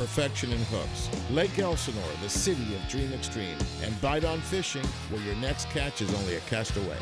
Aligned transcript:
perfection 0.00 0.50
in 0.50 0.58
hooks. 0.70 1.10
Lake 1.30 1.58
Elsinore, 1.58 2.02
the 2.22 2.28
city 2.30 2.74
of 2.74 2.88
Dream 2.88 3.12
Extreme. 3.12 3.58
And 3.84 4.00
Bite 4.00 4.24
on 4.24 4.40
Fishing, 4.40 4.86
where 5.10 5.20
your 5.20 5.34
next 5.36 5.68
catch 5.68 6.00
is 6.00 6.10
only 6.14 6.36
a 6.36 6.40
cast 6.40 6.74
away. 6.78 6.96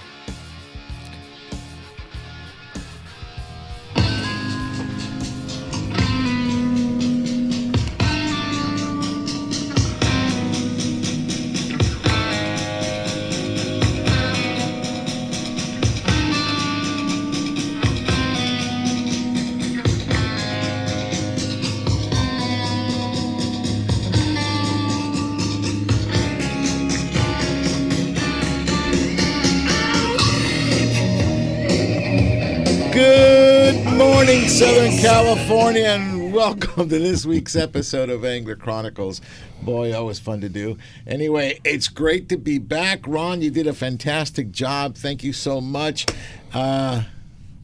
Southern 34.58 34.98
California, 34.98 35.84
and 35.84 36.32
welcome 36.32 36.88
to 36.88 36.98
this 36.98 37.24
week's 37.24 37.54
episode 37.54 38.10
of 38.10 38.24
Angler 38.24 38.56
Chronicles. 38.56 39.20
Boy, 39.62 39.96
always 39.96 40.18
fun 40.18 40.40
to 40.40 40.48
do. 40.48 40.76
Anyway, 41.06 41.60
it's 41.62 41.86
great 41.86 42.28
to 42.30 42.36
be 42.36 42.58
back. 42.58 43.06
Ron, 43.06 43.40
you 43.40 43.52
did 43.52 43.68
a 43.68 43.72
fantastic 43.72 44.50
job. 44.50 44.96
Thank 44.96 45.22
you 45.22 45.32
so 45.32 45.60
much. 45.60 46.06
Uh, 46.52 47.04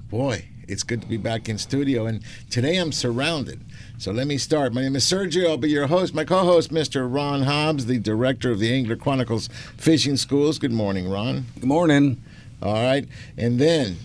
boy, 0.09 0.45
it's 0.69 0.84
good 0.84 1.03
to 1.03 1.09
be 1.09 1.17
back 1.17 1.48
in 1.48 1.59
studio, 1.59 2.06
and 2.06 2.22
today 2.48 2.77
I'm 2.77 2.92
surrounded. 2.92 3.61
So 3.98 4.12
let 4.12 4.28
me 4.28 4.39
start. 4.39 4.72
My 4.72 4.83
name 4.83 4.95
is 4.95 5.05
Sergio. 5.05 5.48
I'll 5.48 5.56
be 5.56 5.70
your 5.70 5.89
host. 5.89 6.15
My 6.15 6.25
co 6.25 6.45
host, 6.45 6.70
Mr. 6.70 7.12
Ron 7.12 7.42
Hobbs, 7.42 7.87
the 7.87 7.98
director 7.98 8.53
of 8.53 8.61
the 8.61 8.72
Angler 8.72 8.95
Chronicles 8.95 9.48
Fishing 9.77 10.17
Schools. 10.17 10.61
Good 10.61 10.70
morning, 10.70 11.11
Ron. 11.11 11.47
Good 11.55 11.65
morning. 11.65 12.22
All 12.62 12.75
right. 12.75 13.09
And 13.37 13.59
then 13.59 13.97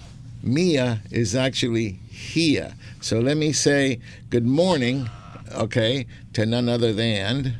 Mia 0.42 1.02
is 1.12 1.36
actually 1.36 2.00
here. 2.20 2.73
So 3.02 3.20
let 3.20 3.38
me 3.38 3.52
say 3.53 4.00
good 4.30 4.45
morning, 4.45 5.09
okay, 5.53 6.06
to 6.34 6.45
none 6.45 6.70
other 6.70 6.94
than 6.94 7.60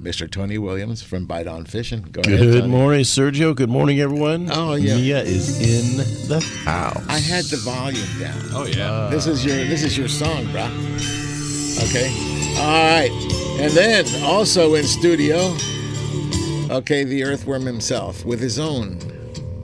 Mr. 0.00 0.28
Tony 0.28 0.58
Williams 0.58 1.02
from 1.02 1.26
Bite 1.26 1.46
On 1.46 1.64
Fishing. 1.64 2.02
Go 2.10 2.22
ahead. 2.22 2.38
Good 2.40 2.60
Tony. 2.62 2.68
morning, 2.68 3.02
Sergio. 3.02 3.54
Good 3.54 3.68
morning, 3.70 4.00
everyone. 4.00 4.48
Oh, 4.50 4.74
yeah. 4.74 4.96
Mia 4.96 5.22
is 5.22 5.60
in 5.60 5.98
the 6.28 6.40
house. 6.64 7.06
I 7.08 7.18
had 7.18 7.44
the 7.44 7.58
volume 7.58 8.08
down. 8.18 8.40
Oh 8.52 8.66
yeah. 8.66 9.08
This 9.10 9.26
is 9.26 9.44
your 9.44 9.56
this 9.56 9.84
is 9.84 9.96
your 9.96 10.08
song, 10.08 10.46
bruh. 10.46 10.70
Okay. 11.88 12.10
All 12.58 13.00
right. 13.00 13.10
And 13.60 13.72
then 13.72 14.06
also 14.24 14.74
in 14.74 14.84
studio, 14.84 15.54
okay, 16.74 17.04
the 17.04 17.22
earthworm 17.22 17.64
himself 17.66 18.24
with 18.24 18.40
his 18.40 18.58
own. 18.58 18.98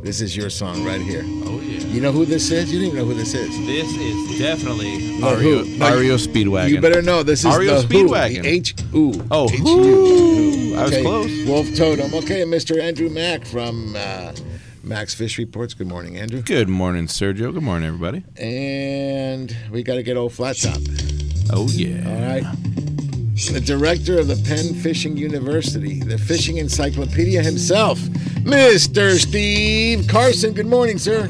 This 0.02 0.20
is 0.20 0.36
your 0.36 0.48
song 0.48 0.84
right 0.84 1.00
here. 1.00 1.22
Oh 1.44 1.60
yeah. 1.60 1.80
You 1.86 2.00
know 2.00 2.12
who 2.12 2.24
this 2.24 2.50
is? 2.50 2.72
You 2.72 2.78
didn't 2.78 2.94
even 2.94 2.98
know 3.00 3.12
who 3.12 3.18
this 3.18 3.34
is. 3.34 3.48
This 3.66 3.92
is 3.96 4.38
definitely 4.38 5.18
No, 5.18 5.34
Ario, 5.36 5.64
who? 5.66 5.76
No, 5.78 5.96
REO 5.98 6.16
Speedwagon. 6.16 6.70
You 6.70 6.80
better 6.80 7.02
know 7.02 7.22
this 7.22 7.44
is 7.44 7.56
REO 7.56 7.80
the 7.82 7.86
Speedwagon. 7.88 8.44
H 8.44 8.74
U. 8.92 9.26
Oh, 9.30 9.50
H-U. 9.50 9.64
who. 9.64 10.74
I 10.76 10.82
was 10.84 10.92
Okay, 10.92 11.02
close. 11.02 11.46
Wolf 11.48 11.74
Totem. 11.74 12.14
Okay, 12.14 12.42
Mr. 12.42 12.80
Andrew 12.80 13.08
Mack 13.10 13.44
from 13.44 13.94
uh, 13.96 14.32
Max 14.84 15.14
Fish 15.14 15.36
Reports. 15.36 15.74
Good 15.74 15.88
morning, 15.88 16.16
Andrew. 16.16 16.42
Good 16.42 16.68
morning, 16.68 17.06
Sergio. 17.06 17.52
Good 17.52 17.62
morning, 17.62 17.88
everybody. 17.88 18.24
And 18.36 19.54
we 19.70 19.82
got 19.82 19.94
to 19.96 20.02
get 20.04 20.16
old 20.16 20.32
Flat 20.32 20.56
Top. 20.58 20.80
Oh 21.52 21.66
yeah. 21.70 22.08
All 22.08 22.20
right. 22.40 22.77
The 23.52 23.60
director 23.60 24.18
of 24.18 24.26
the 24.26 24.34
Penn 24.34 24.74
Fishing 24.74 25.16
University, 25.16 26.00
the 26.00 26.18
fishing 26.18 26.56
encyclopedia 26.56 27.40
himself, 27.40 28.00
Mr. 28.42 29.16
Steve 29.16 30.08
Carson. 30.08 30.54
Good 30.54 30.66
morning, 30.66 30.98
sir. 30.98 31.28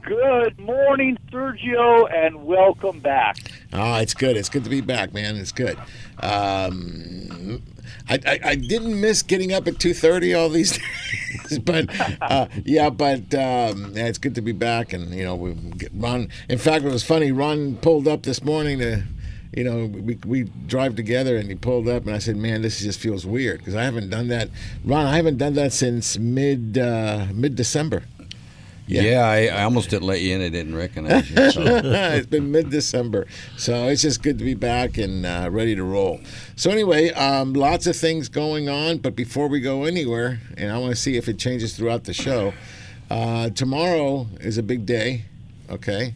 Good 0.00 0.58
morning, 0.58 1.18
Sergio, 1.30 2.10
and 2.10 2.42
welcome 2.42 3.00
back. 3.00 3.36
Oh, 3.74 3.96
it's 3.96 4.14
good. 4.14 4.38
It's 4.38 4.48
good 4.48 4.64
to 4.64 4.70
be 4.70 4.80
back, 4.80 5.12
man. 5.12 5.36
It's 5.36 5.52
good. 5.52 5.76
Um, 6.20 7.62
I, 8.08 8.18
I, 8.26 8.40
I 8.42 8.54
didn't 8.54 8.98
miss 8.98 9.22
getting 9.22 9.52
up 9.52 9.68
at 9.68 9.78
two 9.78 9.92
thirty 9.92 10.32
all 10.32 10.48
these 10.48 10.78
days, 11.48 11.58
but 11.58 11.86
uh, 12.22 12.48
yeah, 12.64 12.88
but 12.88 13.34
um, 13.34 13.92
yeah, 13.94 14.06
it's 14.06 14.18
good 14.18 14.34
to 14.36 14.42
be 14.42 14.52
back. 14.52 14.94
And 14.94 15.12
you 15.14 15.24
know, 15.24 15.34
we 15.34 15.54
Ron. 15.92 16.30
In 16.48 16.56
fact, 16.56 16.86
it 16.86 16.90
was 16.90 17.04
funny. 17.04 17.30
Ron 17.30 17.76
pulled 17.76 18.08
up 18.08 18.22
this 18.22 18.42
morning 18.42 18.78
to. 18.78 19.02
You 19.52 19.64
know, 19.64 19.86
we, 19.86 20.18
we 20.26 20.42
drive 20.66 20.94
together 20.94 21.36
and 21.36 21.48
he 21.48 21.54
pulled 21.54 21.88
up 21.88 22.06
and 22.06 22.14
I 22.14 22.18
said, 22.18 22.36
"Man, 22.36 22.62
this 22.62 22.80
just 22.80 23.00
feels 23.00 23.24
weird 23.24 23.58
because 23.58 23.74
I 23.74 23.84
haven't 23.84 24.10
done 24.10 24.28
that, 24.28 24.50
Ron. 24.84 25.06
I 25.06 25.16
haven't 25.16 25.38
done 25.38 25.54
that 25.54 25.72
since 25.72 26.18
mid 26.18 26.76
uh, 26.76 27.26
mid 27.32 27.56
December. 27.56 28.04
Yeah, 28.88 29.28
I, 29.28 29.46
I 29.48 29.64
almost 29.64 29.90
didn't 29.90 30.06
let 30.06 30.22
you 30.22 30.34
in. 30.34 30.42
I 30.42 30.48
didn't 30.48 30.74
recognize 30.74 31.30
you. 31.30 31.50
So. 31.50 31.60
it's 31.84 32.26
been 32.26 32.50
mid-December, 32.50 33.26
so 33.56 33.88
it's 33.88 34.00
just 34.02 34.22
good 34.22 34.38
to 34.38 34.44
be 34.44 34.54
back 34.54 34.96
and 34.96 35.26
uh, 35.26 35.48
ready 35.50 35.74
to 35.74 35.84
roll. 35.84 36.20
So 36.56 36.70
anyway, 36.70 37.10
um, 37.10 37.52
lots 37.52 37.86
of 37.86 37.96
things 37.96 38.28
going 38.28 38.68
on, 38.68 38.98
but 38.98 39.14
before 39.14 39.48
we 39.48 39.60
go 39.60 39.84
anywhere, 39.84 40.40
and 40.56 40.72
I 40.72 40.78
want 40.78 40.90
to 40.90 40.96
see 40.96 41.16
if 41.16 41.28
it 41.28 41.38
changes 41.38 41.76
throughout 41.76 42.04
the 42.04 42.14
show. 42.14 42.54
Uh, 43.10 43.50
tomorrow 43.50 44.26
is 44.40 44.58
a 44.58 44.62
big 44.62 44.86
day. 44.86 45.24
Okay, 45.70 46.14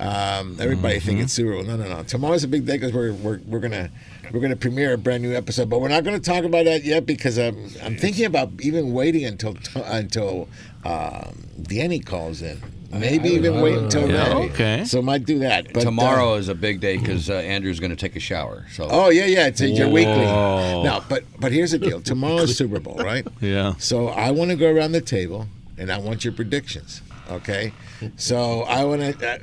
um, 0.00 0.56
everybody 0.60 0.98
think 1.00 1.20
it's 1.20 1.32
Super 1.32 1.52
Bowl. 1.52 1.62
No, 1.64 1.76
no, 1.76 1.88
no. 1.88 2.02
Tomorrow's 2.02 2.44
a 2.44 2.48
big 2.48 2.66
day 2.66 2.74
because 2.74 2.92
we're, 2.92 3.12
we're 3.12 3.40
we're 3.46 3.60
gonna 3.60 3.90
we're 4.32 4.40
gonna 4.40 4.56
premiere 4.56 4.94
a 4.94 4.98
brand 4.98 5.22
new 5.22 5.34
episode, 5.34 5.68
but 5.68 5.80
we're 5.80 5.88
not 5.88 6.02
gonna 6.04 6.18
talk 6.18 6.44
about 6.44 6.64
that 6.64 6.84
yet 6.84 7.06
because 7.06 7.38
I'm 7.38 7.68
I'm 7.82 7.96
thinking 7.96 8.24
about 8.24 8.50
even 8.60 8.92
waiting 8.92 9.24
until 9.24 9.56
until 9.74 10.48
um, 10.84 11.44
Danny 11.62 12.00
calls 12.00 12.42
in. 12.42 12.60
Maybe 12.90 13.30
even 13.30 13.62
wait 13.62 13.78
until 13.78 14.02
Yeah, 14.06 14.24
then. 14.24 14.36
okay. 14.50 14.84
So 14.84 15.00
might 15.00 15.24
do 15.24 15.38
that. 15.38 15.72
But, 15.72 15.80
Tomorrow 15.82 16.34
uh, 16.34 16.36
is 16.36 16.48
a 16.50 16.54
big 16.54 16.80
day 16.80 16.98
because 16.98 17.30
uh, 17.30 17.34
Andrew's 17.36 17.80
going 17.80 17.88
to 17.90 17.96
take 17.96 18.16
a 18.16 18.20
shower. 18.20 18.66
So 18.70 18.86
oh 18.90 19.08
yeah, 19.08 19.24
yeah. 19.24 19.46
It's 19.46 19.62
your 19.62 19.88
weekly. 19.88 20.26
No, 20.26 21.02
but 21.08 21.24
but 21.40 21.52
here's 21.52 21.70
the 21.70 21.78
deal. 21.78 22.02
Tomorrow's 22.02 22.54
Super 22.56 22.80
Bowl, 22.80 22.96
right? 22.96 23.26
Yeah. 23.40 23.74
So 23.78 24.08
I 24.08 24.30
want 24.30 24.50
to 24.50 24.56
go 24.56 24.70
around 24.70 24.92
the 24.92 25.00
table 25.00 25.46
and 25.78 25.90
I 25.90 25.96
want 25.98 26.24
your 26.24 26.34
predictions. 26.34 27.00
Okay. 27.36 27.72
So 28.16 28.62
I 28.62 28.84
want 28.84 29.00
to. 29.18 29.28
Uh, 29.34 29.38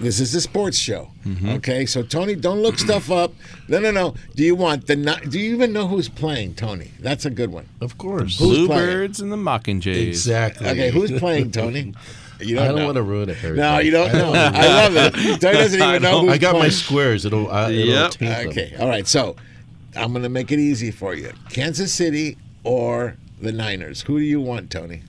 this 0.00 0.20
is 0.20 0.34
a 0.34 0.40
sports 0.40 0.78
show. 0.78 1.10
Okay. 1.46 1.84
So 1.86 2.02
Tony, 2.02 2.34
don't 2.34 2.60
look 2.62 2.78
stuff 2.78 3.10
up. 3.10 3.32
No, 3.68 3.78
no, 3.80 3.90
no. 3.90 4.14
Do 4.34 4.44
you 4.44 4.54
want 4.54 4.86
the? 4.86 4.96
Do 5.28 5.38
you 5.38 5.54
even 5.54 5.72
know 5.72 5.86
who's 5.88 6.08
playing, 6.08 6.54
Tony? 6.54 6.90
That's 7.00 7.24
a 7.26 7.30
good 7.30 7.50
one. 7.52 7.68
Of 7.80 7.98
course. 7.98 8.38
Who's 8.38 8.66
playing? 8.66 8.66
Bluebirds 8.68 9.20
and 9.20 9.30
the 9.32 9.36
Mockingjays. 9.36 10.06
Exactly. 10.08 10.68
Okay. 10.68 10.90
Who's 10.90 11.12
playing, 11.18 11.50
Tony? 11.50 11.94
You 12.40 12.54
don't 12.54 12.64
I 12.64 12.68
don't 12.68 12.76
know. 12.78 12.84
want 12.86 12.96
to 12.96 13.02
ruin 13.02 13.28
it, 13.30 13.36
Harry. 13.38 13.56
No, 13.56 13.78
you 13.80 13.90
don't 13.90 14.12
know. 14.12 14.32
I 14.32 14.66
love 14.86 14.94
it. 14.96 15.40
Tony 15.40 15.58
doesn't 15.58 15.82
I 15.82 15.90
even 15.96 16.02
know 16.02 16.10
don't- 16.12 16.24
who's 16.26 16.34
I 16.34 16.38
got 16.38 16.54
my 16.54 16.68
squares. 16.68 17.24
It'll, 17.26 17.50
uh, 17.50 17.68
it'll 17.68 17.86
Yep. 17.92 18.10
taint 18.12 18.36
them. 18.38 18.48
Okay. 18.50 18.76
All 18.78 18.88
right. 18.88 19.06
So 19.08 19.34
I'm 19.96 20.12
going 20.12 20.22
to 20.22 20.28
make 20.28 20.52
it 20.52 20.60
easy 20.60 20.92
for 20.92 21.14
you. 21.14 21.32
Kansas 21.50 21.92
City 21.92 22.38
or 22.62 23.16
the 23.40 23.50
Niners? 23.50 24.02
Who 24.02 24.20
do 24.20 24.24
you 24.24 24.40
want, 24.40 24.70
Tony? 24.70 25.02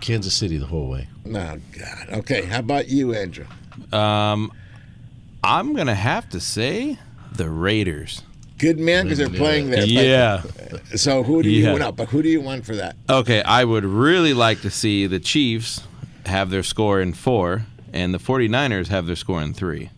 Kansas 0.00 0.34
City 0.34 0.58
the 0.58 0.66
whole 0.66 0.88
way. 0.88 1.08
Oh, 1.26 1.30
God. 1.32 2.08
Okay. 2.10 2.42
How 2.42 2.58
about 2.60 2.88
you, 2.88 3.14
Andrew? 3.14 3.46
Um, 3.92 4.52
I'm 5.42 5.74
gonna 5.74 5.94
have 5.94 6.28
to 6.30 6.40
say 6.40 6.98
the 7.32 7.48
Raiders. 7.48 8.22
Good 8.58 8.78
man, 8.78 9.04
because 9.04 9.18
they're 9.18 9.28
playing 9.30 9.70
there. 9.70 9.80
But- 9.80 9.88
Yeah. 9.88 10.42
So 10.96 11.22
who 11.22 11.42
do 11.42 11.48
you 11.48 11.64
Yeah. 11.64 11.72
want? 11.78 11.96
But 11.96 12.08
who 12.10 12.22
do 12.22 12.28
you 12.28 12.40
want 12.42 12.66
for 12.66 12.76
that? 12.76 12.96
Okay, 13.08 13.42
I 13.42 13.64
would 13.64 13.84
really 13.86 14.34
like 14.34 14.60
to 14.62 14.70
see 14.70 15.06
the 15.06 15.18
Chiefs 15.20 15.80
have 16.26 16.50
their 16.50 16.62
score 16.62 17.00
in 17.00 17.14
four, 17.14 17.64
and 17.92 18.12
the 18.12 18.18
49ers 18.18 18.88
have 18.88 19.06
their 19.06 19.16
score 19.16 19.40
in 19.42 19.54
three. 19.54 19.88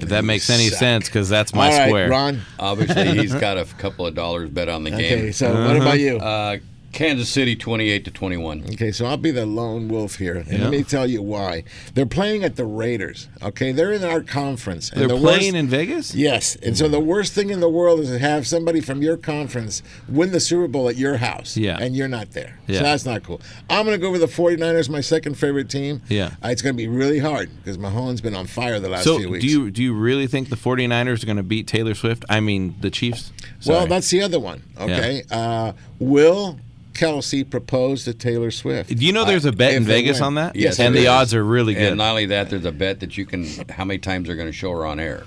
If 0.00 0.10
that 0.10 0.24
makes 0.24 0.48
any 0.50 0.68
Suck. 0.68 0.78
sense, 0.78 1.06
because 1.06 1.28
that's 1.28 1.52
my 1.54 1.72
All 1.72 1.78
right, 1.78 1.88
square. 1.88 2.08
Ron. 2.10 2.42
Obviously, 2.58 3.18
he's 3.18 3.34
got 3.34 3.56
a 3.58 3.64
couple 3.64 4.06
of 4.06 4.14
dollars 4.14 4.48
bet 4.50 4.68
on 4.68 4.84
the 4.84 4.92
Okay, 4.94 5.08
game. 5.08 5.18
Okay, 5.20 5.32
so 5.32 5.50
what 5.66 5.76
about 5.76 5.98
you? 5.98 6.18
Uh, 6.18 6.58
Kansas 6.92 7.28
City, 7.28 7.54
twenty-eight 7.54 8.04
to 8.06 8.10
twenty-one. 8.10 8.64
Okay, 8.72 8.90
so 8.92 9.04
I'll 9.06 9.16
be 9.18 9.30
the 9.30 9.44
lone 9.46 9.88
wolf 9.88 10.16
here, 10.16 10.34
and 10.36 10.46
Yeah. 10.48 10.62
let 10.64 10.70
me 10.70 10.82
tell 10.82 11.06
you 11.06 11.20
why. 11.22 11.64
They're 11.94 12.06
playing 12.06 12.44
at 12.44 12.56
the 12.56 12.64
Raiders. 12.64 13.28
Okay, 13.42 13.72
they're 13.72 13.92
in 13.92 14.02
our 14.04 14.20
conference. 14.22 14.90
and 14.90 15.00
They're 15.02 15.08
the 15.08 15.16
playing 15.18 15.52
worst- 15.52 15.56
in 15.56 15.68
Vegas. 15.68 16.14
Yes, 16.14 16.56
and 16.56 16.76
so 16.78 16.88
the 16.88 16.98
worst 17.00 17.34
thing 17.34 17.50
in 17.50 17.60
the 17.60 17.68
world 17.68 18.00
is 18.00 18.08
to 18.08 18.18
have 18.18 18.46
somebody 18.46 18.80
from 18.80 19.02
your 19.02 19.16
conference 19.16 19.82
win 20.08 20.32
the 20.32 20.40
Super 20.40 20.66
Bowl 20.66 20.88
at 20.88 20.96
your 20.96 21.18
house, 21.18 21.56
Yeah. 21.56 21.76
and 21.80 21.94
you're 21.94 22.08
not 22.08 22.32
there. 22.32 22.58
Yeah. 22.66 22.78
So 22.78 22.82
that's 22.84 23.04
not 23.04 23.22
cool. 23.22 23.40
I'm 23.68 23.84
going 23.84 23.94
to 23.98 24.00
go 24.02 24.10
with 24.10 24.20
the 24.22 24.26
49ers, 24.26 24.88
my 24.88 25.00
second 25.00 25.34
favorite 25.36 25.68
team. 25.68 26.00
Yeah. 26.08 26.30
Uh, 26.42 26.48
it's 26.48 26.62
going 26.62 26.74
to 26.74 26.76
be 26.78 26.88
really 26.88 27.18
hard 27.18 27.50
because 27.62 27.76
Mahomes 27.78 28.22
been 28.22 28.34
on 28.34 28.46
fire 28.46 28.80
the 28.80 28.88
last 28.88 29.04
So, 29.04 29.18
few 29.18 29.28
weeks. 29.30 29.44
do 29.44 29.50
you 29.50 29.70
do 29.70 29.82
you 29.82 29.92
really 29.94 30.26
think 30.26 30.48
the 30.48 30.56
49ers 30.56 31.22
are 31.22 31.26
going 31.26 31.36
to 31.36 31.42
beat 31.42 31.66
Taylor 31.66 31.94
Swift? 31.94 32.24
I 32.28 32.40
mean, 32.40 32.74
the 32.80 32.90
Chiefs. 32.90 33.30
well, 33.66 33.86
that's 33.86 34.08
the 34.10 34.22
other 34.22 34.40
one. 34.40 34.62
Okay, 34.80 35.22
uh, 35.30 35.72
will 35.98 36.58
Kelce 36.98 37.48
proposed 37.48 38.04
to 38.06 38.14
Taylor 38.14 38.50
Swift? 38.50 38.90
Do 38.96 39.04
you 39.06 39.12
know 39.12 39.24
there's 39.24 39.44
a 39.44 39.52
bet 39.52 39.70
if 39.72 39.76
in 39.78 39.84
Vegas 39.84 40.20
on 40.20 40.34
that? 40.34 40.56
Yes, 40.56 40.80
and 40.80 40.94
the 40.94 41.00
is. 41.02 41.06
odds 41.08 41.34
are 41.34 41.44
really 41.44 41.74
good. 41.74 41.88
And 41.90 41.98
not 41.98 42.10
only 42.10 42.26
that, 42.26 42.50
there's 42.50 42.64
a 42.64 42.72
bet 42.72 43.00
that 43.00 43.16
you 43.16 43.24
can 43.26 43.46
how 43.68 43.84
many 43.84 43.98
times 43.98 44.26
they're 44.26 44.36
going 44.36 44.48
to 44.48 44.52
show 44.52 44.72
her 44.72 44.84
on 44.84 44.98
air. 44.98 45.24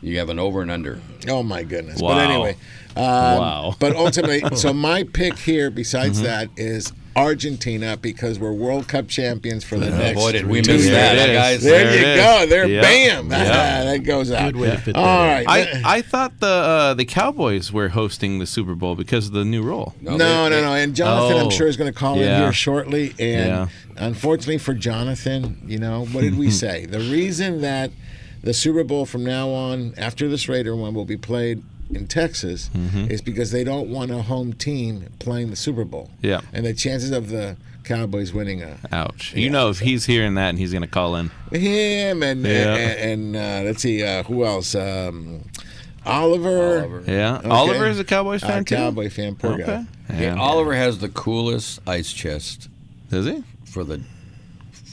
You 0.00 0.18
have 0.18 0.30
an 0.30 0.38
over 0.40 0.62
and 0.62 0.70
under. 0.70 1.00
Oh 1.28 1.42
my 1.44 1.62
goodness! 1.62 2.00
Wow. 2.00 2.08
But 2.08 2.18
anyway, 2.30 2.56
um, 2.96 3.04
Wow. 3.38 3.74
But 3.78 3.94
ultimately, 3.94 4.42
so 4.56 4.72
my 4.72 5.04
pick 5.04 5.38
here, 5.38 5.70
besides 5.70 6.16
Mm-hmm. 6.18 6.24
that, 6.26 6.48
is 6.56 6.92
Argentina 7.16 7.96
because 7.96 8.38
we're 8.38 8.52
World 8.52 8.88
Cup 8.88 9.08
champions 9.08 9.64
for 9.64 9.78
the 9.78 9.90
next. 9.90 10.18
boy, 10.18 10.32
did 10.32 10.46
we 10.46 10.62
two 10.62 10.72
miss 10.72 10.82
years. 10.84 10.94
that, 10.94 11.14
There 11.14 11.34
guys. 11.34 11.62
There, 11.62 11.84
There 11.84 11.94
you 12.00 12.06
it 12.06 12.16
go. 12.16 12.42
is. 12.42 12.48
There, 12.50 12.68
Yep. 12.68 12.82
bam. 12.82 13.30
Yeah. 13.30 13.84
that 13.84 13.98
goes 14.04 14.30
out. 14.30 14.52
Good 14.52 14.56
way 14.60 14.70
to 14.70 14.78
fit 14.78 14.94
that 14.94 15.00
All 15.00 15.22
in. 15.24 15.44
right. 15.44 15.46
I, 15.48 15.98
I 15.98 16.02
thought 16.02 16.40
the 16.40 16.46
uh, 16.46 16.94
the 16.94 17.04
Cowboys 17.04 17.72
were 17.72 17.90
hosting 17.90 18.38
the 18.38 18.46
Super 18.46 18.74
Bowl 18.74 18.94
because 18.94 19.26
of 19.26 19.32
the 19.32 19.44
new 19.44 19.62
rule. 19.62 19.94
no, 20.00 20.12
they- 20.12 20.18
no, 20.18 20.48
they- 20.50 20.60
no. 20.62 20.72
And 20.74 20.94
Jonathan, 20.94 21.36
Oh. 21.38 21.44
I'm 21.44 21.50
sure, 21.50 21.66
is 21.68 21.76
going 21.76 21.92
to 21.92 21.98
call 21.98 22.14
in 22.14 22.28
here 22.40 22.52
shortly. 22.52 23.14
And 23.18 23.48
Yeah. 23.48 23.66
unfortunately 23.96 24.58
for 24.58 24.74
Jonathan, 24.74 25.60
you 25.66 25.78
know, 25.78 26.06
what 26.12 26.22
did 26.22 26.38
we 26.38 26.50
say? 26.64 26.86
The 26.86 26.98
reason 27.00 27.60
that 27.60 27.90
the 28.42 28.54
Super 28.54 28.82
Bowl 28.84 29.06
from 29.06 29.24
now 29.24 29.50
on, 29.50 29.94
after 29.96 30.28
this 30.28 30.48
Raider 30.48 30.74
one, 30.74 30.94
will 30.94 31.04
be 31.04 31.16
played 31.16 31.62
in 31.94 32.06
Texas 32.06 32.70
Mm-hmm. 32.74 33.10
is 33.10 33.20
because 33.22 33.50
they 33.50 33.64
don't 33.64 33.88
want 33.88 34.10
a 34.10 34.22
home 34.22 34.52
team 34.52 35.08
playing 35.18 35.50
the 35.50 35.56
Super 35.56 35.84
Bowl. 35.84 36.10
Yeah. 36.22 36.40
And 36.52 36.64
the 36.66 36.74
chances 36.74 37.10
of 37.10 37.28
the 37.28 37.56
Cowboys 37.84 38.32
winning 38.32 38.62
a 38.62 38.78
Ouch. 38.92 39.32
Yeah, 39.34 39.40
you 39.40 39.50
know, 39.50 39.68
if 39.70 39.80
he's 39.80 40.06
hearing 40.06 40.34
that 40.34 40.50
and 40.50 40.58
he's 40.58 40.70
going 40.72 40.82
to 40.82 40.88
call 40.88 41.16
in. 41.16 41.30
him 41.50 42.22
and 42.22 42.44
Yeah. 42.44 42.76
and, 42.76 43.34
and 43.34 43.36
uh, 43.36 43.66
let's 43.66 43.82
see 43.82 44.02
uh, 44.04 44.22
who 44.22 44.44
else 44.44 44.74
um, 44.74 45.42
Oliver. 46.06 46.78
Oliver. 46.80 47.04
Yeah. 47.06 47.38
Okay. 47.38 47.48
Oliver 47.48 47.86
is 47.86 47.98
a 47.98 48.04
Cowboys 48.04 48.42
Uh, 48.42 48.48
fan 48.48 48.64
too. 48.64 48.76
Cowboy 48.76 49.10
fan, 49.10 49.34
poor 49.36 49.52
Okay. 49.54 49.64
guy. 49.64 49.84
Yeah. 50.20 50.36
Oliver 50.36 50.74
has 50.74 50.98
the 50.98 51.08
coolest 51.08 51.80
ice 51.86 52.12
chest 52.12 52.68
Does 53.10 53.26
he? 53.26 53.42
for 53.64 53.82
the 53.84 54.00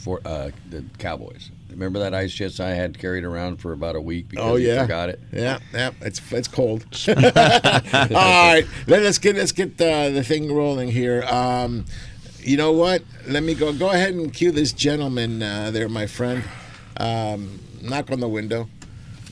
for 0.04 0.22
uh, 0.26 0.50
the 0.70 0.84
Cowboys. 0.98 1.52
Remember 1.80 2.00
that 2.00 2.14
ice 2.14 2.34
chest 2.34 2.60
I 2.60 2.72
had 2.74 3.00
carried 3.00 3.24
around 3.24 3.62
for 3.62 3.72
about 3.72 3.96
a 3.96 4.02
week 4.02 4.28
because 4.28 4.46
Oh 4.46 4.56
he 4.58 4.68
yeah, 4.68 4.82
forgot 4.82 5.08
it. 5.08 5.22
Yeah, 5.32 5.60
yeah, 5.74 5.92
it's 6.02 6.20
it's 6.34 6.50
cold. 6.50 6.86
All 7.08 7.14
right, 7.16 8.66
let, 8.86 9.02
us 9.04 9.18
get 9.18 9.38
let's 9.38 9.54
get 9.54 9.80
uh, 9.80 10.10
the 10.10 10.22
thing 10.22 10.54
rolling 10.54 10.90
here. 10.92 11.24
Um, 11.24 11.86
you 12.42 12.58
know 12.58 12.74
what? 12.74 13.02
Let 13.30 13.44
me 13.44 13.54
go. 13.56 13.72
Go 13.72 13.92
ahead 13.92 14.14
and 14.14 14.34
cue 14.34 14.52
this 14.52 14.74
gentleman 14.74 15.42
uh, 15.42 15.72
there, 15.72 15.88
my 15.88 16.06
friend. 16.06 16.44
Um, 16.98 17.62
knock 17.82 18.12
on 18.12 18.20
the 18.20 18.28
window. 18.28 18.68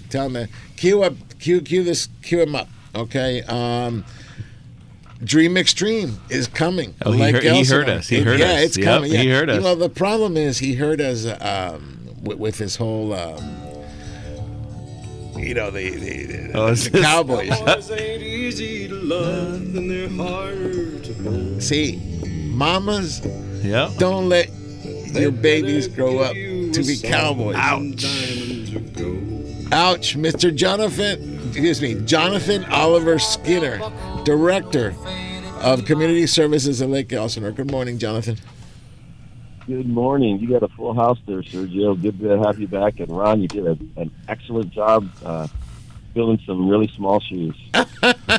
Tell 0.10 0.28
him 0.28 0.34
to 0.36 0.48
cue 0.78 1.04
up, 1.04 1.16
cue 1.40 1.60
cue 1.60 1.84
this, 1.84 2.08
cue 2.22 2.40
him 2.40 2.56
up. 2.56 2.70
Okay. 2.96 3.42
Um, 3.44 4.06
Dream 5.22 5.58
Extreme 5.58 6.18
is 6.30 6.48
coming. 6.48 6.96
Oh, 7.06 7.12
he 7.12 7.20
Lake 7.24 7.36
heard- 7.36 7.44
he 7.44 7.66
heard 7.66 7.90
us. 7.90 8.08
He 8.08 8.18
It- 8.18 8.24
heard 8.24 8.40
yeah, 8.40 8.60
it's 8.60 8.78
Yep, 8.78 8.86
coming. 8.86 9.12
Yeah. 9.12 9.20
he 9.22 9.30
heard 9.32 9.50
You 9.50 9.56
us. 9.56 9.64
know, 9.64 9.76
the 9.76 9.90
problem 9.90 10.38
is 10.38 10.60
he 10.60 10.76
heard 10.76 11.02
us 11.02 11.26
um, 11.42 11.96
with, 12.22 12.38
with 12.38 12.58
his 12.58 12.76
whole. 12.76 13.14
Um, 13.14 13.38
you 15.38 15.54
know 15.54 15.70
the 15.70 15.92
the, 15.92 16.26
the, 16.26 16.52
Oh, 16.58 16.74
the 16.74 16.90
this- 16.90 17.04
Cowboys. 17.04 17.50
Ain't 17.92 18.24
easy 18.24 18.88
to 18.88 18.96
love 18.96 19.54
and 19.76 19.90
they're 19.90 20.10
harder 20.10 21.00
to 21.00 21.14
hold. 21.24 21.62
See, 21.62 21.98
mamas 22.52 23.22
Yeah. 23.64 23.92
don't 24.00 24.30
let 24.30 24.50
your 25.14 25.32
babies 25.32 25.88
grow 25.88 26.20
up 26.20 26.34
to 26.34 26.84
be 26.86 26.98
cowboys. 26.98 27.56
Ouch. 27.56 28.02
Diamonds 28.02 28.76
or 28.76 28.80
gold. 28.80 29.68
Ouch, 29.74 30.18
Mr. 30.18 30.54
Jonathan. 30.54 31.40
Excuse 31.50 31.82
me, 31.82 31.96
Jonathan 32.06 32.66
Oliver 32.66 33.20
Skinner, 33.20 33.80
director 34.26 34.96
of 35.62 35.86
community 35.86 36.26
services 36.28 36.82
at 36.82 36.90
Lake 36.90 37.12
Elsinore. 37.14 37.52
Good 37.52 37.72
morning, 37.72 37.98
Jonathan. 38.00 38.38
Good 39.68 39.88
morning. 39.90 40.40
You 40.40 40.48
got 40.50 40.64
a 40.64 40.70
full 40.70 40.94
house 40.94 41.20
there, 41.28 41.42
Sergio. 41.42 42.02
Good 42.02 42.20
to 42.22 42.40
have 42.40 42.58
you 42.60 42.68
back. 42.70 43.00
And 43.02 43.10
Ron, 43.10 43.42
you 43.42 43.50
did 43.50 43.68
a, 43.68 43.78
an 44.00 44.12
excellent 44.30 44.72
job 44.72 45.10
uh, 45.26 45.48
filling 46.14 46.40
some 46.46 46.70
really 46.70 46.88
small 46.96 47.20
shoes. 47.20 47.56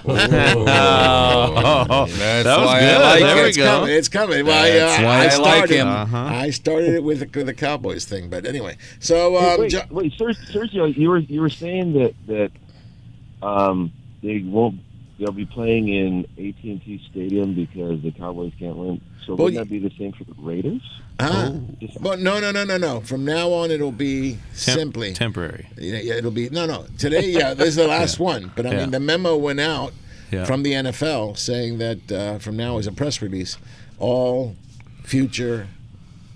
Oh, 0.01 2.07
That's 2.09 2.45
that 2.45 2.59
was 2.59 2.67
why 2.67 2.81
good. 2.81 3.01
like 3.01 3.21
there 3.21 3.39
it. 3.39 3.43
we 3.43 3.49
it's 3.49 3.57
go. 3.57 3.65
coming. 3.65 3.95
It's 3.95 4.09
coming. 4.09 4.47
Well, 4.47 4.65
I, 4.65 4.71
That's 4.71 4.99
uh, 4.99 5.03
why 5.05 5.11
I 5.11 5.19
I 5.19 5.23
like 5.23 5.31
started. 5.67 5.71
him. 5.77 5.89
Uh-huh. 5.89 6.17
I 6.19 6.51
started 6.51 6.95
it 6.95 7.03
with 7.03 7.21
the, 7.21 7.39
with 7.39 7.47
the 7.47 7.55
Cowboys 7.55 8.05
thing, 8.05 8.29
but 8.29 8.47
anyway. 8.47 8.77
So, 9.01 9.37
um, 9.37 9.61
wait, 9.61 9.71
Jo- 9.71 9.83
wait, 9.91 10.13
Sergio, 10.15 10.97
you 10.97 11.09
were 11.11 11.19
you 11.19 11.41
were 11.41 11.49
saying 11.51 11.93
that 11.95 12.15
that 12.27 13.47
um, 13.47 13.93
they 14.23 14.41
won't 14.45 14.81
they'll 15.19 15.33
be 15.33 15.45
playing 15.47 15.89
in 15.89 16.25
AT 16.39 16.63
and 16.65 16.83
T 16.85 17.01
Stadium 17.11 17.55
because 17.55 18.01
the 18.03 18.11
Cowboys 18.13 18.53
can't 18.59 18.77
win. 18.77 19.01
So 19.27 19.35
Well, 19.35 19.45
wouldn't 19.47 19.69
that 19.69 19.71
be 19.71 19.79
the 19.79 19.93
same 19.99 20.13
for 20.13 20.25
the 20.25 20.35
Raiders? 20.39 20.81
huh? 21.21 21.53
Just- 21.81 22.01
Well, 22.01 22.17
no, 22.17 22.41
no, 22.41 22.51
no, 22.53 22.65
no, 22.65 22.77
no. 22.79 23.01
From 23.01 23.25
now 23.25 23.51
on, 23.53 23.71
it'll 23.71 23.93
be 23.93 24.33
Temp- 24.33 24.79
simply 24.79 25.13
temporary. 25.13 25.67
Yeah, 25.77 25.99
yeah, 26.01 26.15
it'll 26.15 26.31
be 26.31 26.49
no, 26.51 26.67
no. 26.67 26.87
Today, 26.99 27.29
yeah, 27.31 27.53
this 27.55 27.69
is 27.69 27.77
the 27.77 27.87
last 27.97 28.19
one. 28.19 28.53
But 28.57 28.67
I 28.67 28.71
Yeah. 28.73 28.77
mean, 28.83 28.91
the 28.93 29.01
memo 29.01 29.37
went 29.37 29.61
out 29.61 29.93
Yeah. 30.33 30.45
from 30.45 30.63
the 30.63 30.73
NFL 30.73 31.35
saying 31.37 31.79
that 31.79 32.13
uh, 32.13 32.39
from 32.39 32.57
now, 32.57 32.79
as 32.79 32.87
a 32.87 32.93
press 32.93 33.21
release, 33.21 33.59
all 33.99 34.55
future 35.03 35.67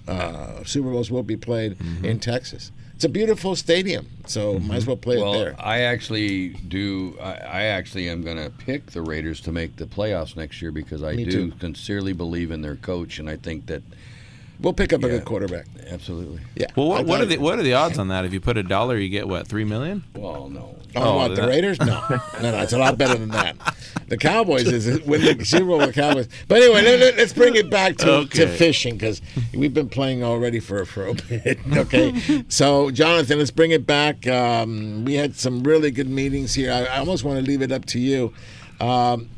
uh, 0.09 0.65
Super 0.65 0.91
Bowls 0.91 1.11
will 1.11 1.23
be 1.23 1.37
played 1.37 1.79
Mm-hmm. 1.79 2.05
in 2.05 2.19
Texas. 2.19 2.73
It's 3.03 3.09
a 3.09 3.09
beautiful 3.09 3.57
stadium, 3.57 4.07
so 4.27 4.61
might 4.61 4.77
as 4.77 4.83
mm-hmm. 4.85 4.91
well 4.91 4.97
play 4.97 5.17
Well, 5.17 5.35
it 5.35 5.39
there. 5.39 5.57
I 5.59 5.81
actually 5.81 6.51
do. 6.51 7.19
I, 7.21 7.33
I 7.33 7.63
actually 7.65 8.09
am 8.09 8.23
going 8.23 8.37
to 8.37 8.49
pick 8.49 8.93
the 8.93 9.03
Raiders 9.03 9.41
to 9.41 9.51
make 9.51 9.75
the 9.75 9.87
playoffs 9.87 10.37
next 10.37 10.63
year 10.63 10.71
because 10.71 11.03
I 11.03 11.15
Me 11.15 11.25
do 11.25 11.51
too. 11.51 11.53
sincerely 11.59 12.13
believe 12.13 12.53
in 12.53 12.63
their 12.63 12.77
coach, 12.77 13.19
and 13.19 13.29
I 13.29 13.39
think 13.39 13.67
that 13.67 13.83
We'll 14.61 14.73
pick 14.73 14.93
up 14.93 15.03
a 15.03 15.09
Yeah. 15.09 15.15
good 15.15 15.25
quarterback. 15.25 15.67
absolutely. 15.91 16.43
Yeah. 16.55 16.69
Well, 16.77 16.91
what, 16.91 17.05
what 17.07 17.21
are 17.21 17.25
the 17.25 17.39
what 17.39 17.59
are 17.59 17.65
the 17.65 17.75
odds 17.75 17.99
on 17.99 18.07
that? 18.07 18.25
If 18.25 18.33
you 18.33 18.39
put 18.39 18.57
a 18.57 18.63
dollar, 18.63 18.97
you 18.97 19.09
get 19.09 19.27
what 19.27 19.49
three 19.49 19.65
million? 19.65 20.05
Well, 20.15 20.49
no. 20.49 20.77
Oh, 20.97 21.17
what 21.17 21.35
the 21.35 21.47
Raiders? 21.47 21.79
No, 21.81 21.87
no, 22.11 22.21
no. 22.43 22.59
It's 22.61 22.73
a 22.73 22.79
lot 22.79 22.99
better 22.99 23.17
than 23.17 23.31
that. 23.31 23.57
The 24.09 24.17
Cowboys 24.17 24.67
is 24.67 25.01
win 25.03 25.23
the 25.23 25.45
Super 25.45 25.67
Bowl 25.67 25.79
with 25.79 25.95
the 25.95 26.01
Cowboys. 26.01 26.29
But 26.49 26.63
anyway, 26.63 26.83
let, 26.83 27.19
us 27.19 27.33
bring 27.33 27.57
it 27.57 27.71
back 27.71 27.97
to, 27.99 28.27
to 28.27 28.47
fishing 28.47 28.95
because 28.95 29.23
we've 29.55 29.73
been 29.73 29.89
playing 29.89 30.23
already 30.23 30.61
for 30.61 30.85
for 30.85 31.07
a 31.07 31.15
bit. 31.15 31.59
Okay, 31.73 32.45
so 32.49 32.91
Jonathan, 32.91 33.39
let's 33.39 33.51
bring 33.51 33.71
it 33.71 33.87
back. 33.87 34.27
Um, 34.27 35.05
we 35.05 35.15
had 35.15 35.37
some 35.37 35.63
really 35.63 35.91
good 35.91 36.09
meetings 36.09 36.55
here. 36.55 36.73
I, 36.73 36.85
I 36.85 36.99
almost 36.99 37.25
want 37.25 37.39
to 37.39 37.45
leave 37.45 37.63
it 37.63 37.73
up 37.73 37.87
to 37.87 37.99
you. 37.99 38.33
Um, 38.81 39.31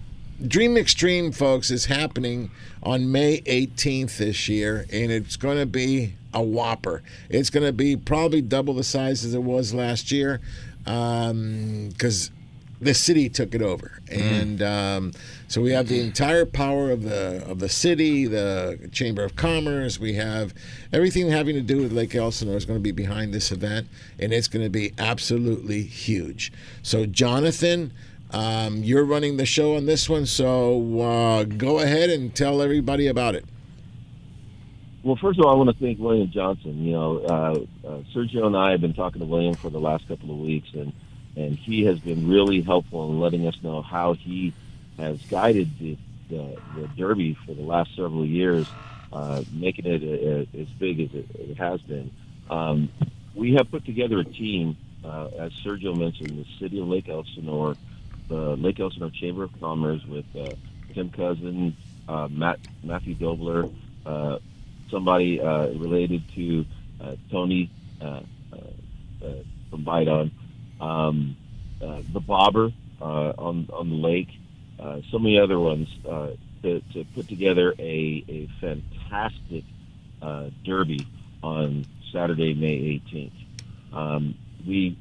Dream 0.47 0.77
Extreme, 0.77 1.33
folks, 1.33 1.71
is 1.71 1.87
happening 1.87 2.51
on 2.83 3.11
May 3.11 3.41
18th 3.43 4.19
this 4.19 4.49
year, 4.49 4.87
and 4.93 5.13
it's 5.13 5.37
going 5.37 5.59
to 5.59 5.67
be 5.67 6.15
a 6.35 6.43
whopper. 6.43 7.03
It's 7.31 7.51
going 7.51 7.65
to 7.65 7.73
be 7.73 7.97
probably 7.97 8.43
double 8.43 8.75
the 8.75 8.85
size 8.85 9.25
as 9.25 9.35
it 9.35 9.43
was 9.43 9.73
last 9.73 10.11
year 10.11 10.41
because 10.85 12.31
the 12.81 12.95
city 12.95 13.29
took 13.29 13.55
it 13.55 13.63
over, 13.63 14.01
and 14.11 14.63
um, 14.63 15.13
so 15.49 15.63
we 15.63 15.73
have 15.73 15.89
the 15.89 16.01
entire 16.01 16.45
power 16.45 16.91
of 16.91 17.03
the 17.03 17.45
of 17.49 17.59
the 17.59 17.69
city, 17.69 18.27
the 18.27 18.89
Chamber 18.93 19.25
of 19.25 19.37
Commerce. 19.37 19.99
We 19.99 20.15
have 20.15 20.55
everything 20.93 21.31
having 21.31 21.55
to 21.55 21.63
do 21.63 21.79
with 21.79 21.93
Lake 21.93 22.15
Elsinore 22.15 22.57
is 22.57 22.65
going 22.65 22.79
to 22.79 22.83
be 22.83 22.93
behind 22.93 23.33
this 23.33 23.51
event, 23.51 23.89
and 24.19 24.33
it's 24.33 24.49
going 24.49 24.65
to 24.65 24.71
be 24.71 24.93
absolutely 24.99 25.83
huge. 25.83 26.53
So, 26.83 27.07
Jonathan. 27.07 27.93
Um, 28.31 28.79
you're 28.79 29.05
running 29.05 29.37
the 29.37 29.47
show 29.47 29.77
on 29.77 29.87
this 29.87 30.09
one, 30.09 30.27
so 30.27 31.01
uh, 31.01 31.45
go 31.45 31.79
ahead 31.79 32.11
and 32.11 32.35
tell 32.35 32.63
everybody 32.63 33.07
about 33.07 33.37
it. 33.37 33.45
Well, 35.05 35.17
first 35.17 35.39
of 35.39 35.45
all, 35.45 35.53
I 35.53 35.57
want 35.57 35.69
to 35.69 35.85
thank 35.85 35.99
William 35.99 36.31
Johnson. 36.31 36.83
You 36.83 36.93
know, 36.93 37.19
uh, 37.19 37.87
uh, 37.87 38.03
Sergio 38.15 38.47
and 38.47 38.57
I 38.57 38.71
have 38.71 38.81
been 38.81 38.95
talking 38.95 39.21
to 39.21 39.27
William 39.27 39.55
for 39.55 39.71
the 39.71 39.79
last 39.79 40.09
couple 40.09 40.31
of 40.31 40.39
weeks, 40.39 40.69
and 40.73 40.93
and 41.37 41.57
he 41.57 41.85
has 41.85 41.99
been 41.99 42.29
really 42.29 42.61
helpful 42.61 43.11
in 43.11 43.21
letting 43.21 43.47
us 43.47 43.57
know 43.63 43.83
how 43.83 44.15
he 44.15 44.55
has 44.97 45.21
guided 45.27 45.79
the 45.79 45.97
the, 46.31 46.57
the 46.75 46.89
Derby 46.97 47.35
for 47.47 47.55
the 47.55 47.63
last 47.63 47.95
several 47.95 48.25
years, 48.25 48.67
uh, 49.13 49.43
making 49.53 49.85
it 49.85 50.03
a, 50.03 50.59
a, 50.59 50.63
as 50.63 50.69
big 50.79 51.01
as 51.01 51.13
it, 51.13 51.27
it 51.35 51.59
has 51.59 51.83
been. 51.83 52.11
Um, 52.49 52.89
we 53.35 53.55
have 53.55 53.71
put 53.71 53.85
together 53.85 54.19
a 54.21 54.25
team 54.25 54.77
uh, 55.05 55.29
as 55.39 55.53
Sergio 55.65 55.97
mentioned, 55.97 56.31
the 56.31 56.47
city 56.59 56.81
of 56.81 56.89
Lake 56.89 57.09
Elsinore, 57.09 57.77
the 58.29 58.57
Lake 58.57 58.81
Elsinore 58.81 59.11
Chamber 59.11 59.45
of 59.45 59.61
Commerce 59.61 60.03
with 60.07 60.25
uh, 60.35 60.55
Kim 60.95 61.11
Cousin, 61.11 61.77
uh, 62.09 62.29
Matt 62.31 62.59
Matthew 62.83 63.15
Dobler, 63.15 63.69
uh, 64.07 64.39
somebody 64.91 65.41
uh, 65.41 65.69
related 65.69 66.23
to 66.35 66.65
uh, 67.01 67.17
Tony 67.31 67.71
uh, 68.01 68.21
uh, 68.53 69.25
uh, 69.25 69.33
from 69.71 69.85
Bite 69.85 70.09
On, 70.09 70.31
um, 70.81 71.37
uh, 71.83 72.03
the 72.13 72.21
Bobber 72.21 72.71
on 73.01 73.69
on 73.73 73.91
the 73.91 73.97
lake, 73.97 74.29
so 75.11 75.19
many 75.19 75.39
other 75.39 75.59
ones 75.59 75.89
to, 76.63 76.81
to 76.93 77.05
put 77.15 77.29
together 77.29 77.75
a, 77.79 78.25
a 78.29 78.49
fantastic 78.61 79.65
derby 80.65 81.07
on 81.43 81.87
Saturday, 82.13 82.55
May 82.55 83.03
18th. 83.13 83.97
Um, 83.97 84.35
we 84.67 84.97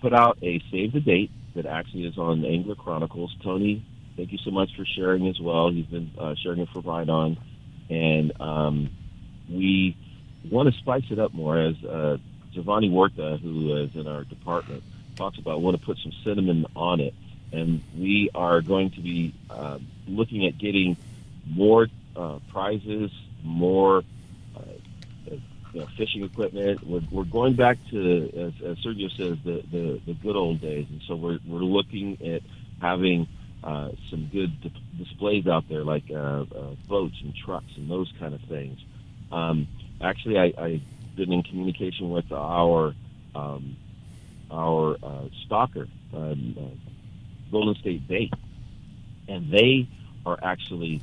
put 0.00 0.14
out 0.14 0.38
a 0.42 0.62
save 0.70 0.92
the 0.92 1.00
date 1.00 1.30
that 1.54 1.66
actually 1.66 2.06
is 2.06 2.16
on 2.16 2.44
Angler 2.44 2.74
Chronicles. 2.74 3.34
Tony, 3.42 3.84
thank 4.16 4.32
you 4.32 4.38
so 4.38 4.50
much 4.50 4.70
for 4.76 4.86
sharing 4.86 5.26
as 5.26 5.38
well. 5.40 5.70
He's 5.70 5.86
been 5.86 6.10
sharing 6.42 6.60
it 6.60 6.68
for 6.72 6.80
Ride 6.80 7.10
and 7.90 8.40
um, 8.40 8.90
we 9.50 9.96
want 10.50 10.72
to 10.72 10.78
spice 10.78 11.04
it 11.10 11.18
up 11.18 11.34
more. 11.34 11.58
As 11.58 11.82
uh, 11.84 12.18
Giovanni 12.52 12.88
Huerta, 12.88 13.38
who 13.40 13.76
is 13.76 13.94
in 13.94 14.06
our 14.06 14.24
department, 14.24 14.82
talks 15.16 15.38
about, 15.38 15.60
want 15.60 15.78
to 15.78 15.84
put 15.84 15.98
some 15.98 16.12
cinnamon 16.24 16.66
on 16.74 17.00
it, 17.00 17.14
and 17.52 17.82
we 17.96 18.30
are 18.34 18.60
going 18.60 18.90
to 18.90 19.00
be 19.00 19.34
uh, 19.50 19.78
looking 20.06 20.46
at 20.46 20.58
getting 20.58 20.96
more 21.48 21.88
uh, 22.16 22.38
prizes, 22.50 23.10
more 23.42 24.02
uh, 24.56 24.60
you 25.72 25.80
know, 25.80 25.86
fishing 25.96 26.24
equipment. 26.24 26.84
We're, 26.86 27.02
we're 27.10 27.24
going 27.24 27.54
back 27.54 27.78
to, 27.90 28.24
as, 28.34 28.52
as 28.64 28.78
Sergio 28.78 29.10
says, 29.16 29.36
the, 29.44 29.62
the, 29.70 30.00
the 30.06 30.14
good 30.14 30.34
old 30.36 30.60
days. 30.60 30.86
And 30.88 31.02
so 31.06 31.14
we're, 31.14 31.38
we're 31.46 31.58
looking 31.60 32.18
at 32.26 32.42
having 32.80 33.28
uh, 33.62 33.90
some 34.10 34.28
good 34.32 34.60
di- 34.62 34.72
displays 34.96 35.46
out 35.46 35.68
there, 35.68 35.84
like 35.84 36.04
uh, 36.10 36.14
uh, 36.14 36.44
boats 36.88 37.16
and 37.22 37.34
trucks 37.34 37.70
and 37.76 37.90
those 37.90 38.10
kind 38.18 38.34
of 38.34 38.40
things. 38.42 38.78
Um, 39.32 39.66
actually, 40.00 40.38
I, 40.38 40.52
I've 40.58 40.82
been 41.16 41.32
in 41.32 41.42
communication 41.42 42.10
with 42.10 42.30
our 42.32 42.94
um, 43.34 43.76
our 44.50 44.96
uh, 45.02 45.24
stalker, 45.44 45.88
um, 46.14 46.54
uh, 46.58 47.50
Golden 47.50 47.74
State 47.76 48.06
Bait, 48.08 48.32
and 49.28 49.50
they 49.52 49.88
are 50.24 50.38
actually 50.42 51.02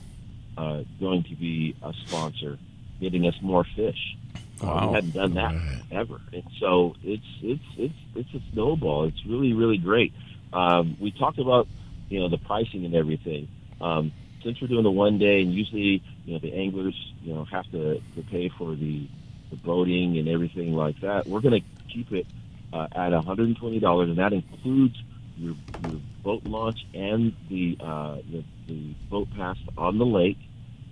uh, 0.58 0.82
going 1.00 1.24
to 1.24 1.36
be 1.36 1.76
a 1.84 1.92
sponsor, 2.08 2.58
getting 3.02 3.28
us 3.28 3.36
more 3.42 3.66
fish. 3.76 4.18
Uh, 4.62 4.66
Wow. 4.66 4.88
we 4.90 4.94
hadn't 4.96 5.12
done 5.14 5.34
that 5.34 5.54
ever, 5.92 6.22
and 6.32 6.44
so 6.60 6.96
it's 7.04 7.24
it's 7.42 7.64
it's 7.78 7.94
it's 8.16 8.34
a 8.34 8.40
snowball. 8.54 9.06
It's 9.06 9.26
really 9.26 9.52
really 9.54 9.78
great. 9.78 10.14
Um, 10.54 10.96
we 11.02 11.12
talked 11.12 11.40
about 11.40 11.68
you 12.10 12.20
know 12.20 12.30
the 12.30 12.38
pricing 12.38 12.86
and 12.86 12.96
everything. 12.96 13.50
Um, 13.82 14.14
since 14.44 14.60
we're 14.62 14.68
doing 14.68 14.84
the 14.84 14.92
one 14.92 15.18
day, 15.18 15.42
and 15.42 15.54
usually 15.54 16.04
you 16.26 16.34
know 16.34 16.40
the 16.40 16.54
anglers 16.54 16.96
you 17.22 17.34
know 17.34 17.46
have 17.46 17.70
to, 17.72 18.02
to 18.16 18.22
pay 18.30 18.50
for 18.58 18.76
the 18.76 19.08
the 19.50 19.58
boating 19.58 20.18
and 20.18 20.28
everything 20.28 20.74
like 20.74 21.00
that. 21.02 21.28
We're 21.28 21.42
going 21.42 21.62
to 21.62 21.94
keep 21.94 22.12
it 22.12 22.26
uh, 22.74 22.88
at 22.92 23.12
$120, 23.12 24.04
and 24.04 24.18
that 24.18 24.34
includes 24.34 24.96
your, 25.38 25.56
your 25.80 26.00
boat 26.24 26.44
launch 26.44 26.80
and 26.94 27.34
the, 27.50 27.78
uh, 27.80 28.18
the 28.32 28.44
the 28.68 28.94
boat 29.10 29.28
pass 29.36 29.58
on 29.78 29.98
the 29.98 30.06
lake. 30.06 30.38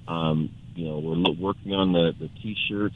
Um, 0.08 0.50
you 0.76 0.86
know, 0.86 1.00
we're 1.00 1.32
working 1.34 1.74
on 1.74 1.94
the 1.94 2.14
the 2.20 2.30
t-shirts. 2.42 2.96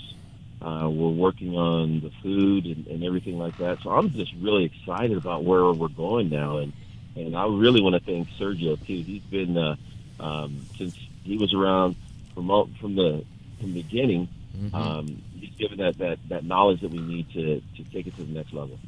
Uh, 0.62 0.90
we're 0.90 1.10
working 1.10 1.56
on 1.56 2.00
the 2.00 2.12
food 2.24 2.66
and, 2.66 2.88
and 2.88 3.04
everything 3.04 3.38
like 3.38 3.58
that. 3.58 3.78
So 3.84 3.92
I'm 3.92 4.12
just 4.12 4.32
really 4.42 4.66
excited 4.66 5.18
about 5.18 5.44
where 5.44 5.66
we're 5.72 5.88
going 5.88 6.30
now, 6.30 6.58
and 6.58 6.74
and 7.16 7.36
I 7.36 7.46
really 7.48 7.82
want 7.82 7.96
to 7.96 8.02
thank 8.02 8.28
Sergio 8.40 8.78
too. 8.86 9.02
He's 9.04 9.24
been 9.24 9.58
uh, 9.58 9.76
um, 10.20 10.66
since 10.78 10.96
he 11.24 11.38
was 11.38 11.54
around 11.54 11.96
from 12.34 12.50
all, 12.50 12.70
from 12.80 12.96
the 12.96 13.24
from 13.60 13.74
the 13.74 13.82
beginning. 13.82 14.28
Um, 14.74 15.22
he's 15.38 15.54
given 15.56 15.78
that, 15.80 15.98
that 15.98 16.18
that 16.30 16.46
knowledge 16.46 16.82
that 16.82 16.92
we 16.92 17.00
need 17.00 17.30
to 17.34 17.62
to 17.76 17.84
take 17.92 18.08
it 18.08 18.16
to 18.16 18.24
the 18.24 18.34
next 18.34 18.54
level. 18.54 18.80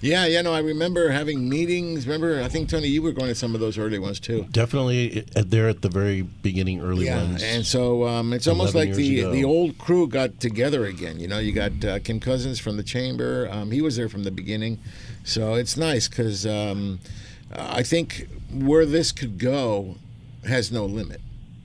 Yeah, 0.00 0.26
yeah, 0.26 0.42
no, 0.42 0.52
I 0.52 0.60
remember 0.60 1.10
having 1.10 1.48
meetings. 1.48 2.06
Remember, 2.06 2.42
I 2.42 2.48
think 2.48 2.68
Tony, 2.68 2.88
you 2.88 3.02
were 3.02 3.12
going 3.12 3.28
to 3.28 3.34
some 3.34 3.54
of 3.54 3.60
those 3.60 3.78
early 3.78 3.98
ones 3.98 4.20
too. 4.20 4.46
Definitely 4.50 5.24
at 5.34 5.50
there 5.50 5.68
at 5.68 5.82
the 5.82 5.88
very 5.88 6.22
beginning, 6.22 6.80
early 6.80 7.06
yeah, 7.06 7.22
ones. 7.22 7.42
and 7.42 7.66
so 7.66 8.06
um, 8.06 8.32
it's 8.32 8.46
almost 8.46 8.74
like 8.74 8.92
the 8.94 9.20
ago. 9.20 9.32
the 9.32 9.44
old 9.44 9.78
crew 9.78 10.06
got 10.06 10.38
together 10.40 10.84
again. 10.84 11.18
You 11.18 11.28
know, 11.28 11.38
you 11.38 11.52
got 11.52 11.84
uh, 11.84 11.98
Kim 12.00 12.20
Cousins 12.20 12.58
from 12.58 12.76
the 12.76 12.82
chamber. 12.82 13.48
Um, 13.50 13.70
he 13.70 13.80
was 13.80 13.96
there 13.96 14.08
from 14.08 14.24
the 14.24 14.30
beginning, 14.30 14.78
so 15.24 15.54
it's 15.54 15.76
nice 15.76 16.08
because 16.08 16.46
um, 16.46 17.00
I 17.52 17.82
think 17.82 18.28
where 18.52 18.86
this 18.86 19.12
could 19.12 19.38
go 19.38 19.96
has 20.46 20.72
no 20.72 20.84
limit. 20.86 21.20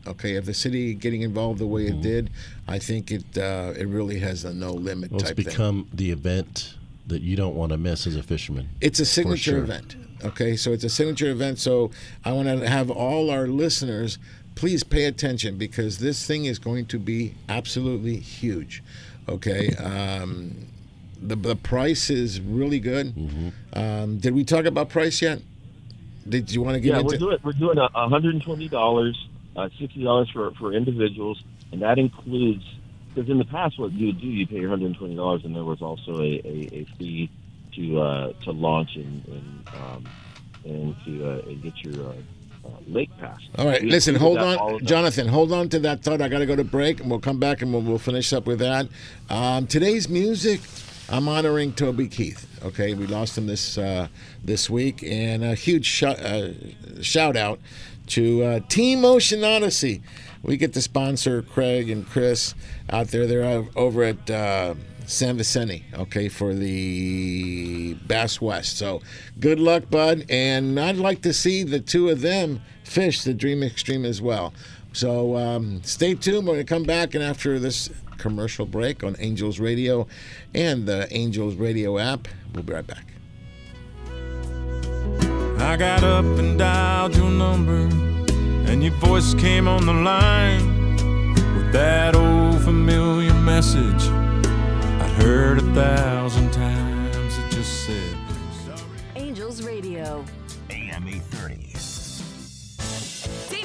Okay, 0.07 0.33
if 0.33 0.45
the 0.45 0.53
city 0.53 0.95
getting 0.95 1.21
involved 1.21 1.59
the 1.59 1.67
way 1.67 1.85
it 1.85 2.01
did, 2.01 2.31
I 2.67 2.79
think 2.79 3.11
it 3.11 3.37
uh, 3.37 3.73
it 3.77 3.87
really 3.87 4.19
has 4.19 4.43
a 4.45 4.53
no 4.53 4.73
limit 4.73 5.11
well, 5.11 5.19
it's 5.19 5.29
type 5.29 5.37
thing. 5.37 5.45
become 5.45 5.87
the 5.93 6.11
event 6.11 6.75
that 7.07 7.21
you 7.21 7.35
don't 7.35 7.55
want 7.55 7.71
to 7.71 7.77
miss 7.77 8.07
as 8.07 8.15
a 8.15 8.23
fisherman. 8.23 8.69
It's 8.79 8.99
a 8.99 9.05
signature 9.05 9.51
sure. 9.51 9.63
event. 9.63 9.95
Okay, 10.23 10.55
so 10.55 10.71
it's 10.71 10.83
a 10.83 10.89
signature 10.89 11.29
event. 11.29 11.59
So 11.59 11.91
I 12.25 12.31
want 12.31 12.47
to 12.47 12.67
have 12.67 12.89
all 12.89 13.29
our 13.29 13.47
listeners 13.47 14.17
please 14.55 14.83
pay 14.83 15.05
attention 15.05 15.57
because 15.57 15.99
this 15.99 16.25
thing 16.25 16.45
is 16.45 16.59
going 16.59 16.85
to 16.87 16.99
be 16.99 17.33
absolutely 17.49 18.17
huge. 18.17 18.83
Okay, 19.29 19.73
um, 19.75 20.67
the 21.21 21.35
the 21.35 21.55
price 21.55 22.09
is 22.09 22.41
really 22.41 22.79
good. 22.79 23.15
Mm-hmm. 23.15 23.49
Um, 23.73 24.17
did 24.17 24.33
we 24.33 24.43
talk 24.43 24.65
about 24.65 24.89
price 24.89 25.21
yet? 25.21 25.41
Did 26.27 26.51
you 26.51 26.61
want 26.61 26.75
to 26.75 26.79
get 26.79 26.89
yeah, 26.89 26.99
into? 26.99 27.07
we're 27.07 27.17
doing 27.17 27.37
we're 27.43 27.51
doing 27.53 27.77
a 27.77 28.09
hundred 28.09 28.33
and 28.35 28.43
twenty 28.43 28.67
dollars, 28.69 29.27
uh, 29.55 29.69
sixty 29.79 30.03
dollars 30.03 30.29
for 30.29 30.51
for 30.51 30.73
individuals, 30.73 31.41
and 31.71 31.81
that 31.81 31.97
includes 31.97 32.63
because 33.13 33.29
in 33.29 33.37
the 33.37 33.45
past 33.45 33.77
what 33.79 33.91
you 33.91 34.07
would 34.07 34.21
do 34.21 34.27
you 34.27 34.47
pay 34.47 34.59
one 34.61 34.69
hundred 34.69 34.87
and 34.87 34.97
twenty 34.97 35.15
dollars, 35.15 35.43
and 35.43 35.55
there 35.55 35.63
was 35.63 35.81
also 35.81 36.21
a, 36.21 36.41
a, 36.45 36.69
a 36.71 36.85
fee 36.97 37.29
to 37.75 38.01
uh, 38.01 38.33
to 38.43 38.51
launch 38.51 38.95
and 38.95 39.25
and, 39.27 39.67
um, 39.75 40.05
and 40.65 40.95
to 41.05 41.29
uh, 41.29 41.49
and 41.49 41.61
get 41.63 41.77
your 41.83 42.07
uh, 42.09 42.13
uh, 42.65 42.69
lake 42.87 43.09
pass. 43.19 43.39
All 43.57 43.65
right, 43.65 43.81
We 43.81 43.89
listen, 43.89 44.15
hold 44.15 44.37
on. 44.37 44.83
Jonathan, 44.85 45.27
hold 45.27 45.51
on 45.51 45.69
to 45.69 45.79
that 45.79 46.03
thought. 46.03 46.21
I 46.21 46.29
got 46.29 46.39
to 46.39 46.45
go 46.45 46.55
to 46.55 46.63
break, 46.63 46.99
and 46.99 47.09
we'll 47.09 47.19
come 47.19 47.39
back 47.39 47.61
and 47.61 47.73
we'll, 47.73 47.81
we'll 47.81 47.97
finish 47.97 48.31
up 48.33 48.45
with 48.45 48.59
that. 48.59 48.87
Um, 49.29 49.67
today's 49.67 50.07
music, 50.09 50.61
I'm 51.11 51.27
honoring 51.27 51.73
Toby 51.73 52.07
Keith. 52.07 52.47
Okay, 52.63 52.93
we 52.93 53.05
lost 53.05 53.37
him 53.37 53.45
this 53.45 53.77
uh, 53.77 54.07
this 54.45 54.69
week, 54.69 55.03
and 55.03 55.43
a 55.43 55.55
huge 55.55 55.85
sh- 55.85 56.03
uh, 56.03 56.53
shout 57.01 57.35
out 57.35 57.59
to 58.07 58.43
uh, 58.43 58.59
Team 58.69 59.03
Ocean 59.03 59.43
Odyssey. 59.43 60.01
We 60.41 60.55
get 60.55 60.71
to 60.73 60.81
sponsor 60.81 61.41
Craig 61.41 61.89
and 61.89 62.07
Chris 62.07 62.55
out 62.89 63.09
there. 63.09 63.27
They're 63.27 63.65
over 63.75 64.03
at. 64.03 64.29
Uh, 64.29 64.75
San 65.07 65.35
Vicente, 65.35 65.83
okay, 65.93 66.29
for 66.29 66.53
the 66.53 67.95
Bass 68.07 68.39
West. 68.39 68.77
So 68.77 69.01
good 69.41 69.59
luck, 69.59 69.89
bud. 69.89 70.25
And 70.29 70.79
I'd 70.79 70.95
like 70.95 71.21
to 71.23 71.33
see 71.33 71.63
the 71.63 71.81
two 71.81 72.07
of 72.07 72.21
them 72.21 72.61
fish 72.85 73.23
the 73.23 73.33
Dream 73.33 73.61
Extreme 73.61 74.05
as 74.05 74.21
well. 74.21 74.53
So 74.93 75.35
um, 75.35 75.83
stay 75.83 76.13
tuned. 76.13 76.47
We're 76.47 76.53
going 76.53 76.65
to 76.65 76.73
come 76.73 76.83
back, 76.83 77.13
and 77.13 77.23
after 77.23 77.59
this 77.59 77.89
commercial 78.21 78.67
break 78.67 79.03
on 79.03 79.15
Angels 79.17 79.59
Radio 79.59 80.07
and 80.53 80.85
the 80.85 81.07
Angels 81.11 81.55
Radio 81.55 81.97
app, 81.97 82.27
we'll 82.53 82.63
be 82.63 82.71
right 82.71 82.85
back. 82.85 83.07
I 85.59 85.75
got 85.75 86.03
up 86.03 86.23
and 86.23 86.57
dialed 86.57 87.15
your 87.15 87.31
number, 87.31 87.89
and 88.69 88.83
your 88.83 88.93
voice 88.93 89.33
came 89.33 89.67
on 89.67 89.85
the 89.87 89.93
line 89.93 90.95
with 91.55 91.71
that 91.73 92.15
old 92.15 92.61
familiar 92.61 93.33
message 93.33 94.03
I'd 95.01 95.11
heard 95.23 95.57
a 95.57 95.73
thousand 95.73 96.51
times. 96.53 96.90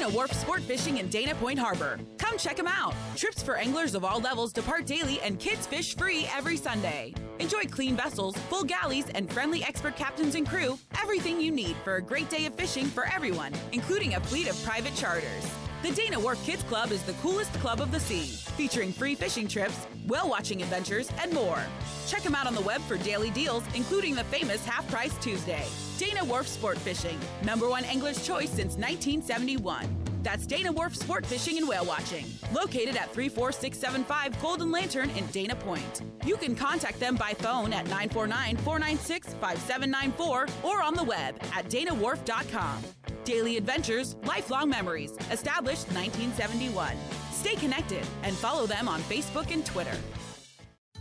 Dana 0.07 0.17
Wharf 0.17 0.33
Sport 0.35 0.63
Fishing 0.63 0.99
in 0.99 1.09
Dana 1.09 1.35
Point 1.35 1.59
Harbor. 1.59 1.99
Come 2.19 2.39
check 2.39 2.57
them 2.57 2.69
out. 2.69 2.95
Trips 3.17 3.43
for 3.43 3.57
anglers 3.57 3.97
of 3.97 4.05
all 4.05 4.21
levels 4.21 4.53
depart 4.53 4.87
daily 4.87 5.21
and 5.21 5.41
kids 5.41 5.67
fish 5.67 5.97
free 5.97 6.29
every 6.33 6.57
Sunday. 6.57 7.13
Enjoy 7.41 7.65
clean 7.65 7.97
vessels, 7.97 8.37
full 8.49 8.63
galleys, 8.63 9.07
and 9.17 9.33
friendly 9.33 9.65
expert 9.65 9.97
captains 9.97 10.37
and 10.37 10.49
crew. 10.49 10.79
Everything 11.03 11.41
you 11.41 11.51
need 11.51 11.75
for 11.83 11.97
a 11.97 12.03
great 12.03 12.31
day 12.31 12.47
of 12.47 12.55
fishing 12.55 12.87
for 12.87 13.07
everyone, 13.13 13.53
including 13.73 14.15
a 14.15 14.21
fleet 14.21 14.49
of 14.49 14.63
private 14.65 14.95
charters. 14.95 15.51
The 15.87 15.93
Dana 15.93 16.19
Wharf 16.19 16.45
Kids 16.45 16.65
Club 16.65 16.91
is 16.91 17.01
the 17.05 17.13
coolest 17.13 17.53
club 17.61 17.81
of 17.81 17.93
the 17.93 18.01
sea, 18.01 18.25
featuring 18.57 18.93
free 18.93 19.15
fishing 19.15 19.47
trips, 19.47 19.87
whale 20.09 20.29
watching 20.29 20.61
adventures, 20.61 21.09
and 21.23 21.33
more. 21.33 21.63
Check 22.09 22.23
them 22.23 22.35
out 22.35 22.49
on 22.49 22.57
the 22.57 22.61
web 22.63 22.81
for 22.81 22.97
daily 22.97 23.31
deals, 23.31 23.63
including 23.73 24.17
the 24.17 24.25
famous 24.25 24.67
Half 24.67 24.91
Price 24.91 25.17
Tuesday. 25.19 25.65
Dana 25.97 26.25
Wharf 26.25 26.49
Sport 26.49 26.79
Fishing, 26.79 27.17
number 27.45 27.69
one 27.69 27.85
angler's 27.85 28.27
choice 28.27 28.49
since 28.51 28.75
1971. 28.75 29.87
That's 30.25 30.45
Dana 30.45 30.73
Wharf 30.73 30.97
Sport 30.97 31.25
Fishing 31.25 31.57
and 31.57 31.69
Whale 31.69 31.87
Watching, 31.87 32.27
located 32.53 32.97
at 32.97 33.13
34675 33.13 34.43
Golden 34.43 34.73
Lantern 34.73 35.11
in 35.11 35.25
Dana 35.27 35.55
Point. 35.55 36.03
You 36.25 36.37
can 36.37 36.57
contact 36.57 36.99
them 36.99 37.15
by 37.15 37.33
phone 37.35 37.73
at 37.73 37.85
949 37.85 38.57
496 38.57 39.35
5794 39.35 40.47
or 40.65 40.83
on 40.83 40.95
the 40.95 41.05
web 41.05 41.37
at 41.55 41.67
danawharf.com. 41.67 42.83
Daily 43.27 43.57
adventures, 43.57 44.15
lifelong 44.25 44.71
memories, 44.71 45.11
established 45.33 45.89
1971. 45.89 46.95
Stay 47.33 47.57
connected 47.57 48.07
and 48.23 48.37
follow 48.37 48.67
them 48.69 48.87
on 48.87 49.01
Facebook 49.01 49.53
and 49.53 49.67
Twitter. 49.67 49.97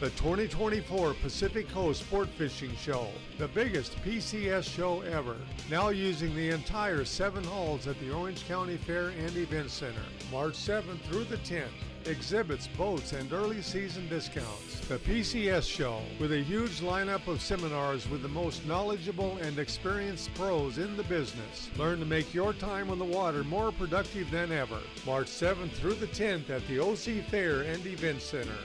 The 0.00 0.08
2024 0.12 1.12
Pacific 1.12 1.68
Coast 1.68 2.00
Sport 2.00 2.30
Fishing 2.30 2.74
Show, 2.76 3.08
the 3.36 3.48
biggest 3.48 4.02
PCS 4.02 4.64
show 4.64 5.02
ever. 5.02 5.36
Now 5.70 5.90
using 5.90 6.34
the 6.34 6.48
entire 6.48 7.04
seven 7.04 7.44
halls 7.44 7.86
at 7.86 8.00
the 8.00 8.10
Orange 8.10 8.48
County 8.48 8.78
Fair 8.78 9.08
and 9.08 9.36
Event 9.36 9.70
Center. 9.70 10.00
March 10.32 10.54
7th 10.54 11.02
through 11.02 11.24
the 11.24 11.36
10th. 11.36 11.66
Exhibits, 12.06 12.66
boats, 12.66 13.12
and 13.12 13.30
early 13.30 13.60
season 13.60 14.08
discounts. 14.08 14.80
The 14.88 14.96
PCS 14.96 15.68
Show, 15.68 16.00
with 16.18 16.32
a 16.32 16.40
huge 16.40 16.80
lineup 16.80 17.26
of 17.26 17.42
seminars 17.42 18.08
with 18.08 18.22
the 18.22 18.28
most 18.28 18.66
knowledgeable 18.66 19.36
and 19.42 19.58
experienced 19.58 20.32
pros 20.32 20.78
in 20.78 20.96
the 20.96 21.02
business. 21.02 21.68
Learn 21.76 22.00
to 22.00 22.06
make 22.06 22.32
your 22.32 22.54
time 22.54 22.88
on 22.88 22.98
the 22.98 23.04
water 23.04 23.44
more 23.44 23.70
productive 23.70 24.30
than 24.30 24.50
ever. 24.50 24.78
March 25.04 25.26
7th 25.26 25.72
through 25.72 25.92
the 25.92 26.06
10th 26.06 26.48
at 26.48 26.66
the 26.68 26.78
OC 26.78 27.22
Fair 27.26 27.60
and 27.60 27.84
Event 27.84 28.22
Center. 28.22 28.56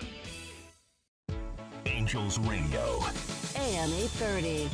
Angels 1.86 2.39
Radio. 2.39 3.00
AM 3.56 3.92
830. 3.94 4.70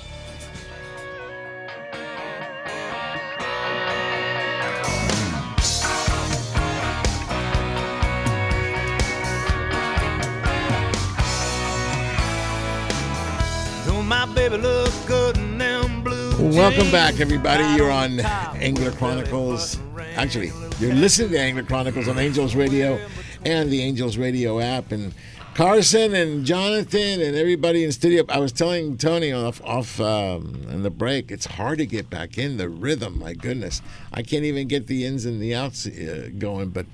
Don't 13.86 14.06
my 14.06 14.25
baby 14.34 14.58
look 14.58 14.94
good 15.06 15.38
in 15.38 15.58
them 15.58 16.03
blue 16.03 16.32
Welcome 16.56 16.89
back, 16.91 17.20
everybody. 17.20 17.63
You're 17.75 17.91
on 17.91 18.20
Angler 18.20 18.91
Chronicles. 18.91 19.77
Actually, 20.15 20.51
you're 20.80 20.94
listening 20.94 21.30
to 21.32 21.39
Angler 21.39 21.63
Chronicles 21.63 22.08
on 22.08 22.18
Angels 22.18 22.56
Radio 22.56 23.00
and 23.46 23.70
the 23.70 23.82
Angels 23.82 24.18
Radio 24.18 24.60
app. 24.60 24.91
And 24.91 25.13
Carson 25.53 26.15
and 26.15 26.46
Jonathan 26.46 27.22
and 27.22 27.36
everybody 27.36 27.84
in 27.84 27.91
studio. 27.91 28.24
I 28.29 28.39
was 28.39 28.53
telling 28.53 28.98
Tony 28.98 29.34
off 29.34 29.62
off 29.63 30.00
um, 30.00 30.65
in 30.70 30.84
the 30.84 30.89
break. 30.89 31.29
It's 31.29 31.46
hard 31.46 31.77
to 31.79 31.86
get 31.86 32.10
back 32.10 32.38
in 32.38 32.55
the 32.55 32.70
rhythm. 32.70 33.20
My 33.20 33.34
goodness, 33.34 33.81
I 34.13 34.24
can't 34.24 34.46
even 34.46 34.70
get 34.70 34.88
the 34.88 35.05
ins 35.05 35.25
and 35.25 35.41
the 35.41 35.53
outs 35.53 35.86
uh, 35.86 36.29
going. 36.38 36.70
But 36.70 36.86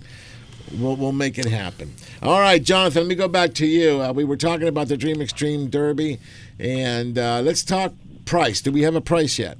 we'll 0.74 0.96
we'll 0.96 1.12
make 1.12 1.38
it 1.38 1.46
happen. 1.46 1.94
All 2.24 2.40
right, 2.40 2.62
Jonathan. 2.62 3.04
Let 3.04 3.10
me 3.10 3.16
go 3.16 3.28
back 3.28 3.54
to 3.56 3.68
you. 3.68 4.02
Uh, 4.02 4.12
we 4.12 4.24
were 4.24 4.38
talking 4.38 4.68
about 4.68 4.88
the 4.88 4.98
Dream 4.98 5.22
Extreme 5.22 5.70
Derby, 5.70 6.20
and 6.60 7.18
uh, 7.18 7.42
let's 7.42 7.64
talk 7.64 7.94
price. 8.26 8.60
Do 8.60 8.72
we 8.72 8.82
have 8.82 8.96
a 8.96 9.02
price 9.02 9.38
yet? 9.38 9.60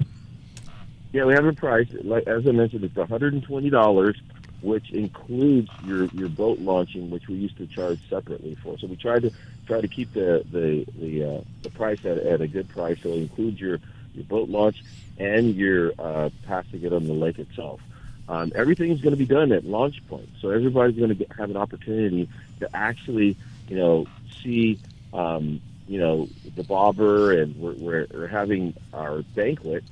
Yeah, 1.12 1.24
we 1.24 1.34
have 1.34 1.46
a 1.46 1.52
price. 1.52 1.88
Like 2.02 2.26
as 2.26 2.46
I 2.48 2.50
mentioned, 2.50 2.82
it's 2.82 2.96
one 2.96 3.08
hundred 3.08 3.32
and 3.32 3.44
twenty 3.44 3.70
dollars, 3.70 4.20
which 4.60 4.90
includes 4.90 5.70
your 5.84 6.06
your 6.06 6.28
boat 6.28 6.58
launching, 6.58 7.10
which 7.10 7.28
we 7.28 7.36
used 7.36 7.56
to 7.58 7.66
charge 7.66 8.00
separately 8.08 8.56
for. 8.62 8.78
So 8.78 8.86
we 8.86 8.96
tried 8.96 9.22
to 9.22 9.32
try 9.66 9.80
to 9.80 9.88
keep 9.88 10.12
the 10.12 10.44
the 10.50 10.84
the, 10.98 11.24
uh, 11.24 11.40
the 11.62 11.70
price 11.70 11.98
at, 12.04 12.18
at 12.18 12.40
a 12.40 12.48
good 12.48 12.68
price. 12.68 12.98
So 13.02 13.10
it 13.10 13.18
includes 13.18 13.60
your 13.60 13.78
your 14.14 14.24
boat 14.24 14.48
launch 14.48 14.82
and 15.18 15.54
your 15.54 15.92
uh, 15.98 16.30
passing 16.46 16.82
it 16.84 16.92
on 16.92 17.06
the 17.06 17.12
lake 17.12 17.38
itself. 17.38 17.80
Um, 18.28 18.52
is 18.54 19.00
going 19.00 19.10
to 19.10 19.16
be 19.16 19.24
done 19.24 19.52
at 19.52 19.64
launch 19.64 20.06
point, 20.06 20.28
so 20.42 20.50
everybody's 20.50 20.98
going 20.98 21.16
to 21.16 21.26
have 21.38 21.48
an 21.48 21.56
opportunity 21.56 22.28
to 22.60 22.68
actually, 22.76 23.38
you 23.68 23.76
know, 23.76 24.06
see, 24.42 24.78
um, 25.14 25.62
you 25.86 25.98
know, 25.98 26.28
the 26.54 26.62
bobber, 26.62 27.32
and 27.32 27.56
we're, 27.56 27.72
we're, 27.72 28.06
we're 28.12 28.26
having 28.26 28.74
our 28.92 29.22
banquet 29.34 29.82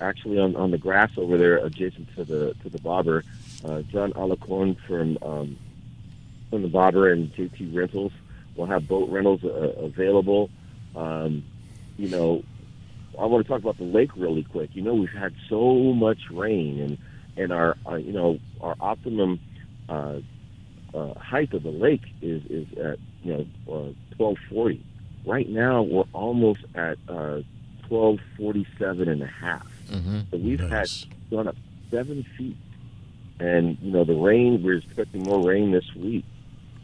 actually 0.00 0.38
on, 0.38 0.54
on 0.54 0.70
the 0.70 0.78
grass 0.78 1.10
over 1.16 1.36
there 1.36 1.56
adjacent 1.56 2.14
to 2.14 2.24
the 2.24 2.54
to 2.62 2.68
the 2.68 2.78
bobber. 2.78 3.24
Uh, 3.64 3.82
John 3.82 4.12
Alacon 4.12 4.76
from 4.86 5.18
um, 5.22 5.58
from 6.50 6.62
the 6.62 6.68
bobber 6.68 7.12
and 7.12 7.32
JT 7.34 7.74
Rentals 7.74 8.12
will 8.56 8.66
have 8.66 8.86
boat 8.88 9.08
rentals 9.10 9.44
uh, 9.44 9.72
available. 9.78 10.50
Um, 10.94 11.44
you 11.96 12.08
know, 12.08 12.42
I 13.18 13.26
want 13.26 13.44
to 13.44 13.48
talk 13.48 13.60
about 13.60 13.78
the 13.78 13.84
lake 13.84 14.10
really 14.16 14.42
quick. 14.44 14.70
You 14.74 14.82
know, 14.82 14.94
we've 14.94 15.10
had 15.10 15.34
so 15.48 15.74
much 15.94 16.18
rain, 16.30 16.80
and 16.80 16.98
and 17.36 17.52
our, 17.52 17.76
our 17.86 17.98
you 17.98 18.12
know 18.12 18.38
our 18.60 18.74
optimum 18.80 19.40
uh, 19.88 20.18
uh, 20.94 21.14
height 21.14 21.52
of 21.54 21.62
the 21.62 21.70
lake 21.70 22.02
is 22.20 22.42
is 22.46 22.66
at 22.78 22.98
you 23.22 23.46
know 23.66 23.74
uh, 23.74 24.16
twelve 24.16 24.36
forty. 24.50 24.84
Right 25.24 25.48
now, 25.48 25.82
we're 25.82 26.04
almost 26.12 26.60
at 26.74 26.98
uh, 27.08 27.40
twelve 27.88 28.18
forty 28.36 28.66
seven 28.78 29.08
and 29.08 29.22
a 29.22 29.26
half. 29.26 29.66
Mm-hmm. 29.88 30.20
So 30.30 30.36
we've 30.38 30.60
had 30.60 30.88
gone 31.30 31.48
up 31.48 31.56
seven 31.90 32.24
feet, 32.36 32.56
and 33.42 33.76
you 33.80 33.90
know 33.90 34.04
the 34.04 34.14
rain. 34.14 34.62
We're 34.62 34.78
expecting 34.78 35.24
more 35.24 35.44
rain 35.44 35.72
this 35.72 35.94
week, 35.96 36.24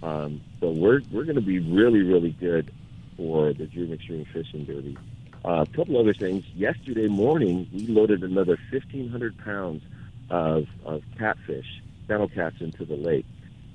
um, 0.02 0.40
so 0.60 0.70
we're 0.70 1.00
we're 1.12 1.24
going 1.24 1.36
to 1.36 1.40
be 1.40 1.60
really 1.60 2.02
really 2.02 2.32
good 2.32 2.72
for 3.16 3.52
the 3.52 3.66
Dream 3.66 3.92
Extreme 3.92 4.26
Fishing 4.32 4.64
Derby. 4.64 4.96
Uh, 5.44 5.62
a 5.62 5.76
couple 5.76 5.98
other 5.98 6.14
things. 6.14 6.44
Yesterday 6.54 7.06
morning, 7.06 7.68
we 7.72 7.86
loaded 7.86 8.24
another 8.24 8.58
1,500 8.72 9.38
pounds 9.38 9.82
of, 10.30 10.66
of 10.84 11.02
catfish, 11.16 11.80
channel 12.08 12.28
cats, 12.28 12.56
into 12.60 12.84
the 12.84 12.96
lake, 12.96 13.24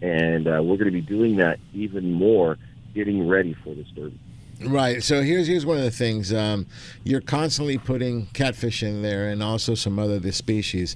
and 0.01 0.45
uh, 0.47 0.61
we're 0.61 0.75
going 0.75 0.85
to 0.85 0.91
be 0.91 1.01
doing 1.01 1.37
that 1.37 1.59
even 1.73 2.11
more, 2.11 2.57
getting 2.93 3.27
ready 3.27 3.53
for 3.63 3.73
this 3.73 3.87
derby. 3.95 4.19
Right. 4.65 5.03
So 5.03 5.21
here's 5.21 5.47
here's 5.47 5.65
one 5.65 5.77
of 5.77 5.83
the 5.83 5.91
things. 5.91 6.33
Um, 6.33 6.67
you're 7.03 7.21
constantly 7.21 7.77
putting 7.77 8.27
catfish 8.27 8.83
in 8.83 9.01
there, 9.01 9.29
and 9.29 9.43
also 9.43 9.75
some 9.75 9.99
other 9.99 10.19
the 10.19 10.31
species. 10.31 10.95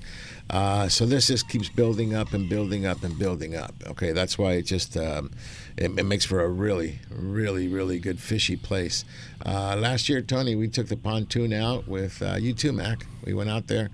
Uh, 0.50 0.88
so 0.88 1.06
this 1.06 1.28
just 1.28 1.50
keeps 1.50 1.68
building 1.70 2.14
up 2.14 2.34
and 2.34 2.48
building 2.48 2.86
up 2.86 3.04
and 3.04 3.18
building 3.20 3.56
up. 3.56 3.74
Okay, 3.88 4.14
that's 4.14 4.38
why 4.38 4.54
it 4.54 4.64
just 4.64 4.96
um, 4.96 5.32
it, 5.76 5.92
it 5.98 6.04
makes 6.06 6.26
for 6.26 6.42
a 6.42 6.50
really, 6.50 7.00
really, 7.10 7.68
really 7.68 8.00
good 8.00 8.20
fishy 8.20 8.56
place. 8.56 9.04
Uh, 9.46 9.76
last 9.78 10.08
year, 10.10 10.22
Tony, 10.22 10.56
we 10.56 10.68
took 10.68 10.88
the 10.88 10.98
pontoon 10.98 11.52
out 11.54 11.88
with 11.88 12.22
uh, 12.22 12.36
you 12.36 12.54
too, 12.54 12.72
Mac. 12.72 13.06
We 13.26 13.34
went 13.34 13.50
out 13.50 13.68
there, 13.68 13.90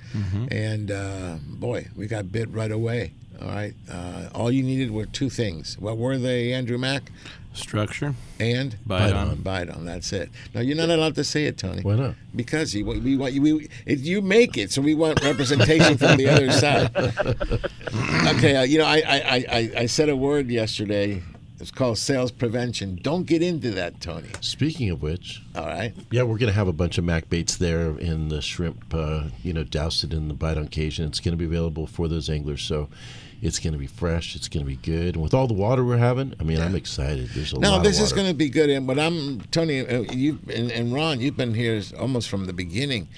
and 0.52 0.92
uh, 0.92 1.38
boy, 1.48 1.88
we 1.96 2.08
got 2.08 2.32
bit 2.32 2.50
right 2.52 2.72
away. 2.72 3.14
All 3.42 3.48
right. 3.48 3.74
Uh, 3.92 4.30
all 4.34 4.52
you 4.52 4.64
needed 4.64 4.92
were 4.92 5.06
two 5.06 5.30
things. 5.30 5.78
What 5.80 5.98
were 5.98 6.18
they, 6.18 6.54
Andrew 6.54 6.78
Mack? 6.78 7.12
Structure 7.54 8.16
and 8.40 8.76
Bite 8.86 9.14
on. 9.14 9.36
Bite 9.42 9.70
on. 9.70 9.86
That's 9.86 10.12
it. 10.12 10.30
Now 10.54 10.62
you're 10.62 10.76
not 10.76 10.90
allowed 10.90 11.16
to 11.16 11.24
say 11.24 11.46
it, 11.46 11.58
Tony. 11.58 11.82
Why 11.82 11.96
not? 11.96 12.16
Because 12.36 12.74
you, 12.74 12.86
we 12.86 13.16
want 13.16 13.34
you. 13.34 13.42
We, 13.42 13.70
it, 13.86 14.00
you 14.00 14.22
make 14.22 14.58
it, 14.58 14.72
so 14.72 14.82
we 14.82 14.96
want 14.96 15.24
representation 15.24 15.98
from 15.98 16.18
the 16.18 16.28
other 16.28 16.52
side. 16.52 16.96
okay. 18.38 18.56
Uh, 18.56 18.64
you 18.64 18.78
know, 18.80 18.86
I, 18.86 19.04
I, 19.06 19.46
I, 19.50 19.72
I 19.78 19.86
said 19.86 20.10
a 20.10 20.16
word 20.16 20.50
yesterday. 20.50 21.22
It's 21.60 21.72
called 21.72 21.98
sales 21.98 22.32
prevention. 22.32 23.00
Don't 23.02 23.26
get 23.26 23.42
into 23.42 23.72
that, 23.72 24.02
Tony. 24.02 24.28
Speaking 24.42 24.90
of 24.90 25.02
which, 25.02 25.42
all 25.56 25.66
right. 25.66 25.94
Yeah, 26.12 26.24
we're 26.24 26.38
going 26.38 26.52
to 26.52 26.56
have 26.56 26.68
a 26.68 26.74
bunch 26.74 26.98
of 26.98 27.06
Mac 27.06 27.30
baits 27.30 27.56
there 27.56 27.98
in 28.00 28.28
the 28.28 28.42
shrimp, 28.42 28.94
uh, 28.94 29.26
you 29.44 29.54
know, 29.54 29.64
doused 29.64 30.04
it 30.04 30.12
in 30.12 30.28
the 30.28 30.34
bite 30.34 30.58
on 30.58 30.66
occasion. 30.66 31.06
It's 31.06 31.22
going 31.22 31.32
to 31.32 31.38
be 31.38 31.46
available 31.46 31.88
for 31.88 32.10
those 32.10 32.30
anglers. 32.30 32.64
So 32.64 32.90
it's 33.44 33.60
going 33.60 33.74
to 33.74 33.80
be 33.80 33.88
fresh. 33.88 34.38
It's 34.38 34.48
going 34.48 34.66
to 34.66 34.70
be 34.70 34.78
good. 34.78 35.16
And 35.16 35.22
with 35.22 35.34
all 35.34 35.48
the 35.48 35.54
water 35.54 35.84
we're 35.84 35.98
having, 35.98 36.34
I 36.40 36.44
mean, 36.44 36.62
I'm 36.62 36.76
excited. 36.76 37.28
There's 37.30 37.52
a 37.52 37.60
No, 37.60 37.82
this 37.82 38.00
is 38.00 38.14
going 38.14 38.28
to 38.28 38.34
be 38.34 38.48
good. 38.48 38.70
And 38.70 38.88
but 38.88 38.98
I'm 38.98 39.42
Tony, 39.52 39.82
uh, 39.82 40.04
you 40.14 40.40
and, 40.52 40.72
and 40.72 40.94
Ron, 40.94 41.20
you've 41.20 41.36
been 41.36 41.54
here 41.54 41.82
almost 42.00 42.30
from 42.30 42.46
the 42.46 42.54
beginning. 42.54 43.10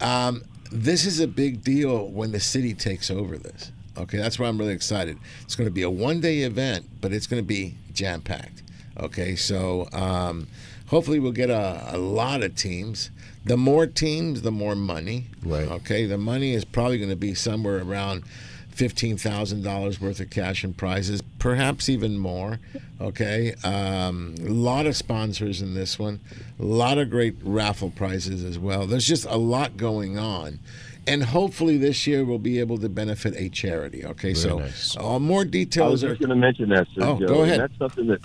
Um, 0.00 0.42
this 0.72 1.06
is 1.06 1.20
a 1.20 1.28
big 1.28 1.62
deal 1.62 2.08
when 2.08 2.32
the 2.32 2.40
city 2.40 2.74
takes 2.74 3.08
over 3.08 3.38
this. 3.38 3.70
Okay, 3.96 4.18
that's 4.18 4.36
why 4.36 4.48
I'm 4.48 4.58
really 4.58 4.72
excited. 4.72 5.16
It's 5.42 5.54
going 5.54 5.68
to 5.68 5.72
be 5.72 5.82
a 5.82 5.90
one-day 5.90 6.40
event, 6.40 6.86
but 7.00 7.12
it's 7.12 7.28
going 7.28 7.40
to 7.40 7.46
be 7.46 7.76
jam-packed. 7.92 8.62
Okay, 8.98 9.36
so 9.36 9.88
um, 9.92 10.48
hopefully 10.86 11.20
we'll 11.20 11.30
get 11.30 11.50
a, 11.50 11.94
a 11.94 11.98
lot 11.98 12.42
of 12.42 12.56
teams. 12.56 13.10
The 13.44 13.56
more 13.56 13.86
teams, 13.86 14.42
the 14.42 14.50
more 14.50 14.74
money. 14.74 15.26
Right. 15.44 15.68
Okay, 15.68 16.06
the 16.06 16.18
money 16.18 16.52
is 16.52 16.64
probably 16.64 16.98
going 16.98 17.10
to 17.10 17.16
be 17.16 17.34
somewhere 17.34 17.82
around 17.82 18.24
fifteen 18.72 19.16
thousand 19.16 19.62
dollars 19.62 20.00
worth 20.00 20.20
of 20.20 20.30
cash 20.30 20.64
and 20.64 20.76
prizes, 20.76 21.22
perhaps 21.38 21.88
even 21.88 22.18
more. 22.18 22.58
Okay, 23.00 23.54
um, 23.64 24.34
a 24.40 24.48
lot 24.50 24.86
of 24.86 24.96
sponsors 24.96 25.60
in 25.62 25.74
this 25.74 25.98
one, 25.98 26.20
a 26.58 26.64
lot 26.64 26.98
of 26.98 27.10
great 27.10 27.36
raffle 27.42 27.90
prizes 27.90 28.44
as 28.44 28.58
well. 28.58 28.86
There's 28.86 29.06
just 29.06 29.24
a 29.26 29.36
lot 29.36 29.76
going 29.76 30.18
on. 30.18 30.58
And 31.04 31.24
hopefully 31.24 31.78
this 31.78 32.06
year 32.06 32.24
we'll 32.24 32.38
be 32.38 32.60
able 32.60 32.78
to 32.78 32.88
benefit 32.88 33.34
a 33.36 33.48
charity. 33.48 34.04
Okay, 34.04 34.34
Very 34.34 34.36
so 34.36 34.58
nice. 34.60 34.96
uh, 34.96 35.18
more 35.18 35.44
details. 35.44 35.84
I 35.88 35.90
was 35.90 36.00
details 36.00 36.04
are. 36.04 36.08
just 36.10 36.20
going 36.20 36.28
to 36.30 36.36
mention 36.36 36.68
that, 36.68 36.86
Oh, 36.98 37.16
Sergio. 37.16 37.26
go 37.26 37.34
and 37.42 37.50
ahead. 37.50 37.60
that's 37.60 37.78
something 37.78 38.06
that 38.06 38.20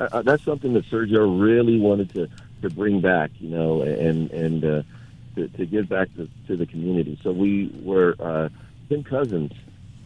uh, 0.00 0.08
uh, 0.12 0.22
that's 0.22 0.42
something 0.44 0.72
that 0.72 0.84
Sergio 0.90 1.40
really 1.40 1.78
wanted 1.78 2.12
to, 2.14 2.28
to 2.62 2.70
bring 2.70 3.00
back, 3.00 3.30
you 3.38 3.50
know, 3.50 3.82
and 3.82 4.30
and 4.32 4.64
uh, 4.64 4.82
to, 5.36 5.46
to 5.46 5.64
give 5.64 5.88
back 5.88 6.08
to, 6.16 6.28
to 6.48 6.56
the 6.56 6.66
community. 6.66 7.16
So 7.22 7.30
we 7.30 7.70
were 7.84 8.16
uh, 8.18 8.48
Kim 8.88 9.04
Cousins 9.04 9.52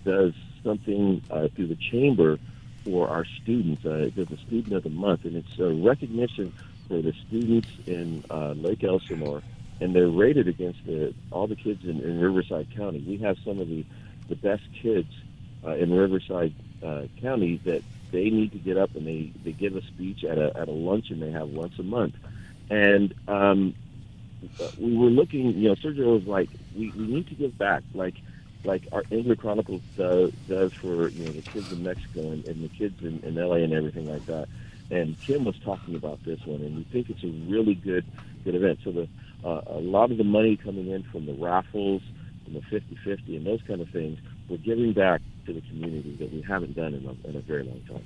does 0.05 0.33
something 0.65 1.23
uh, 1.31 1.49
through 1.55 1.69
the 1.69 1.79
chamber 1.91 2.39
for 2.85 3.09
our 3.09 3.25
students. 3.43 3.85
Uh, 3.85 4.11
does 4.15 4.31
a 4.31 4.37
student 4.47 4.75
of 4.75 4.83
the 4.83 4.91
month, 4.91 5.25
and 5.25 5.37
it's 5.37 5.59
a 5.59 5.73
recognition 5.73 6.53
for 6.89 7.01
the 7.01 7.13
students 7.27 7.69
in 7.87 8.25
uh, 8.31 8.53
Lake 8.53 8.85
Elsinore, 8.85 9.43
and 9.81 9.95
they're 9.95 10.09
rated 10.09 10.49
against 10.49 10.85
the, 10.87 11.15
all 11.31 11.47
the 11.47 11.57
kids 11.57 11.85
in, 11.85 12.01
in 12.01 12.21
Riverside 12.21 12.69
County. 12.77 13.05
We 13.07 13.19
have 13.19 13.39
some 13.45 13.59
of 13.61 13.69
the 13.69 13.85
the 14.29 14.37
best 14.37 14.63
kids 14.81 15.09
uh, 15.65 15.73
in 15.73 15.93
Riverside 15.93 16.55
uh, 16.83 17.03
County 17.21 17.61
that 17.65 17.83
they 18.13 18.31
need 18.31 18.53
to 18.53 18.59
get 18.59 18.77
up 18.79 18.95
and 18.95 19.07
they, 19.07 19.33
they 19.45 19.53
give 19.53 19.75
a 19.75 19.83
speech 19.83 20.25
at 20.25 20.39
a 20.39 20.57
at 20.57 20.69
a 20.69 20.73
luncheon 20.73 21.21
they 21.21 21.31
have 21.31 21.49
once 21.49 21.79
a 21.79 21.83
month, 21.83 22.15
and 22.71 23.15
um, 23.29 23.75
we 24.79 24.97
were 24.97 25.11
looking. 25.11 25.55
You 25.55 25.71
know, 25.71 25.75
Sergio 25.77 26.15
was 26.15 26.27
like, 26.27 26.51
we, 26.77 26.91
we 26.91 27.07
need 27.07 27.29
to 27.29 27.35
give 27.35 27.57
back, 27.57 27.83
like 27.95 28.15
like 28.65 28.87
our 28.93 29.03
Angler 29.11 29.37
Chronicles 29.37 29.83
does, 29.97 30.33
for 30.75 31.09
you 31.09 31.25
know 31.25 31.33
the 31.33 31.43
kids 31.43 31.73
in 31.73 31.83
Mexico 31.83 32.21
and, 32.31 32.47
and 32.47 32.63
the 32.63 32.69
kids 32.69 33.03
in, 33.03 33.21
in 33.25 33.35
LA 33.35 33.57
and 33.57 33.73
everything 33.73 34.11
like 34.11 34.25
that. 34.27 34.49
And 34.91 35.19
Kim 35.21 35.45
was 35.45 35.59
talking 35.61 35.95
about 35.95 36.23
this 36.25 36.41
one, 36.45 36.61
and 36.61 36.77
we 36.77 36.85
think 36.85 37.11
it's 37.11 37.25
a 37.25 37.51
really 37.51 37.75
good 37.75 38.05
good 38.45 38.55
event. 38.55 38.81
So 38.85 38.93
the 38.93 39.09
uh, 39.45 39.63
a 39.67 39.81
lot 39.81 40.11
of 40.11 40.19
the 40.19 40.25
money 40.25 40.57
coming 40.57 40.89
in 40.89 41.03
from 41.05 41.27
the 41.27 41.35
raffles, 41.35 42.03
from 42.45 42.55
the 42.55 42.61
50-50, 42.61 43.37
and 43.37 43.47
those 43.47 43.61
kind 43.67 43.81
of 43.81 43.89
things, 43.89 44.19
we're 44.49 44.57
giving 44.59 44.93
back 44.93 45.21
to 45.47 45.53
the 45.53 45.61
community 45.63 46.15
that 46.17 46.33
we 46.33 46.43
haven't 46.43 46.77
done 46.77 46.95
in 46.95 47.05
a, 47.05 47.29
in 47.29 47.37
a 47.37 47.41
very 47.41 47.65
long 47.65 47.81
time. 47.89 48.05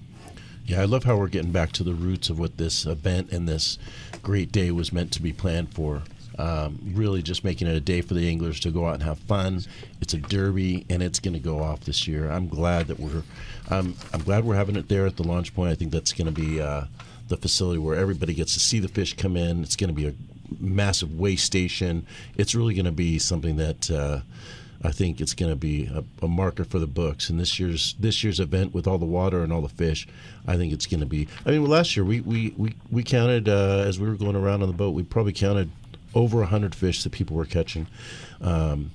Yeah, 0.64 0.80
I 0.80 0.84
love 0.84 1.04
how 1.04 1.16
we're 1.16 1.28
getting 1.28 1.52
back 1.52 1.72
to 1.72 1.84
the 1.84 1.94
roots 1.94 2.30
of 2.30 2.38
what 2.38 2.56
this 2.56 2.86
event 2.86 3.30
and 3.32 3.48
this 3.48 3.78
great 4.22 4.50
day 4.50 4.70
was 4.70 4.92
meant 4.92 5.12
to 5.12 5.22
be 5.22 5.32
planned 5.32 5.74
for. 5.74 6.02
Um, 6.38 6.78
really, 6.94 7.22
just 7.22 7.44
making 7.44 7.66
it 7.66 7.76
a 7.76 7.80
day 7.80 8.02
for 8.02 8.14
the 8.14 8.28
anglers 8.28 8.60
to 8.60 8.70
go 8.70 8.86
out 8.86 8.94
and 8.94 9.02
have 9.02 9.18
fun. 9.20 9.62
It's 10.00 10.12
a 10.12 10.18
derby, 10.18 10.84
and 10.90 11.02
it's 11.02 11.18
going 11.18 11.34
to 11.34 11.40
go 11.40 11.60
off 11.60 11.80
this 11.80 12.06
year. 12.06 12.30
I'm 12.30 12.48
glad 12.48 12.88
that 12.88 13.00
we're, 13.00 13.22
um, 13.70 13.94
I'm 14.12 14.22
glad 14.22 14.44
we're 14.44 14.56
having 14.56 14.76
it 14.76 14.88
there 14.88 15.06
at 15.06 15.16
the 15.16 15.24
launch 15.24 15.54
point. 15.54 15.70
I 15.70 15.74
think 15.74 15.92
that's 15.92 16.12
going 16.12 16.26
to 16.26 16.40
be 16.40 16.60
uh, 16.60 16.84
the 17.28 17.36
facility 17.36 17.78
where 17.78 17.96
everybody 17.96 18.34
gets 18.34 18.52
to 18.54 18.60
see 18.60 18.80
the 18.80 18.88
fish 18.88 19.16
come 19.16 19.36
in. 19.36 19.62
It's 19.62 19.76
going 19.76 19.88
to 19.88 19.94
be 19.94 20.08
a 20.08 20.14
massive 20.60 21.18
weigh 21.18 21.36
station. 21.36 22.06
It's 22.36 22.54
really 22.54 22.74
going 22.74 22.86
to 22.86 22.92
be 22.92 23.18
something 23.18 23.56
that. 23.56 23.90
Uh, 23.90 24.20
I 24.82 24.92
think 24.92 25.20
it's 25.20 25.34
going 25.34 25.50
to 25.50 25.56
be 25.56 25.86
a, 25.86 26.04
a 26.24 26.28
marker 26.28 26.62
for 26.62 26.78
the 26.78 26.86
books. 26.86 27.30
And 27.30 27.40
this 27.40 27.58
year's 27.58 27.94
this 27.98 28.22
year's 28.22 28.38
event 28.38 28.74
with 28.74 28.86
all 28.86 28.98
the 28.98 29.06
water 29.06 29.42
and 29.42 29.52
all 29.52 29.62
the 29.62 29.68
fish, 29.68 30.06
I 30.46 30.56
think 30.56 30.72
it's 30.72 30.86
going 30.86 31.00
to 31.00 31.06
be. 31.06 31.28
I 31.44 31.50
mean, 31.50 31.64
last 31.64 31.96
year 31.96 32.04
we 32.04 32.20
we 32.20 32.54
we, 32.56 32.74
we 32.90 33.02
counted 33.02 33.48
uh, 33.48 33.84
as 33.86 33.98
we 33.98 34.06
were 34.08 34.14
going 34.14 34.36
around 34.36 34.62
on 34.62 34.68
the 34.68 34.74
boat. 34.76 34.90
We 34.90 35.02
probably 35.02 35.32
counted 35.32 35.70
over 36.16 36.42
hundred 36.44 36.74
fish 36.74 37.04
that 37.04 37.12
people 37.12 37.36
were 37.36 37.44
catching. 37.44 37.86
Um, 38.40 38.90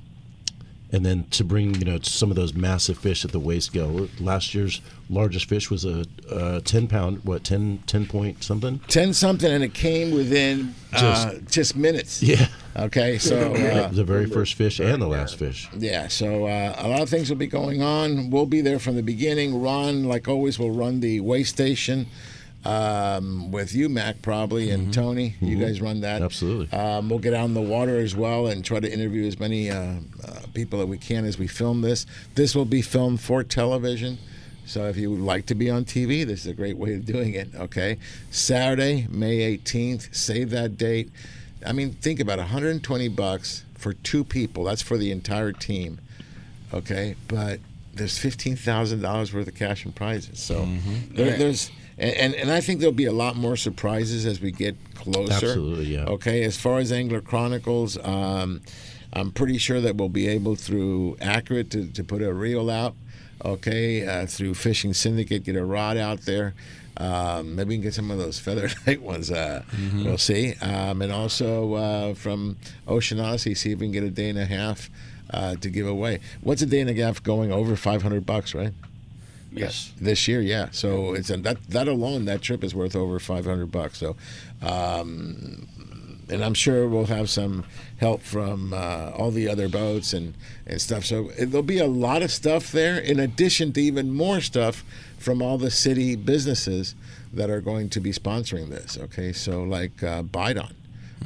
and 0.93 1.05
then 1.05 1.23
to 1.29 1.45
bring 1.45 1.75
you 1.75 1.85
know 1.85 1.99
some 2.01 2.29
of 2.29 2.35
those 2.35 2.53
massive 2.53 2.97
fish 2.97 3.23
at 3.23 3.31
the 3.31 3.39
weigh 3.39 3.61
scale. 3.61 4.09
Last 4.19 4.53
year's 4.53 4.81
largest 5.09 5.45
fish 5.47 5.69
was 5.69 5.85
a, 5.85 6.05
a 6.29 6.59
ten 6.61 6.87
pound, 6.87 7.23
what 7.23 7.43
10, 7.45 7.83
10 7.87 8.07
point 8.07 8.43
something. 8.43 8.79
Ten 8.87 9.13
something, 9.13 9.49
and 9.49 9.63
it 9.63 9.73
came 9.73 10.11
within 10.11 10.75
uh, 10.91 11.35
just 11.49 11.77
minutes. 11.77 12.21
Yeah. 12.21 12.47
Okay, 12.75 13.17
so 13.17 13.53
uh, 13.53 13.87
the 13.89 14.03
very 14.03 14.25
first 14.25 14.55
fish 14.55 14.79
and 14.79 15.01
the 15.01 15.07
last 15.07 15.37
fish. 15.37 15.69
yeah, 15.77 16.07
so 16.07 16.47
uh, 16.47 16.75
a 16.77 16.87
lot 16.87 17.01
of 17.01 17.09
things 17.09 17.29
will 17.29 17.37
be 17.37 17.47
going 17.47 17.81
on. 17.81 18.29
We'll 18.29 18.45
be 18.45 18.61
there 18.61 18.79
from 18.79 18.95
the 18.95 19.03
beginning. 19.03 19.61
Ron, 19.61 20.05
like 20.05 20.27
always, 20.27 20.59
will 20.59 20.71
run 20.71 20.99
the 20.99 21.21
weigh 21.21 21.43
station 21.43 22.07
um, 22.65 23.51
with 23.51 23.73
you, 23.73 23.89
Mac, 23.89 24.21
probably, 24.21 24.69
and 24.69 24.93
Tony. 24.93 25.35
You 25.41 25.57
guys 25.57 25.81
run 25.81 26.01
that. 26.01 26.21
Absolutely. 26.21 26.77
Um, 26.77 27.09
we'll 27.09 27.19
get 27.19 27.33
out 27.33 27.45
in 27.45 27.53
the 27.53 27.61
water 27.61 27.97
as 27.97 28.15
well 28.15 28.47
and 28.47 28.63
try 28.63 28.79
to 28.79 28.91
interview 28.91 29.25
as 29.27 29.39
many 29.39 29.69
uh, 29.69 29.95
uh, 30.23 30.39
people 30.53 30.79
that 30.79 30.87
we 30.87 30.97
can 30.97 31.25
as 31.25 31.37
we 31.37 31.47
film 31.47 31.81
this. 31.81 32.05
This 32.35 32.55
will 32.55 32.65
be 32.65 32.81
filmed 32.81 33.21
for 33.21 33.43
television. 33.43 34.17
So 34.65 34.85
if 34.85 34.95
you 34.97 35.09
would 35.11 35.21
like 35.21 35.47
to 35.47 35.55
be 35.55 35.69
on 35.69 35.85
TV, 35.85 36.25
this 36.25 36.41
is 36.41 36.47
a 36.47 36.53
great 36.53 36.77
way 36.77 36.93
of 36.93 37.05
doing 37.05 37.33
it. 37.33 37.49
Okay, 37.55 37.97
Saturday, 38.29 39.07
May 39.09 39.57
18th. 39.57 40.13
Save 40.15 40.51
that 40.51 40.77
date. 40.77 41.11
I 41.65 41.73
mean, 41.73 41.91
think 41.93 42.19
about 42.19 42.39
it, 42.39 42.43
120 42.43 43.07
bucks 43.09 43.65
for 43.75 43.93
two 43.93 44.23
people. 44.23 44.63
That's 44.63 44.81
for 44.81 44.97
the 44.97 45.11
entire 45.11 45.51
team. 45.51 45.99
Okay, 46.73 47.15
but 47.27 47.59
there's 47.93 48.17
fifteen 48.17 48.55
thousand 48.55 49.01
dollars 49.01 49.33
worth 49.33 49.47
of 49.47 49.55
cash 49.55 49.83
and 49.83 49.93
prizes. 49.93 50.39
So 50.39 50.67
there, 51.11 51.37
there's 51.37 51.69
and, 52.01 52.13
and 52.15 52.33
and 52.35 52.51
I 52.51 52.59
think 52.61 52.79
there'll 52.79 52.91
be 52.93 53.05
a 53.05 53.13
lot 53.13 53.35
more 53.35 53.55
surprises 53.55 54.25
as 54.25 54.41
we 54.41 54.51
get 54.51 54.75
closer. 54.95 55.33
Absolutely, 55.33 55.85
yeah. 55.85 56.05
Okay, 56.05 56.43
as 56.43 56.57
far 56.57 56.79
as 56.79 56.91
Angler 56.91 57.21
Chronicles, 57.21 57.97
um, 58.03 58.61
I'm 59.13 59.31
pretty 59.31 59.57
sure 59.57 59.79
that 59.81 59.95
we'll 59.95 60.09
be 60.09 60.27
able 60.27 60.55
through 60.55 61.17
Accurate 61.21 61.69
to, 61.71 61.87
to 61.87 62.03
put 62.03 62.21
a 62.21 62.33
reel 62.33 62.69
out. 62.69 62.95
Okay, 63.43 64.05
uh, 64.05 64.25
through 64.27 64.53
Fishing 64.55 64.93
Syndicate, 64.93 65.43
get 65.43 65.55
a 65.55 65.65
rod 65.65 65.97
out 65.97 66.21
there. 66.21 66.53
Um, 66.97 67.55
maybe 67.55 67.69
we 67.69 67.75
can 67.75 67.83
get 67.83 67.93
some 67.93 68.11
of 68.11 68.17
those 68.19 68.37
feather 68.39 68.69
light 68.87 69.01
ones. 69.01 69.31
Uh, 69.31 69.63
We'll 69.95 70.17
see. 70.19 70.53
Um, 70.61 71.01
and 71.01 71.11
also 71.11 71.73
uh, 71.73 72.13
from 72.13 72.57
Ocean 72.87 73.19
Odyssey, 73.19 73.55
see 73.55 73.71
if 73.71 73.79
we 73.79 73.85
can 73.87 73.93
get 73.93 74.03
a 74.03 74.09
day 74.11 74.29
and 74.29 74.37
a 74.37 74.45
half 74.45 74.89
uh, 75.31 75.55
to 75.55 75.69
give 75.69 75.87
away. 75.87 76.19
What's 76.41 76.61
a 76.61 76.65
day 76.67 76.81
and 76.81 76.89
a 76.89 76.93
half 76.93 77.23
going 77.23 77.51
over 77.51 77.75
500 77.75 78.25
bucks, 78.25 78.53
right? 78.53 78.73
Yes. 79.51 79.91
This 79.99 80.27
year, 80.27 80.41
yeah. 80.41 80.69
So 80.71 81.13
it's 81.13 81.29
a, 81.29 81.37
that 81.37 81.61
that 81.69 81.87
alone, 81.87 82.25
that 82.25 82.41
trip 82.41 82.63
is 82.63 82.73
worth 82.73 82.95
over 82.95 83.19
500 83.19 83.71
bucks. 83.71 83.97
So, 83.97 84.15
um, 84.61 85.67
and 86.29 86.43
I'm 86.43 86.53
sure 86.53 86.87
we'll 86.87 87.07
have 87.07 87.29
some 87.29 87.65
help 87.97 88.21
from 88.21 88.73
uh, 88.73 89.11
all 89.15 89.31
the 89.31 89.49
other 89.49 89.67
boats 89.67 90.13
and 90.13 90.33
and 90.65 90.81
stuff. 90.81 91.05
So 91.05 91.31
it, 91.37 91.47
there'll 91.47 91.63
be 91.63 91.79
a 91.79 91.87
lot 91.87 92.21
of 92.21 92.31
stuff 92.31 92.71
there, 92.71 92.97
in 92.97 93.19
addition 93.19 93.73
to 93.73 93.81
even 93.81 94.11
more 94.13 94.39
stuff 94.39 94.83
from 95.17 95.41
all 95.41 95.57
the 95.57 95.71
city 95.71 96.15
businesses 96.15 96.95
that 97.33 97.49
are 97.49 97.61
going 97.61 97.89
to 97.89 97.99
be 97.99 98.11
sponsoring 98.11 98.69
this. 98.69 98.97
Okay, 98.97 99.33
so 99.33 99.63
like 99.63 100.01
uh, 100.01 100.21
Bite 100.21 100.57
On. 100.57 100.73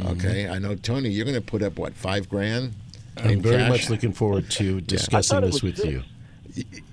Okay, 0.07 0.49
I 0.49 0.59
know 0.59 0.75
Tony, 0.75 1.09
you're 1.09 1.25
going 1.25 1.35
to 1.35 1.41
put 1.41 1.61
up 1.61 1.77
what 1.77 1.93
five 1.93 2.27
grand? 2.27 2.73
I'm 3.17 3.39
very 3.41 3.57
cash? 3.57 3.69
much 3.69 3.89
looking 3.89 4.11
forward 4.11 4.49
to 4.51 4.81
discussing 4.81 5.37
it 5.37 5.41
this 5.41 5.61
was 5.61 5.63
with 5.63 5.85
you. 5.85 6.03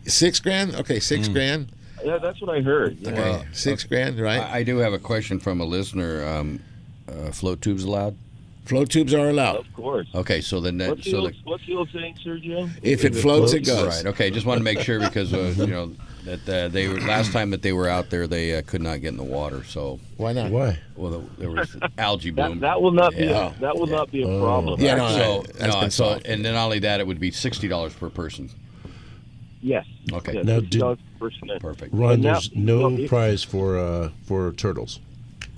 Six 0.07 0.41
grand? 0.41 0.75
Okay, 0.75 1.01
six 1.01 1.29
grand. 1.29 1.73
Yeah, 2.05 2.19
that's 2.19 2.41
what 2.41 2.55
I 2.57 2.61
heard. 2.61 2.99
you 2.99 3.13
know. 3.13 3.23
Okay, 3.23 3.47
six 3.53 3.85
grand, 3.85 4.19
right? 4.19 4.41
I, 4.41 4.59
I 4.59 4.63
do 4.63 4.79
have 4.79 4.93
a 4.93 4.99
question 4.99 5.39
from 5.39 5.61
a 5.61 5.65
listener. 5.65 6.27
Um, 6.27 6.61
uh, 7.09 7.31
float 7.31 7.61
tubes 7.61 7.85
allowed? 7.85 8.17
Float 8.65 8.91
tubes 8.91 9.13
are 9.13 9.29
allowed. 9.29 9.57
Of 9.57 9.73
course. 9.75 10.09
Okay, 10.15 10.41
so 10.41 10.61
then 10.61 10.79
that, 10.79 10.91
What's 10.91 11.05
the, 11.05 11.11
so 11.11 11.19
old, 11.19 11.33
the, 11.33 11.37
what's 11.45 11.67
the 11.67 11.75
old 11.75 11.91
saying, 11.93 12.17
Sergio? 12.25 12.71
If 12.83 13.05
it 13.05 13.15
floats, 13.15 13.53
it 13.53 13.67
goes. 13.67 13.87
Right. 13.89 14.07
Okay. 14.07 14.31
Just 14.31 14.47
want 14.47 14.59
to 14.59 14.65
make 14.65 14.79
sure 14.81 15.01
because 15.01 15.35
uh, 15.35 15.53
you 15.57 15.67
know 15.67 15.93
that 16.25 16.49
uh, 16.49 16.69
they 16.69 16.87
were 16.87 17.01
last 17.01 17.33
time 17.33 17.51
that 17.51 17.63
they 17.63 17.73
were 17.73 17.89
out 17.89 18.11
there, 18.11 18.29
they 18.29 18.57
uh, 18.57 18.63
could 18.63 18.81
not 18.81 19.01
get 19.01 19.09
in 19.09 19.17
the 19.17 19.25
water. 19.25 19.65
So 19.65 19.99
Why 20.17 20.33
not? 20.33 20.53
Why? 20.53 20.79
well, 20.95 21.25
there 21.39 21.51
was 21.51 21.77
algae 21.99 22.31
bloom. 22.31 22.61
That, 22.61 22.69
that 22.69 22.83
will 22.83 22.93
not 22.93 23.13
be 23.13 23.27
a, 23.27 23.53
that 23.61 23.77
will 23.77 23.89
not 23.89 24.13
be 24.13 24.23
a 24.23 24.41
problem. 24.41 24.81
Yeah, 24.81 24.95
no, 24.95 25.09
so 25.09 25.43
that's 25.59 25.75
no, 25.75 25.81
been 25.81 25.91
so 25.91 26.21
and 26.25 26.45
then 26.45 26.55
not 26.55 26.67
only 26.67 26.79
that, 26.81 27.01
it 27.01 27.07
would 27.07 27.21
be 27.21 27.33
sixty 27.33 27.67
dollars 27.67 27.95
per 27.95 28.11
person. 28.11 28.49
Yes. 29.63 29.87
Okay. 30.13 30.35
Yes, 30.35 30.45
Now, 30.45 30.61
did- 30.61 30.99
Perfect. 31.61 31.95
Ron, 31.95 32.21
now- 32.21 32.33
there's 32.33 32.55
no 32.55 32.79
well, 32.81 32.99
it- 32.99 33.09
prize 33.09 33.45
for 33.45 33.79
uh, 33.79 34.11
for 34.25 34.53
turtles. 34.53 34.99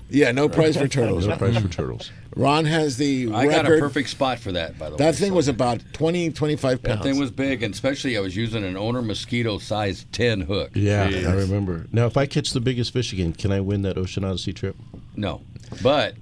Yeah, 0.07 0.31
no 0.31 0.47
prize 0.47 0.77
for 0.77 0.87
turtles. 0.97 1.25
No 1.25 1.35
prize 1.35 1.57
for 1.57 1.67
turtles. 1.67 2.11
Ron 2.35 2.65
has 2.65 2.97
the 2.97 3.31
I 3.33 3.47
got 3.47 3.65
a 3.65 3.79
perfect 3.79 4.09
spot 4.09 4.37
for 4.37 4.51
that. 4.51 4.77
By 4.77 4.89
the 4.89 4.95
way, 4.95 4.97
that 4.99 5.15
thing 5.15 5.31
So 5.31 5.35
was 5.35 5.47
about 5.47 5.81
20, 5.93 6.31
25 6.31 6.83
pounds. 6.83 6.97
That 6.99 7.03
thing 7.03 7.19
was 7.19 7.31
big, 7.31 7.63
and 7.63 7.73
especially 7.73 8.15
I 8.15 8.19
was 8.19 8.35
using 8.35 8.63
an 8.63 8.77
owner 8.77 9.01
mosquito 9.01 9.57
size 9.57 10.05
ten 10.11 10.41
hook. 10.41 10.71
Yeah, 10.75 11.05
I 11.05 11.33
remember. 11.33 11.87
Now, 11.91 12.05
if 12.05 12.15
I 12.17 12.27
catch 12.27 12.51
the 12.51 12.61
biggest 12.61 12.93
fish 12.93 13.11
again, 13.11 13.33
can 13.33 13.51
I 13.51 13.61
win 13.61 13.81
that 13.81 13.97
Ocean 13.97 14.23
Odyssey 14.23 14.53
trip? 14.53 14.75
No, 15.15 15.41
but 15.81 16.15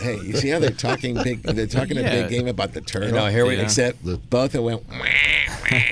hey, 0.00 0.20
you 0.20 0.34
see 0.34 0.48
how 0.48 0.58
they're 0.58 0.70
talking 0.70 1.14
big? 1.22 1.42
They're 1.42 1.66
talking 1.66 1.98
a 1.98 2.02
big 2.02 2.28
game 2.30 2.46
about 2.48 2.72
the 2.72 2.80
turtle. 2.80 3.12
No, 3.12 3.26
here 3.26 3.46
we- 3.46 3.56
Except 3.56 4.02
both 4.30 4.54
of 4.54 4.64
them 4.64 4.64
went. 4.64 4.82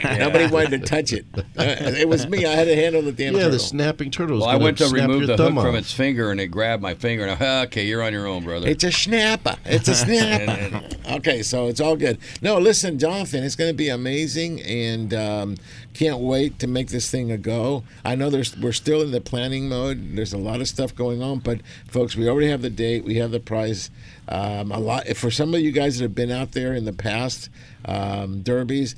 Nobody 0.05 0.47
wanted 0.47 0.71
to 0.71 0.79
touch 0.87 1.13
it. 1.13 1.25
Uh, 1.37 1.43
it 1.59 2.09
was 2.09 2.29
me. 2.29 2.45
I 2.47 2.53
had 2.53 2.67
to 2.67 2.77
handle 2.77 3.03
the 3.03 3.13
damn 3.13 3.33
yeah, 3.35 3.41
turtle. 3.41 3.53
the 3.53 3.59
snapping 3.59 4.11
turtle. 4.11 4.39
Well, 4.41 4.49
I 4.49 4.57
went 4.57 4.79
to 4.79 4.87
snap 4.87 5.09
remove 5.09 5.23
your 5.23 5.27
the 5.29 5.37
thumb 5.37 5.55
hook 5.55 5.65
from 5.65 5.75
its 5.77 5.93
finger, 5.93 6.31
and 6.31 6.41
it 6.41 6.49
grabbed 6.49 6.83
my 6.83 6.95
finger. 6.95 7.27
And 7.27 7.43
I, 7.43 7.63
okay, 7.65 7.85
you're 7.87 8.03
on 8.03 8.13
your 8.13 8.27
own, 8.27 8.45
brother. 8.45 8.69
It's 8.69 8.85
a 8.85 8.93
snapper. 8.93 9.57
It's 9.65 9.89
a 9.89 9.95
snapper. 9.95 10.83
okay, 11.15 11.43
so 11.43 11.67
it's 11.69 11.81
all 11.81 11.97
good. 11.97 12.19
No, 12.43 12.59
listen, 12.59 12.99
Jonathan, 12.99 13.43
it's 13.43 13.57
going 13.57 13.71
to 13.71 13.77
be 13.77 13.89
amazing, 13.89 14.63
and 14.63 15.13
um, 15.15 15.57
can't 15.95 16.21
wait 16.21 16.59
to 16.61 16.67
make 16.67 16.89
this 16.89 17.11
thing 17.11 17.31
a 17.33 17.39
go. 17.39 17.83
I 18.05 18.15
know 18.15 18.31
there's 18.31 18.57
we're 18.57 18.73
still 18.73 19.03
in 19.03 19.11
the 19.11 19.21
planning 19.21 19.69
mode. 19.69 20.15
There's 20.17 20.33
a 20.33 20.39
lot 20.39 20.61
of 20.61 20.69
stuff 20.69 20.95
going 20.95 21.23
on, 21.23 21.41
but 21.41 21.61
folks, 21.89 22.15
we 22.17 22.29
already 22.29 22.49
have 22.51 22.63
the 22.63 22.71
date. 22.71 23.05
We 23.05 23.17
have 23.17 23.31
the 23.31 23.41
price. 23.41 23.91
Um, 24.29 24.73
a 24.73 24.79
lot 24.79 25.07
for 25.17 25.31
some 25.31 25.55
of 25.55 25.61
you 25.61 25.71
guys 25.73 25.99
that 25.99 26.05
have 26.05 26.15
been 26.15 26.31
out 26.31 26.53
there 26.53 26.75
in 26.75 26.85
the 26.85 26.93
past 26.95 27.51
um, 27.85 28.41
derbies. 28.43 28.95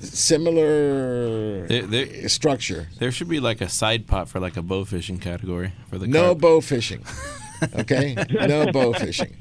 Similar 0.00 1.66
There- 1.66 1.82
there- 1.86 2.28
structure. 2.28 2.88
There 2.98 3.10
should 3.10 3.28
be 3.28 3.40
like 3.40 3.60
a 3.60 3.68
side 3.68 4.06
pot 4.06 4.28
for 4.28 4.40
like 4.40 4.56
a 4.56 4.62
bow 4.62 4.84
fishing 4.84 5.18
category 5.18 5.72
for 5.88 5.98
the 5.98 6.06
No 6.06 6.26
carp. 6.26 6.38
bow 6.40 6.60
fishing. 6.60 7.02
Okay? 7.74 8.14
no 8.30 8.70
bow 8.70 8.92
fishing. 8.92 9.34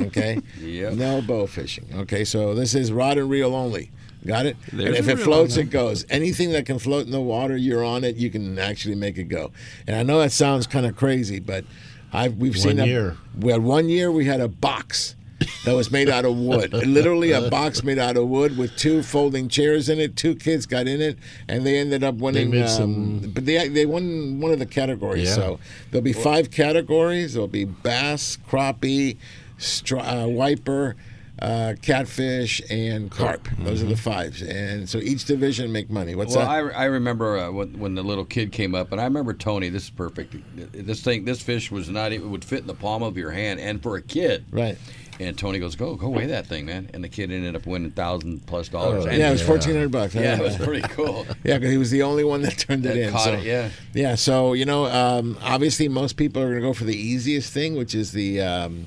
Okay? 0.00 0.38
Yep. 0.60 0.92
No 0.94 1.20
bow 1.22 1.46
fishing. 1.46 1.86
Okay, 1.94 2.24
so 2.24 2.54
this 2.54 2.74
is 2.74 2.92
rod 2.92 3.18
and 3.18 3.28
reel 3.28 3.54
only. 3.54 3.90
Got 4.24 4.46
it? 4.46 4.56
There's 4.72 4.96
and 4.96 4.96
if 4.96 5.08
it 5.08 5.20
floats, 5.22 5.56
it 5.56 5.70
goes. 5.70 6.06
Anything 6.08 6.52
that 6.52 6.64
can 6.64 6.78
float 6.78 7.06
in 7.06 7.10
the 7.12 7.20
water, 7.20 7.56
you're 7.56 7.84
on 7.84 8.04
it. 8.04 8.14
You 8.14 8.30
can 8.30 8.56
actually 8.58 8.94
make 8.94 9.18
it 9.18 9.24
go. 9.24 9.50
And 9.88 9.96
I 9.96 10.04
know 10.04 10.20
that 10.20 10.30
sounds 10.30 10.68
kind 10.68 10.86
of 10.86 10.94
crazy, 10.94 11.40
but 11.40 11.64
I've 12.12 12.36
we've 12.36 12.56
seen 12.58 12.76
One 12.78 12.86
a- 12.86 12.90
year. 12.90 13.16
We 13.40 13.52
had 13.52 13.62
one 13.62 13.88
year 13.88 14.10
we 14.12 14.24
had 14.26 14.40
a 14.40 14.48
box 14.48 15.16
that 15.64 15.74
was 15.74 15.90
made 15.90 16.08
out 16.08 16.24
of 16.24 16.36
wood. 16.36 16.72
Literally 16.86 17.32
a 17.32 17.48
box 17.50 17.82
made 17.82 17.98
out 17.98 18.16
of 18.16 18.28
wood 18.28 18.56
with 18.58 18.76
two 18.76 19.02
folding 19.02 19.48
chairs 19.48 19.88
in 19.88 19.98
it. 19.98 20.14
Two 20.16 20.34
kids 20.36 20.66
got 20.66 20.86
in 20.86 21.00
it, 21.00 21.18
and 21.48 21.64
they 21.66 21.78
ended 21.78 22.04
up 22.04 22.16
winning. 22.16 22.50
made 22.50 22.62
um, 22.62 22.68
some- 22.68 23.30
but 23.34 23.46
they 23.46 23.68
they 23.68 23.86
won 23.86 24.40
one 24.40 24.52
of 24.52 24.58
the 24.58 24.66
categories. 24.66 25.28
Yeah. 25.28 25.34
So 25.34 25.60
there'll 25.90 26.04
be 26.04 26.12
five 26.12 26.50
categories. 26.50 27.34
There'll 27.34 27.48
be 27.48 27.64
bass, 27.64 28.38
crappie, 28.48 29.16
stra- 29.58 30.22
uh, 30.24 30.26
wiper. 30.28 30.96
Uh, 31.42 31.74
catfish 31.82 32.62
and 32.70 33.10
carp. 33.10 33.48
Those 33.58 33.82
are 33.82 33.86
the 33.86 33.96
fives, 33.96 34.42
and 34.42 34.88
so 34.88 34.98
each 34.98 35.24
division 35.24 35.72
make 35.72 35.90
money. 35.90 36.14
What's 36.14 36.36
well, 36.36 36.46
that? 36.46 36.72
I, 36.76 36.82
I 36.82 36.84
remember 36.84 37.36
uh, 37.36 37.50
when, 37.50 37.80
when 37.80 37.96
the 37.96 38.04
little 38.04 38.24
kid 38.24 38.52
came 38.52 38.76
up, 38.76 38.92
and 38.92 39.00
I 39.00 39.04
remember 39.04 39.34
Tony. 39.34 39.68
This 39.68 39.84
is 39.84 39.90
perfect. 39.90 40.36
This 40.72 41.02
thing, 41.02 41.24
this 41.24 41.42
fish 41.42 41.72
was 41.72 41.88
not. 41.88 42.12
It 42.12 42.22
would 42.22 42.44
fit 42.44 42.60
in 42.60 42.68
the 42.68 42.74
palm 42.74 43.02
of 43.02 43.16
your 43.16 43.32
hand, 43.32 43.58
and 43.58 43.82
for 43.82 43.96
a 43.96 44.02
kid, 44.02 44.44
right? 44.52 44.78
And 45.18 45.36
Tony 45.36 45.58
goes, 45.58 45.74
"Go, 45.74 45.96
go 45.96 46.08
weigh 46.10 46.26
that 46.26 46.46
thing, 46.46 46.66
man!" 46.66 46.88
And 46.94 47.02
the 47.02 47.08
kid 47.08 47.32
ended 47.32 47.56
up 47.56 47.66
winning 47.66 47.90
thousand 47.90 48.46
plus 48.46 48.68
dollars. 48.68 49.04
Oh, 49.04 49.10
yeah, 49.10 49.30
it 49.30 49.32
was 49.32 49.42
fourteen 49.42 49.74
hundred 49.74 49.90
bucks. 49.90 50.14
Yeah, 50.14 50.36
it 50.36 50.42
was 50.42 50.56
pretty 50.56 50.82
cool. 50.90 51.26
Yeah, 51.42 51.58
because 51.58 51.72
he 51.72 51.76
was 51.76 51.90
the 51.90 52.02
only 52.02 52.22
one 52.22 52.42
that 52.42 52.56
turned 52.56 52.86
it 52.86 52.90
That 52.90 52.98
in. 52.98 53.10
caught 53.10 53.24
so, 53.24 53.32
it, 53.32 53.42
yeah. 53.42 53.70
yeah. 53.94 54.14
So 54.14 54.52
you 54.52 54.64
know, 54.64 54.86
um, 54.86 55.36
obviously, 55.42 55.88
most 55.88 56.16
people 56.16 56.40
are 56.40 56.50
going 56.50 56.60
to 56.60 56.66
go 56.68 56.72
for 56.72 56.84
the 56.84 56.96
easiest 56.96 57.52
thing, 57.52 57.74
which 57.74 57.96
is 57.96 58.12
the 58.12 58.40
um, 58.40 58.86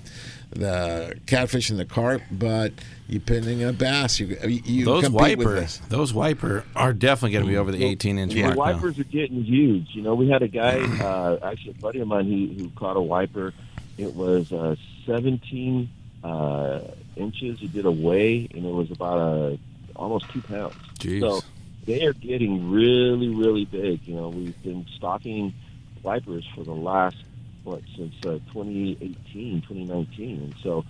the 0.51 1.19
catfish 1.25 1.69
and 1.69 1.79
the 1.79 1.85
carp. 1.85 2.21
But 2.31 2.73
you're 3.07 3.21
pinning 3.21 3.63
a 3.63 3.73
bass, 3.73 4.19
you 4.19 4.37
you 4.45 4.85
those 4.85 5.03
compete 5.03 5.37
with 5.37 5.47
wiper, 5.47 5.67
those 5.89 6.13
wiper 6.13 6.63
are 6.75 6.93
definitely 6.93 7.33
going 7.33 7.45
to 7.45 7.51
be 7.51 7.57
over 7.57 7.71
the 7.71 7.83
18 7.85 8.17
inch 8.17 8.33
The 8.33 8.43
mark 8.43 8.55
now. 8.55 8.59
wipers 8.59 8.99
are 8.99 9.03
getting 9.03 9.43
huge. 9.43 9.89
You 9.93 10.01
know, 10.01 10.15
we 10.15 10.29
had 10.29 10.41
a 10.41 10.47
guy, 10.47 10.79
uh, 11.03 11.37
actually 11.43 11.71
a 11.71 11.81
buddy 11.81 11.99
of 11.99 12.07
mine, 12.07 12.25
he 12.25 12.55
who 12.57 12.69
caught 12.71 12.97
a 12.97 13.01
wiper. 13.01 13.53
It 13.97 14.13
was 14.13 14.51
uh, 14.51 14.75
17 15.05 15.89
uh, 16.23 16.79
inches. 17.15 17.59
He 17.59 17.67
did 17.67 17.85
a 17.85 17.91
weigh, 17.91 18.47
and 18.53 18.65
it 18.65 18.73
was 18.73 18.91
about 18.91 19.19
a 19.19 19.59
almost 19.95 20.29
two 20.31 20.41
pounds. 20.41 20.75
Jeez. 20.99 21.21
So 21.21 21.41
they 21.85 22.05
are 22.05 22.13
getting 22.13 22.71
really, 22.71 23.29
really 23.29 23.65
big. 23.65 24.05
You 24.07 24.15
know, 24.15 24.29
we've 24.29 24.61
been 24.63 24.85
stocking 24.95 25.53
wipers 26.03 26.45
for 26.55 26.63
the 26.63 26.73
last 26.73 27.17
what 27.65 27.81
since 27.97 28.13
uh, 28.25 28.39
2018, 28.53 29.61
2019, 29.61 30.41
and 30.43 30.55
so 30.63 30.85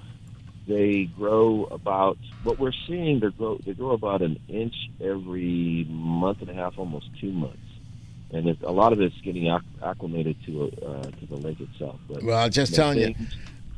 they 0.67 1.05
grow 1.17 1.65
about 1.71 2.17
what 2.43 2.59
we're 2.59 2.71
seeing. 2.88 3.19
They 3.19 3.29
grow 3.29 3.57
they 3.57 3.73
grow 3.73 3.91
about 3.91 4.21
an 4.21 4.39
inch 4.47 4.75
every 5.01 5.85
month 5.89 6.41
and 6.41 6.49
a 6.49 6.53
half, 6.53 6.77
almost 6.77 7.09
two 7.19 7.31
months, 7.31 7.57
and 8.31 8.47
it, 8.47 8.57
a 8.63 8.71
lot 8.71 8.93
of 8.93 9.01
it's 9.01 9.19
getting 9.21 9.49
acclimated 9.83 10.35
to 10.45 10.71
uh, 10.85 11.03
to 11.03 11.25
the 11.27 11.35
lake 11.35 11.59
itself. 11.59 11.99
But 12.07 12.23
Well, 12.23 12.38
I'm 12.38 12.51
just 12.51 12.75
telling 12.75 12.99
you, 12.99 13.15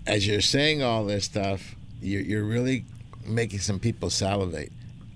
as 0.06 0.26
you're 0.26 0.42
saying 0.42 0.82
all 0.82 1.06
this 1.06 1.26
stuff, 1.26 1.76
you're, 2.02 2.22
you're 2.22 2.46
really 2.46 2.86
making 3.26 3.60
some 3.60 3.80
people 3.80 4.10
salivate. 4.10 4.72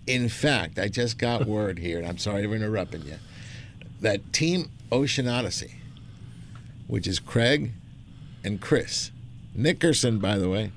In 0.07 0.29
fact, 0.29 0.77
I 0.77 0.87
just 0.87 1.17
got 1.17 1.45
word 1.47 1.79
here, 1.79 1.97
and 1.97 2.07
I'm 2.07 2.17
sorry 2.17 2.45
for 2.45 2.55
interrupting 2.55 3.03
you, 3.03 3.15
that 4.01 4.33
Team 4.33 4.69
Ocean 4.91 5.27
Odyssey, 5.27 5.75
which 6.91 7.07
is 7.07 7.19
Craig 7.19 7.71
and 8.43 8.59
Chris 8.59 9.11
Nickerson, 9.55 10.19
by 10.19 10.37
the 10.37 10.49
way. 10.49 10.73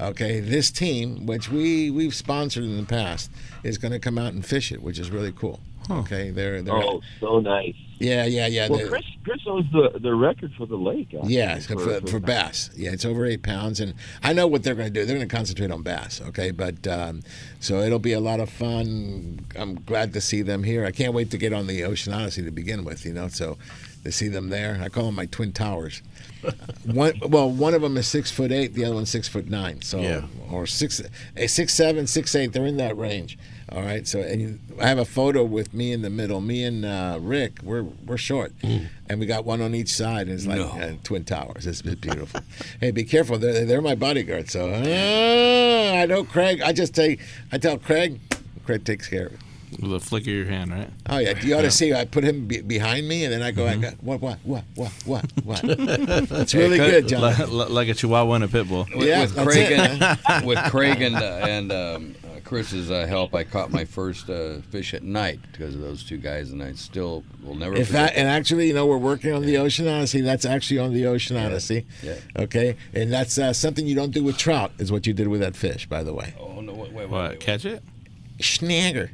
Okay, 0.00 0.40
this 0.40 0.72
team, 0.72 1.24
which 1.24 1.48
we 1.48 1.88
we've 1.88 2.14
sponsored 2.14 2.64
in 2.64 2.76
the 2.76 2.86
past, 2.86 3.30
is 3.62 3.78
going 3.78 3.92
to 3.92 4.00
come 4.00 4.18
out 4.18 4.32
and 4.32 4.44
fish 4.44 4.72
it, 4.72 4.82
which 4.82 4.98
is 4.98 5.10
really 5.12 5.30
cool. 5.30 5.60
Okay, 5.88 6.30
they're 6.30 6.62
they're 6.62 6.74
oh, 6.74 7.00
so 7.20 7.38
nice. 7.38 7.74
yeah 7.98 8.24
yeah 8.24 8.46
yeah. 8.46 8.68
well, 8.68 8.88
Chris 8.88 9.04
Chris 9.24 9.40
owns 9.46 9.70
the 9.70 10.00
the 10.00 10.12
record 10.14 10.52
for 10.58 10.66
the 10.66 10.76
lake. 10.76 11.14
actually, 11.14 11.34
yeah, 11.34 11.58
for, 11.60 12.06
for, 12.08 12.18
bass. 12.18 12.70
Yeah, 12.76 12.90
it's 12.90 13.04
over 13.04 13.24
eight 13.24 13.42
pounds, 13.44 13.78
and 13.78 13.94
I 14.22 14.32
know 14.32 14.48
what 14.48 14.64
they're 14.64 14.74
going 14.74 14.92
to 14.92 14.92
do. 14.92 15.04
They're 15.04 15.16
going 15.16 15.28
to 15.28 15.34
concentrate 15.34 15.70
on 15.70 15.82
bass. 15.82 16.20
Okay, 16.20 16.50
but 16.50 16.86
um, 16.88 17.22
so 17.60 17.80
it'll 17.80 18.00
be 18.00 18.12
a 18.12 18.20
lot 18.20 18.40
of 18.40 18.50
fun. 18.50 19.46
I'm 19.56 19.76
glad 19.82 20.12
to 20.14 20.20
see 20.20 20.42
them 20.42 20.64
here. 20.64 20.84
I 20.84 20.90
can't 20.90 21.14
wait 21.14 21.30
to 21.30 21.38
get 21.38 21.52
on 21.52 21.68
the 21.68 21.84
Ocean 21.84 22.12
Odyssey 22.12 22.42
to 22.42 22.50
begin 22.50 22.84
with. 22.84 23.04
You 23.04 23.12
know, 23.12 23.28
so 23.28 23.58
to 24.04 24.12
see 24.12 24.28
them 24.28 24.48
there, 24.48 24.78
I 24.82 24.88
call 24.88 25.06
them 25.06 25.14
my 25.14 25.26
twin 25.26 25.52
towers. 25.52 26.02
one, 26.84 27.12
well, 27.28 27.48
one 27.50 27.72
of 27.74 27.82
them 27.82 27.96
is 27.96 28.08
six 28.08 28.30
foot 28.32 28.50
eight, 28.50 28.74
the 28.74 28.84
other 28.84 28.94
one's 28.94 29.10
six 29.10 29.28
foot 29.28 29.48
nine. 29.48 29.80
So, 29.82 30.00
Yeah. 30.00 30.22
or 30.50 30.66
six, 30.66 31.00
eh, 31.36 31.46
six 31.46 31.72
seven, 31.74 32.06
six 32.06 32.34
eight. 32.34 32.52
They're 32.52 32.66
in 32.66 32.78
that 32.78 32.96
range. 32.96 33.38
All 33.70 33.80
right. 33.82 34.06
So, 34.06 34.18
and 34.20 34.40
you, 34.40 34.58
I 34.80 34.88
have 34.88 34.98
a 34.98 35.04
photo 35.04 35.44
with 35.44 35.72
me 35.72 35.92
in 35.92 36.02
the 36.02 36.10
middle. 36.10 36.40
Me 36.40 36.64
and 36.64 36.84
uh, 36.84 37.18
Rick, 37.22 37.60
we're 37.62 37.84
we're 37.84 38.16
short, 38.18 38.52
and 38.62 39.18
we 39.20 39.24
got 39.24 39.44
one 39.44 39.62
on 39.62 39.74
each 39.74 39.88
side. 39.90 40.26
And 40.26 40.32
it's 40.36 40.46
like 40.46 40.60
uh, 40.60 40.92
twin 41.04 41.24
towers. 41.24 41.66
It's, 41.66 41.80
it's 41.80 41.94
beautiful. 41.94 42.40
hey, 42.80 42.90
be 42.90 43.04
careful. 43.04 43.38
They're 43.38 43.64
they're 43.64 43.80
my 43.80 43.94
bodyguards. 43.94 44.52
So 44.52 44.68
uh, 44.68 46.00
I 46.02 46.06
know 46.06 46.24
Craig. 46.24 46.60
I 46.60 46.72
just 46.72 46.94
take 46.94 47.20
I 47.52 47.58
tell 47.58 47.78
Craig. 47.78 48.20
Craig 48.66 48.84
takes 48.84 49.08
care 49.08 49.26
of 49.26 49.32
it. 49.34 49.40
With 49.80 49.92
a 49.94 50.00
flick 50.00 50.22
of 50.24 50.28
your 50.28 50.44
hand, 50.46 50.70
right? 50.70 50.90
Oh 51.08 51.18
yeah, 51.18 51.38
you 51.40 51.54
ought 51.54 51.58
Yeah. 51.58 51.62
to 51.62 51.70
see. 51.70 51.92
I 51.94 52.04
put 52.04 52.24
him 52.24 52.46
be- 52.46 52.60
behind 52.60 53.08
me, 53.08 53.24
and 53.24 53.32
then 53.32 53.42
I 53.42 53.50
go, 53.50 53.66
I 53.66 53.76
got 53.76 53.94
what, 54.02 54.20
what, 54.20 54.38
what, 54.44 54.64
what, 54.74 54.92
what, 55.06 55.30
what. 55.44 55.60
It's 55.64 56.54
really 56.54 56.76
good, 56.78 57.08
John. 57.08 57.22
Like, 57.22 57.70
like 57.70 57.88
a 57.88 57.94
Chihuahua 57.94 58.34
and 58.34 58.44
a 58.44 58.48
pit 58.48 58.68
bull. 58.68 58.86
With, 58.94 59.08
Yeah, 59.08 59.22
with 59.22 59.36
Craig 59.36 59.72
it, 59.72 59.78
and 60.28 60.46
with 60.46 60.58
Craig 60.70 61.00
and 61.00 61.16
uh, 61.16 61.46
and 61.48 61.72
um, 61.72 62.14
uh, 62.24 62.40
Chris's 62.44 62.90
uh, 62.90 63.06
help, 63.06 63.34
I 63.34 63.44
caught 63.44 63.70
my 63.70 63.84
first 63.84 64.28
uh, 64.28 64.60
fish 64.70 64.92
at 64.94 65.02
night 65.02 65.40
because 65.52 65.74
of 65.74 65.80
those 65.80 66.04
two 66.04 66.18
guys, 66.18 66.50
and 66.50 66.62
I 66.62 66.72
still 66.74 67.24
will 67.42 67.54
never. 67.54 67.74
In 67.76 67.84
forget 67.84 68.08
fact, 68.08 68.16
and 68.18 68.28
actually, 68.28 68.68
you 68.68 68.74
know, 68.74 68.86
we're 68.86 68.98
working 68.98 69.32
on 69.32 69.42
the 69.42 69.56
Ocean 69.56 69.88
Odyssey. 69.88 70.20
That's 70.20 70.44
actually 70.44 70.78
on 70.80 70.92
the 70.92 71.06
Ocean 71.06 71.36
Odyssey. 71.36 71.86
Yeah. 72.02 72.16
Okay, 72.36 72.76
and 72.92 73.12
that's 73.12 73.38
uh, 73.38 73.52
something 73.52 73.86
you 73.86 73.94
don't 73.94 74.12
do 74.12 74.22
with 74.22 74.36
trout. 74.36 74.72
Is 74.78 74.92
what 74.92 75.06
you 75.06 75.14
did 75.14 75.28
with 75.28 75.40
that 75.40 75.56
fish, 75.56 75.86
by 75.88 76.02
the 76.02 76.12
way. 76.12 76.34
Oh 76.38 76.60
no! 76.60 76.72
Wait, 76.74 76.92
wait, 76.92 77.08
What? 77.08 77.40
Catch 77.40 77.64
it? 77.64 77.82
Snagger. 78.42 79.10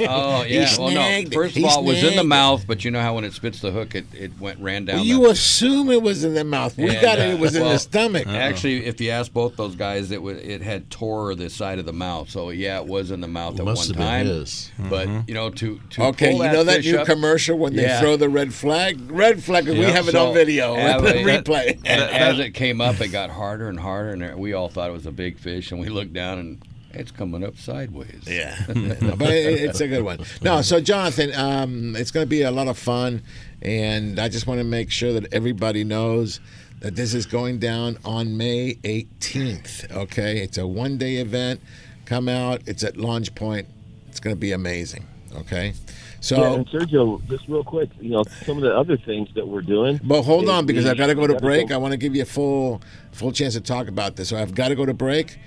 Oh 0.00 0.42
He 0.46 0.54
yeah. 0.54 0.68
Well, 0.78 0.88
no. 0.88 0.94
snagged 0.94 1.32
it. 1.32 1.34
First 1.34 1.54
He 1.54 1.62
of 1.64 1.70
all, 1.70 1.82
it 1.84 1.86
was 1.86 2.02
in 2.02 2.16
the 2.16 2.24
mouth, 2.24 2.64
but 2.66 2.84
you 2.84 2.90
know 2.90 3.00
how 3.00 3.14
when 3.14 3.24
it 3.24 3.32
spits 3.32 3.60
the 3.60 3.70
hook, 3.70 3.94
it, 3.94 4.06
it 4.14 4.32
went 4.40 4.58
ran 4.60 4.84
down. 4.86 4.96
Well, 4.96 5.04
the, 5.04 5.08
you 5.10 5.28
assume 5.30 5.90
it 5.90 6.02
was 6.02 6.24
in 6.24 6.34
the 6.34 6.44
mouth. 6.44 6.76
We 6.76 6.90
And, 6.90 7.00
got 7.00 7.18
it. 7.18 7.30
uh, 7.30 7.34
It 7.34 7.38
was 7.38 7.54
in 7.54 7.62
well, 7.62 7.72
the 7.72 7.78
stomach. 7.78 8.26
Actually, 8.26 8.86
if 8.86 9.00
you 9.00 9.10
ask 9.10 9.32
both 9.32 9.56
those 9.56 9.76
guys, 9.76 10.10
it 10.10 10.20
was 10.22 10.38
it 10.38 10.62
had 10.62 10.90
tore 10.90 11.34
the 11.34 11.48
side 11.50 11.78
of 11.78 11.84
the 11.86 11.92
mouth. 11.92 12.30
So 12.30 12.50
yeah, 12.50 12.80
it 12.80 12.86
was 12.86 13.10
in 13.10 13.20
the 13.20 13.28
mouth 13.28 13.58
at 13.58 13.64
Must 13.64 13.90
one 13.90 13.98
have 13.98 14.06
time. 14.08 14.26
his. 14.26 14.70
But 14.78 15.08
Mm-hmm. 15.08 15.28
you 15.28 15.34
know, 15.34 15.50
to 15.50 15.80
to 15.90 16.02
Okay, 16.06 16.32
pull 16.32 16.44
you 16.44 16.52
know 16.52 16.64
that 16.64 16.80
new 16.82 16.98
up- 16.98 17.06
commercial 17.06 17.58
when 17.58 17.74
they 17.76 17.82
Yeah. 17.82 18.00
throw 18.00 18.16
the 18.16 18.28
red 18.28 18.52
flag? 18.54 19.10
Red 19.10 19.42
flag, 19.42 19.66
'cause 19.66 19.74
we 19.74 19.82
have 19.84 20.08
it 20.08 20.12
So, 20.12 20.28
on 20.28 20.34
video. 20.34 20.74
yeah, 20.76 20.98
but- 20.98 21.16
Replay. 21.16 21.78
And 21.84 22.00
as 22.10 22.38
it 22.38 22.50
came 22.52 22.80
up, 22.80 23.00
it 23.00 23.08
got 23.08 23.30
harder 23.30 23.68
and 23.68 23.78
harder, 23.78 24.10
and 24.10 24.38
we 24.38 24.52
all 24.52 24.68
thought 24.68 24.88
it 24.88 24.92
was 24.92 25.06
a 25.06 25.12
big 25.12 25.38
fish. 25.38 25.70
And 25.72 25.80
we 25.80 25.88
looked 25.88 26.12
down, 26.12 26.38
and 26.38 26.62
it's 26.94 27.10
coming 27.10 27.44
up 27.44 27.56
sideways. 27.56 28.22
Yeah, 28.26 28.56
No, 28.74 29.16
but 29.16 29.30
it, 29.30 29.60
it's 29.62 29.80
a 29.80 29.88
good 29.88 30.02
one. 30.02 30.18
No, 30.42 30.62
so 30.62 30.80
Jonathan, 30.80 31.32
um, 31.34 31.96
it's 31.96 32.10
going 32.10 32.24
to 32.24 32.28
be 32.30 32.42
a 32.42 32.50
lot 32.50 32.68
of 32.68 32.78
fun, 32.78 33.22
and 33.60 34.18
I 34.18 34.28
just 34.28 34.46
want 34.46 34.58
to 34.58 34.64
make 34.64 34.90
sure 34.90 35.12
that 35.14 35.32
everybody 35.32 35.84
knows 35.84 36.40
that 36.80 36.96
this 36.96 37.14
is 37.14 37.26
going 37.26 37.58
down 37.58 37.98
on 38.04 38.36
May 38.36 38.74
18th. 38.82 39.90
Okay, 39.92 40.38
it's 40.40 40.58
a 40.58 40.66
one-day 40.66 41.16
event. 41.16 41.60
Come 42.04 42.28
out. 42.28 42.62
It's 42.66 42.82
at 42.82 42.96
Launch 42.96 43.34
Point. 43.34 43.68
It's 44.08 44.20
going 44.20 44.34
to 44.34 44.40
be 44.40 44.52
amazing. 44.52 45.06
Okay, 45.34 45.72
so. 46.20 46.36
yeah, 46.36 46.52
and 46.52 46.68
Sergio, 46.68 47.26
just 47.28 47.48
real 47.48 47.64
quick, 47.64 47.88
you 47.98 48.10
know, 48.10 48.22
some 48.44 48.58
of 48.58 48.62
the 48.64 48.76
other 48.76 48.98
things 48.98 49.30
that 49.34 49.48
we're 49.48 49.62
doing. 49.62 49.98
But 50.04 50.22
hold 50.22 50.46
on, 50.50 50.66
because 50.66 50.84
we- 50.84 50.90
I've 50.90 50.98
got 50.98 51.06
to 51.06 51.14
go 51.14 51.26
to 51.26 51.32
gotta 51.34 51.44
break. 51.44 51.68
go- 51.68 51.74
I 51.74 51.78
want 51.78 51.92
to 51.92 51.96
give 51.96 52.14
you 52.14 52.20
a 52.22 52.26
full 52.26 52.82
full 53.12 53.32
chance 53.32 53.54
to 53.54 53.60
talk 53.62 53.88
about 53.88 54.16
this. 54.16 54.28
So 54.28 54.36
I've 54.36 54.54
got 54.54 54.68
to 54.68 54.74
go 54.74 54.84
to 54.84 54.92
break. 54.92 55.38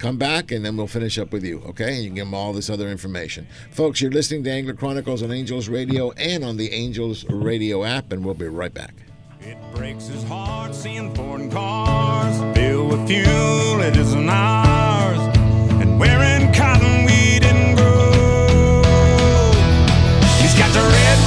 Come 0.00 0.16
back, 0.16 0.50
and 0.50 0.64
then 0.64 0.78
we'll 0.78 0.86
finish 0.86 1.18
up 1.18 1.30
with 1.30 1.44
you, 1.44 1.62
okay? 1.66 1.96
And 1.96 2.02
you 2.02 2.08
can 2.08 2.14
give 2.14 2.24
them 2.24 2.32
all 2.32 2.54
this 2.54 2.70
other 2.70 2.88
information. 2.88 3.46
Folks, 3.70 4.00
you're 4.00 4.10
listening 4.10 4.42
to 4.44 4.50
Angler 4.50 4.72
Chronicles 4.72 5.22
on 5.22 5.30
Angels 5.30 5.68
Radio 5.68 6.10
and 6.12 6.42
on 6.42 6.56
the 6.56 6.72
Angels 6.72 7.26
Radio 7.28 7.84
app, 7.84 8.10
and 8.10 8.24
we'll 8.24 8.32
be 8.32 8.46
right 8.46 8.72
back. 8.72 8.94
It 9.42 9.58
breaks 9.74 10.06
his 10.06 10.24
heart 10.24 10.74
seeing 10.74 11.14
foreign 11.14 11.50
cars 11.50 12.38
filled 12.56 12.92
with 12.92 13.06
fuel. 13.08 13.80
It 13.82 13.94
isn't 13.94 14.26
ours, 14.26 15.18
and 15.82 16.00
cotton 16.54 17.04
we 17.04 17.38
didn't 17.38 17.76
grow. 17.76 18.10
He's 20.40 20.54
got 20.58 20.72
the 20.72 20.80
red, 20.80 21.18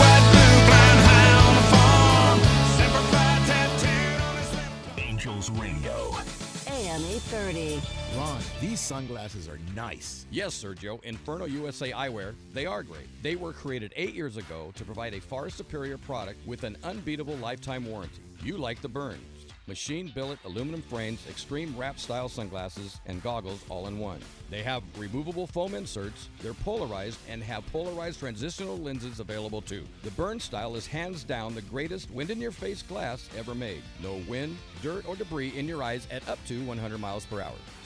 sunglasses 8.83 9.47
are 9.47 9.59
nice. 9.75 10.25
Yes, 10.29 10.61
Sergio, 10.61 11.01
Inferno 11.03 11.45
USA 11.45 11.91
Eyewear, 11.91 12.35
they 12.53 12.65
are 12.65 12.83
great. 12.83 13.07
They 13.23 13.35
were 13.35 13.53
created 13.53 13.93
eight 13.95 14.13
years 14.13 14.35
ago 14.37 14.71
to 14.75 14.83
provide 14.83 15.13
a 15.13 15.21
far 15.21 15.49
superior 15.49 15.97
product 15.97 16.45
with 16.45 16.63
an 16.63 16.77
unbeatable 16.83 17.37
lifetime 17.37 17.85
warranty. 17.85 18.21
You 18.43 18.57
like 18.57 18.81
the 18.81 18.89
burns. 18.89 19.21
Machine 19.65 20.11
billet 20.13 20.39
aluminum 20.43 20.81
frames, 20.81 21.25
extreme 21.29 21.73
wrap 21.77 21.97
style 21.97 22.27
sunglasses, 22.27 22.99
and 23.05 23.23
goggles 23.23 23.63
all 23.69 23.87
in 23.87 23.97
one. 23.97 24.19
They 24.49 24.61
have 24.61 24.83
removable 24.97 25.47
foam 25.47 25.73
inserts, 25.73 26.27
they're 26.41 26.53
polarized, 26.53 27.17
and 27.29 27.41
have 27.41 27.65
polarized 27.71 28.19
transitional 28.19 28.77
lenses 28.77 29.21
available 29.21 29.61
too. 29.61 29.85
The 30.03 30.11
Burn 30.11 30.41
style 30.41 30.75
is 30.75 30.85
hands 30.85 31.23
down 31.23 31.55
the 31.55 31.61
greatest 31.61 32.11
wind 32.11 32.29
in 32.29 32.41
your 32.41 32.51
face 32.51 32.81
glass 32.81 33.29
ever 33.37 33.55
made. 33.55 33.83
No 34.01 34.21
wind, 34.27 34.57
dirt, 34.81 35.07
or 35.07 35.15
debris 35.15 35.57
in 35.57 35.69
your 35.69 35.81
eyes 35.81 36.09
at 36.11 36.27
up 36.27 36.39
to 36.47 36.61
100 36.65 36.97
miles 36.97 37.23
per 37.25 37.39
hour. 37.39 37.55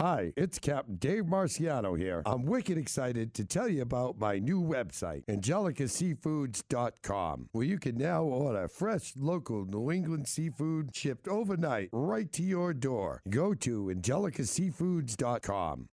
Hi, 0.00 0.32
it's 0.34 0.58
Captain 0.58 0.96
Dave 0.96 1.24
Marciano 1.24 1.94
here. 1.94 2.22
I'm 2.24 2.46
wicked 2.46 2.78
excited 2.78 3.34
to 3.34 3.44
tell 3.44 3.68
you 3.68 3.82
about 3.82 4.18
my 4.18 4.38
new 4.38 4.62
website, 4.62 5.26
angelicaseafoods.com, 5.26 7.50
where 7.52 7.66
you 7.66 7.78
can 7.78 7.98
now 7.98 8.22
order 8.22 8.66
fresh, 8.66 9.12
local 9.14 9.66
New 9.66 9.92
England 9.92 10.26
seafood 10.26 10.96
shipped 10.96 11.28
overnight 11.28 11.90
right 11.92 12.32
to 12.32 12.42
your 12.42 12.72
door. 12.72 13.20
Go 13.28 13.52
to 13.52 13.92
angelicaseafoods.com. 13.94 15.88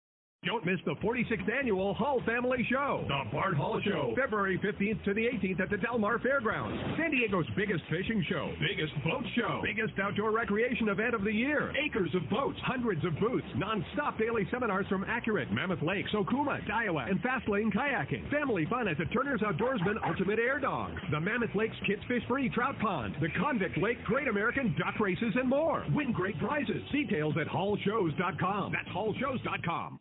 Don't 0.48 0.66
miss 0.66 0.80
the 0.86 0.96
46th 1.04 1.52
annual 1.52 1.94
Hull 1.94 2.22
Family 2.26 2.66
Show. 2.72 3.04
The 3.10 3.30
Bart 3.34 3.54
Hall 3.58 3.82
Show. 3.84 4.14
February 4.16 4.58
15th 4.58 5.04
to 5.04 5.14
the 5.14 5.26
18th 5.26 5.60
at 5.60 5.70
the 5.70 5.76
Del 5.76 6.00
Mar 6.00 6.20
Fairgrounds. 6.20 6.80
San 6.98 7.12
Diego's 7.12 7.46
biggest 7.58 7.84
fishing 7.90 8.24
show. 8.30 8.54
Biggest 8.58 8.94
boat 9.04 9.26
show. 9.36 9.60
Biggest 9.62 10.00
outdoor 10.00 10.32
recreation 10.32 10.88
event 10.88 11.14
of 11.14 11.26
the 11.26 11.34
year. 11.34 11.74
Acres 11.76 12.16
of 12.16 12.30
boats. 12.30 12.58
Hundreds 12.64 13.04
of 13.04 13.20
booths. 13.20 13.46
Non-stop 13.58 14.18
daily 14.18 14.48
seminars 14.50 14.88
from 14.88 15.04
Accurate, 15.04 15.52
Mammoth 15.52 15.82
Lakes, 15.82 16.12
Okuma, 16.14 16.66
Daiwa, 16.66 17.12
and 17.12 17.20
Fast 17.20 17.50
Lane 17.50 17.70
Kayaking. 17.70 18.32
Family 18.32 18.66
fun 18.70 18.88
at 18.88 18.98
the 18.98 19.06
Turner's 19.12 19.42
Outdoorsman 19.42 19.98
Ultimate 20.08 20.40
Air 20.40 20.60
Dogs. 20.60 21.02
The 21.12 21.20
Mammoth 21.20 21.56
Lakes 21.56 21.76
Kids 21.86 22.04
Fish 22.08 22.24
Free 22.26 22.48
Trout 22.48 22.80
Pond. 22.80 23.18
The 23.20 23.28
Convict 23.38 23.78
Lake 23.80 24.02
Great 24.06 24.30
American 24.30 24.74
Duck 24.80 24.98
Races 25.02 25.36
and 25.36 25.50
more. 25.50 25.86
Win 25.94 26.14
great 26.14 26.40
prizes. 26.40 26.84
Details 26.94 27.36
at 27.36 27.48
hallshows.com. 27.48 28.72
That's 28.72 28.96
hallshows.com. 28.96 30.00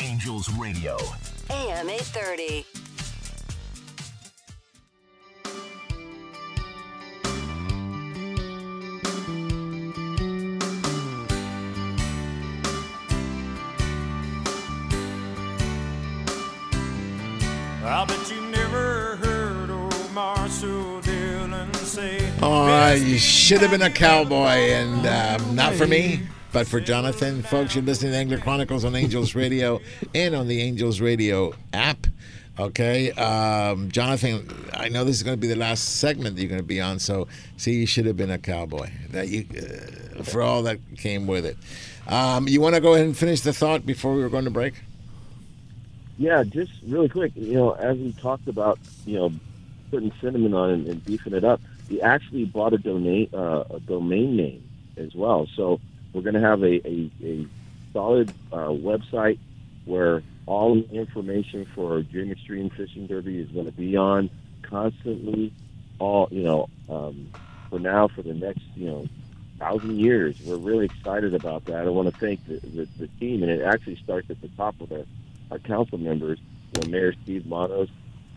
Angels 0.00 0.48
Radio. 0.52 0.96
AM 1.50 1.88
830. 1.90 2.64
I 17.84 18.04
bet 18.04 18.30
you 18.30 18.40
never 18.42 19.16
heard 19.16 19.70
old 19.70 20.12
Marshall 20.12 21.00
Dillon 21.00 21.72
say. 21.74 22.32
Oh, 22.42 22.92
you 22.92 23.18
should 23.18 23.60
have 23.62 23.70
been 23.70 23.82
a 23.82 23.90
cowboy, 23.90 24.46
and 24.46 25.06
um, 25.06 25.56
not 25.56 25.74
for 25.74 25.86
me, 25.86 26.22
but 26.52 26.66
for 26.66 26.80
Jonathan. 26.80 27.42
Folks, 27.42 27.74
you're 27.74 27.84
listening 27.84 28.12
to 28.12 28.18
Angler 28.18 28.38
Chronicles 28.38 28.84
on 28.84 28.94
Angels 28.94 29.34
Radio 29.34 29.80
and 30.14 30.34
on 30.34 30.48
the 30.48 30.60
Angels 30.60 31.00
Radio 31.00 31.52
app. 31.72 32.06
Okay, 32.58 33.12
um, 33.12 33.88
Jonathan, 33.88 34.48
I 34.74 34.88
know 34.88 35.04
this 35.04 35.16
is 35.16 35.22
going 35.22 35.36
to 35.36 35.40
be 35.40 35.46
the 35.46 35.54
last 35.54 36.00
segment 36.00 36.34
that 36.34 36.42
you're 36.42 36.48
going 36.48 36.60
to 36.60 36.66
be 36.66 36.80
on. 36.80 36.98
So, 36.98 37.28
see, 37.56 37.74
you 37.74 37.86
should 37.86 38.04
have 38.06 38.16
been 38.16 38.32
a 38.32 38.38
cowboy. 38.38 38.90
That 39.10 39.28
you, 39.28 39.46
uh, 39.56 40.24
for 40.24 40.42
all 40.42 40.62
that 40.64 40.80
came 40.96 41.28
with 41.28 41.46
it. 41.46 41.56
Um, 42.08 42.48
you 42.48 42.60
want 42.60 42.74
to 42.74 42.80
go 42.80 42.94
ahead 42.94 43.06
and 43.06 43.16
finish 43.16 43.42
the 43.42 43.52
thought 43.52 43.86
before 43.86 44.12
we 44.12 44.22
were 44.22 44.28
going 44.28 44.44
to 44.44 44.50
break? 44.50 44.74
Yeah, 46.16 46.42
just 46.42 46.72
really 46.84 47.08
quick. 47.08 47.32
You 47.36 47.54
know, 47.54 47.70
as 47.72 47.96
we 47.96 48.12
talked 48.14 48.48
about, 48.48 48.80
you 49.06 49.16
know, 49.16 49.32
putting 49.92 50.10
cinnamon 50.20 50.52
on 50.52 50.70
and, 50.70 50.86
and 50.88 51.04
beefing 51.04 51.34
it 51.34 51.44
up, 51.44 51.60
we 51.88 52.02
actually 52.02 52.44
bought 52.46 52.72
a 52.72 52.78
domain 52.78 53.28
uh, 53.32 53.64
a 53.70 53.78
domain 53.78 54.36
name 54.36 54.68
as 54.96 55.14
well. 55.14 55.46
So 55.54 55.80
we're 56.12 56.22
going 56.22 56.34
to 56.34 56.40
have 56.40 56.62
a, 56.62 56.88
a, 56.88 57.10
a 57.22 57.46
solid 57.92 58.32
uh, 58.52 58.68
website 58.68 59.38
where 59.84 60.22
all 60.46 60.74
the 60.74 60.90
information 60.90 61.66
for 61.74 61.94
our 61.94 62.02
Dream 62.02 62.30
Extreme 62.30 62.70
Fishing 62.70 63.06
Derby 63.06 63.38
is 63.38 63.50
going 63.50 63.66
to 63.66 63.72
be 63.72 63.96
on 63.96 64.30
constantly. 64.62 65.52
All 65.98 66.28
you 66.30 66.44
know, 66.44 66.68
um, 66.88 67.30
for 67.70 67.78
now, 67.78 68.08
for 68.08 68.22
the 68.22 68.34
next 68.34 68.62
you 68.76 68.86
know 68.86 69.08
thousand 69.58 69.98
years. 69.98 70.36
We're 70.44 70.56
really 70.56 70.86
excited 70.86 71.34
about 71.34 71.64
that. 71.66 71.86
I 71.86 71.90
want 71.90 72.12
to 72.12 72.18
thank 72.18 72.46
the, 72.46 72.58
the, 72.60 72.88
the 72.98 73.08
team, 73.18 73.42
and 73.42 73.50
it 73.50 73.62
actually 73.62 73.96
starts 73.96 74.30
at 74.30 74.40
the 74.40 74.48
top 74.48 74.76
with 74.80 74.92
our, 74.92 75.04
our 75.50 75.58
council 75.58 75.98
members, 75.98 76.38
you 76.74 76.82
know, 76.82 76.88
Mayor 76.88 77.12
Steve 77.24 77.46
Manos, 77.46 77.88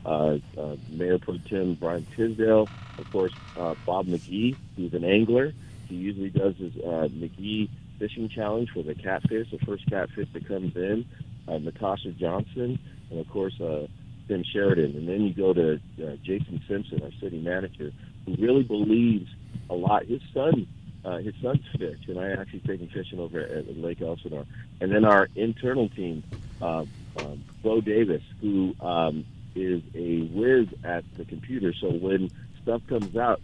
uh, 0.06 0.38
uh, 0.58 0.76
Mayor 0.90 1.20
Pro 1.20 1.38
Tem 1.38 1.76
Brian 1.76 2.06
Tisdale, 2.16 2.68
of 2.98 3.12
course, 3.12 3.34
uh, 3.58 3.76
Bob 3.86 4.08
Magee, 4.08 4.56
who's 4.76 4.94
an 4.94 5.04
angler. 5.04 5.54
He 5.91 5.97
usually 5.97 6.30
does 6.30 6.56
his 6.58 6.73
uh, 6.77 7.08
Magee 7.12 7.69
Fishing 7.99 8.30
Challenge 8.30 8.69
for 8.73 8.84
the 8.84 8.95
catfish, 8.95 9.51
the 9.51 9.60
first 9.65 9.88
catfish 9.89 10.27
that 10.34 10.47
comes 10.47 10.75
in, 10.75 11.06
uh, 11.48 11.58
Natasha 11.58 12.12
Johnson, 12.12 12.79
and 13.10 13.19
of 13.19 13.29
course, 13.29 13.60
uh, 13.62 13.87
Tim 14.27 14.44
Sheridan. 14.44 14.96
And 14.96 15.08
then 15.08 15.21
you 15.21 15.33
go 15.33 15.54
to 15.54 15.75
uh, 15.75 16.15
Jason 16.23 16.62
Simpson, 16.67 17.04
our 17.04 17.12
city 17.21 17.39
manager, 17.39 17.92
who 18.25 18.35
really 18.39 18.63
believes 18.63 19.29
a 19.69 19.75
lot. 19.75 20.06
His 20.06 20.21
son 20.33 20.67
uh, 21.04 21.17
his 21.17 21.33
son's 21.42 21.65
fish, 21.77 22.00
and 22.08 22.19
I 22.19 22.31
actually 22.31 22.60
take 22.60 22.79
him 22.79 22.89
fishing 22.94 23.19
over 23.19 23.39
at 23.39 23.77
Lake 23.77 24.02
Elsinore. 24.02 24.46
And 24.79 24.92
then 24.92 25.06
our 25.06 25.27
internal 25.35 25.89
team, 25.89 26.23
uh, 26.62 26.85
um, 27.15 27.44
Bo 27.63 27.81
Davis, 27.81 28.21
who 28.39 28.75
um, 28.79 29.25
is 29.56 29.81
a 29.96 30.21
whiz 30.33 30.67
at 30.83 31.04
the 31.17 31.25
computer. 31.25 31.73
So 31.79 31.89
when 31.89 32.29
stuff 32.62 32.81
comes 32.87 33.15
out, 33.15 33.42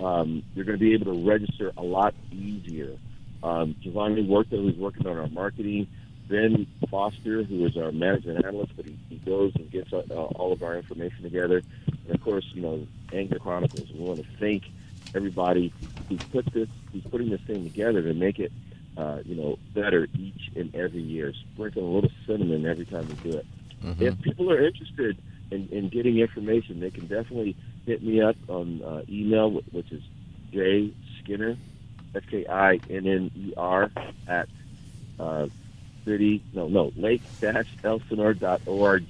um, 0.00 0.42
you're 0.54 0.64
going 0.64 0.78
to 0.78 0.84
be 0.84 0.94
able 0.94 1.14
to 1.14 1.26
register 1.26 1.72
a 1.76 1.82
lot 1.82 2.14
easier. 2.32 2.96
Um, 3.42 3.76
Giovanni 3.80 4.26
Huerta, 4.26 4.56
who's 4.56 4.76
working 4.76 5.06
on 5.06 5.18
our 5.18 5.28
marketing. 5.28 5.86
Ben 6.28 6.66
Foster, 6.90 7.42
who 7.42 7.66
is 7.66 7.76
our 7.76 7.92
management 7.92 8.44
analyst, 8.46 8.72
but 8.76 8.86
he, 8.86 8.96
he 9.10 9.16
goes 9.16 9.52
and 9.56 9.70
gets 9.70 9.92
uh, 9.92 10.00
all 10.10 10.52
of 10.52 10.62
our 10.62 10.74
information 10.74 11.22
together. 11.22 11.62
And 12.06 12.14
of 12.14 12.22
course, 12.22 12.46
you 12.54 12.62
know, 12.62 12.86
Angler 13.12 13.38
Chronicles. 13.38 13.90
We 13.92 14.00
want 14.00 14.20
to 14.20 14.26
thank 14.40 14.64
everybody 15.14 15.72
who's 16.08 16.22
put 16.24 16.46
this, 16.46 16.68
who's 16.92 17.04
putting 17.04 17.30
this 17.30 17.42
thing 17.42 17.64
together 17.64 18.02
to 18.02 18.14
make 18.14 18.38
it, 18.38 18.52
uh, 18.96 19.18
you 19.24 19.34
know, 19.34 19.58
better 19.74 20.08
each 20.18 20.50
and 20.56 20.74
every 20.74 21.02
year. 21.02 21.34
Sprinkling 21.52 21.84
a 21.84 21.88
little 21.88 22.10
cinnamon 22.26 22.66
every 22.66 22.86
time 22.86 23.06
we 23.06 23.30
do 23.30 23.36
it. 23.36 23.46
Mm-hmm. 23.84 24.02
If 24.02 24.22
people 24.22 24.50
are 24.50 24.64
interested 24.64 25.18
in, 25.50 25.68
in 25.68 25.90
getting 25.90 26.18
information, 26.18 26.80
they 26.80 26.90
can 26.90 27.06
definitely 27.06 27.54
hit 27.86 28.02
me 28.02 28.20
up 28.22 28.36
on 28.48 28.82
uh, 28.82 29.02
email, 29.08 29.60
which 29.72 29.90
is 29.92 30.02
J 30.52 30.92
Skinner, 31.22 31.56
S 32.14 32.22
K 32.30 32.46
I 32.48 32.80
N 32.90 33.06
N 33.06 33.30
E 33.34 33.54
R 33.56 33.90
at 34.28 34.48
uh, 35.18 35.46
city 36.04 36.42
no 36.52 36.68
no 36.68 36.92
lake 36.96 37.22
dash 37.40 37.66
elsinore 37.82 38.34
dot 38.34 38.62
org, 38.66 39.06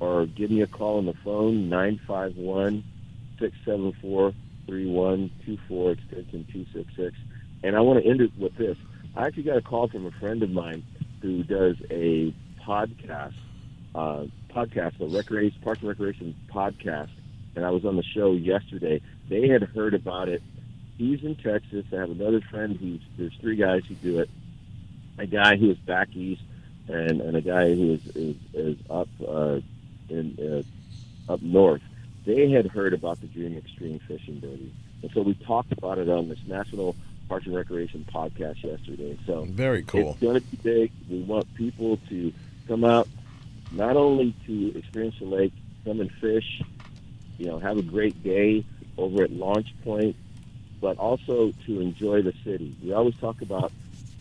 or 0.00 0.26
give 0.26 0.50
me 0.50 0.62
a 0.62 0.66
call 0.66 0.98
on 0.98 1.06
the 1.06 1.14
phone 1.24 1.68
nine 1.68 2.00
five 2.06 2.36
one 2.36 2.84
six 3.38 3.56
seven 3.64 3.92
four 4.00 4.32
three 4.66 4.86
one 4.86 5.30
two 5.44 5.58
four 5.68 5.92
extension 5.92 6.46
266 6.52 7.16
and 7.62 7.76
I 7.76 7.80
want 7.80 8.02
to 8.02 8.08
end 8.08 8.20
it 8.20 8.30
with 8.38 8.54
this. 8.56 8.76
I 9.16 9.26
actually 9.26 9.44
got 9.44 9.56
a 9.56 9.62
call 9.62 9.88
from 9.88 10.06
a 10.06 10.10
friend 10.12 10.42
of 10.42 10.50
mine 10.50 10.84
who 11.22 11.42
does 11.42 11.76
a 11.90 12.34
podcast 12.66 13.34
uh, 13.94 14.24
podcast 14.50 15.00
a 15.00 15.06
recreation 15.06 15.58
parks 15.62 15.80
and 15.80 15.88
recreation 15.88 16.34
podcast 16.52 17.10
and 17.56 17.64
I 17.64 17.70
was 17.70 17.84
on 17.84 17.96
the 17.96 18.02
show 18.02 18.32
yesterday 18.32 19.00
they 19.28 19.48
had 19.48 19.62
heard 19.62 19.94
about 19.94 20.28
it 20.28 20.42
he's 20.98 21.22
in 21.22 21.36
Texas 21.36 21.84
I 21.92 21.96
have 21.96 22.10
another 22.10 22.40
friend 22.40 22.76
who's 22.76 23.00
there's 23.16 23.34
three 23.40 23.56
guys 23.56 23.82
who 23.88 23.94
do 23.94 24.20
it 24.20 24.30
a 25.18 25.26
guy 25.26 25.56
who 25.56 25.70
is 25.70 25.78
back 25.78 26.08
east 26.14 26.42
and, 26.88 27.20
and 27.20 27.36
a 27.36 27.40
guy 27.40 27.74
who 27.74 27.94
is 27.94 28.00
is, 28.14 28.36
is 28.52 28.76
up 28.90 29.08
uh, 29.26 29.60
in 30.08 30.64
uh, 31.28 31.32
up 31.32 31.42
north. 31.42 31.82
They 32.26 32.50
had 32.50 32.66
heard 32.66 32.94
about 32.94 33.20
the 33.20 33.26
Dream 33.26 33.56
Extreme 33.56 34.00
Fishing 34.00 34.40
Derby, 34.40 34.72
and 35.02 35.10
so 35.12 35.22
we 35.22 35.34
talked 35.34 35.72
about 35.72 35.98
it 35.98 36.08
on 36.08 36.28
this 36.28 36.38
National 36.46 36.96
Parks 37.28 37.46
and 37.46 37.54
Recreation 37.54 38.06
podcast 38.12 38.62
yesterday. 38.62 39.18
So 39.26 39.44
Very 39.44 39.82
cool. 39.82 40.12
It's 40.12 40.20
going 40.20 40.34
to 40.34 40.40
be 40.40 40.56
big. 40.62 40.92
We 41.08 41.22
want 41.22 41.52
people 41.54 41.98
to 42.08 42.32
come 42.66 42.84
out, 42.84 43.08
not 43.72 43.96
only 43.96 44.34
to 44.46 44.78
experience 44.78 45.16
the 45.18 45.26
lake, 45.26 45.52
come 45.84 46.00
and 46.00 46.10
fish, 46.12 46.62
you 47.38 47.46
know, 47.46 47.58
have 47.58 47.78
a 47.78 47.82
great 47.82 48.22
day 48.22 48.64
over 48.96 49.22
at 49.24 49.32
Launch 49.32 49.68
Point, 49.82 50.16
but 50.80 50.98
also 50.98 51.52
to 51.66 51.80
enjoy 51.80 52.22
the 52.22 52.34
city. 52.44 52.74
We 52.82 52.92
always 52.92 53.16
talk 53.16 53.42
about 53.42 53.72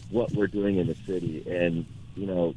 what 0.10 0.32
we're 0.32 0.48
doing 0.48 0.78
in 0.78 0.88
the 0.88 0.96
city, 1.06 1.44
and 1.50 1.86
you 2.16 2.28
know, 2.28 2.56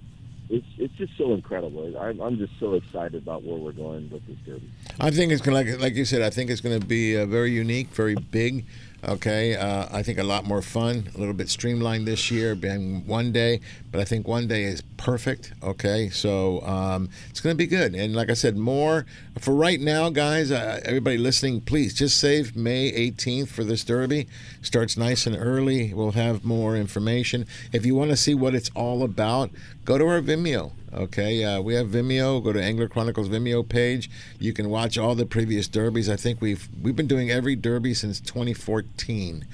it's 0.48 0.66
it's 0.78 0.94
just 0.94 1.16
so 1.16 1.32
incredible. 1.32 1.96
I'm, 1.98 2.20
I'm 2.20 2.38
just 2.38 2.58
so 2.60 2.74
excited 2.74 3.22
about 3.22 3.42
where 3.42 3.56
we're 3.56 3.72
going 3.72 4.08
with 4.10 4.26
this 4.26 4.36
derby. 4.46 4.70
I 5.00 5.10
think 5.10 5.32
it's 5.32 5.42
to, 5.42 5.50
like, 5.50 5.80
like 5.80 5.94
you 5.94 6.04
said, 6.04 6.22
I 6.22 6.30
think 6.30 6.50
it's 6.50 6.60
to 6.60 6.78
be 6.78 7.16
uh, 7.16 7.26
very 7.26 7.50
unique, 7.50 7.88
very 7.88 8.14
big. 8.14 8.64
Okay, 9.06 9.54
uh, 9.54 9.86
I 9.92 10.02
think 10.02 10.18
a 10.18 10.24
lot 10.24 10.44
more 10.44 10.62
fun, 10.62 11.10
a 11.14 11.18
little 11.18 11.34
bit 11.34 11.48
streamlined 11.48 12.08
this 12.08 12.30
year, 12.30 12.54
being 12.54 13.06
one 13.06 13.30
day, 13.30 13.60
but 13.92 14.00
I 14.00 14.04
think 14.04 14.26
one 14.26 14.48
day 14.48 14.64
is 14.64 14.82
perfect. 14.96 15.52
Okay, 15.62 16.08
so 16.08 16.60
um, 16.62 17.08
it's 17.30 17.40
going 17.40 17.54
to 17.54 17.58
be 17.58 17.66
good. 17.66 17.94
And 17.94 18.16
like 18.16 18.30
I 18.30 18.34
said, 18.34 18.56
more 18.56 19.06
for 19.38 19.54
right 19.54 19.80
now, 19.80 20.08
guys. 20.10 20.50
Uh, 20.50 20.80
everybody 20.84 21.18
listening, 21.18 21.60
please 21.60 21.92
just 21.94 22.18
save 22.18 22.56
May 22.56 22.90
18th 22.90 23.48
for 23.48 23.64
this 23.64 23.84
derby. 23.84 24.28
Starts 24.62 24.96
nice 24.96 25.26
and 25.26 25.36
early. 25.36 25.92
We'll 25.92 26.12
have 26.12 26.44
more 26.44 26.76
information. 26.76 27.46
If 27.72 27.84
you 27.84 27.94
want 27.94 28.10
to 28.10 28.16
see 28.16 28.34
what 28.34 28.54
it's 28.54 28.70
all 28.74 29.02
about, 29.02 29.50
go 29.84 29.98
to 29.98 30.06
our 30.06 30.20
Vimeo. 30.20 30.72
Okay, 30.92 31.44
uh, 31.44 31.60
we 31.60 31.74
have 31.74 31.88
Vimeo. 31.88 32.42
Go 32.42 32.52
to 32.52 32.62
Angler 32.62 32.88
Chronicles 32.88 33.28
Vimeo 33.28 33.68
page. 33.68 34.08
You 34.38 34.54
can 34.54 34.70
watch 34.70 34.96
all 34.96 35.14
the 35.14 35.26
previous 35.26 35.68
derbies. 35.68 36.08
I 36.08 36.16
think 36.16 36.40
we've 36.40 36.68
we've 36.82 36.96
been 36.96 37.06
doing 37.06 37.30
every 37.30 37.54
derby 37.54 37.92
since 37.92 38.18
2014. 38.20 39.44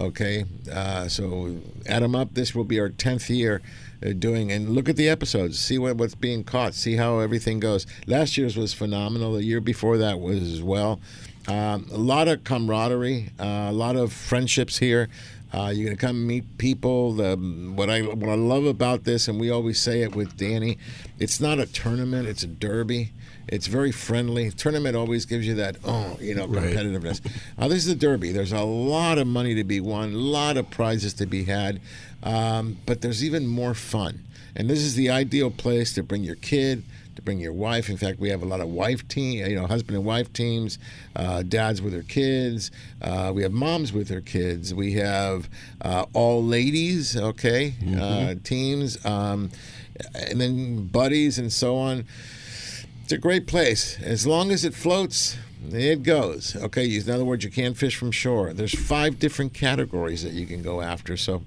Okay, 0.00 0.44
uh, 0.72 1.06
so 1.06 1.58
add 1.86 2.02
them 2.02 2.16
up. 2.16 2.34
This 2.34 2.54
will 2.54 2.64
be 2.64 2.80
our 2.80 2.88
10th 2.88 3.28
year 3.28 3.62
doing, 4.00 4.52
and 4.52 4.70
look 4.70 4.88
at 4.88 4.96
the 4.96 5.08
episodes. 5.08 5.58
See 5.58 5.78
what, 5.78 5.96
what's 5.96 6.14
being 6.14 6.44
caught. 6.44 6.74
See 6.74 6.96
how 6.96 7.18
everything 7.18 7.60
goes. 7.60 7.86
Last 8.06 8.36
year's 8.38 8.56
was 8.56 8.72
phenomenal. 8.72 9.34
The 9.34 9.44
year 9.44 9.60
before 9.60 9.98
that 9.98 10.20
was 10.20 10.42
as 10.42 10.62
well. 10.62 11.00
Um, 11.46 11.86
a 11.92 11.96
lot 11.96 12.28
of 12.28 12.44
camaraderie, 12.44 13.30
uh, 13.40 13.68
a 13.70 13.72
lot 13.72 13.96
of 13.96 14.12
friendships 14.12 14.78
here. 14.78 15.08
Uh, 15.50 15.72
you're 15.74 15.86
gonna 15.86 15.96
come 15.96 16.26
meet 16.26 16.58
people. 16.58 17.14
The, 17.14 17.36
what 17.74 17.88
I 17.88 18.02
what 18.02 18.28
I 18.28 18.34
love 18.34 18.66
about 18.66 19.04
this, 19.04 19.28
and 19.28 19.40
we 19.40 19.48
always 19.50 19.80
say 19.80 20.02
it 20.02 20.14
with 20.14 20.36
Danny, 20.36 20.76
it's 21.18 21.40
not 21.40 21.58
a 21.58 21.64
tournament; 21.64 22.28
it's 22.28 22.42
a 22.42 22.46
derby. 22.46 23.12
It's 23.50 23.66
very 23.66 23.90
friendly. 23.90 24.50
Tournament 24.50 24.94
always 24.94 25.24
gives 25.24 25.46
you 25.46 25.54
that 25.54 25.78
oh, 25.86 26.18
you 26.20 26.34
know, 26.34 26.46
Right. 26.46 26.64
competitiveness. 26.64 27.22
Uh, 27.56 27.66
this 27.66 27.78
is 27.86 27.88
a 27.90 27.94
derby. 27.94 28.30
There's 28.30 28.52
a 28.52 28.60
lot 28.60 29.16
of 29.16 29.26
money 29.26 29.54
to 29.54 29.64
be 29.64 29.80
won, 29.80 30.12
a 30.12 30.16
lot 30.18 30.58
of 30.58 30.68
prizes 30.68 31.14
to 31.14 31.24
be 31.24 31.44
had, 31.44 31.80
um, 32.22 32.78
but 32.86 33.00
there's 33.00 33.24
even 33.24 33.46
more 33.46 33.74
fun. 33.74 34.24
And 34.56 34.68
this 34.68 34.80
is 34.80 34.94
the 34.94 35.10
ideal 35.10 35.50
place 35.50 35.92
to 35.94 36.02
bring 36.02 36.24
your 36.24 36.34
kid, 36.34 36.82
to 37.16 37.22
bring 37.22 37.38
your 37.38 37.52
wife. 37.52 37.88
In 37.88 37.96
fact, 37.96 38.18
we 38.18 38.28
have 38.30 38.42
a 38.42 38.44
lot 38.44 38.60
of 38.60 38.68
wife 38.68 39.06
team, 39.08 39.46
you 39.46 39.56
know, 39.56 39.66
husband 39.66 39.96
and 39.96 40.06
wife 40.06 40.32
teams, 40.32 40.78
uh, 41.16 41.42
dads 41.42 41.80
with 41.82 41.92
their 41.92 42.02
kids. 42.02 42.70
Uh, 43.02 43.32
we 43.34 43.42
have 43.42 43.52
moms 43.52 43.92
with 43.92 44.08
their 44.08 44.20
kids. 44.20 44.74
We 44.74 44.94
have 44.94 45.48
uh, 45.80 46.06
all 46.12 46.44
ladies, 46.44 47.16
okay, 47.16 47.74
uh, 48.00 48.34
teams, 48.42 49.04
um, 49.04 49.50
and 50.14 50.40
then 50.40 50.86
buddies 50.86 51.38
and 51.38 51.52
so 51.52 51.76
on. 51.76 52.04
It's 53.02 53.12
a 53.12 53.18
great 53.18 53.46
place. 53.46 53.98
As 54.02 54.26
long 54.26 54.50
as 54.50 54.64
it 54.64 54.74
floats, 54.74 55.36
it 55.72 56.02
goes. 56.02 56.54
Okay, 56.56 56.96
in 56.96 57.10
other 57.10 57.24
words, 57.24 57.42
you 57.44 57.50
can't 57.50 57.76
fish 57.76 57.96
from 57.96 58.10
shore. 58.12 58.52
There's 58.52 58.78
five 58.78 59.18
different 59.18 59.54
categories 59.54 60.22
that 60.22 60.32
you 60.32 60.46
can 60.46 60.62
go 60.62 60.80
after. 60.80 61.16
So 61.16 61.42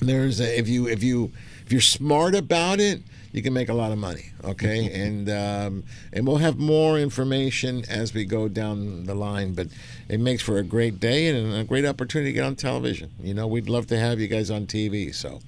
there's 0.00 0.40
a, 0.40 0.58
if 0.58 0.68
you 0.68 0.88
if 0.88 1.02
you 1.02 1.32
if 1.64 1.72
you're 1.72 1.80
smart 1.80 2.34
about 2.34 2.80
it, 2.80 3.02
you 3.32 3.42
can 3.42 3.52
make 3.52 3.68
a 3.68 3.74
lot 3.74 3.92
of 3.92 3.98
money. 3.98 4.30
Okay, 4.44 4.90
and 5.06 5.28
um, 5.28 5.84
and 6.12 6.26
we'll 6.26 6.36
have 6.38 6.58
more 6.58 6.98
information 6.98 7.84
as 7.88 8.14
we 8.14 8.24
go 8.24 8.48
down 8.48 9.04
the 9.04 9.14
line. 9.14 9.54
But 9.54 9.68
it 10.08 10.20
makes 10.20 10.42
for 10.42 10.58
a 10.58 10.62
great 10.62 11.00
day 11.00 11.28
and 11.28 11.54
a 11.54 11.64
great 11.64 11.84
opportunity 11.84 12.30
to 12.30 12.34
get 12.34 12.44
on 12.44 12.56
television. 12.56 13.10
You 13.20 13.34
know, 13.34 13.46
we'd 13.46 13.68
love 13.68 13.86
to 13.88 13.98
have 13.98 14.20
you 14.20 14.28
guys 14.28 14.50
on 14.50 14.66
TV. 14.66 15.14
So, 15.14 15.40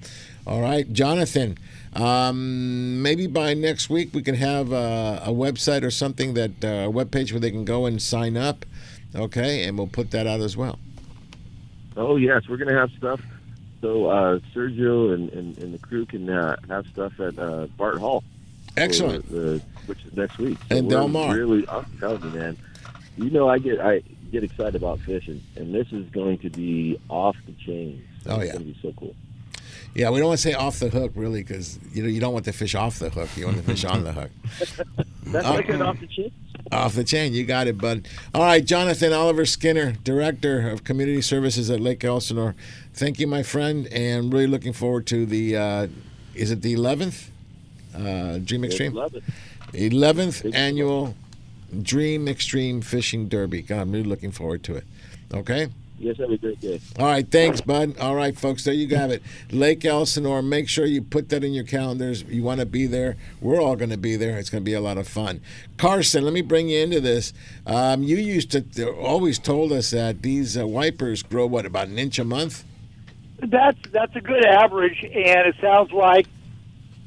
all 0.45 0.61
right, 0.61 0.91
Jonathan. 0.91 1.57
Um, 1.93 3.01
maybe 3.01 3.27
by 3.27 3.53
next 3.53 3.89
week 3.89 4.13
we 4.13 4.21
can 4.21 4.35
have 4.35 4.71
a, 4.71 5.23
a 5.25 5.29
website 5.29 5.83
or 5.83 5.91
something 5.91 6.35
that 6.35 6.63
uh, 6.63 6.85
a 6.85 6.89
web 6.89 7.11
page 7.11 7.33
where 7.33 7.41
they 7.41 7.51
can 7.51 7.65
go 7.65 7.85
and 7.85 8.01
sign 8.01 8.37
up. 8.37 8.65
Okay, 9.13 9.63
and 9.63 9.77
we'll 9.77 9.87
put 9.87 10.11
that 10.11 10.25
out 10.25 10.39
as 10.39 10.55
well. 10.55 10.79
Oh 11.97 12.15
yes, 12.15 12.47
we're 12.47 12.57
gonna 12.57 12.79
have 12.79 12.91
stuff. 12.91 13.19
So 13.81 14.07
uh, 14.07 14.39
Sergio 14.53 15.13
and, 15.13 15.29
and, 15.31 15.57
and 15.57 15.73
the 15.73 15.79
crew 15.79 16.05
can 16.05 16.29
uh, 16.29 16.55
have 16.69 16.85
stuff 16.87 17.19
at 17.19 17.37
uh, 17.39 17.67
Bart 17.77 17.97
Hall. 17.97 18.23
Excellent. 18.77 19.29
The, 19.29 19.61
which 19.87 20.03
is 20.05 20.13
next 20.15 20.37
week. 20.37 20.57
So 20.69 20.77
And 20.77 20.89
Del 20.89 21.07
Mar. 21.07 21.35
Really, 21.35 21.67
I'm 21.67 21.85
telling 21.99 22.21
you, 22.23 22.29
man. 22.29 22.57
You 23.17 23.29
know, 23.29 23.49
I 23.49 23.57
get 23.59 23.79
I 23.81 24.01
get 24.31 24.43
excited 24.43 24.75
about 24.75 24.99
fishing, 24.99 25.43
and 25.55 25.73
this 25.73 25.91
is 25.91 26.07
going 26.11 26.37
to 26.39 26.49
be 26.49 26.99
off 27.09 27.35
the 27.45 27.51
chain. 27.53 28.05
Oh, 28.27 28.39
it's 28.39 28.45
yeah. 28.45 28.51
going 28.53 28.65
to 28.67 28.73
be 28.73 28.79
so 28.81 28.93
cool. 28.97 29.15
Yeah, 29.93 30.09
we 30.09 30.19
don't 30.19 30.29
want 30.29 30.39
to 30.39 30.43
say 30.43 30.53
off 30.53 30.79
the 30.79 30.87
hook 30.89 31.11
really 31.15 31.43
because 31.43 31.77
you 31.91 32.01
know 32.01 32.07
you 32.07 32.21
don't 32.21 32.31
want 32.31 32.45
the 32.45 32.53
fish 32.53 32.75
off 32.75 32.99
the 32.99 33.09
hook. 33.09 33.29
You 33.35 33.45
want 33.45 33.57
the 33.57 33.63
fish 33.63 33.83
on 33.83 34.03
the 34.03 34.13
hook. 34.13 34.31
That's 35.25 35.45
Uh, 35.45 35.53
like 35.53 35.69
it 35.69 35.81
off 35.81 35.99
the 35.99 36.07
chain. 36.07 36.31
Off 36.71 36.93
the 36.95 37.03
chain, 37.03 37.33
you 37.33 37.43
got 37.43 37.67
it, 37.67 37.77
bud. 37.77 38.07
All 38.33 38.43
right, 38.43 38.63
Jonathan 38.63 39.11
Oliver 39.11 39.45
Skinner, 39.45 39.93
Director 40.03 40.69
of 40.69 40.85
Community 40.85 41.21
Services 41.21 41.69
at 41.69 41.81
Lake 41.81 42.03
Elsinore. 42.03 42.55
Thank 42.93 43.19
you, 43.19 43.27
my 43.27 43.43
friend, 43.43 43.87
and 43.87 44.31
really 44.31 44.47
looking 44.47 44.73
forward 44.73 45.07
to 45.07 45.25
the. 45.25 45.57
Uh, 45.57 45.87
is 46.35 46.51
it 46.51 46.61
the 46.61 46.75
11th? 46.75 47.29
Uh, 47.95 48.37
Dream 48.39 48.63
Extreme. 48.63 48.93
Love 48.93 49.15
it. 49.15 49.23
11th 49.73 50.53
annual 50.53 51.15
Dream 51.81 52.27
Extreme 52.27 52.81
Fishing 52.81 53.27
Derby. 53.27 53.61
God, 53.61 53.81
I'm 53.81 53.91
really 53.91 54.07
looking 54.07 54.31
forward 54.31 54.63
to 54.65 54.75
it. 54.75 54.83
Okay. 55.33 55.69
Guys 56.03 56.17
have 56.17 56.31
a 56.31 56.37
great 56.37 56.59
day. 56.59 56.81
All 56.97 57.05
right, 57.05 57.29
thanks, 57.29 57.61
bud. 57.61 57.97
All 57.99 58.15
right, 58.15 58.35
folks, 58.35 58.63
there 58.63 58.73
you 58.73 58.93
have 58.95 59.11
it. 59.11 59.21
Lake 59.51 59.85
Elsinore. 59.85 60.41
Make 60.41 60.67
sure 60.67 60.85
you 60.85 61.01
put 61.01 61.29
that 61.29 61.43
in 61.43 61.53
your 61.53 61.63
calendars. 61.63 62.23
You 62.23 62.41
want 62.41 62.59
to 62.59 62.65
be 62.65 62.87
there. 62.87 63.17
We're 63.39 63.61
all 63.61 63.75
going 63.75 63.91
to 63.91 63.97
be 63.97 64.15
there. 64.15 64.39
It's 64.39 64.49
going 64.49 64.63
to 64.63 64.65
be 64.65 64.73
a 64.73 64.81
lot 64.81 64.97
of 64.97 65.07
fun. 65.07 65.41
Carson, 65.77 66.23
let 66.23 66.33
me 66.33 66.41
bring 66.41 66.69
you 66.69 66.79
into 66.79 67.01
this. 67.01 67.33
Um, 67.67 68.01
you 68.01 68.17
used 68.17 68.51
to 68.51 68.91
always 68.93 69.37
told 69.37 69.71
us 69.71 69.91
that 69.91 70.23
these 70.23 70.57
uh, 70.57 70.67
wipers 70.67 71.21
grow 71.21 71.45
what 71.45 71.67
about 71.67 71.87
an 71.87 71.99
inch 71.99 72.17
a 72.17 72.25
month? 72.25 72.65
That's 73.41 73.79
that's 73.91 74.15
a 74.15 74.21
good 74.21 74.45
average, 74.45 75.03
and 75.03 75.47
it 75.47 75.55
sounds 75.59 75.91
like 75.91 76.27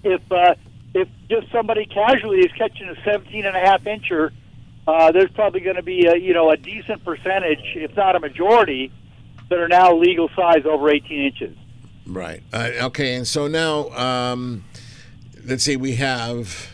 if 0.03 0.20
uh, 0.32 0.55
if 0.95 1.09
just 1.28 1.51
somebody 1.53 1.87
casually 1.87 2.41
is 2.41 2.53
catching 2.53 2.89
a 2.89 2.97
17 3.05 3.47
and 3.47 3.57
a 3.57 3.61
half 3.61 3.85
incher, 3.85 4.32
uh, 4.87 5.12
there's 5.12 5.30
probably 5.30 5.61
going 5.61 5.76
to 5.76 5.82
be 5.82 6.07
a 6.07 6.16
you 6.16 6.35
know 6.35 6.51
a 6.51 6.57
decent 6.57 7.05
percentage, 7.05 7.62
if 7.76 7.95
not 7.97 8.16
a 8.16 8.20
majority, 8.20 8.93
that 9.49 9.59
are 9.59 9.68
now 9.68 9.95
legal 9.95 10.28
size 10.37 10.66
over 10.66 10.91
18 10.91 11.20
inches. 11.20 11.57
Right. 12.07 12.43
Uh, 12.53 12.70
okay. 12.82 13.14
And 13.14 13.26
so 13.26 13.47
now, 13.47 13.89
um, 13.91 14.64
let's 15.45 15.64
see. 15.64 15.76
We 15.76 15.97
have, 15.97 16.68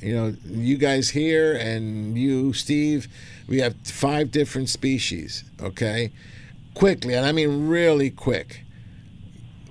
you 0.00 0.14
know, 0.14 0.36
you 0.44 0.76
guys 0.76 1.10
here 1.10 1.54
and 1.54 2.18
you, 2.18 2.52
Steve. 2.52 3.08
We 3.48 3.60
have 3.60 3.76
five 3.84 4.30
different 4.30 4.68
species. 4.68 5.44
Okay. 5.60 6.12
Quickly, 6.74 7.14
and 7.14 7.24
I 7.24 7.30
mean 7.30 7.68
really 7.68 8.10
quick. 8.10 8.63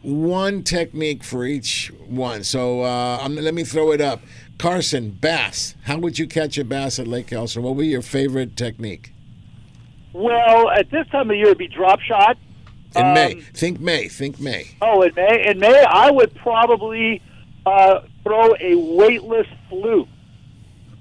One 0.03 0.63
technique 0.63 1.23
for 1.23 1.45
each 1.45 1.91
one. 2.07 2.43
So 2.43 2.81
uh, 2.81 3.19
I'm, 3.21 3.35
let 3.35 3.53
me 3.53 3.63
throw 3.63 3.91
it 3.93 4.01
up. 4.01 4.21
Carson, 4.57 5.11
bass. 5.11 5.75
How 5.83 5.97
would 5.97 6.19
you 6.19 6.27
catch 6.27 6.57
a 6.57 6.65
bass 6.65 6.99
at 6.99 7.07
Lake 7.07 7.31
Elsinore? 7.31 7.69
What 7.69 7.77
would 7.77 7.83
be 7.83 7.87
your 7.87 8.01
favorite 8.01 8.55
technique? 8.57 9.13
Well, 10.11 10.69
at 10.69 10.91
this 10.91 11.07
time 11.07 11.29
of 11.29 11.35
year, 11.35 11.47
it'd 11.47 11.57
be 11.57 11.67
drop 11.67 11.99
shot. 12.01 12.37
In 12.95 13.05
Um, 13.05 13.13
May. 13.13 13.33
Think 13.35 13.79
May. 13.79 14.07
Think 14.09 14.39
May. 14.39 14.67
Oh, 14.81 15.01
in 15.01 15.15
May, 15.15 15.47
in 15.47 15.59
May, 15.59 15.83
I 15.83 16.11
would 16.11 16.35
probably 16.35 17.21
uh, 17.65 18.01
throw 18.23 18.53
a 18.59 18.75
weightless 18.75 19.47
fluke. 19.69 20.09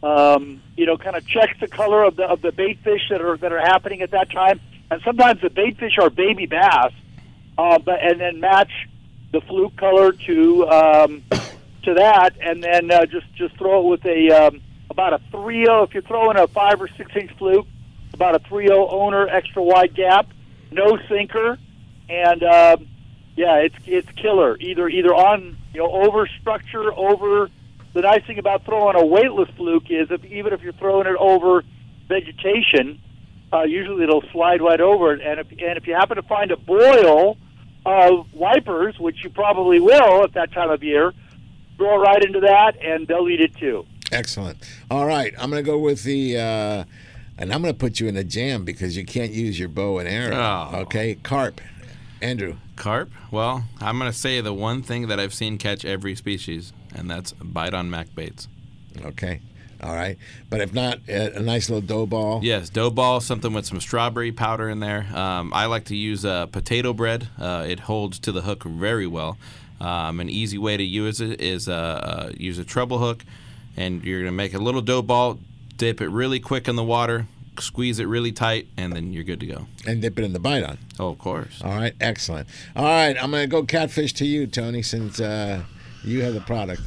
Um, 0.02 0.62
you 0.76 0.86
know, 0.86 0.96
kind 0.96 1.16
of 1.16 1.26
check 1.26 1.58
the 1.60 1.68
color 1.68 2.02
of 2.04 2.16
the 2.16 2.24
of 2.24 2.40
the 2.40 2.50
bait 2.50 2.78
fish 2.82 3.02
that 3.10 3.20
are 3.20 3.36
that 3.36 3.52
are 3.52 3.60
happening 3.60 4.00
at 4.00 4.10
that 4.12 4.30
time, 4.32 4.60
and 4.90 5.00
sometimes 5.04 5.40
the 5.40 5.50
bait 5.50 5.78
fish 5.78 5.96
are 6.00 6.10
baby 6.10 6.46
bass, 6.46 6.92
uh, 7.58 7.78
but 7.78 8.00
and 8.02 8.20
then 8.20 8.40
match 8.40 8.72
the 9.32 9.40
fluke 9.40 9.76
color 9.76 10.12
to 10.12 10.68
um, 10.68 11.22
to 11.82 11.94
that, 11.94 12.36
and 12.40 12.62
then 12.62 12.90
uh, 12.90 13.06
just 13.06 13.32
just 13.34 13.56
throw 13.56 13.80
it 13.80 13.90
with 13.90 14.06
a 14.06 14.30
um, 14.30 14.60
about 14.90 15.14
a 15.14 15.20
three 15.30 15.66
o. 15.66 15.82
If 15.82 15.94
you're 15.94 16.02
throwing 16.02 16.38
a 16.38 16.46
five 16.46 16.80
or 16.80 16.88
six 16.88 17.10
inch 17.16 17.32
fluke, 17.38 17.66
about 18.12 18.36
a 18.36 18.38
three 18.40 18.68
o 18.70 18.86
owner 18.88 19.26
extra 19.26 19.62
wide 19.62 19.94
gap, 19.94 20.28
no 20.70 20.98
sinker, 21.08 21.58
and 22.08 22.42
um, 22.42 22.88
yeah, 23.34 23.56
it's 23.56 23.76
it's 23.86 24.10
killer. 24.12 24.56
Either 24.60 24.88
either 24.88 25.14
on 25.14 25.56
you 25.72 25.80
know 25.80 25.90
over 25.90 26.26
structure 26.40 26.92
over. 26.92 27.50
The 27.94 28.00
nice 28.00 28.24
thing 28.24 28.38
about 28.38 28.64
throwing 28.64 28.96
a 28.96 29.04
weightless 29.04 29.50
fluke 29.54 29.90
is 29.90 30.10
if 30.10 30.24
even 30.24 30.54
if 30.54 30.62
you're 30.62 30.72
throwing 30.72 31.06
it 31.06 31.16
over 31.18 31.62
vegetation, 32.08 33.02
uh, 33.52 33.64
usually 33.64 34.04
it'll 34.04 34.24
slide 34.32 34.62
right 34.62 34.80
over 34.80 35.12
it. 35.12 35.20
And 35.20 35.38
if 35.38 35.50
and 35.50 35.76
if 35.76 35.86
you 35.86 35.94
happen 35.94 36.16
to 36.16 36.22
find 36.22 36.52
a 36.52 36.56
boil 36.56 37.36
of 37.84 38.32
wipers, 38.34 38.98
which 38.98 39.24
you 39.24 39.30
probably 39.30 39.80
will 39.80 40.22
at 40.24 40.34
that 40.34 40.52
time 40.52 40.70
of 40.70 40.82
year, 40.82 41.12
throw 41.76 41.94
it 41.94 42.04
right 42.04 42.24
into 42.24 42.40
that, 42.40 42.80
and 42.82 43.06
they'll 43.08 43.28
eat 43.28 43.40
it 43.40 43.56
too. 43.56 43.84
Excellent. 44.10 44.58
All 44.90 45.06
right, 45.06 45.34
I'm 45.38 45.50
going 45.50 45.64
to 45.64 45.68
go 45.68 45.78
with 45.78 46.02
the, 46.04 46.36
uh, 46.36 46.84
and 47.38 47.52
I'm 47.52 47.62
going 47.62 47.72
to 47.74 47.78
put 47.78 47.98
you 47.98 48.08
in 48.08 48.16
a 48.16 48.24
jam 48.24 48.64
because 48.64 48.96
you 48.96 49.04
can't 49.04 49.32
use 49.32 49.58
your 49.58 49.68
bow 49.68 49.98
and 49.98 50.08
arrow. 50.08 50.36
Oh. 50.36 50.80
Okay, 50.82 51.14
carp. 51.16 51.60
Andrew. 52.20 52.56
Carp? 52.76 53.10
Well, 53.30 53.64
I'm 53.80 53.98
going 53.98 54.10
to 54.10 54.16
say 54.16 54.40
the 54.40 54.54
one 54.54 54.82
thing 54.82 55.08
that 55.08 55.18
I've 55.18 55.34
seen 55.34 55.58
catch 55.58 55.84
every 55.84 56.14
species, 56.14 56.72
and 56.94 57.10
that's 57.10 57.32
bite 57.32 57.74
on 57.74 57.90
Mac 57.90 58.14
baits. 58.14 58.48
Okay. 59.04 59.40
All 59.82 59.94
right. 59.94 60.16
But 60.48 60.60
if 60.60 60.72
not, 60.72 61.00
a, 61.08 61.40
nice 61.40 61.68
little 61.68 61.86
dough 61.86 62.06
ball. 62.06 62.40
Yes, 62.42 62.68
dough 62.68 62.90
ball, 62.90 63.20
something 63.20 63.52
with 63.52 63.66
some 63.66 63.80
strawberry 63.80 64.30
powder 64.30 64.68
in 64.68 64.80
there. 64.80 65.06
Um, 65.14 65.52
I 65.52 65.66
like 65.66 65.86
to 65.86 65.96
use 65.96 66.24
uh, 66.24 66.46
potato 66.46 66.92
bread. 66.92 67.28
Uh, 67.38 67.66
it 67.68 67.80
holds 67.80 68.18
to 68.20 68.32
the 68.32 68.42
hook 68.42 68.62
very 68.64 69.06
well. 69.06 69.38
Um, 69.80 70.20
an 70.20 70.30
easy 70.30 70.58
way 70.58 70.76
to 70.76 70.84
use 70.84 71.20
it 71.20 71.40
is 71.40 71.68
uh, 71.68 71.72
uh, 71.72 72.32
use 72.36 72.58
a 72.58 72.64
treble 72.64 72.98
hook, 72.98 73.24
and 73.76 74.04
you're 74.04 74.20
going 74.20 74.30
to 74.30 74.36
make 74.36 74.54
a 74.54 74.58
little 74.58 74.82
dough 74.82 75.02
ball, 75.02 75.40
dip 75.76 76.00
it 76.00 76.08
really 76.08 76.38
quick 76.38 76.68
in 76.68 76.76
the 76.76 76.84
water, 76.84 77.26
squeeze 77.58 77.98
it 77.98 78.06
really 78.06 78.30
tight, 78.30 78.68
and 78.76 78.92
then 78.92 79.12
you're 79.12 79.24
good 79.24 79.40
to 79.40 79.46
go. 79.46 79.66
And 79.84 80.00
dip 80.00 80.16
it 80.20 80.24
in 80.24 80.32
the 80.32 80.38
bite 80.38 80.62
on. 80.62 80.78
Oh, 81.00 81.08
of 81.08 81.18
course. 81.18 81.60
All 81.62 81.74
right. 81.74 81.94
Excellent. 82.00 82.46
All 82.76 82.84
right. 82.84 83.16
I'm 83.20 83.32
going 83.32 83.42
to 83.42 83.48
go 83.48 83.64
catfish 83.64 84.12
to 84.14 84.24
you, 84.24 84.46
Tony, 84.46 84.82
since 84.82 85.18
uh, 85.18 85.64
you 86.04 86.22
have 86.22 86.34
the 86.34 86.40
product. 86.40 86.82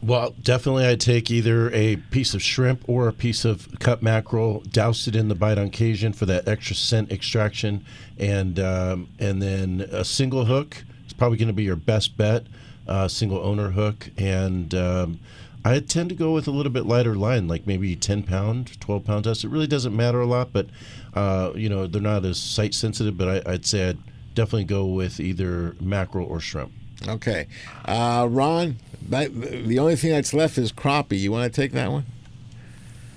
Well, 0.00 0.34
definitely, 0.40 0.86
I'd 0.86 1.00
take 1.00 1.30
either 1.30 1.72
a 1.72 1.96
piece 1.96 2.32
of 2.32 2.40
shrimp 2.40 2.88
or 2.88 3.08
a 3.08 3.12
piece 3.12 3.44
of 3.44 3.68
cut 3.80 4.00
mackerel, 4.00 4.60
douse 4.70 5.08
it 5.08 5.16
in 5.16 5.28
the 5.28 5.34
bite 5.34 5.58
on 5.58 5.70
Cajun 5.70 6.12
for 6.12 6.24
that 6.26 6.46
extra 6.46 6.76
scent 6.76 7.10
extraction, 7.10 7.84
and 8.16 8.60
um, 8.60 9.08
and 9.18 9.42
then 9.42 9.80
a 9.90 10.04
single 10.04 10.44
hook 10.44 10.84
is 11.06 11.12
probably 11.12 11.36
going 11.36 11.48
to 11.48 11.54
be 11.54 11.64
your 11.64 11.76
best 11.76 12.16
bet, 12.16 12.46
uh, 12.86 13.08
single 13.08 13.40
owner 13.40 13.70
hook, 13.70 14.10
and 14.16 14.72
um, 14.72 15.18
I 15.64 15.80
tend 15.80 16.10
to 16.10 16.14
go 16.14 16.32
with 16.32 16.46
a 16.46 16.52
little 16.52 16.72
bit 16.72 16.86
lighter 16.86 17.16
line, 17.16 17.48
like 17.48 17.66
maybe 17.66 17.96
10 17.96 18.22
pound, 18.22 18.80
12 18.80 19.04
pound 19.04 19.24
test. 19.24 19.42
It 19.42 19.48
really 19.48 19.66
doesn't 19.66 19.94
matter 19.94 20.20
a 20.20 20.26
lot, 20.26 20.52
but 20.52 20.68
uh, 21.14 21.52
you 21.56 21.68
know 21.68 21.88
they're 21.88 22.00
not 22.00 22.24
as 22.24 22.38
sight 22.38 22.72
sensitive. 22.72 23.18
But 23.18 23.46
I, 23.46 23.52
I'd 23.52 23.66
say 23.66 23.88
I'd 23.88 23.98
definitely 24.34 24.64
go 24.64 24.86
with 24.86 25.18
either 25.18 25.74
mackerel 25.80 26.26
or 26.26 26.38
shrimp. 26.38 26.70
Okay. 27.06 27.46
Uh, 27.84 28.26
Ron, 28.30 28.76
that, 29.08 29.32
the 29.34 29.78
only 29.78 29.94
thing 29.96 30.10
that's 30.10 30.34
left 30.34 30.58
is 30.58 30.72
crappie. 30.72 31.18
You 31.18 31.30
want 31.30 31.52
to 31.52 31.60
take 31.60 31.72
that 31.72 31.90
one? 31.92 32.06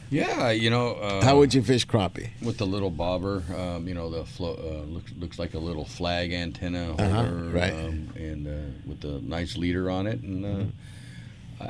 Yeah, 0.09 0.49
you 0.51 0.69
know. 0.69 0.95
Uh, 0.95 1.23
How 1.23 1.37
would 1.37 1.53
you 1.53 1.63
fish 1.63 1.87
crappie? 1.87 2.31
With 2.41 2.57
the 2.57 2.65
little 2.67 2.89
bobber, 2.89 3.43
um, 3.57 3.87
you 3.87 3.93
know, 3.93 4.09
the 4.09 4.25
flo- 4.25 4.59
uh, 4.59 4.85
looks 4.91 5.11
looks 5.17 5.39
like 5.39 5.53
a 5.53 5.57
little 5.59 5.85
flag 5.85 6.33
antenna 6.33 6.87
holder, 6.87 7.03
Uh-huh, 7.03 7.31
right. 7.57 7.71
um, 7.73 8.09
and 8.17 8.45
uh, 8.47 8.51
with 8.85 8.99
the 8.99 9.21
nice 9.21 9.55
leader 9.55 9.89
on 9.89 10.07
it, 10.07 10.21
and 10.21 10.45
uh, 10.45 10.47
Mm-hmm. 10.49 10.69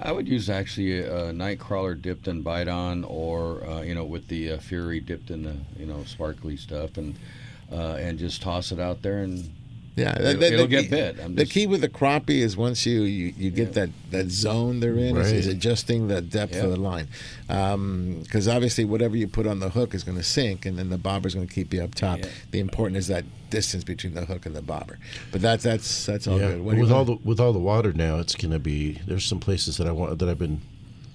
I 0.08 0.12
would 0.14 0.26
use 0.28 0.50
actually 0.50 1.02
a, 1.02 1.26
a 1.28 1.34
night 1.34 1.60
crawler 1.60 1.94
dipped 1.96 2.28
in 2.28 2.42
bite 2.44 2.70
on, 2.70 3.04
or 3.04 3.64
uh, 3.64 3.82
you 3.82 3.94
know, 3.94 4.06
with 4.06 4.28
the 4.30 4.54
uh, 4.54 4.58
fury 4.58 5.02
dipped 5.02 5.30
in 5.30 5.44
the 5.44 5.58
you 5.78 5.86
know 5.86 6.04
sparkly 6.06 6.58
stuff, 6.58 6.98
and 6.98 7.16
uh, 7.72 7.96
and 8.00 8.18
just 8.18 8.42
toss 8.42 8.72
it 8.72 8.80
out 8.80 9.02
there 9.04 9.20
and. 9.20 9.54
Yeah, 9.96 10.16
it'll, 10.18 10.32
the- 10.34 10.38
the- 10.38 10.46
it'll 10.54 10.68
the 10.68 10.82
get 10.82 10.90
bit. 10.90 11.20
I'm 11.22 11.36
the 11.36 11.44
just, 11.44 11.54
key 11.54 11.68
with 11.68 11.82
the 11.82 11.90
crappie 11.90 12.40
is 12.40 12.56
once 12.56 12.86
you 12.86 13.02
you, 13.02 13.34
you 13.38 13.52
get 13.52 13.74
that, 13.74 13.90
that 14.12 14.30
zone 14.32 14.80
they're 14.80 14.96
in 14.98 15.18
is, 15.18 15.32
is 15.34 15.48
adjusting 15.48 16.08
the 16.08 16.22
depth 16.22 16.56
Yeah. 16.56 16.64
of 16.64 16.70
the 16.72 16.80
line, 16.80 17.08
um, 17.50 18.20
because 18.24 18.48
obviously 18.48 18.86
whatever 18.86 19.18
you 19.18 19.28
put 19.28 19.46
on 19.48 19.60
the 19.60 19.70
hook 19.70 19.94
is 19.94 20.04
going 20.04 20.18
to 20.18 20.24
sink, 20.24 20.66
and 20.66 20.78
then 20.78 20.90
the 20.90 20.98
bobber's 20.98 21.36
going 21.36 21.48
to 21.48 21.54
keep 21.54 21.74
you 21.74 21.84
up 21.84 21.94
top. 21.94 22.20
Yeah. 22.20 22.30
The 22.52 22.60
important 22.60 22.98
is 22.98 23.08
that 23.08 23.26
distance 23.50 23.84
between 23.84 24.14
the 24.14 24.24
hook 24.26 24.46
and 24.46 24.56
the 24.56 24.62
bobber. 24.62 24.98
But 25.32 25.42
that's 25.42 25.64
that's 25.64 26.06
that's 26.06 26.26
all 26.28 26.40
yeah, 26.40 26.52
good. 26.54 26.62
What 26.62 26.78
with 26.78 26.92
all 26.92 27.04
the 27.06 27.18
with 27.24 27.40
all 27.40 27.52
the 27.52 27.60
water 27.60 27.92
now, 27.92 28.20
it's 28.20 28.36
going 28.36 28.52
to 28.52 28.60
be. 28.60 28.94
There's 29.06 29.26
some 29.26 29.40
places 29.42 29.78
that 29.78 29.88
I 29.88 29.92
want 29.92 30.18
that 30.20 30.30
I've 30.30 30.40
been 30.40 30.62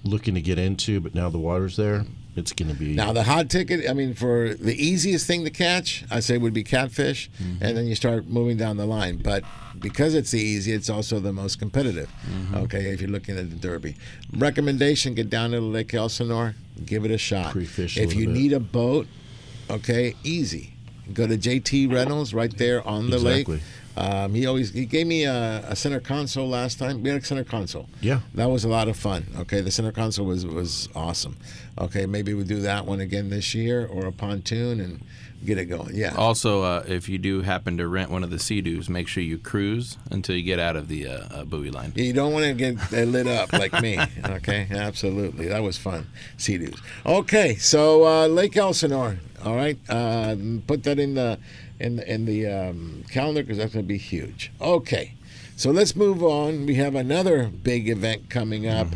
looking 0.03 0.35
to 0.35 0.41
get 0.41 0.59
into, 0.59 0.99
but 0.99 1.15
now 1.15 1.29
the 1.29 1.39
water's 1.39 1.77
there. 1.77 2.05
It's 2.37 2.53
going 2.53 2.69
to 2.71 2.75
be 2.77 2.93
Now 2.93 3.11
the 3.13 3.23
hot 3.23 3.49
ticket, 3.49 3.89
I 3.89 3.93
mean, 3.93 4.13
for 4.13 4.53
the 4.53 4.75
easiest 4.75 5.25
thing 5.25 5.43
to 5.43 5.49
catch, 5.49 6.05
I 6.11 6.19
say 6.19 6.37
would 6.37 6.53
be 6.53 6.63
catfish, 6.63 7.29
Mm-hmm. 7.41 7.63
and 7.63 7.75
then 7.77 7.87
you 7.87 7.95
start 7.95 8.27
moving 8.27 8.57
down 8.57 8.77
the 8.77 8.85
line. 8.85 9.17
But 9.17 9.43
because 9.79 10.13
it's 10.13 10.31
the 10.31 10.39
easy, 10.39 10.71
it's 10.71 10.89
also 10.89 11.19
the 11.19 11.33
most 11.33 11.57
competitive. 11.59 12.09
Mm-hmm. 12.29 12.55
Okay, 12.57 12.91
if 12.93 13.01
you're 13.01 13.09
looking 13.09 13.37
at 13.37 13.49
the 13.49 13.55
Derby, 13.55 13.95
recommendation: 14.37 15.15
get 15.15 15.29
down 15.29 15.51
to 15.51 15.59
Lake 15.59 15.93
Elsinore, 15.93 16.55
give 16.85 17.05
it 17.05 17.11
a 17.11 17.17
shot. 17.17 17.51
Pre-fish 17.51 17.97
if 17.97 18.13
you 18.13 18.27
bit. 18.27 18.35
need 18.35 18.53
a 18.53 18.59
boat, 18.59 19.07
okay, 19.69 20.13
easy. 20.23 20.73
Go 21.13 21.25
to 21.25 21.37
JT 21.37 21.91
Reynolds 21.91 22.33
right 22.33 22.55
there 22.57 22.85
on 22.87 23.09
the 23.09 23.15
Exactly. 23.17 23.55
lake. 23.55 23.63
Um, 23.97 24.35
he 24.35 24.45
always 24.45 24.71
he 24.71 24.85
gave 24.85 25.07
me 25.07 25.23
a, 25.23 25.65
a 25.67 25.75
center 25.75 25.99
console 25.99 26.47
last 26.47 26.77
time. 26.77 27.01
We 27.01 27.09
had 27.09 27.21
a 27.21 27.25
center 27.25 27.43
console. 27.43 27.89
Yeah. 27.99 28.19
That 28.35 28.49
was 28.49 28.63
a 28.63 28.69
lot 28.69 28.87
of 28.87 28.95
fun. 28.95 29.25
Okay, 29.39 29.61
the 29.61 29.71
center 29.71 29.91
console 29.91 30.27
was 30.27 30.45
was 30.45 30.87
awesome. 30.95 31.37
Okay, 31.79 32.05
maybe 32.05 32.33
we'll 32.33 32.45
do 32.45 32.61
that 32.61 32.85
one 32.85 32.99
again 32.99 33.29
this 33.29 33.55
year 33.55 33.87
or 33.87 34.05
a 34.05 34.11
pontoon 34.11 34.79
and 34.79 35.03
get 35.45 35.57
it 35.57 35.65
going. 35.65 35.95
Yeah. 35.95 36.15
Also, 36.15 36.63
uh, 36.63 36.83
if 36.87 37.09
you 37.09 37.17
do 37.17 37.41
happen 37.41 37.77
to 37.77 37.87
rent 37.87 38.09
one 38.09 38.23
of 38.23 38.29
the 38.29 38.39
Sea-Doos, 38.39 38.89
make 38.89 39.07
sure 39.07 39.21
you 39.23 39.37
cruise 39.37 39.97
until 40.09 40.35
you 40.35 40.43
get 40.43 40.59
out 40.59 40.75
of 40.75 40.87
the 40.87 41.07
uh, 41.07 41.11
uh, 41.31 41.45
buoy 41.45 41.69
line. 41.69 41.93
You 41.95 42.13
don't 42.13 42.33
want 42.33 42.45
to 42.45 42.53
get 42.53 42.75
uh, 42.93 43.03
lit 43.03 43.27
up 43.27 43.53
like 43.53 43.73
me. 43.81 43.99
Okay, 44.27 44.67
absolutely. 44.71 45.47
That 45.47 45.63
was 45.63 45.77
fun. 45.77 46.07
Sea 46.37 46.57
Doos. 46.57 46.79
Okay, 47.05 47.55
so 47.55 48.05
uh, 48.05 48.27
Lake 48.27 48.55
Elsinore. 48.57 49.17
All 49.43 49.55
right, 49.55 49.77
uh, 49.89 50.35
put 50.65 50.83
that 50.83 50.99
in 50.99 51.13
the 51.13 51.39
in 51.79 51.97
the, 51.97 52.13
in 52.13 52.25
the 52.25 52.47
um, 52.47 53.03
calendar 53.11 53.41
because 53.41 53.57
that's 53.57 53.73
going 53.73 53.85
to 53.85 53.87
be 53.87 53.97
huge. 53.97 54.51
Okay, 54.59 55.13
so 55.55 55.71
let's 55.71 55.95
move 55.95 56.23
on. 56.23 56.65
We 56.65 56.75
have 56.75 56.95
another 56.95 57.47
big 57.47 57.89
event 57.89 58.29
coming 58.29 58.67
up 58.67 58.87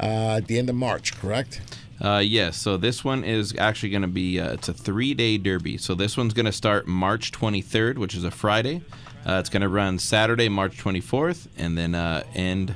uh, 0.00 0.36
at 0.38 0.46
the 0.46 0.58
end 0.58 0.68
of 0.68 0.76
March. 0.76 1.16
Correct? 1.16 1.60
Uh, 2.00 2.18
yes, 2.18 2.56
so 2.56 2.76
this 2.76 3.04
one 3.04 3.24
is 3.24 3.54
actually 3.58 3.90
going 3.90 4.02
to 4.02 4.08
be 4.08 4.40
uh, 4.40 4.52
it's 4.52 4.68
a 4.68 4.74
three-day 4.74 5.38
derby. 5.38 5.78
So 5.78 5.94
this 5.94 6.16
one's 6.16 6.34
going 6.34 6.46
to 6.46 6.52
start 6.52 6.86
March 6.86 7.32
23rd, 7.32 7.98
which 7.98 8.14
is 8.14 8.24
a 8.24 8.30
Friday. 8.30 8.82
Uh, 9.26 9.34
it's 9.34 9.48
going 9.48 9.62
to 9.62 9.68
run 9.68 9.98
Saturday, 9.98 10.48
March 10.48 10.76
24th, 10.76 11.46
and 11.56 11.78
then 11.78 11.94
uh, 11.94 12.24
end 12.34 12.74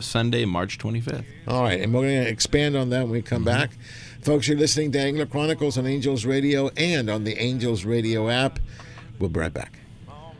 Sunday, 0.00 0.44
March 0.44 0.78
25th. 0.78 1.24
All 1.48 1.62
right, 1.62 1.80
and 1.80 1.92
we're 1.92 2.02
going 2.02 2.24
to 2.24 2.30
expand 2.30 2.76
on 2.76 2.90
that 2.90 3.02
when 3.02 3.12
we 3.12 3.22
come 3.22 3.44
back. 3.44 3.70
Folks, 4.22 4.46
you're 4.46 4.58
listening 4.58 4.92
to 4.92 5.00
Angler 5.00 5.26
Chronicles 5.26 5.78
on 5.78 5.86
Angels 5.86 6.24
Radio 6.24 6.68
and 6.76 7.08
on 7.08 7.24
the 7.24 7.36
Angels 7.38 7.84
Radio 7.84 8.28
app. 8.28 8.58
We'll 9.20 9.28
be 9.28 9.40
right 9.40 9.52
back. 9.52 9.78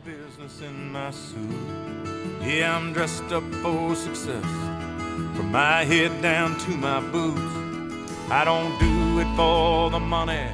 business 0.03 0.61
in 0.61 0.91
my 0.91 1.11
suit. 1.11 1.37
Yeah, 2.41 2.75
I'm 2.75 2.93
dressed 2.93 3.31
up 3.31 3.43
for 3.61 3.95
success. 3.95 4.43
From 5.35 5.51
my 5.51 5.83
head 5.83 6.19
down 6.23 6.57
to 6.61 6.71
my 6.71 6.99
boots. 7.11 7.39
I 8.31 8.43
don't 8.43 8.79
do 8.79 9.19
it 9.19 9.35
for 9.35 9.91
the 9.91 9.99
money. 9.99 10.47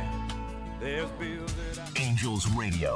There's 0.82 1.10
bills 1.12 1.54
that 1.54 1.98
I 1.98 2.02
Angels 2.02 2.46
Radio, 2.52 2.96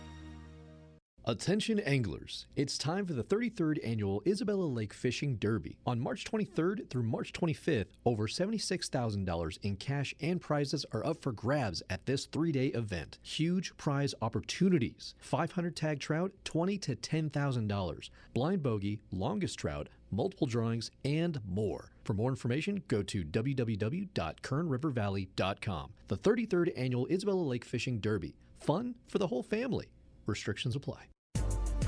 Attention 1.25 1.79
anglers, 1.81 2.47
it's 2.55 2.79
time 2.79 3.05
for 3.05 3.13
the 3.13 3.23
33rd 3.23 3.77
annual 3.85 4.23
Isabella 4.25 4.65
Lake 4.65 4.91
Fishing 4.91 5.35
Derby. 5.35 5.77
On 5.85 5.99
March 5.99 6.25
23rd 6.25 6.89
through 6.89 7.03
March 7.03 7.31
25th, 7.31 7.89
over 8.05 8.27
$76,000 8.27 9.59
in 9.61 9.75
cash 9.75 10.15
and 10.19 10.41
prizes 10.41 10.83
are 10.91 11.05
up 11.05 11.21
for 11.21 11.31
grabs 11.31 11.83
at 11.91 12.07
this 12.07 12.25
three 12.25 12.51
day 12.51 12.69
event. 12.69 13.19
Huge 13.21 13.77
prize 13.77 14.15
opportunities 14.23 15.13
500 15.19 15.75
tag 15.75 15.99
trout, 15.99 16.31
20 16.43 16.79
to 16.79 16.95
$10,000, 16.95 18.09
blind 18.33 18.63
bogey, 18.63 18.99
longest 19.11 19.59
trout, 19.59 19.89
multiple 20.09 20.47
drawings, 20.47 20.89
and 21.05 21.39
more. 21.47 21.91
For 22.03 22.15
more 22.15 22.31
information, 22.31 22.81
go 22.87 23.03
to 23.03 23.23
www.kernrivervalley.com. 23.23 25.89
The 26.07 26.17
33rd 26.17 26.71
annual 26.75 27.05
Isabella 27.11 27.43
Lake 27.43 27.65
Fishing 27.65 27.99
Derby. 27.99 28.33
Fun 28.59 28.95
for 29.07 29.19
the 29.19 29.27
whole 29.27 29.43
family. 29.43 29.85
Restrictions 30.25 30.75
apply. 30.75 31.07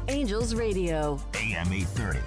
Angels 0.07 0.53
Radio. 0.53 1.19
AM 1.35 1.71
830. 1.71 2.19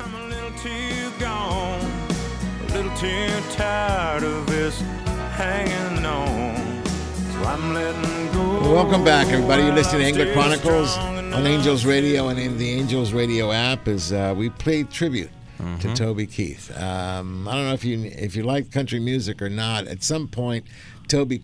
I'm 0.00 0.14
a 0.14 0.28
little 0.28 0.50
too 0.58 1.10
gone, 1.18 1.80
a 1.80 2.74
little 2.74 2.96
too 2.96 3.56
tired 3.56 4.24
of 4.24 4.46
this 4.46 4.80
hanging 5.32 6.04
on. 6.04 6.84
So 6.84 7.44
I'm 7.44 7.74
letting 7.74 8.32
go. 8.32 8.72
Welcome 8.74 9.04
back, 9.04 9.28
everybody. 9.28 9.62
You're 9.62 9.74
listening 9.74 10.02
to 10.02 10.06
Angler 10.06 10.32
Chronicles 10.32 10.96
on 10.98 11.46
Angels 11.46 11.84
Radio 11.84 12.28
and 12.28 12.38
in 12.38 12.58
the 12.58 12.70
Angels 12.70 13.12
Radio 13.12 13.52
app. 13.52 13.88
As 13.88 14.12
uh, 14.12 14.34
we 14.36 14.50
played 14.50 14.90
tribute 14.90 15.30
to 15.80 15.94
Toby 15.94 16.26
Keith. 16.26 16.70
Um, 16.76 17.48
I 17.48 17.54
don't 17.54 17.64
know 17.66 17.72
if 17.72 17.84
you 17.84 18.04
if 18.04 18.36
you 18.36 18.42
like 18.42 18.70
country 18.70 19.00
music 19.00 19.40
or 19.40 19.48
not. 19.48 19.86
At 19.86 20.02
some 20.02 20.28
point, 20.28 20.66
Toby 21.08 21.42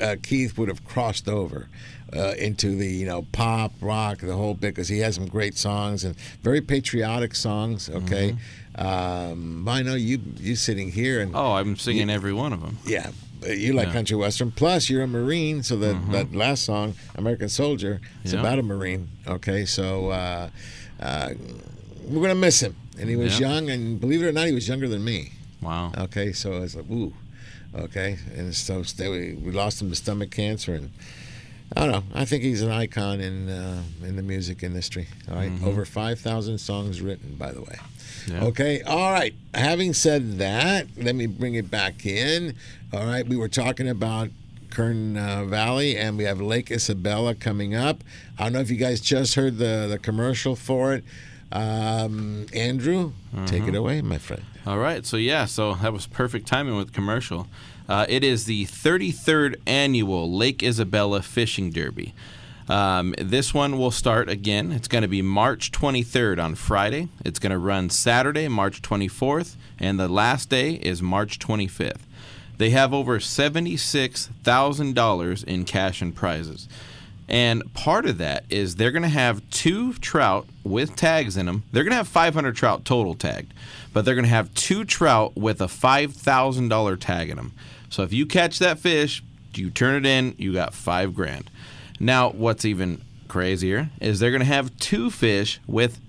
uh, 0.00 0.16
Keith 0.22 0.58
would 0.58 0.68
have 0.68 0.84
crossed 0.84 1.28
over. 1.28 1.68
Uh, 2.16 2.32
into 2.38 2.76
the 2.76 2.86
you 2.86 3.04
know 3.04 3.26
pop 3.32 3.72
rock 3.80 4.18
the 4.18 4.36
whole 4.36 4.54
bit 4.54 4.68
because 4.72 4.86
he 4.88 5.00
has 5.00 5.16
some 5.16 5.26
great 5.26 5.56
songs 5.58 6.04
and 6.04 6.14
very 6.42 6.60
patriotic 6.60 7.34
songs 7.34 7.90
okay 7.90 8.36
um, 8.76 9.68
I 9.68 9.82
know 9.82 9.94
you 9.96 10.20
you 10.38 10.54
sitting 10.56 10.92
here 10.92 11.20
and 11.20 11.34
Oh, 11.34 11.52
I'm 11.54 11.76
singing 11.76 12.08
you- 12.08 12.14
every 12.14 12.32
one 12.32 12.52
of 12.52 12.60
them. 12.60 12.78
yeah, 12.86 13.10
you 13.46 13.72
like 13.72 13.88
Yeah. 13.88 13.92
country 13.92 14.16
western. 14.16 14.50
Plus, 14.52 14.88
you're 14.90 15.02
a 15.02 15.06
Marine, 15.08 15.62
so 15.62 15.76
that 15.76 15.96
that 16.12 16.34
last 16.34 16.64
song, 16.64 16.94
"American 17.16 17.48
Soldier," 17.48 18.00
is 18.24 18.32
Yeah. 18.32 18.40
about 18.40 18.58
a 18.58 18.62
Marine. 18.62 19.08
Okay, 19.26 19.64
so 19.64 20.10
uh, 20.10 20.48
uh, 21.00 21.30
we're 22.08 22.22
gonna 22.22 22.34
miss 22.34 22.60
him. 22.62 22.74
And 22.98 23.08
he 23.10 23.16
was 23.16 23.40
young, 23.40 23.70
and 23.70 24.00
believe 24.00 24.22
it 24.22 24.26
or 24.26 24.32
not, 24.32 24.46
he 24.46 24.52
was 24.54 24.68
younger 24.68 24.88
than 24.88 25.02
me. 25.04 25.32
Wow. 25.60 25.90
Okay, 25.98 26.32
so 26.32 26.62
it's 26.62 26.76
like, 26.76 26.88
ooh, 26.90 27.12
okay, 27.74 28.18
and 28.36 28.54
so 28.54 28.84
we, 28.98 29.34
we 29.34 29.50
lost 29.52 29.82
him 29.82 29.88
to 29.90 29.96
stomach 29.96 30.30
cancer, 30.30 30.74
and 30.74 30.90
I 31.76 31.80
don't 31.86 31.90
know. 31.92 32.04
I 32.14 32.24
think 32.24 32.42
he's 32.44 32.62
an 32.62 32.70
icon 32.70 33.20
in 33.20 33.48
uh, 33.48 33.82
in 34.04 34.16
the 34.16 34.22
music 34.22 34.62
industry. 34.62 35.08
All 35.28 35.36
right? 35.36 35.50
Mhm. 35.52 35.66
over 35.66 35.84
five 35.84 36.20
thousand 36.20 36.58
songs 36.58 37.00
written, 37.00 37.34
by 37.36 37.52
the 37.52 37.60
way. 37.62 37.76
Yeah. 38.26 38.44
Okay, 38.44 38.80
all 38.82 39.12
right. 39.12 39.34
Having 39.54 39.92
said 39.94 40.38
that, 40.38 40.86
let 40.96 41.14
me 41.14 41.26
bring 41.26 41.54
it 41.56 41.70
back 41.70 42.06
in. 42.06 42.54
All 42.92 43.04
right, 43.04 43.26
we 43.26 43.36
were 43.36 43.48
talking 43.48 43.88
about 43.88 44.30
Kern 44.70 45.16
uh, 45.18 45.44
Valley, 45.44 45.96
and 45.96 46.16
we 46.16 46.24
have 46.24 46.40
Lake 46.40 46.70
Isabella 46.70 47.34
coming 47.34 47.74
up. 47.74 48.02
I 48.38 48.44
don't 48.44 48.52
know 48.54 48.60
if 48.60 48.70
you 48.70 48.76
guys 48.76 49.00
just 49.00 49.34
heard 49.34 49.58
the 49.58 49.86
the 49.90 49.98
commercial 49.98 50.56
for 50.56 50.94
it. 50.94 51.04
Um, 51.52 52.46
Andrew, 52.54 53.12
take 53.46 53.64
it 53.64 53.74
Mhm. 53.74 53.78
away, 53.78 54.00
my 54.02 54.18
friend. 54.18 54.42
All 54.66 54.78
right, 54.78 55.04
so 55.04 55.16
yeah, 55.16 55.44
so 55.44 55.74
that 55.74 55.92
was 55.92 56.06
perfect 56.06 56.46
timing 56.46 56.76
with 56.76 56.92
commercial. 56.92 57.46
Uh, 57.88 58.04
it 58.08 58.24
is 58.24 58.46
the 58.46 58.66
33rd 58.66 59.56
annual 59.66 60.32
Lake 60.32 60.62
Isabella 60.62 61.22
Fishing 61.22 61.70
Derby. 61.70 62.14
Um, 62.68 63.14
this 63.18 63.52
one 63.52 63.76
will 63.78 63.90
start 63.90 64.30
again. 64.30 64.72
It's 64.72 64.88
going 64.88 65.02
to 65.02 65.08
be 65.08 65.20
March 65.20 65.70
23rd 65.70 66.42
on 66.42 66.54
Friday. 66.54 67.10
It's 67.24 67.38
going 67.38 67.52
to 67.52 67.58
run 67.58 67.90
Saturday, 67.90 68.48
March 68.48 68.80
24th, 68.80 69.56
and 69.78 70.00
the 70.00 70.08
last 70.08 70.48
day 70.48 70.72
is 70.72 71.02
March 71.02 71.38
25th. 71.38 72.00
They 72.56 72.70
have 72.70 72.94
over 72.94 73.18
$76,000 73.18 75.44
in 75.44 75.64
cash 75.64 76.00
and 76.00 76.14
prizes. 76.14 76.68
And 77.26 77.72
part 77.74 78.06
of 78.06 78.18
that 78.18 78.44
is 78.50 78.76
they're 78.76 78.92
going 78.92 79.02
to 79.02 79.08
have 79.08 79.48
two 79.50 79.94
trout 79.94 80.46
with 80.62 80.94
tags 80.94 81.36
in 81.36 81.46
them. 81.46 81.64
They're 81.72 81.84
going 81.84 81.92
to 81.92 81.96
have 81.96 82.08
500 82.08 82.54
trout 82.54 82.84
total 82.84 83.14
tagged, 83.14 83.52
but 83.92 84.04
they're 84.04 84.14
going 84.14 84.26
to 84.26 84.30
have 84.30 84.54
two 84.54 84.84
trout 84.84 85.36
with 85.36 85.60
a 85.60 85.66
$5,000 85.66 87.00
tag 87.00 87.30
in 87.30 87.36
them. 87.36 87.52
So 87.90 88.02
if 88.02 88.12
you 88.12 88.26
catch 88.26 88.58
that 88.58 88.78
fish, 88.78 89.22
you 89.54 89.70
turn 89.70 90.04
it 90.04 90.08
in, 90.08 90.34
you 90.38 90.52
got 90.52 90.74
five 90.74 91.14
grand. 91.14 91.50
Now, 92.00 92.30
what's 92.30 92.64
even 92.64 93.00
crazier 93.28 93.90
is 94.00 94.18
they're 94.20 94.30
going 94.30 94.40
to 94.40 94.46
have 94.46 94.76
two 94.78 95.10
fish 95.10 95.60
with 95.66 96.00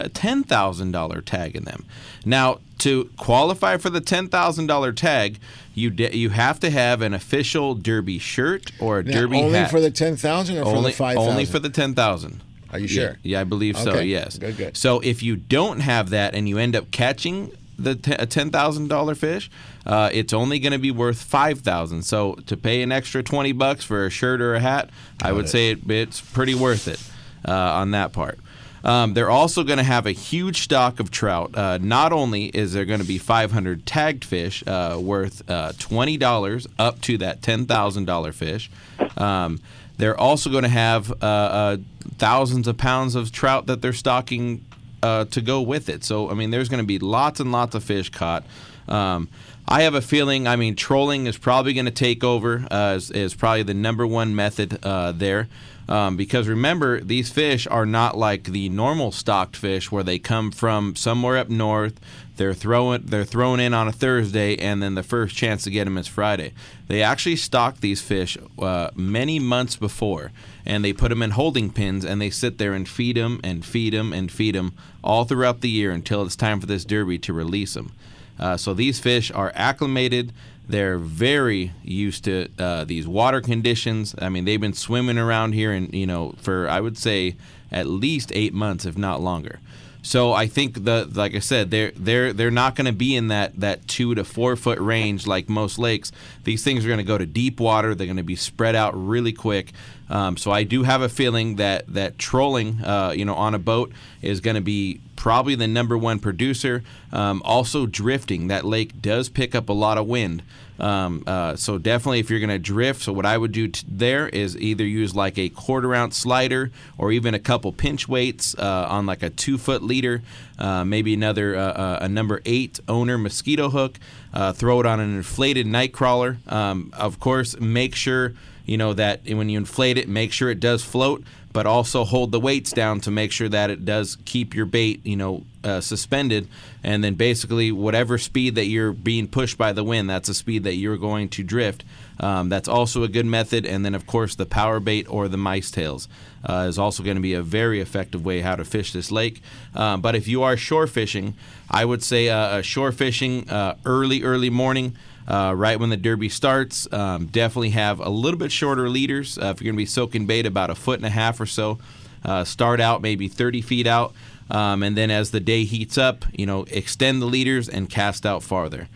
a 0.00 0.08
$10,000 0.08 1.24
tag 1.24 1.56
in 1.56 1.64
them. 1.64 1.84
Now, 2.24 2.60
to 2.78 3.10
qualify 3.16 3.76
for 3.76 3.90
the 3.90 4.00
$10,000 4.00 4.96
tag, 4.96 5.38
you 5.74 5.90
de- 5.90 6.16
you 6.16 6.30
have 6.30 6.60
to 6.60 6.70
have 6.70 7.02
an 7.02 7.12
official 7.14 7.74
Derby 7.74 8.18
shirt 8.18 8.70
or 8.80 9.00
a 9.00 9.04
Now, 9.04 9.12
Derby 9.20 9.38
only 9.42 9.58
hat. 9.58 9.70
for 9.70 9.80
the 9.80 9.90
ten 9.90 10.16
thousand 10.16 10.58
or 10.58 10.64
for 10.64 10.76
only, 10.76 10.90
the 10.90 10.96
five 10.96 11.16
thousand? 11.16 11.30
Only 11.30 11.44
for 11.44 11.58
the 11.60 11.70
10,000. 11.70 12.40
Are 12.70 12.78
you 12.78 12.86
Yeah, 12.86 12.88
sure? 13.08 13.18
Yeah, 13.22 13.40
I 13.40 13.44
believe 13.44 13.76
so, 13.78 13.90
Okay, 13.92 14.04
yes. 14.04 14.38
good, 14.38 14.56
good. 14.56 14.76
So 14.76 15.00
if 15.00 15.22
you 15.22 15.36
don't 15.36 15.80
have 15.80 16.10
that 16.10 16.34
and 16.34 16.48
you 16.48 16.58
end 16.58 16.74
up 16.76 16.90
catching 16.90 17.50
the 17.78 17.94
t- 17.94 18.12
a 18.12 18.26
$10,000 18.26 19.16
fish, 19.16 19.50
uh, 19.88 20.10
it's 20.12 20.32
only 20.32 20.58
going 20.58 20.72
to 20.72 20.78
be 20.78 20.90
worth 20.90 21.20
5000 21.22 22.02
So 22.02 22.34
to 22.46 22.56
pay 22.56 22.82
an 22.82 22.92
extra 22.92 23.22
20 23.22 23.52
bucks 23.52 23.84
for 23.84 24.06
a 24.06 24.10
shirt 24.10 24.40
or 24.40 24.54
a 24.54 24.60
hat, 24.60 24.90
I 25.22 25.32
would 25.32 25.46
it. 25.46 25.48
say 25.48 25.70
it, 25.70 25.90
it's 25.90 26.20
pretty 26.20 26.54
worth 26.54 26.86
it 26.86 27.02
uh, 27.48 27.52
on 27.52 27.92
that 27.92 28.12
part. 28.12 28.38
Um, 28.84 29.14
they're 29.14 29.30
also 29.30 29.64
going 29.64 29.78
to 29.78 29.84
have 29.84 30.06
a 30.06 30.12
huge 30.12 30.62
stock 30.62 31.00
of 31.00 31.10
trout. 31.10 31.56
Uh, 31.56 31.78
not 31.78 32.12
only 32.12 32.46
is 32.46 32.72
there 32.74 32.84
going 32.84 33.00
to 33.00 33.06
be 33.06 33.18
500 33.18 33.86
tagged 33.86 34.24
fish 34.24 34.62
uh, 34.66 34.98
worth 35.00 35.42
uh, 35.50 35.72
$20 35.72 36.66
up 36.78 37.00
to 37.02 37.18
that 37.18 37.40
$10,000 37.40 38.34
fish, 38.34 38.70
um, 39.16 39.58
they're 39.96 40.18
also 40.18 40.48
going 40.48 40.62
to 40.62 40.68
have 40.68 41.10
uh, 41.10 41.14
uh, 41.24 41.76
thousands 42.18 42.68
of 42.68 42.76
pounds 42.76 43.14
of 43.16 43.32
trout 43.32 43.66
that 43.66 43.82
they're 43.82 43.92
stocking 43.92 44.64
uh, 45.02 45.24
to 45.26 45.40
go 45.40 45.60
with 45.60 45.88
it. 45.88 46.04
So, 46.04 46.30
I 46.30 46.34
mean, 46.34 46.50
there's 46.50 46.68
going 46.68 46.82
to 46.82 46.86
be 46.86 46.98
lots 46.98 47.40
and 47.40 47.50
lots 47.50 47.74
of 47.74 47.82
fish 47.82 48.10
caught. 48.10 48.44
Um, 48.86 49.28
I 49.70 49.82
have 49.82 49.94
a 49.94 50.00
feeling. 50.00 50.48
I 50.48 50.56
mean, 50.56 50.76
trolling 50.76 51.26
is 51.26 51.36
probably 51.36 51.74
going 51.74 51.84
to 51.84 51.90
take 51.92 52.24
over. 52.24 52.66
Uh, 52.70 52.94
is, 52.96 53.10
is 53.10 53.34
probably 53.34 53.64
the 53.64 53.74
number 53.74 54.06
one 54.06 54.34
method 54.34 54.82
uh, 54.82 55.12
there. 55.12 55.46
Um, 55.90 56.16
because 56.16 56.48
remember, 56.48 57.00
these 57.00 57.30
fish 57.30 57.66
are 57.66 57.84
not 57.84 58.16
like 58.16 58.44
the 58.44 58.70
normal 58.70 59.12
stocked 59.12 59.56
fish 59.56 59.92
where 59.92 60.02
they 60.02 60.18
come 60.18 60.52
from 60.52 60.96
somewhere 60.96 61.36
up 61.36 61.50
north. 61.50 62.00
They're 62.36 62.54
throwing 62.54 63.02
they're 63.06 63.24
thrown 63.24 63.60
in 63.60 63.74
on 63.74 63.88
a 63.88 63.92
Thursday, 63.92 64.56
and 64.56 64.82
then 64.82 64.94
the 64.94 65.02
first 65.02 65.36
chance 65.36 65.64
to 65.64 65.70
get 65.70 65.84
them 65.84 65.98
is 65.98 66.06
Friday. 66.06 66.52
They 66.86 67.02
actually 67.02 67.36
stock 67.36 67.80
these 67.80 68.00
fish 68.00 68.38
uh, 68.58 68.90
many 68.94 69.38
months 69.38 69.76
before, 69.76 70.32
and 70.64 70.84
they 70.84 70.92
put 70.92 71.08
them 71.08 71.22
in 71.22 71.32
holding 71.32 71.70
pens, 71.70 72.04
and 72.04 72.20
they 72.20 72.30
sit 72.30 72.58
there 72.58 72.74
and 72.74 72.88
feed 72.88 73.16
them 73.16 73.40
and 73.42 73.64
feed 73.64 73.92
them 73.92 74.12
and 74.12 74.30
feed 74.30 74.54
them 74.54 74.74
all 75.02 75.24
throughout 75.24 75.60
the 75.62 75.70
year 75.70 75.90
until 75.90 76.22
it's 76.22 76.36
time 76.36 76.60
for 76.60 76.66
this 76.66 76.84
derby 76.84 77.18
to 77.18 77.32
release 77.32 77.74
them. 77.74 77.92
Uh, 78.38 78.56
so 78.56 78.74
these 78.74 79.00
fish 79.00 79.30
are 79.32 79.52
acclimated. 79.54 80.32
They're 80.68 80.98
very 80.98 81.72
used 81.82 82.24
to 82.24 82.48
uh, 82.58 82.84
these 82.84 83.08
water 83.08 83.40
conditions. 83.40 84.14
I 84.18 84.28
mean, 84.28 84.44
they've 84.44 84.60
been 84.60 84.74
swimming 84.74 85.18
around 85.18 85.52
here, 85.52 85.72
and 85.72 85.92
you 85.94 86.06
know, 86.06 86.34
for 86.38 86.68
I 86.68 86.80
would 86.80 86.98
say 86.98 87.36
at 87.72 87.86
least 87.86 88.32
eight 88.34 88.52
months, 88.52 88.84
if 88.84 88.98
not 88.98 89.20
longer. 89.20 89.60
So 90.08 90.32
I 90.32 90.46
think 90.46 90.84
the 90.84 91.06
like 91.12 91.34
I 91.34 91.38
said, 91.40 91.70
they're 91.70 91.92
they're 91.94 92.32
they're 92.32 92.50
not 92.50 92.74
going 92.76 92.86
to 92.86 92.94
be 92.94 93.14
in 93.14 93.28
that 93.28 93.60
that 93.60 93.86
two 93.86 94.14
to 94.14 94.24
four 94.24 94.56
foot 94.56 94.78
range 94.78 95.26
like 95.26 95.50
most 95.50 95.78
lakes. 95.78 96.12
These 96.44 96.64
things 96.64 96.82
are 96.82 96.88
going 96.88 96.96
to 96.96 97.04
go 97.04 97.18
to 97.18 97.26
deep 97.26 97.60
water. 97.60 97.94
They're 97.94 98.06
going 98.06 98.16
to 98.16 98.22
be 98.22 98.34
spread 98.34 98.74
out 98.74 98.94
really 98.96 99.34
quick. 99.34 99.72
Um, 100.08 100.38
so 100.38 100.50
I 100.50 100.62
do 100.62 100.84
have 100.84 101.02
a 101.02 101.10
feeling 101.10 101.56
that 101.56 101.92
that 101.92 102.16
trolling, 102.16 102.82
uh, 102.82 103.12
you 103.14 103.26
know, 103.26 103.34
on 103.34 103.54
a 103.54 103.58
boat 103.58 103.92
is 104.22 104.40
going 104.40 104.54
to 104.54 104.62
be 104.62 105.02
probably 105.14 105.54
the 105.54 105.68
number 105.68 105.98
one 105.98 106.20
producer. 106.20 106.82
Um, 107.12 107.42
also 107.44 107.84
drifting. 107.84 108.48
That 108.48 108.64
lake 108.64 109.02
does 109.02 109.28
pick 109.28 109.54
up 109.54 109.68
a 109.68 109.74
lot 109.74 109.98
of 109.98 110.06
wind. 110.06 110.42
Um, 110.78 111.24
uh, 111.26 111.56
so 111.56 111.78
definitely, 111.78 112.20
if 112.20 112.30
you're 112.30 112.38
going 112.38 112.50
to 112.50 112.58
drift, 112.58 113.02
so 113.02 113.12
what 113.12 113.26
I 113.26 113.36
would 113.36 113.52
do 113.52 113.68
t- 113.68 113.84
there 113.88 114.28
is 114.28 114.56
either 114.56 114.84
use 114.84 115.14
like 115.14 115.38
a 115.38 115.48
quarter 115.48 115.94
ounce 115.94 116.16
slider 116.16 116.70
or 116.96 117.12
even 117.12 117.34
a 117.34 117.38
couple 117.38 117.72
pinch 117.72 118.08
weights 118.08 118.54
uh, 118.58 118.86
on 118.88 119.06
like 119.06 119.22
a 119.22 119.30
two 119.30 119.58
foot 119.58 119.82
leader, 119.82 120.22
uh, 120.58 120.84
maybe 120.84 121.14
another 121.14 121.56
uh, 121.56 121.60
uh, 121.60 121.98
a 122.02 122.08
number 122.08 122.40
eight 122.44 122.80
owner 122.88 123.18
mosquito 123.18 123.70
hook. 123.70 123.98
Uh, 124.32 124.52
throw 124.52 124.78
it 124.78 124.86
on 124.86 125.00
an 125.00 125.16
inflated 125.16 125.66
night 125.66 125.92
crawler. 125.92 126.36
Um, 126.46 126.92
of 126.92 127.18
course, 127.18 127.58
make 127.58 127.94
sure 127.94 128.34
you 128.66 128.76
know 128.76 128.92
that 128.92 129.22
when 129.24 129.48
you 129.48 129.58
inflate 129.58 129.98
it, 129.98 130.08
make 130.08 130.32
sure 130.32 130.50
it 130.50 130.60
does 130.60 130.84
float 130.84 131.24
but 131.52 131.66
also 131.66 132.04
hold 132.04 132.32
the 132.32 132.40
weights 132.40 132.72
down 132.72 133.00
to 133.00 133.10
make 133.10 133.32
sure 133.32 133.48
that 133.48 133.70
it 133.70 133.84
does 133.84 134.16
keep 134.24 134.54
your 134.54 134.66
bait, 134.66 135.04
you 135.04 135.16
know, 135.16 135.44
uh, 135.64 135.80
suspended. 135.80 136.46
And 136.84 137.02
then 137.02 137.14
basically, 137.14 137.72
whatever 137.72 138.18
speed 138.18 138.54
that 138.56 138.66
you're 138.66 138.92
being 138.92 139.28
pushed 139.28 139.58
by 139.58 139.72
the 139.72 139.82
wind, 139.82 140.08
that's 140.08 140.28
the 140.28 140.34
speed 140.34 140.64
that 140.64 140.74
you're 140.74 140.96
going 140.96 141.28
to 141.30 141.42
drift. 141.42 141.84
Um, 142.20 142.48
that's 142.48 142.68
also 142.68 143.02
a 143.02 143.08
good 143.08 143.26
method. 143.26 143.64
And 143.64 143.84
then, 143.84 143.94
of 143.94 144.06
course, 144.06 144.34
the 144.34 144.46
power 144.46 144.80
bait 144.80 145.06
or 145.08 145.28
the 145.28 145.36
mice 145.36 145.70
tails 145.70 146.08
uh, 146.44 146.66
is 146.68 146.78
also 146.78 147.02
going 147.02 147.16
to 147.16 147.22
be 147.22 147.34
a 147.34 147.42
very 147.42 147.80
effective 147.80 148.24
way 148.24 148.40
how 148.40 148.56
to 148.56 148.64
fish 148.64 148.92
this 148.92 149.10
lake. 149.10 149.42
Um, 149.74 150.00
but 150.00 150.14
if 150.14 150.28
you 150.28 150.42
are 150.42 150.56
shore 150.56 150.86
fishing, 150.86 151.34
I 151.70 151.84
would 151.84 152.02
say 152.02 152.28
uh, 152.28 152.62
shore 152.62 152.92
fishing 152.92 153.48
uh, 153.50 153.76
early, 153.84 154.22
early 154.22 154.50
morning 154.50 154.96
uh, 155.28 155.52
right 155.54 155.78
when 155.78 155.90
the 155.90 155.96
derby 155.96 156.28
starts. 156.28 156.90
Um, 156.92 157.26
definitely 157.26 157.70
have 157.70 158.00
a 158.00 158.08
little 158.08 158.38
bit 158.38 158.50
shorter 158.50 158.88
leaders. 158.88 159.38
Uh, 159.38 159.52
if 159.54 159.60
you're 159.60 159.66
going 159.66 159.76
to 159.76 159.82
be 159.82 159.86
soaking 159.86 160.26
bait, 160.26 160.46
about 160.46 160.70
a 160.70 160.74
foot 160.74 160.98
and 160.98 161.06
a 161.06 161.10
half 161.10 161.40
or 161.40 161.46
so. 161.46 161.78
Uh, 162.24 162.42
start 162.42 162.80
out 162.80 163.00
maybe 163.00 163.28
30 163.28 163.62
feet 163.62 163.86
out, 163.86 164.12
um, 164.50 164.82
and 164.82 164.96
then 164.96 165.10
as 165.10 165.30
the 165.30 165.38
day 165.38 165.62
heats 165.64 165.96
up, 165.96 166.24
you 166.32 166.46
know, 166.46 166.64
extend 166.70 167.22
the 167.22 167.26
leaders 167.26 167.68
and 167.68 167.88
cast 167.88 168.26
out 168.26 168.42
farther. 168.42 168.88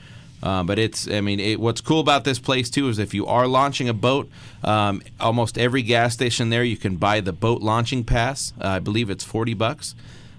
Uh, 0.43 0.65
but 0.65 0.79
it's, 0.79 1.09
I 1.09 1.21
mean, 1.21 1.39
it, 1.39 1.61
what's 1.61 1.81
cool 1.81 2.01
about 2.01 2.25
this 2.25 2.41
place 2.41 2.69
too 2.69 2.89
is 2.89 2.99
if 2.99 3.15
you 3.15 3.27
are 3.27 3.47
launching 3.47 3.89
a 3.89 3.95
boat, 3.95 4.29
um, 4.65 5.03
almost 5.21 5.57
every 5.57 5.83
gas 5.83 6.15
station 6.15 6.51
there 6.51 6.65
you 6.65 6.77
can 6.77 6.97
buy 6.97 7.21
the 7.21 7.33
boat 7.33 7.63
launching 7.63 8.03
pass. 8.03 8.53
Uh, 8.61 8.69
I 8.69 8.79
believe 8.81 9.09
it's 9.09 9.23
40 9.23 9.55
bucks 9.55 9.95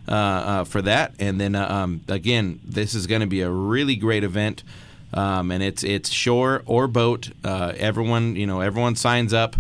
uh, 0.08 0.12
uh, 0.12 0.64
for 0.66 0.82
that. 0.82 1.14
And 1.20 1.40
then 1.40 1.56
uh, 1.56 1.68
um, 1.70 2.02
again, 2.10 2.60
this 2.66 2.94
is 2.94 3.08
going 3.08 3.22
to 3.22 3.28
be 3.28 3.42
a 3.42 3.50
really 3.50 3.96
great 3.96 4.26
event. 4.26 4.64
Um, 5.14 5.52
and 5.52 5.62
it's 5.62 5.84
it's 5.84 6.10
shore 6.10 6.64
or 6.66 6.88
boat. 6.88 7.30
Uh, 7.44 7.74
everyone 7.78 8.36
you 8.36 8.48
know 8.48 8.62
everyone 8.62 8.96
signs 8.96 9.34
up. 9.34 9.56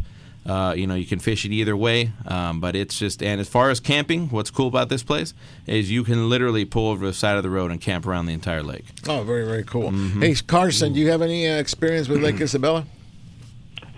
Uh, 0.45 0.73
you 0.75 0.85
know 0.85 0.95
you 0.95 1.05
can 1.05 1.19
fish 1.19 1.45
it 1.45 1.51
either 1.51 1.77
way, 1.77 2.11
um, 2.27 2.59
but 2.59 2.75
it's 2.75 2.99
just 2.99 3.23
and 3.23 3.39
as 3.39 3.47
far 3.47 3.69
as 3.69 3.79
camping, 3.79 4.27
what's 4.29 4.51
cool 4.51 4.67
about 4.67 4.89
this 4.89 5.01
place 5.01 5.33
is 5.67 5.89
you 5.89 6.03
can 6.03 6.29
literally 6.29 6.65
pull 6.65 6.89
over 6.89 7.05
the 7.05 7.13
side 7.13 7.37
of 7.37 7.43
the 7.43 7.49
road 7.49 7.71
and 7.71 7.79
camp 7.79 8.05
around 8.05 8.25
the 8.25 8.33
entire 8.33 8.61
lake. 8.61 8.85
Oh, 9.07 9.23
very 9.23 9.45
very 9.45 9.63
cool. 9.63 9.91
Hey 9.91 10.35
Carson, 10.35 10.91
do 10.93 10.99
you 10.99 11.11
have 11.11 11.21
any 11.21 11.47
uh, 11.47 11.57
experience 11.57 12.09
with 12.09 12.21
Lake 12.21 12.41
Isabella? 12.41 12.85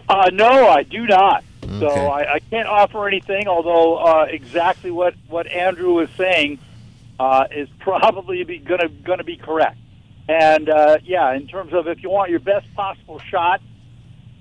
Uh, 0.07 0.29
no, 0.31 0.69
I 0.69 0.83
do 0.83 1.07
not. 1.07 1.43
So 1.79 1.87
I, 1.87 2.35
I 2.35 2.39
can't 2.39 2.67
offer 2.67 3.07
anything. 3.07 3.47
Although 3.47 3.97
uh, 3.97 4.27
exactly 4.29 4.91
what, 4.91 5.15
what 5.27 5.47
Andrew 5.47 5.93
was 5.93 6.09
saying 6.11 6.59
uh, 7.19 7.47
is 7.51 7.67
probably 7.79 8.43
going 8.43 8.81
to 8.81 8.89
going 8.89 9.17
to 9.17 9.23
be 9.23 9.37
correct. 9.37 9.77
And 10.27 10.69
uh, 10.69 10.97
yeah, 11.03 11.33
in 11.35 11.47
terms 11.47 11.73
of 11.73 11.87
if 11.87 12.01
you 12.01 12.09
want 12.09 12.31
your 12.31 12.39
best 12.39 12.65
possible 12.73 13.19
shot 13.19 13.61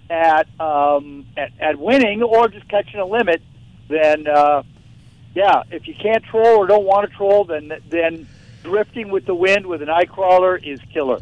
at 0.09 0.49
um, 0.61 1.27
at, 1.37 1.53
at 1.61 1.79
winning 1.79 2.23
or 2.23 2.49
just 2.49 2.69
catching 2.69 3.01
a 3.01 3.05
limit, 3.05 3.43
then 3.89 4.27
uh, 4.27 4.63
yeah, 5.35 5.63
if 5.71 5.87
you 5.87 5.95
can't 5.95 6.25
troll 6.25 6.59
or 6.59 6.67
don't 6.67 6.85
want 6.85 7.11
to 7.11 7.17
troll, 7.17 7.45
then 7.45 7.73
then 7.91 8.27
drifting 8.63 9.11
with 9.11 9.27
the 9.27 9.35
wind 9.35 9.67
with 9.67 9.83
an 9.83 9.91
eye 9.91 10.07
crawler 10.07 10.57
is 10.57 10.81
killer. 10.93 11.21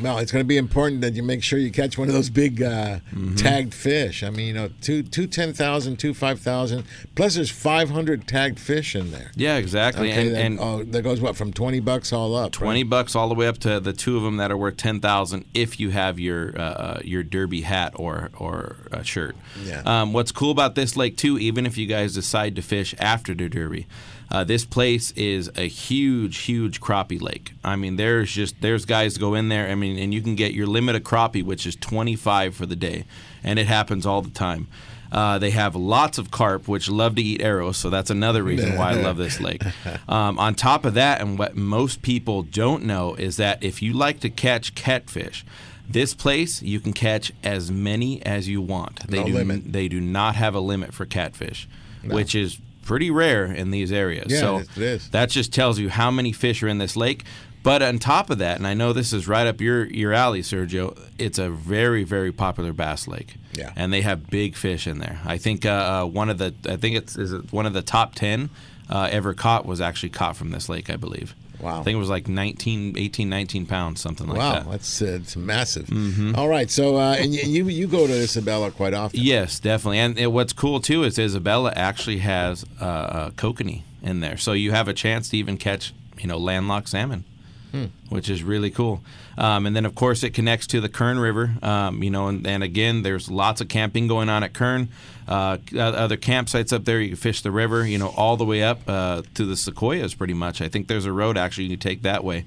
No, 0.00 0.18
it's 0.18 0.30
going 0.32 0.44
to 0.44 0.46
be 0.46 0.56
important 0.56 1.00
that 1.00 1.14
you 1.14 1.22
make 1.22 1.42
sure 1.42 1.58
you 1.58 1.70
catch 1.70 1.96
one 1.98 2.08
of 2.08 2.14
those 2.14 2.30
big 2.30 2.62
uh, 2.62 2.98
Mm-hmm. 3.16 3.34
tagged 3.36 3.72
fish. 3.74 4.22
I 4.22 4.30
mean, 4.30 4.46
you 4.48 4.52
know, 4.52 4.70
two 4.80 5.02
two 5.02 5.26
ten 5.26 5.52
thousand, 5.52 5.96
two 5.98 6.12
five 6.12 6.40
thousand. 6.40 6.84
Plus, 7.14 7.34
there's 7.36 7.50
five 7.50 7.90
hundred 7.90 8.26
tagged 8.28 8.58
fish 8.60 8.94
in 8.94 9.10
there. 9.10 9.30
Yeah, 9.36 9.56
exactly. 9.56 10.10
Okay, 10.10 10.26
and, 10.26 10.34
that, 10.36 10.40
and 10.44 10.60
oh, 10.60 10.82
that 10.84 11.02
goes 11.02 11.20
what 11.20 11.36
from 11.36 11.52
twenty 11.52 11.80
bucks 11.80 12.12
all 12.12 12.34
up. 12.36 12.52
Twenty 12.52 12.82
bucks 12.82 13.14
all 13.16 13.28
the 13.28 13.34
way 13.34 13.46
up 13.48 13.58
to 13.58 13.80
the 13.80 13.92
two 13.92 14.16
of 14.16 14.22
them 14.22 14.36
that 14.36 14.50
are 14.50 14.56
worth 14.56 14.76
ten 14.76 15.00
thousand 15.00 15.46
if 15.54 15.80
you 15.80 15.90
have 15.90 16.18
your 16.18 16.52
uh, 16.58 16.62
uh, 16.62 17.00
your 17.04 17.22
derby 17.22 17.62
hat 17.62 17.92
or 17.96 18.30
or 18.38 18.76
uh, 18.92 19.02
shirt. 19.02 19.36
Yeah. 19.64 19.82
Um, 19.86 20.12
what's 20.12 20.32
cool 20.32 20.50
about 20.50 20.74
this 20.74 20.96
lake 20.96 21.16
too, 21.16 21.38
even 21.38 21.64
if 21.66 21.78
you 21.78 21.86
guys 21.86 22.14
decide 22.14 22.54
to 22.56 22.62
fish 22.62 22.94
after 22.98 23.34
the 23.34 23.48
derby, 23.48 23.86
uh, 24.30 24.44
this 24.44 24.64
place 24.64 25.12
is 25.12 25.50
a 25.56 25.68
huge, 25.68 26.38
huge 26.38 26.80
crappie 26.80 27.20
lake. 27.20 27.52
I 27.62 27.76
mean, 27.76 27.96
there's 27.96 28.32
just 28.32 28.60
there's 28.60 28.84
guys 28.84 29.18
go 29.18 29.34
in 29.34 29.48
there. 29.48 29.68
I 29.68 29.74
mean, 29.74 29.98
and 29.98 30.12
you 30.12 30.20
can 30.22 30.34
get 30.34 30.52
your 30.52 30.66
limit 30.66 30.96
of 30.96 31.02
crappie, 31.02 31.44
which 31.44 31.66
is 31.66 31.76
25 31.76 32.54
for 32.54 32.66
the 32.66 32.76
day, 32.76 33.04
and 33.44 33.58
it 33.58 33.66
happens 33.66 34.04
all 34.06 34.22
the 34.22 34.30
time. 34.30 34.68
Uh, 35.12 35.38
they 35.38 35.50
have 35.50 35.76
lots 35.76 36.18
of 36.18 36.32
carp, 36.32 36.66
which 36.66 36.90
love 36.90 37.14
to 37.14 37.22
eat 37.22 37.40
arrows, 37.40 37.76
so 37.76 37.88
that's 37.88 38.10
another 38.10 38.42
reason 38.42 38.76
why 38.76 38.90
I 38.90 38.94
love 38.94 39.16
this 39.16 39.40
lake. 39.40 39.62
Um, 40.08 40.38
on 40.38 40.54
top 40.54 40.84
of 40.84 40.94
that, 40.94 41.20
and 41.20 41.38
what 41.38 41.56
most 41.56 42.02
people 42.02 42.42
don't 42.42 42.84
know 42.84 43.14
is 43.14 43.36
that 43.38 43.62
if 43.62 43.82
you 43.82 43.92
like 43.92 44.20
to 44.20 44.30
catch 44.30 44.74
catfish, 44.74 45.44
this 45.88 46.14
place 46.14 46.60
you 46.62 46.80
can 46.80 46.92
catch 46.92 47.32
as 47.44 47.70
many 47.70 48.20
as 48.26 48.48
you 48.48 48.60
want. 48.60 49.08
They 49.08 49.18
No 49.20 49.26
do 49.26 49.32
limit. 49.34 49.72
they 49.72 49.88
do 49.88 50.00
not 50.00 50.34
have 50.36 50.54
a 50.56 50.60
limit 50.60 50.92
for 50.92 51.06
catfish, 51.06 51.68
which 52.04 52.34
is 52.34 52.58
pretty 52.86 53.10
rare 53.10 53.44
in 53.44 53.70
these 53.70 53.92
areas. 53.92 54.32
Yeah, 54.32 54.40
so 54.40 54.58
it 54.58 54.78
is. 54.78 55.10
that 55.10 55.28
just 55.28 55.52
tells 55.52 55.78
you 55.78 55.90
how 55.90 56.10
many 56.10 56.32
fish 56.32 56.62
are 56.62 56.68
in 56.68 56.78
this 56.78 56.96
lake. 56.96 57.24
But 57.62 57.82
on 57.82 57.98
top 57.98 58.30
of 58.30 58.38
that, 58.38 58.58
and 58.58 58.66
I 58.66 58.74
know 58.74 58.92
this 58.92 59.12
is 59.12 59.26
right 59.26 59.44
up 59.46 59.60
your 59.60 59.86
your 59.86 60.12
alley, 60.12 60.40
Sergio, 60.42 60.96
it's 61.18 61.38
a 61.38 61.50
very 61.50 62.04
very 62.04 62.30
popular 62.32 62.72
bass 62.72 63.08
lake. 63.08 63.34
Yeah. 63.52 63.72
and 63.74 63.92
they 63.92 64.02
have 64.02 64.28
big 64.28 64.54
fish 64.54 64.86
in 64.86 64.98
there. 64.98 65.18
I 65.24 65.38
think 65.38 65.64
uh, 65.66 65.70
uh, 65.70 66.04
one 66.06 66.30
of 66.30 66.38
the 66.38 66.54
I 66.68 66.76
think 66.76 66.96
it's 66.96 67.16
is 67.16 67.32
it 67.32 67.52
one 67.52 67.66
of 67.66 67.72
the 67.72 67.82
top 67.82 68.14
ten 68.14 68.50
uh, 68.88 69.08
ever 69.10 69.34
caught 69.34 69.66
was 69.66 69.80
actually 69.80 70.10
caught 70.10 70.36
from 70.36 70.50
this 70.50 70.68
lake. 70.68 70.88
I 70.90 70.96
believe. 70.96 71.34
Wow. 71.60 71.80
I 71.80 71.82
think 71.82 71.96
it 71.96 71.98
was 71.98 72.08
like 72.10 72.28
19, 72.28 72.96
18, 72.98 73.28
19 73.28 73.66
pounds, 73.66 74.00
something 74.00 74.26
like 74.26 74.38
wow, 74.38 74.52
that. 74.52 74.66
Wow, 74.66 74.72
that's 74.72 75.02
uh, 75.02 75.18
it's 75.20 75.36
massive. 75.36 75.86
Mhm. 75.86 76.36
All 76.36 76.48
right, 76.48 76.70
so 76.70 76.96
uh, 76.96 77.16
and 77.18 77.32
you, 77.34 77.66
you 77.68 77.86
go 77.86 78.06
to 78.06 78.12
Isabella 78.12 78.70
quite 78.70 78.94
often. 78.94 79.20
Yes, 79.20 79.58
definitely. 79.58 79.98
And 79.98 80.32
what's 80.32 80.52
cool 80.52 80.80
too 80.80 81.04
is 81.04 81.18
Isabella 81.18 81.72
actually 81.74 82.18
has 82.18 82.64
uh, 82.80 82.84
uh, 82.84 83.30
kokanee 83.30 83.82
in 84.02 84.20
there, 84.20 84.36
so 84.36 84.52
you 84.52 84.72
have 84.72 84.88
a 84.88 84.94
chance 84.94 85.30
to 85.30 85.36
even 85.36 85.56
catch 85.56 85.92
you 86.18 86.26
know 86.26 86.36
landlocked 86.38 86.88
salmon, 86.90 87.24
Hmm. 87.72 87.86
which 88.08 88.28
is 88.30 88.42
really 88.42 88.70
cool. 88.70 89.02
Um, 89.38 89.66
and 89.66 89.74
then 89.76 89.84
of 89.84 89.94
course 89.94 90.22
it 90.22 90.30
connects 90.30 90.66
to 90.68 90.80
the 90.80 90.88
Kern 90.88 91.18
River. 91.18 91.54
Um, 91.62 92.02
you 92.02 92.10
know, 92.10 92.28
and, 92.28 92.46
and 92.46 92.62
again, 92.62 93.02
there's 93.02 93.30
lots 93.30 93.60
of 93.60 93.68
camping 93.68 94.06
going 94.08 94.28
on 94.28 94.42
at 94.42 94.52
Kern. 94.54 94.88
Uh, 95.28 95.58
uh, 95.74 95.78
other 95.80 96.16
campsites 96.16 96.72
up 96.72 96.84
there, 96.84 97.00
you 97.00 97.08
can 97.08 97.16
fish 97.16 97.42
the 97.42 97.50
river. 97.50 97.86
You 97.86 97.98
know, 97.98 98.08
all 98.16 98.36
the 98.36 98.44
way 98.44 98.62
up 98.62 98.80
uh, 98.88 99.22
to 99.34 99.44
the 99.44 99.56
Sequoias, 99.56 100.14
pretty 100.14 100.34
much. 100.34 100.60
I 100.60 100.68
think 100.68 100.88
there's 100.88 101.06
a 101.06 101.12
road 101.12 101.36
actually 101.36 101.64
you 101.64 101.70
can 101.70 101.80
take 101.80 102.02
that 102.02 102.24
way. 102.24 102.44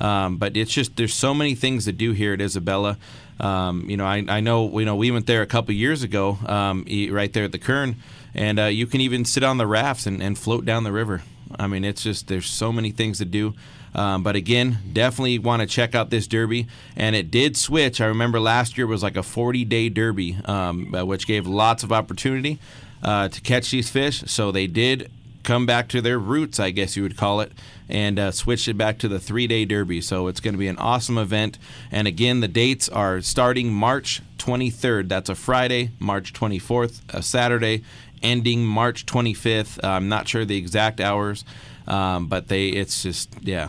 Um, 0.00 0.36
but 0.36 0.56
it's 0.56 0.72
just 0.72 0.96
there's 0.96 1.14
so 1.14 1.34
many 1.34 1.54
things 1.54 1.86
to 1.86 1.92
do 1.92 2.12
here 2.12 2.32
at 2.32 2.40
Isabella. 2.40 2.98
Um, 3.40 3.88
you 3.88 3.96
know, 3.96 4.04
I, 4.04 4.24
I 4.28 4.40
know 4.40 4.78
you 4.78 4.84
know 4.84 4.96
we 4.96 5.10
went 5.10 5.26
there 5.26 5.42
a 5.42 5.46
couple 5.46 5.74
years 5.74 6.02
ago, 6.02 6.38
um, 6.46 6.84
right 7.10 7.32
there 7.32 7.44
at 7.44 7.52
the 7.52 7.58
Kern, 7.58 7.96
and 8.34 8.58
uh, 8.58 8.64
you 8.64 8.86
can 8.86 9.00
even 9.00 9.24
sit 9.24 9.42
on 9.42 9.58
the 9.58 9.66
rafts 9.66 10.06
and, 10.06 10.22
and 10.22 10.38
float 10.38 10.64
down 10.64 10.84
the 10.84 10.92
river. 10.92 11.22
I 11.58 11.66
mean, 11.66 11.84
it's 11.84 12.02
just 12.02 12.28
there's 12.28 12.46
so 12.46 12.72
many 12.72 12.90
things 12.90 13.18
to 13.18 13.24
do. 13.24 13.54
Um, 13.94 14.22
but 14.22 14.36
again, 14.36 14.78
definitely 14.92 15.38
want 15.38 15.60
to 15.60 15.66
check 15.66 15.94
out 15.94 16.10
this 16.10 16.26
derby. 16.26 16.66
And 16.96 17.16
it 17.16 17.30
did 17.30 17.56
switch. 17.56 18.00
I 18.00 18.06
remember 18.06 18.40
last 18.40 18.76
year 18.78 18.86
was 18.86 19.02
like 19.02 19.16
a 19.16 19.22
40 19.22 19.64
day 19.64 19.88
derby, 19.88 20.38
um, 20.44 20.94
uh, 20.94 21.04
which 21.04 21.26
gave 21.26 21.46
lots 21.46 21.82
of 21.82 21.92
opportunity 21.92 22.58
uh, 23.02 23.28
to 23.28 23.40
catch 23.40 23.70
these 23.70 23.90
fish. 23.90 24.22
So 24.26 24.52
they 24.52 24.66
did 24.66 25.10
come 25.48 25.64
back 25.64 25.88
to 25.88 26.02
their 26.02 26.18
roots, 26.18 26.60
I 26.60 26.70
guess 26.70 26.94
you 26.94 27.02
would 27.02 27.16
call 27.16 27.40
it, 27.40 27.52
and 27.88 28.18
uh, 28.18 28.30
switched 28.32 28.68
it 28.68 28.76
back 28.76 28.98
to 28.98 29.08
the 29.08 29.18
three 29.18 29.46
day 29.46 29.64
derby. 29.64 30.00
So 30.00 30.26
it's 30.26 30.40
going 30.40 30.54
to 30.54 30.58
be 30.58 30.68
an 30.68 30.76
awesome 30.78 31.16
event. 31.16 31.58
And 31.90 32.06
again, 32.06 32.40
the 32.40 32.48
dates 32.48 32.88
are 32.88 33.20
starting 33.22 33.72
March 33.72 34.20
23rd. 34.38 35.08
That's 35.08 35.30
a 35.30 35.34
Friday, 35.34 35.90
March 35.98 36.32
24th, 36.34 37.00
a 37.08 37.22
Saturday, 37.22 37.82
ending 38.22 38.64
March 38.66 39.06
25th. 39.06 39.82
Uh, 39.82 39.88
I'm 39.88 40.08
not 40.08 40.28
sure 40.28 40.44
the 40.44 40.58
exact 40.58 41.00
hours, 41.00 41.44
um, 41.88 42.26
but 42.26 42.46
they 42.48 42.68
it's 42.68 43.02
just, 43.02 43.30
yeah. 43.42 43.68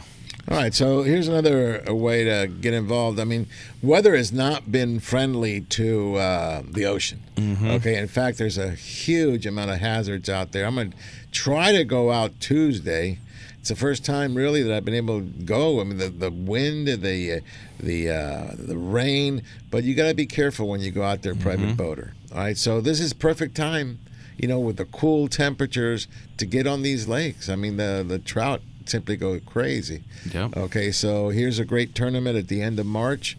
All 0.49 0.57
right, 0.57 0.73
so 0.73 1.03
here's 1.03 1.27
another 1.27 1.83
uh, 1.87 1.93
way 1.93 2.23
to 2.23 2.47
get 2.47 2.73
involved. 2.73 3.19
I 3.19 3.23
mean, 3.23 3.45
weather 3.83 4.15
has 4.15 4.31
not 4.31 4.71
been 4.71 4.99
friendly 4.99 5.61
to 5.61 6.15
uh, 6.15 6.61
the 6.67 6.85
ocean. 6.85 7.21
Mhm. 7.35 7.69
Okay, 7.75 7.95
in 7.97 8.07
fact, 8.07 8.39
there's 8.39 8.57
a 8.57 8.71
huge 8.71 9.45
amount 9.45 9.69
of 9.69 9.77
hazards 9.77 10.27
out 10.27 10.51
there. 10.51 10.65
I'm 10.65 10.73
going 10.75 10.91
to 10.91 10.97
try 11.31 11.71
to 11.71 11.83
go 11.83 12.11
out 12.11 12.39
Tuesday. 12.39 13.19
It's 13.59 13.69
the 13.69 13.75
first 13.75 14.03
time 14.03 14.33
really 14.33 14.63
that 14.63 14.73
I've 14.75 14.85
been 14.85 14.95
able 14.95 15.19
to 15.19 15.25
go. 15.27 15.81
I 15.81 15.83
mean, 15.83 15.97
the, 15.97 16.09
the 16.09 16.31
wind, 16.31 16.87
the 16.87 17.33
uh, 17.33 17.39
the 17.79 18.09
uh, 18.09 18.55
the 18.57 18.77
rain, 18.77 19.43
but 19.69 19.83
you 19.83 19.93
got 19.93 20.07
to 20.07 20.15
be 20.15 20.25
careful 20.25 20.67
when 20.67 20.81
you 20.81 20.89
go 20.89 21.03
out 21.03 21.21
there, 21.21 21.35
private 21.35 21.77
boater. 21.77 22.13
All 22.31 22.39
right, 22.39 22.57
so 22.57 22.81
this 22.81 22.99
is 22.99 23.13
perfect 23.13 23.55
time, 23.55 23.99
you 24.39 24.47
know, 24.47 24.59
with 24.59 24.77
the 24.77 24.85
cool 24.85 25.27
temperatures 25.27 26.07
to 26.37 26.45
get 26.45 26.65
on 26.65 26.81
these 26.81 27.07
lakes. 27.07 27.49
I 27.49 27.55
mean, 27.55 27.77
the 27.77 28.05
the 28.07 28.19
trout 28.19 28.61
simply 28.85 29.17
go 29.17 29.39
crazy. 29.41 30.03
Yep. 30.33 30.57
Okay, 30.57 30.91
so 30.91 31.29
here's 31.29 31.59
a 31.59 31.65
great 31.65 31.93
tournament 31.93 32.37
at 32.37 32.47
the 32.47 32.61
end 32.61 32.79
of 32.79 32.85
March. 32.85 33.37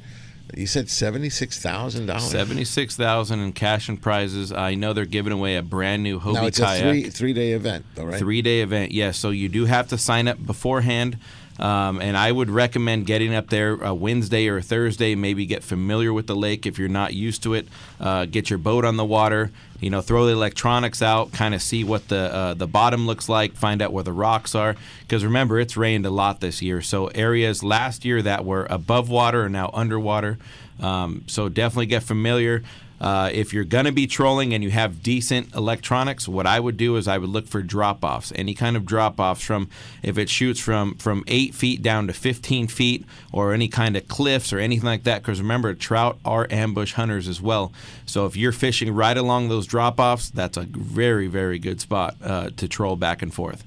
You 0.57 0.67
said 0.67 0.91
seventy 0.91 1.31
six 1.31 1.61
thousand 1.61 2.07
dollars. 2.07 2.25
Seventy-six 2.31 2.97
thousand 2.97 3.41
in 3.41 3.53
cash 3.53 3.89
and 3.89 4.01
prizes. 4.01 4.53
I 4.53 4.75
know 4.75 4.93
they're 4.93 5.05
giving 5.05 5.33
away 5.33 5.57
a 5.57 5.63
brand 5.63 6.03
new 6.03 6.19
Hobie 6.19 6.35
Now 6.35 6.47
it's 6.47 6.59
kayak. 6.59 6.83
a 6.85 6.91
three 6.91 7.11
three 7.11 7.33
day 7.33 7.53
event, 7.53 7.87
though, 7.95 8.07
right? 8.07 8.19
Three 8.19 8.43
day 8.43 8.61
event, 8.61 8.91
yes. 8.93 9.17
So 9.17 9.31
you 9.31 9.49
do 9.49 9.65
have 9.67 9.89
to 9.89 9.99
sign 9.99 10.27
up 10.29 10.45
beforehand. 10.45 11.19
Um, 11.61 12.01
and 12.01 12.17
I 12.17 12.33
would 12.33 12.49
recommend 12.49 13.05
getting 13.05 13.35
up 13.35 13.51
there 13.51 13.75
a 13.75 13.93
Wednesday 13.93 14.49
or 14.49 14.63
Thursday, 14.63 15.15
maybe 15.15 15.45
get 15.45 15.63
familiar 15.63 16.11
with 16.11 16.27
the 16.27 16.35
lake 16.35 16.65
if 16.65 16.79
you're 16.79 16.89
not 16.89 17.13
used 17.13 17.43
to 17.43 17.53
it. 17.53 17.69
Uh, 18.01 18.25
get 18.25 18.49
your 18.49 18.59
boat 18.59 18.87
on 18.87 18.97
the 18.97 19.05
water, 19.05 19.51
you 19.79 19.91
know, 19.91 20.01
throw 20.01 20.25
the 20.25 20.33
electronics 20.33 21.03
out, 21.03 21.33
kind 21.33 21.55
of 21.55 21.61
see 21.61 21.85
what 21.85 22.09
the 22.09 22.35
uh, 22.35 22.55
the 22.55 22.67
bottom 22.67 23.07
looks 23.07 23.29
like, 23.29 23.53
find 23.53 23.83
out 23.83 23.93
where 23.93 24.03
the 24.05 24.13
rocks 24.13 24.55
are. 24.55 24.75
Because 25.03 25.23
remember, 25.23 25.61
it's 25.61 25.77
rained 25.77 26.07
a 26.07 26.11
lot 26.11 26.41
this 26.41 26.63
year. 26.63 26.81
So 26.81 27.09
areas 27.09 27.63
last 27.63 28.07
year 28.07 28.23
that 28.23 28.47
were 28.47 28.67
above 28.71 29.11
water 29.11 29.45
are 29.45 29.51
now 29.51 29.71
underwater. 29.75 30.39
Um, 30.81 31.25
so 31.27 31.51
definitely 31.51 31.87
get 31.87 32.03
familiar. 32.03 32.63
Uh, 33.01 33.31
if 33.33 33.55
you're 33.55 33.65
going 33.65 33.87
to 33.87 33.93
be 33.93 34.07
trolling 34.07 34.53
and 34.53 34.63
you 34.63 34.71
have 34.71 35.03
decent 35.03 35.55
electronics, 35.55 36.29
what 36.29 36.47
I 36.47 36.61
would 36.61 36.77
do 36.77 36.97
is 36.97 37.09
I 37.09 37.17
would 37.17 37.31
look 37.31 37.49
for 37.49 37.63
drop 37.63 38.05
offs. 38.05 38.33
Any 38.37 38.55
kind 38.55 38.77
of 38.77 38.85
drop 38.85 39.19
offs 39.19 39.43
from 39.43 39.71
if 40.03 40.19
it 40.19 40.29
shoots 40.29 40.61
from 40.61 40.97
from 40.97 41.25
eight 41.27 41.55
feet 41.55 41.83
down 41.83 42.07
to 42.09 42.13
15 42.13 42.69
feet, 42.69 43.07
or 43.33 43.55
any 43.55 43.69
kind 43.69 43.97
of 43.97 44.07
cliffs 44.09 44.53
or 44.53 44.59
anything 44.59 44.87
like 44.87 45.05
that. 45.05 45.23
Because 45.23 45.41
remember, 45.41 45.75
trout 45.75 46.19
are 46.25 46.47
ambush 46.51 46.93
hunters 46.93 47.27
as 47.27 47.41
well. 47.41 47.73
So 48.05 48.27
if 48.27 48.37
you're 48.37 48.53
fishing 48.53 48.95
right 48.95 49.17
along 49.17 49.49
those 49.49 49.67
drop 49.67 49.99
offs, 49.99 50.29
that's 50.29 50.57
a 50.57 50.63
very 50.63 51.27
very 51.27 51.59
good 51.59 51.81
spot 51.81 52.17
uh, 52.23 52.51
to 52.57 52.69
troll 52.69 52.97
back 52.97 53.23
and 53.23 53.33
forth. 53.33 53.65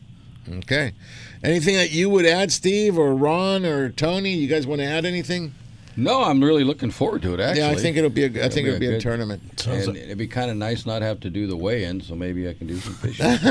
Okay. 0.48 0.94
Anything 1.44 1.76
that 1.76 1.92
you 1.92 2.10
would 2.10 2.26
add, 2.26 2.52
Steve 2.52 2.98
or 2.98 3.14
Ron 3.16 3.66
or 3.66 3.90
Tony? 3.90 4.34
You 4.34 4.48
guys 4.48 4.68
want 4.68 4.80
to 4.80 4.86
add 4.86 5.06
anything? 5.06 5.54
No, 5.96 6.24
I'm 6.24 6.44
really 6.44 6.64
looking 6.64 6.92
forward 6.92 7.22
to 7.24 7.34
it. 7.34 7.40
Actually, 7.40 7.62
Yeah, 7.62 7.70
I 7.70 7.76
think 7.76 7.98
it'll 7.98 8.10
be 8.10 8.24
a- 8.24 8.46
I 8.46 8.50
think 8.50 8.68
it'll 8.68 8.80
be 8.80 8.88
a 8.88 8.92
good- 8.92 9.02
tournament. 9.02 9.42
And 9.68 9.96
it'd 9.96 10.18
be 10.18 10.28
kind 10.28 10.50
of 10.52 10.58
nice 10.58 10.86
not 10.86 11.02
have 11.02 11.20
to 11.22 11.30
do 11.30 11.48
the 11.48 11.56
weigh-in, 11.56 12.02
so 12.02 12.16
maybe 12.16 12.50
I 12.50 12.54
can 12.54 12.68
do 12.68 12.78
some 12.78 12.94
fishing. 13.02 13.26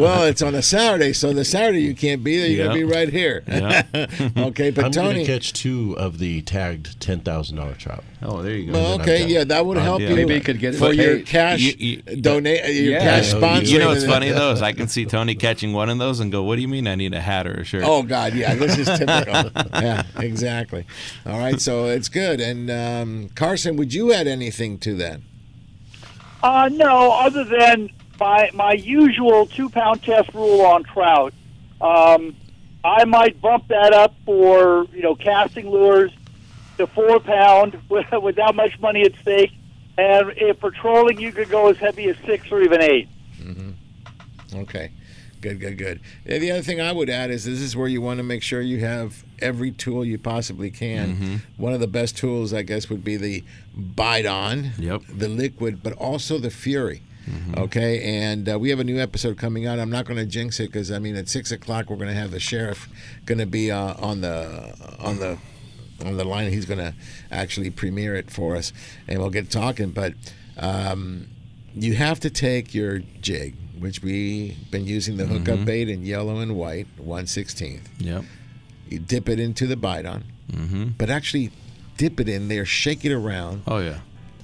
well, 0.00 0.24
it's 0.24 0.42
on 0.42 0.54
a 0.54 0.62
Saturday, 0.62 1.12
so 1.12 1.32
the 1.32 1.44
Saturday 1.44 1.80
you 1.82 1.94
can't 1.94 2.22
be 2.24 2.38
there. 2.38 2.48
You're 2.48 2.66
gonna 2.66 2.78
be 2.78 2.84
right 2.84 3.08
here. 3.08 3.42
Hmm. 3.90 4.38
okay, 4.38 4.70
but 4.70 4.84
I'm 4.86 4.90
Tony, 4.92 5.14
going 5.14 5.26
to 5.26 5.32
catch 5.32 5.52
two 5.52 5.96
of 5.98 6.18
the 6.18 6.42
tagged 6.42 7.00
ten 7.00 7.20
thousand 7.20 7.56
dollar 7.56 7.74
trout. 7.74 8.04
Oh, 8.22 8.42
there 8.42 8.54
you 8.54 8.72
Well, 8.72 9.00
okay, 9.00 9.26
yeah, 9.26 9.44
that 9.44 9.64
would 9.64 9.78
uh, 9.78 9.82
help 9.82 10.00
you. 10.00 10.26
We 10.26 10.40
could 10.40 10.58
get 10.58 10.74
for 10.74 10.92
your 10.92 11.20
cash 11.20 11.74
donate, 12.20 12.74
your 12.74 13.00
cash 13.00 13.28
sponsor. 13.30 13.70
You 13.70 13.78
know 13.78 13.88
what's 13.88 14.04
funny 14.04 14.30
though 14.30 14.52
is 14.52 14.62
I 14.62 14.72
can 14.72 14.88
see 14.88 15.06
Tony 15.06 15.34
catching 15.34 15.72
one 15.72 15.88
of 15.90 15.98
those 15.98 16.20
and 16.20 16.30
go, 16.30 16.42
"What 16.42 16.56
do 16.56 16.62
you 16.62 16.68
mean 16.68 16.86
I 16.86 16.94
need 16.94 17.14
a 17.14 17.20
hat 17.20 17.46
or 17.46 17.52
a 17.60 17.64
shirt?" 17.64 17.84
Oh 17.84 18.02
God, 18.02 18.34
yeah, 18.34 18.54
this 18.54 18.78
is 18.78 18.86
typical. 18.86 19.50
yeah, 19.80 20.04
exactly. 20.18 20.84
All 21.26 21.38
right, 21.40 21.60
so 21.60 21.86
it's 21.86 22.08
good. 22.08 22.40
And 22.40 22.70
um, 22.70 23.28
Carson, 23.34 23.76
would 23.76 23.92
you 23.94 24.12
add 24.12 24.26
anything 24.26 24.78
to 24.78 24.94
that? 24.96 25.20
Uh, 26.42 26.68
no, 26.72 27.12
other 27.12 27.44
than 27.44 27.90
my 28.18 28.50
my 28.54 28.72
usual 28.72 29.46
two 29.46 29.68
pound 29.68 30.02
test 30.02 30.32
rule 30.34 30.62
on 30.62 30.84
trout. 30.84 31.34
Um, 31.80 32.36
I 32.84 33.04
might 33.04 33.40
bump 33.40 33.68
that 33.68 33.92
up 33.92 34.14
for 34.24 34.86
you 34.92 35.02
know 35.02 35.14
casting 35.14 35.68
lures 35.68 36.12
to 36.78 36.86
four 36.86 37.20
pound 37.20 37.78
with- 37.88 38.10
without 38.22 38.54
much 38.54 38.78
money 38.80 39.02
at 39.02 39.12
stake. 39.20 39.52
And 39.98 40.32
if 40.36 40.58
for 40.60 40.70
trolling, 40.70 41.20
you 41.20 41.30
could 41.30 41.50
go 41.50 41.68
as 41.68 41.76
heavy 41.76 42.08
as 42.08 42.16
six 42.24 42.50
or 42.50 42.62
even 42.62 42.80
eight. 42.80 43.08
Okay, 44.54 44.90
good, 45.40 45.60
good, 45.60 45.78
good. 45.78 46.00
The 46.24 46.50
other 46.50 46.62
thing 46.62 46.80
I 46.80 46.92
would 46.92 47.08
add 47.10 47.30
is 47.30 47.44
this 47.44 47.60
is 47.60 47.76
where 47.76 47.88
you 47.88 48.00
want 48.00 48.18
to 48.18 48.22
make 48.24 48.42
sure 48.42 48.60
you 48.60 48.80
have 48.80 49.24
every 49.40 49.70
tool 49.70 50.04
you 50.04 50.18
possibly 50.18 50.70
can. 50.70 51.16
Mhm. 51.16 51.40
One 51.56 51.72
of 51.72 51.80
the 51.80 51.86
best 51.86 52.16
tools, 52.16 52.52
I 52.52 52.62
guess, 52.62 52.88
would 52.90 53.02
be 53.04 53.16
the 53.16 53.42
Bite 53.74 54.26
On, 54.26 54.72
yep. 54.78 55.02
the 55.08 55.28
liquid, 55.28 55.82
but 55.82 55.92
also 55.94 56.38
the 56.38 56.50
Fury. 56.50 57.02
Okay, 57.56 58.02
and 58.02 58.48
uh, 58.48 58.58
we 58.58 58.70
have 58.70 58.80
a 58.80 58.84
new 58.84 58.98
episode 58.98 59.38
coming 59.38 59.64
out. 59.64 59.78
I'm 59.78 59.90
not 59.90 60.04
going 60.04 60.16
to 60.18 60.26
jinx 60.26 60.58
it 60.58 60.66
because 60.66 60.90
I 60.90 60.98
mean 60.98 61.14
at 61.14 61.28
six 61.28 61.52
o'clock 61.52 61.88
we're 61.88 61.94
going 61.96 62.08
to 62.08 62.14
have 62.14 62.32
the 62.32 62.40
sheriff 62.40 62.88
going 63.24 63.38
to 63.38 63.46
be 63.46 63.70
uh, 63.70 63.94
on 64.00 64.20
the 64.20 64.74
on 64.98 65.18
the 65.20 65.38
on 66.04 66.16
the 66.16 66.24
line. 66.24 66.50
He's 66.50 66.64
going 66.64 66.80
to 66.80 66.92
actually 67.30 67.70
premiere 67.70 68.16
it 68.16 68.32
for 68.32 68.56
us, 68.56 68.72
and 69.06 69.20
we'll 69.20 69.30
get 69.30 69.48
talking. 69.48 69.90
But 69.90 70.14
um, 70.56 71.28
you 71.74 71.94
have 71.94 72.18
to 72.20 72.30
take 72.30 72.74
your 72.74 72.98
jig, 73.20 73.54
which 73.80 74.02
we've 74.02 74.54
been 74.70 74.86
using 74.86 75.16
the 75.16 75.26
hookup 75.26 75.58
Mhm. 75.60 75.64
bait 75.64 75.88
in 75.88 76.04
yellow 76.04 76.38
and 76.38 76.54
white, 76.56 76.86
one 76.98 77.26
sixteenth. 77.26 77.88
Yep. 77.98 78.24
You 78.88 78.98
dip 79.00 79.28
it 79.28 79.40
into 79.40 79.66
the 79.66 79.76
bite 79.76 80.06
on, 80.06 80.24
Mm-hmm. 80.52 80.84
but 80.98 81.10
actually 81.10 81.50
dip 81.96 82.20
it 82.20 82.28
in 82.28 82.48
there, 82.48 82.64
shake 82.64 83.04
it 83.04 83.12
around. 83.12 83.62
Oh 83.66 83.78
yeah. 83.78 84.00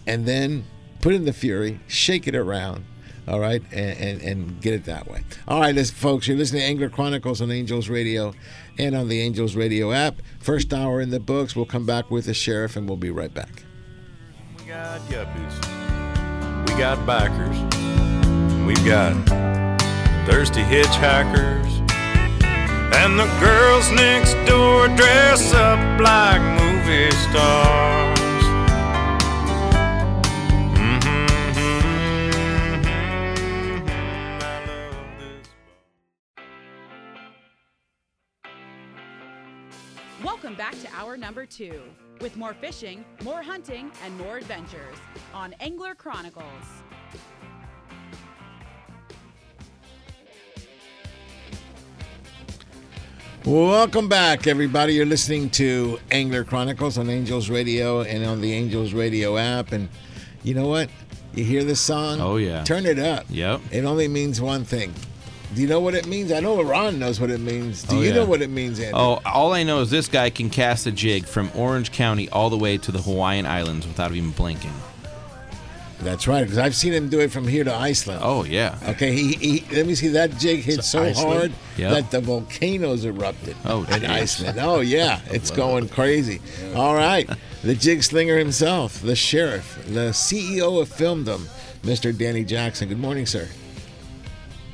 And 0.06 0.26
then 0.26 0.64
put 1.00 1.14
in 1.14 1.24
the 1.24 1.32
fury, 1.32 1.80
shake 1.86 2.26
it 2.26 2.34
around. 2.34 2.84
All 3.28 3.40
right, 3.40 3.60
and, 3.72 3.98
and, 3.98 4.22
and 4.22 4.60
get 4.60 4.72
it 4.74 4.84
that 4.84 5.10
way. 5.10 5.22
All 5.48 5.60
right, 5.60 5.74
listen, 5.74 5.96
folks, 5.96 6.28
you're 6.28 6.36
listening 6.36 6.62
to 6.62 6.66
Angler 6.68 6.88
Chronicles 6.88 7.40
on 7.40 7.50
Angels 7.50 7.88
Radio 7.88 8.32
and 8.78 8.94
on 8.94 9.08
the 9.08 9.20
Angels 9.20 9.56
Radio 9.56 9.90
app. 9.90 10.22
First 10.38 10.72
hour 10.72 11.00
in 11.00 11.10
the 11.10 11.18
books. 11.18 11.56
We'll 11.56 11.66
come 11.66 11.84
back 11.86 12.08
with 12.08 12.26
the 12.26 12.34
sheriff, 12.34 12.76
and 12.76 12.88
we'll 12.88 12.96
be 12.98 13.10
right 13.10 13.34
back. 13.34 13.64
We 14.60 14.66
got 14.66 15.00
yuppies. 15.08 16.68
We 16.68 16.78
got 16.78 16.98
bikers. 17.04 17.75
We've 18.66 18.84
got 18.84 19.14
thirsty 20.26 20.60
hitchhikers. 20.60 21.70
And 22.96 23.16
the 23.16 23.26
girls 23.38 23.92
next 23.92 24.34
door 24.44 24.88
dress 24.88 25.54
up 25.54 26.00
like 26.00 26.40
movie 26.60 27.12
stars. 27.12 28.18
Welcome 40.24 40.56
back 40.56 40.72
to 40.80 40.88
hour 40.92 41.16
number 41.16 41.46
two 41.46 41.82
with 42.20 42.36
more 42.36 42.54
fishing, 42.54 43.04
more 43.22 43.42
hunting, 43.42 43.92
and 44.04 44.18
more 44.18 44.38
adventures 44.38 44.96
on 45.32 45.54
Angler 45.60 45.94
Chronicles. 45.94 46.82
Welcome 53.46 54.08
back, 54.08 54.48
everybody. 54.48 54.94
You're 54.94 55.06
listening 55.06 55.50
to 55.50 56.00
Angler 56.10 56.42
Chronicles 56.42 56.98
on 56.98 57.08
Angels 57.08 57.48
Radio 57.48 58.00
and 58.00 58.24
on 58.24 58.40
the 58.40 58.52
Angels 58.52 58.92
Radio 58.92 59.36
app. 59.36 59.70
And 59.70 59.88
you 60.42 60.52
know 60.52 60.66
what? 60.66 60.90
You 61.32 61.44
hear 61.44 61.62
this 61.62 61.80
song? 61.80 62.20
Oh, 62.20 62.38
yeah. 62.38 62.64
Turn 62.64 62.86
it 62.86 62.98
up. 62.98 63.24
Yep. 63.30 63.60
It 63.70 63.84
only 63.84 64.08
means 64.08 64.40
one 64.40 64.64
thing. 64.64 64.92
Do 65.54 65.62
you 65.62 65.68
know 65.68 65.78
what 65.78 65.94
it 65.94 66.06
means? 66.08 66.32
I 66.32 66.40
know 66.40 66.60
Ron 66.60 66.98
knows 66.98 67.20
what 67.20 67.30
it 67.30 67.38
means. 67.38 67.84
Do 67.84 67.98
Oh, 67.98 68.00
you 68.00 68.08
yeah. 68.08 68.14
know 68.16 68.24
what 68.24 68.42
it 68.42 68.50
means, 68.50 68.80
Andy? 68.80 68.94
Oh, 68.94 69.20
all 69.24 69.52
I 69.52 69.62
know 69.62 69.80
is 69.80 69.90
this 69.90 70.08
guy 70.08 70.28
can 70.28 70.50
cast 70.50 70.86
a 70.88 70.90
jig 70.90 71.24
from 71.24 71.48
Orange 71.54 71.92
County 71.92 72.28
all 72.30 72.50
the 72.50 72.58
way 72.58 72.76
to 72.78 72.90
the 72.90 73.00
Hawaiian 73.00 73.46
Islands 73.46 73.86
without 73.86 74.12
even 74.12 74.30
blinking. 74.32 74.72
That's 76.00 76.28
right, 76.28 76.42
because 76.42 76.58
I've 76.58 76.76
seen 76.76 76.92
him 76.92 77.08
do 77.08 77.20
it 77.20 77.30
from 77.32 77.48
here 77.48 77.64
to 77.64 77.74
Iceland. 77.74 78.20
Oh 78.22 78.44
yeah. 78.44 78.78
Okay, 78.90 79.12
he, 79.12 79.32
he 79.60 79.74
let 79.74 79.86
me 79.86 79.94
see 79.94 80.08
that 80.08 80.36
jig 80.38 80.60
hit 80.60 80.84
so 80.84 81.02
Iceland? 81.02 81.38
hard 81.38 81.52
Yep. 81.78 81.90
that 81.92 82.10
the 82.10 82.20
volcanoes 82.20 83.04
erupted. 83.04 83.56
Oh, 83.64 83.84
in 83.84 84.00
geez. 84.00 84.04
Iceland. 84.10 84.58
Oh 84.60 84.80
yeah, 84.80 85.20
it's 85.30 85.50
going 85.50 85.88
crazy. 85.88 86.40
All 86.74 86.94
right, 86.94 87.28
the 87.62 87.74
jig 87.74 88.02
slinger 88.02 88.36
himself, 88.38 89.00
the 89.00 89.16
sheriff, 89.16 89.82
the 89.86 90.10
CEO 90.10 90.80
of 90.82 90.88
Filmdom, 90.90 91.46
Mr. 91.82 92.16
Danny 92.16 92.44
Jackson. 92.44 92.88
Good 92.88 93.00
morning, 93.00 93.24
sir. 93.26 93.48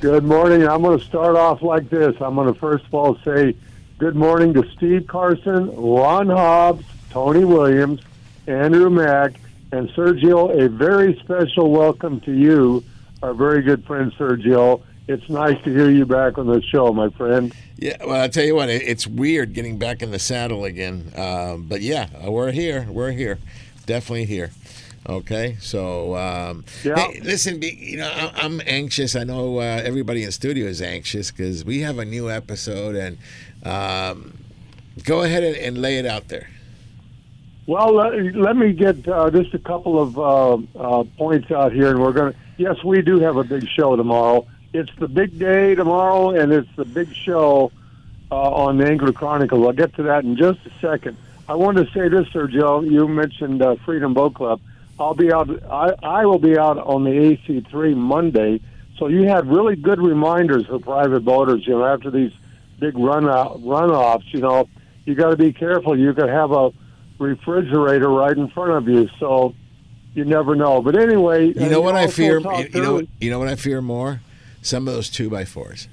Good 0.01 0.25
morning. 0.25 0.67
I'm 0.67 0.81
going 0.81 0.99
to 0.99 1.05
start 1.05 1.37
off 1.37 1.61
like 1.61 1.89
this. 1.89 2.15
I'm 2.19 2.35
going 2.35 2.53
to 2.53 2.59
first 2.59 2.85
of 2.85 2.93
all 2.93 3.17
say 3.23 3.55
good 3.97 4.15
morning 4.17 4.53
to 4.55 4.69
Steve 4.75 5.07
Carson, 5.07 5.73
Ron 5.75 6.27
Hobbs, 6.29 6.83
Tony 7.09 7.45
Williams, 7.45 8.01
Andrew 8.47 8.89
Mack, 8.89 9.33
and 9.73 9.89
Sergio. 9.89 10.63
A 10.63 10.69
very 10.69 11.19
special 11.23 11.71
welcome 11.71 12.19
to 12.21 12.31
you, 12.31 12.83
our 13.23 13.33
very 13.33 13.63
good 13.63 13.83
friend 13.85 14.11
Sergio. 14.13 14.81
It's 15.07 15.27
nice 15.29 15.61
to 15.63 15.71
hear 15.71 15.89
you 15.89 16.05
back 16.05 16.37
on 16.37 16.45
the 16.47 16.61
show, 16.61 16.93
my 16.93 17.09
friend. 17.09 17.53
Yeah, 17.77 17.97
well, 18.05 18.21
I'll 18.21 18.29
tell 18.29 18.45
you 18.45 18.55
what, 18.55 18.69
it's 18.69 19.07
weird 19.07 19.53
getting 19.53 19.77
back 19.77 20.01
in 20.01 20.11
the 20.11 20.19
saddle 20.19 20.63
again. 20.63 21.11
Um, 21.17 21.63
but 21.67 21.81
yeah, 21.81 22.07
uh, 22.25 22.31
we're 22.31 22.51
here. 22.51 22.87
We're 22.89 23.11
here. 23.11 23.39
Definitely 23.85 24.25
here. 24.25 24.51
Okay, 25.09 25.57
so 25.59 26.15
um, 26.15 26.63
Yeah. 26.83 26.95
hey, 26.95 27.19
listen, 27.21 27.61
you 27.61 27.97
know, 27.97 28.31
I'm 28.35 28.61
anxious. 28.65 29.17
I 29.17 29.25
know 29.25 29.57
uh, 29.57 29.81
everybody 29.83 30.21
in 30.21 30.27
the 30.27 30.31
studio 30.31 30.67
is 30.67 30.81
anxious 30.81 31.31
because 31.31 31.65
we 31.65 31.81
have 31.81 31.97
a 31.97 32.05
new 32.05 32.29
episode, 32.29 32.95
and 32.95 33.17
um, 33.65 34.37
go 35.03 35.23
ahead 35.23 35.43
and, 35.43 35.57
and 35.57 35.77
lay 35.79 35.97
it 35.97 36.05
out 36.05 36.29
there. 36.29 36.47
Well, 37.65 37.93
let, 37.93 38.57
me 38.57 38.73
get 38.73 39.07
uh, 39.07 39.31
just 39.31 39.53
a 39.53 39.59
couple 39.59 40.01
of 40.01 40.19
uh, 40.19 40.53
uh, 40.77 41.03
points 41.17 41.49
out 41.49 41.71
here, 41.71 41.91
and 41.91 42.01
we're 42.01 42.11
going 42.11 42.33
to. 42.33 42.39
Yes, 42.57 42.83
we 42.83 43.01
do 43.01 43.19
have 43.19 43.37
a 43.37 43.43
big 43.43 43.67
show 43.69 43.95
tomorrow. 43.95 44.45
It's 44.73 44.91
the 44.99 45.07
big 45.07 45.39
day 45.39 45.73
tomorrow, 45.73 46.31
and 46.31 46.51
it's 46.51 46.69
the 46.75 46.83
big 46.83 47.13
show 47.15 47.71
uh, 48.31 48.35
on 48.35 48.77
the 48.77 48.85
Angler 48.85 49.13
Chronicles. 49.13 49.65
I'll 49.65 49.71
get 49.71 49.95
to 49.95 50.03
that 50.03 50.25
in 50.25 50.35
just 50.35 50.59
a 50.65 50.71
second. 50.81 51.15
I 51.47 51.55
want 51.55 51.77
to 51.77 51.85
say 51.93 52.09
this, 52.09 52.27
Sergio. 52.29 52.89
You 52.89 53.07
mentioned 53.07 53.61
uh, 53.61 53.75
Freedom 53.85 54.13
Boat 54.13 54.33
Club. 54.35 54.59
I'll 54.99 55.13
be 55.13 55.31
out. 55.31 55.49
I, 55.71 55.93
I 56.03 56.25
will 56.25 56.39
be 56.39 56.57
out 56.57 56.77
on 56.77 57.05
the 57.05 57.11
AC3 57.11 57.95
Monday. 57.95 58.59
So 58.97 59.07
you 59.07 59.23
had 59.23 59.47
really 59.47 59.77
good 59.77 59.99
reminders 59.99 60.65
for 60.65 60.79
private 60.79 61.23
boaters. 61.23 61.65
You 61.65 61.75
know, 61.75 61.85
after 61.85 62.11
these 62.11 62.33
big 62.79 62.97
run 62.97 63.29
out, 63.29 63.61
runoffs, 63.61 64.33
you 64.33 64.41
know, 64.41 64.67
you 65.05 65.15
got 65.15 65.29
to 65.29 65.37
be 65.37 65.53
careful. 65.53 65.97
You 65.97 66.13
could 66.13 66.29
have 66.29 66.51
a 66.51 66.73
refrigerator 67.19 68.09
right 68.09 68.35
in 68.37 68.49
front 68.49 68.71
of 68.71 68.87
you, 68.87 69.09
so 69.19 69.53
you 70.13 70.25
never 70.25 70.55
know. 70.55 70.81
But 70.81 70.95
anyway, 70.95 71.47
You 71.47 71.69
know 71.69 71.81
what 71.81 71.95
I 71.95 72.07
fear? 72.07 72.39
You, 72.39 72.69
you 72.73 72.81
know, 72.81 73.01
you 73.19 73.29
know 73.29 73.39
what 73.39 73.47
I 73.47 73.55
fear 73.55 73.81
more? 73.81 74.21
Some 74.61 74.87
of 74.87 74.93
those 74.93 75.09
two 75.09 75.29
by 75.29 75.45
fours. 75.45 75.87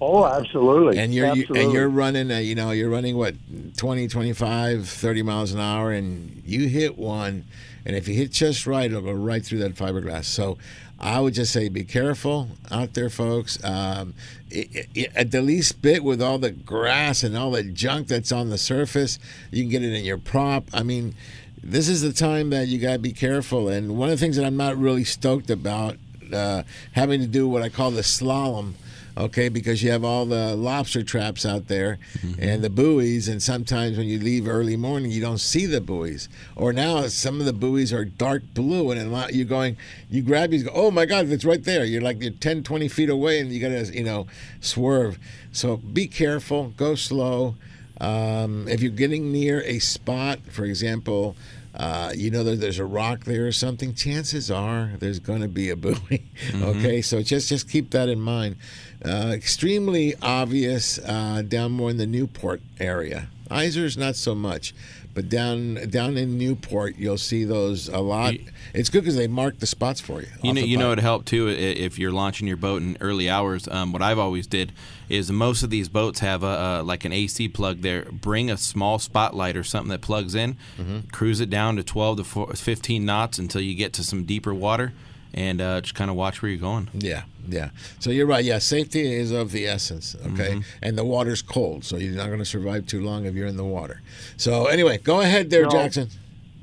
Oh, 0.00 0.26
absolutely. 0.26 0.98
And 0.98 1.14
you're 1.14 1.26
you, 1.26 1.42
absolutely. 1.42 1.64
and 1.64 1.72
you're 1.72 1.88
running, 1.88 2.30
uh, 2.30 2.38
you 2.38 2.54
know, 2.54 2.72
you're 2.72 2.90
running 2.90 3.16
what 3.16 3.34
20, 3.76 4.08
25, 4.08 4.88
30 4.88 5.22
miles 5.22 5.52
an 5.52 5.60
hour, 5.60 5.92
and 5.92 6.42
you 6.44 6.68
hit 6.68 6.98
one, 6.98 7.44
and 7.86 7.96
if 7.96 8.06
you 8.06 8.14
hit 8.14 8.30
just 8.30 8.66
right, 8.66 8.90
it'll 8.90 9.00
go 9.00 9.12
right 9.12 9.44
through 9.44 9.58
that 9.60 9.74
fiberglass. 9.74 10.24
So, 10.24 10.58
I 11.04 11.20
would 11.20 11.34
just 11.34 11.52
say, 11.52 11.68
be 11.68 11.84
careful 11.84 12.48
out 12.70 12.94
there, 12.94 13.10
folks. 13.10 13.62
Um, 13.62 14.14
i 14.50 14.86
i 14.96 15.08
at 15.14 15.32
the 15.32 15.42
least 15.42 15.82
bit, 15.82 16.02
with 16.02 16.22
all 16.22 16.38
the 16.38 16.50
grass 16.50 17.22
and 17.22 17.36
all 17.36 17.50
the 17.50 17.62
junk 17.62 18.08
that's 18.08 18.32
on 18.32 18.48
the 18.48 18.56
surface, 18.56 19.18
you 19.50 19.64
can 19.64 19.70
get 19.70 19.82
it 19.84 19.92
in 19.92 20.02
your 20.02 20.16
prop. 20.16 20.64
I 20.72 20.82
mean, 20.82 21.14
this 21.62 21.90
is 21.90 22.00
the 22.00 22.14
time 22.14 22.48
that 22.50 22.68
you 22.68 22.78
got 22.78 22.94
to 22.94 22.98
be 22.98 23.12
careful. 23.12 23.68
And 23.68 23.98
one 23.98 24.08
of 24.08 24.18
the 24.18 24.24
things 24.24 24.36
that 24.36 24.46
I'm 24.46 24.56
not 24.56 24.78
really 24.78 25.04
stoked 25.04 25.50
about 25.50 25.98
uh, 26.32 26.62
having 26.92 27.20
to 27.20 27.26
do 27.26 27.46
what 27.46 27.60
I 27.60 27.68
call 27.68 27.90
the 27.90 28.00
slalom 28.00 28.72
okay 29.16 29.48
because 29.48 29.82
you 29.82 29.90
have 29.90 30.04
all 30.04 30.26
the 30.26 30.56
lobster 30.56 31.02
traps 31.02 31.46
out 31.46 31.68
there 31.68 31.98
and 32.38 32.62
the 32.62 32.70
buoys 32.70 33.28
and 33.28 33.42
sometimes 33.42 33.96
when 33.96 34.06
you 34.06 34.18
leave 34.18 34.48
early 34.48 34.76
morning 34.76 35.10
you 35.10 35.20
don't 35.20 35.38
see 35.38 35.66
the 35.66 35.80
buoys. 35.80 36.28
Or 36.56 36.72
now 36.72 37.06
some 37.08 37.40
of 37.40 37.46
the 37.46 37.52
buoys 37.52 37.92
are 37.92 38.04
dark 38.04 38.42
blue 38.54 38.90
and 38.90 39.00
a 39.00 39.04
lot 39.04 39.34
you're 39.34 39.46
going 39.46 39.76
you 40.10 40.22
grab 40.22 40.50
these 40.50 40.62
go 40.62 40.70
oh 40.74 40.90
my 40.90 41.06
god 41.06 41.28
it's 41.28 41.44
right 41.44 41.62
there. 41.62 41.84
You're 41.84 42.02
like 42.02 42.20
you're 42.20 42.32
10 42.32 42.62
20 42.62 42.88
feet 42.88 43.10
away 43.10 43.40
and 43.40 43.52
you 43.52 43.60
gotta 43.60 43.94
you 43.94 44.04
know 44.04 44.26
swerve. 44.60 45.18
So 45.52 45.76
be 45.76 46.06
careful 46.06 46.72
go 46.76 46.94
slow. 46.94 47.56
Um, 48.00 48.66
if 48.66 48.82
you're 48.82 48.90
getting 48.90 49.30
near 49.30 49.62
a 49.62 49.78
spot 49.78 50.40
for 50.50 50.64
example 50.64 51.36
uh, 51.76 52.12
you 52.14 52.30
know 52.30 52.44
that 52.44 52.60
there's 52.60 52.78
a 52.78 52.84
rock 52.84 53.24
there 53.24 53.46
or 53.46 53.52
something 53.52 53.94
chances 53.94 54.48
are 54.50 54.92
there's 55.00 55.18
going 55.18 55.40
to 55.40 55.48
be 55.48 55.70
a 55.70 55.76
buoy 55.76 56.22
okay? 56.54 57.02
So 57.02 57.20
just 57.22 57.48
just 57.48 57.68
keep 57.68 57.90
that 57.90 58.08
in 58.08 58.20
mind 58.20 58.56
uh, 59.04 59.30
extremely 59.32 60.14
obvious 60.22 60.98
uh, 60.98 61.42
down 61.46 61.72
more 61.72 61.90
in 61.90 61.96
the 61.96 62.06
newport 62.06 62.60
area 62.80 63.28
Izor's 63.50 63.96
not 63.96 64.16
so 64.16 64.34
much 64.34 64.74
but 65.12 65.28
down 65.28 65.74
down 65.90 66.16
in 66.16 66.36
newport 66.38 66.96
you'll 66.96 67.18
see 67.18 67.44
those 67.44 67.88
a 67.88 68.00
lot 68.00 68.34
it's 68.72 68.88
good 68.88 69.02
because 69.02 69.14
they 69.16 69.28
mark 69.28 69.58
the 69.60 69.66
spots 69.66 70.00
for 70.00 70.20
you 70.22 70.26
You 70.42 70.52
know, 70.54 70.60
you 70.60 70.76
know, 70.76 70.90
it'd 70.92 71.02
help 71.04 71.24
too 71.26 71.48
if 71.48 71.98
you're 71.98 72.10
launching 72.10 72.48
your 72.48 72.56
boat 72.56 72.82
in 72.82 72.96
early 73.00 73.30
hours. 73.30 73.68
Um, 73.68 73.92
what 73.92 74.02
I've 74.02 74.18
always 74.18 74.48
did 74.48 74.72
is 75.08 75.30
most 75.30 75.62
of 75.62 75.70
these 75.70 75.88
boats 75.88 76.18
have 76.20 76.42
a, 76.42 76.82
like 76.82 77.04
an 77.04 77.12
AC 77.12 77.48
plug 77.50 77.82
there. 77.82 78.06
Bring 78.10 78.50
a 78.50 78.56
small 78.56 78.98
spotlight 78.98 79.56
or 79.56 79.62
something 79.62 79.90
that 79.90 80.00
plugs 80.00 80.34
in. 80.34 80.56
Mhm. 80.76 81.12
Cruise 81.12 81.38
it 81.40 81.50
down 81.50 81.76
to 81.76 81.84
12 81.84 82.16
to 82.16 82.24
4, 82.24 82.52
15 82.54 83.04
knots 83.04 83.38
until 83.38 83.60
you 83.60 83.76
get 83.76 83.92
to 83.92 84.02
some 84.02 84.24
deeper 84.24 84.52
water, 84.52 84.92
and 85.34 85.60
uh, 85.60 85.80
just 85.82 85.94
kind 85.94 86.10
of 86.10 86.16
watch 86.16 86.40
where 86.40 86.50
you're 86.50 86.60
going. 86.60 86.88
Yeah, 86.94 87.24
yeah. 87.48 87.70
So 87.98 88.10
you're 88.10 88.26
right. 88.26 88.44
Yeah, 88.44 88.58
safety 88.58 89.12
is 89.14 89.30
of 89.32 89.50
the 89.52 89.66
essence. 89.66 90.16
Okay, 90.32 90.54
Mhm. 90.54 90.64
and 90.80 90.96
the 90.96 91.04
water's 91.04 91.42
cold, 91.42 91.84
so 91.84 91.96
you're 91.96 92.14
not 92.14 92.26
going 92.26 92.38
to 92.38 92.44
survive 92.44 92.86
too 92.86 93.02
long 93.02 93.26
if 93.26 93.34
you're 93.34 93.46
in 93.48 93.56
the 93.56 93.64
water. 93.64 94.00
So 94.36 94.66
anyway, 94.66 94.98
go 94.98 95.20
ahead 95.20 95.50
there, 95.50 95.64
No. 95.64 95.70
Jackson. 95.70 96.08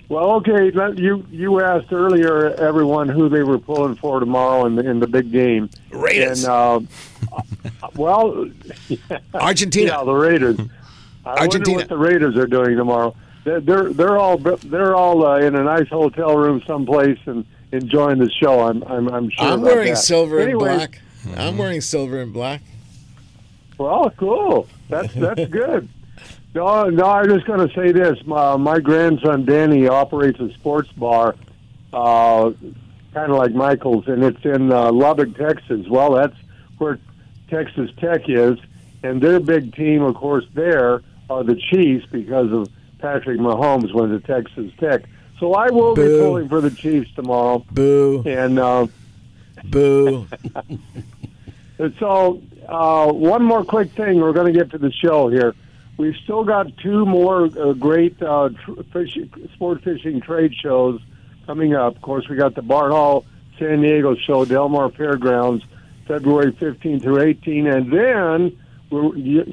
Well, 0.09 0.31
okay. 0.37 0.71
You 0.97 1.25
you 1.31 1.61
asked 1.61 1.93
earlier, 1.93 2.53
everyone, 2.55 3.07
who 3.07 3.29
they 3.29 3.43
were 3.43 3.57
pulling 3.59 3.95
for 3.95 4.19
tomorrow 4.19 4.65
in 4.65 4.75
the 4.75 4.89
in 4.89 4.99
the 4.99 5.07
big 5.07 5.31
game. 5.31 5.69
Raiders. 5.91 6.43
And 6.43 6.51
uh, 6.51 6.79
well, 7.95 8.45
Argentina. 9.33 9.95
Yeah, 9.97 10.03
the 10.03 10.11
Raiders. 10.13 10.57
I 11.25 11.29
Argentina. 11.35 11.77
wonder 11.77 11.81
what 11.83 11.87
the 11.89 11.97
Raiders 11.97 12.35
are 12.35 12.47
doing 12.47 12.75
tomorrow. 12.75 13.15
They're 13.43 13.61
they're, 13.61 13.93
they're 13.93 14.17
all 14.17 14.37
they're 14.37 14.95
all 14.95 15.25
uh, 15.25 15.39
in 15.39 15.55
a 15.55 15.63
nice 15.63 15.87
hotel 15.87 16.37
room 16.37 16.61
someplace 16.67 17.19
and 17.25 17.45
enjoying 17.71 18.19
the 18.19 18.29
show. 18.31 18.61
I'm 18.61 18.83
I'm 18.83 19.07
I'm 19.09 19.29
sure. 19.29 19.47
I'm 19.47 19.61
wearing 19.61 19.93
that. 19.93 19.97
silver 19.97 20.39
Anyway, 20.39 20.69
and 20.69 20.77
black. 21.25 21.37
I'm 21.37 21.57
wearing 21.57 21.81
silver 21.81 22.19
and 22.21 22.33
black. 22.33 22.61
Well, 23.77 24.09
cool. 24.11 24.67
That's 24.89 25.13
that's 25.13 25.45
good. 25.49 25.89
No, 26.53 26.89
no. 26.89 27.05
I'm 27.05 27.29
just 27.29 27.45
going 27.47 27.65
to 27.65 27.73
say 27.73 27.93
this. 27.93 28.19
My, 28.25 28.57
my 28.57 28.81
grandson 28.81 29.45
Danny 29.45 29.87
operates 29.87 30.37
a 30.41 30.51
sports 30.55 30.91
bar, 30.91 31.35
uh, 31.93 32.51
kind 33.13 33.31
of 33.31 33.37
like 33.37 33.53
Michael's, 33.53 34.05
and 34.07 34.21
it's 34.21 34.43
in 34.43 34.69
uh, 34.69 34.91
Lubbock, 34.91 35.33
Texas. 35.37 35.87
Well, 35.89 36.11
that's 36.11 36.35
where 36.77 36.99
Texas 37.49 37.89
Tech 37.99 38.27
is, 38.27 38.59
and 39.01 39.21
their 39.23 39.39
big 39.39 39.73
team, 39.77 40.01
of 40.01 40.15
course, 40.15 40.43
there 40.53 41.03
are 41.29 41.43
the 41.45 41.55
Chiefs 41.71 42.05
because 42.11 42.51
of 42.51 42.67
Patrick 42.99 43.39
Mahomes 43.39 43.93
went 43.93 44.11
to 44.11 44.19
Texas 44.19 44.73
Tech. 44.77 45.03
So 45.41 45.55
I 45.55 45.71
will 45.71 45.95
be 45.95 46.03
pulling 46.03 46.47
for 46.47 46.61
the 46.61 46.69
Chiefs 46.69 47.11
tomorrow. 47.15 47.65
Boo. 47.71 48.21
And 48.27 48.59
uh, 48.59 48.87
boo. 49.65 50.27
And 51.79 51.95
so, 51.99 52.39
uh, 52.69 53.11
one 53.11 53.43
more 53.43 53.63
quick 53.63 53.89
thing. 53.93 54.21
We're 54.21 54.33
going 54.33 54.53
to 54.53 54.59
get 54.59 54.69
to 54.69 54.77
the 54.77 54.91
show 54.91 55.29
here. 55.29 55.55
We've 55.97 56.15
still 56.23 56.43
got 56.43 56.77
two 56.77 57.07
more 57.07 57.45
uh, 57.45 57.73
great 57.73 58.21
uh, 58.21 58.49
tr- 58.49 58.83
fish, 58.93 59.17
sport 59.55 59.81
fishing 59.81 60.21
trade 60.21 60.53
shows 60.53 61.01
coming 61.47 61.73
up. 61.73 61.95
Of 61.95 62.03
course, 62.03 62.29
we 62.29 62.35
got 62.35 62.53
the 62.53 62.61
Bart 62.61 62.91
Hall 62.91 63.25
San 63.57 63.81
Diego 63.81 64.15
show, 64.15 64.45
Del 64.45 64.69
Mar 64.69 64.91
Fairgrounds, 64.91 65.63
February 66.07 66.51
15 66.51 66.99
through 66.99 67.19
18, 67.19 67.65
and 67.65 67.91
then 67.91 68.59
we're, 68.91 69.09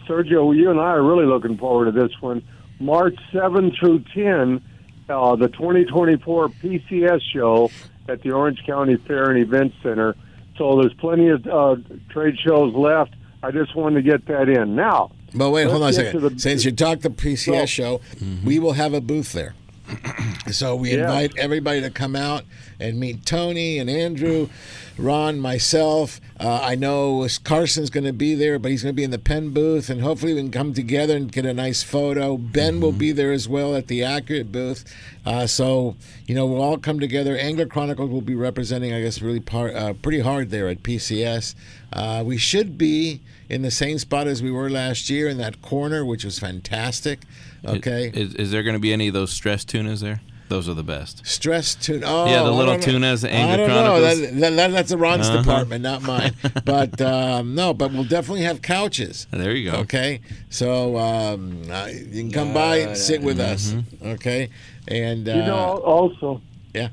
Sergio, 0.06 0.54
you 0.54 0.70
and 0.70 0.78
I 0.78 0.90
are 0.90 1.02
really 1.02 1.24
looking 1.24 1.56
forward 1.56 1.86
to 1.86 1.92
this 1.92 2.12
one. 2.20 2.42
March 2.78 3.16
7 3.32 3.72
through 3.80 4.04
10, 4.14 4.62
uh, 5.08 5.36
the 5.36 5.48
2024 5.48 6.48
PCS 6.48 7.20
show 7.32 7.70
at 8.08 8.22
the 8.22 8.30
Orange 8.32 8.62
County 8.66 8.96
Fair 8.96 9.30
and 9.30 9.38
Event 9.40 9.72
Center. 9.82 10.14
So 10.56 10.80
there's 10.80 10.94
plenty 10.94 11.28
of 11.28 11.46
uh, 11.46 11.76
trade 12.10 12.36
shows 12.38 12.74
left. 12.74 13.14
I 13.42 13.50
just 13.50 13.74
wanted 13.76 14.02
to 14.04 14.10
get 14.10 14.26
that 14.26 14.48
in. 14.48 14.74
Now, 14.74 15.12
But 15.34 15.50
wait, 15.50 15.68
hold 15.68 15.82
on 15.82 15.90
a 15.90 15.92
second. 15.92 16.22
the- 16.22 16.38
Since 16.40 16.64
you 16.64 16.72
talked 16.72 17.02
the 17.02 17.10
PCS 17.10 17.60
So- 17.60 17.66
show, 17.66 18.00
we 18.44 18.58
will 18.58 18.72
have 18.72 18.92
a 18.94 19.00
booth 19.00 19.32
there. 19.32 19.54
So 20.50 20.76
we 20.76 20.92
Yeah. 20.94 21.02
invite 21.02 21.36
everybody 21.36 21.82
to 21.82 21.90
come 21.90 22.16
out 22.16 22.42
and 22.80 22.98
meet 22.98 23.26
Tony 23.26 23.78
and 23.78 23.90
Andrew, 23.90 24.48
Ron, 24.96 25.40
myself. 25.40 26.20
Uh, 26.38 26.60
I 26.62 26.74
know 26.74 27.26
Carson's 27.44 27.90
going 27.90 28.04
to 28.04 28.12
be 28.12 28.34
there, 28.34 28.58
but 28.58 28.70
he's 28.70 28.82
going 28.82 28.94
to 28.94 28.96
be 28.96 29.04
in 29.04 29.10
the 29.10 29.18
Penn 29.18 29.50
booth, 29.50 29.90
and 29.90 30.00
hopefully 30.00 30.34
we 30.34 30.40
can 30.40 30.50
come 30.50 30.74
together 30.74 31.16
and 31.16 31.30
get 31.30 31.44
a 31.44 31.54
nice 31.54 31.82
photo. 31.82 32.36
Ben 32.36 32.80
will 32.80 32.92
be 32.92 33.12
there 33.12 33.32
as 33.32 33.48
well 33.48 33.74
at 33.74 33.88
the 33.88 34.04
Accurate 34.04 34.52
booth. 34.52 34.84
Uh, 35.26 35.46
so 35.46 35.96
you 36.26 36.34
know 36.34 36.46
we'll 36.46 36.62
all 36.62 36.78
come 36.78 37.00
together. 37.00 37.36
Angler 37.36 37.66
Chronicles 37.66 38.10
will 38.10 38.20
be 38.20 38.34
representing, 38.34 38.92
I 38.92 39.02
guess, 39.02 39.20
really 39.20 39.40
par, 39.40 39.74
uh, 39.74 39.92
pretty 39.94 40.20
hard 40.20 40.50
there 40.50 40.68
at 40.68 40.82
PCS. 40.82 41.54
Uh, 41.92 42.22
we 42.24 42.38
should 42.38 42.78
be 42.78 43.20
in 43.48 43.62
the 43.62 43.70
same 43.70 43.98
spot 43.98 44.26
as 44.26 44.42
we 44.42 44.50
were 44.50 44.70
last 44.70 45.10
year 45.10 45.28
in 45.28 45.38
that 45.38 45.60
corner, 45.62 46.04
which 46.04 46.24
was 46.24 46.38
fantastic. 46.38 47.20
Okay. 47.64 48.10
Is, 48.14 48.34
is 48.34 48.50
there 48.50 48.62
going 48.62 48.74
to 48.74 48.80
be 48.80 48.92
any 48.92 49.08
of 49.08 49.14
those 49.14 49.32
stress 49.32 49.64
tunas 49.64 50.00
there? 50.00 50.20
Those 50.48 50.68
are 50.68 50.74
the 50.74 50.82
best. 50.82 51.26
Stress 51.26 51.74
tuna. 51.74 52.06
Oh, 52.06 52.26
Yeah, 52.26 52.42
the 52.42 52.50
little 52.50 52.74
don't 52.74 52.82
tunas, 52.82 53.20
the 53.22 53.28
I 53.28 53.36
Angler 53.36 53.56
don't 53.58 53.68
know. 53.68 53.98
Chronicles. 54.00 54.20
That, 54.20 54.40
that, 54.40 54.56
that- 54.56 54.70
that's 54.72 54.88
the 54.90 54.96
Ron's 54.98 55.28
Uh-huh. 55.28 55.38
department, 55.42 55.82
not 55.82 56.02
mine. 56.02 56.32
But 56.64 57.00
um, 57.00 57.54
no, 57.54 57.74
but 57.74 57.92
we'll 57.92 58.04
definitely 58.04 58.42
have 58.42 58.62
couches. 58.62 59.26
There 59.30 59.54
you 59.54 59.70
go. 59.70 59.78
Okay, 59.80 60.20
so 60.50 60.96
um, 60.98 61.62
uh, 61.70 61.86
you 61.86 62.22
can 62.22 62.30
come 62.32 62.52
by 62.54 62.76
and 62.78 62.96
sit 62.96 63.20
with 63.22 63.40
us. 63.40 63.74
Okay, 64.02 64.48
and 64.86 65.28
uh, 65.28 65.32
You 65.32 65.42
know, 65.42 65.56
also. 65.78 66.40
Yeah. 66.74 66.88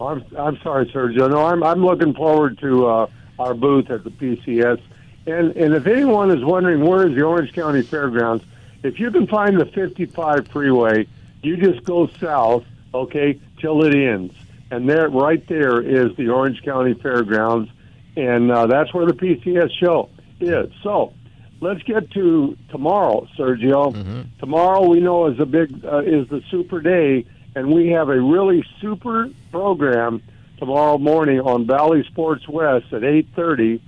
I'm 0.00 0.24
I'm 0.38 0.58
sorry, 0.62 0.86
Sergio. 0.86 1.30
No, 1.30 1.46
I'm 1.46 1.62
I'm 1.62 1.84
looking 1.84 2.14
forward 2.14 2.58
to 2.58 2.86
uh, 2.86 3.06
our 3.38 3.54
booth 3.54 3.90
at 3.90 4.04
the 4.04 4.10
PCS. 4.10 4.80
And 5.26 5.56
and 5.56 5.74
if 5.74 5.86
anyone 5.86 6.30
is 6.36 6.44
wondering 6.44 6.84
where 6.84 7.06
is 7.08 7.14
the 7.14 7.22
Orange 7.22 7.52
County 7.52 7.82
Fairgrounds, 7.82 8.44
if 8.82 9.00
you 9.00 9.10
can 9.10 9.26
find 9.26 9.58
the 9.58 9.66
55 9.66 10.48
freeway, 10.48 11.06
you 11.46 11.56
just 11.56 11.84
go 11.84 12.08
south, 12.20 12.64
okay, 12.92 13.40
till 13.60 13.84
it 13.84 13.94
ends, 13.94 14.34
and 14.70 14.88
there, 14.88 15.08
right 15.08 15.46
there, 15.48 15.80
is 15.80 16.14
the 16.16 16.28
Orange 16.28 16.62
County 16.62 16.94
Fairgrounds, 16.94 17.70
and 18.16 18.50
uh, 18.50 18.66
that's 18.66 18.92
where 18.92 19.06
the 19.06 19.14
PCS 19.14 19.70
show 19.78 20.10
is. 20.40 20.70
So. 20.82 21.12
Let's 21.58 21.82
get 21.84 22.10
to 22.10 22.54
tomorrow, 22.68 23.26
Sergio. 23.38 23.94
Tomorrow 24.38 24.88
we 24.88 25.00
know 25.00 25.26
is 25.28 25.40
a 25.40 25.46
big 25.46 25.82
uh, 25.86 26.00
is 26.00 26.28
the 26.28 26.42
super 26.50 26.82
day, 26.82 27.24
and 27.54 27.72
we 27.72 27.88
have 27.92 28.10
a 28.10 28.20
really 28.20 28.62
super 28.78 29.30
program 29.50 30.22
tomorrow 30.58 30.98
morning 30.98 31.40
on 31.40 31.64
Bally 31.64 32.04
Sports 32.10 32.46
West 32.46 32.92
at 32.92 33.04
eight 33.04 33.28
thirty. 33.34 33.80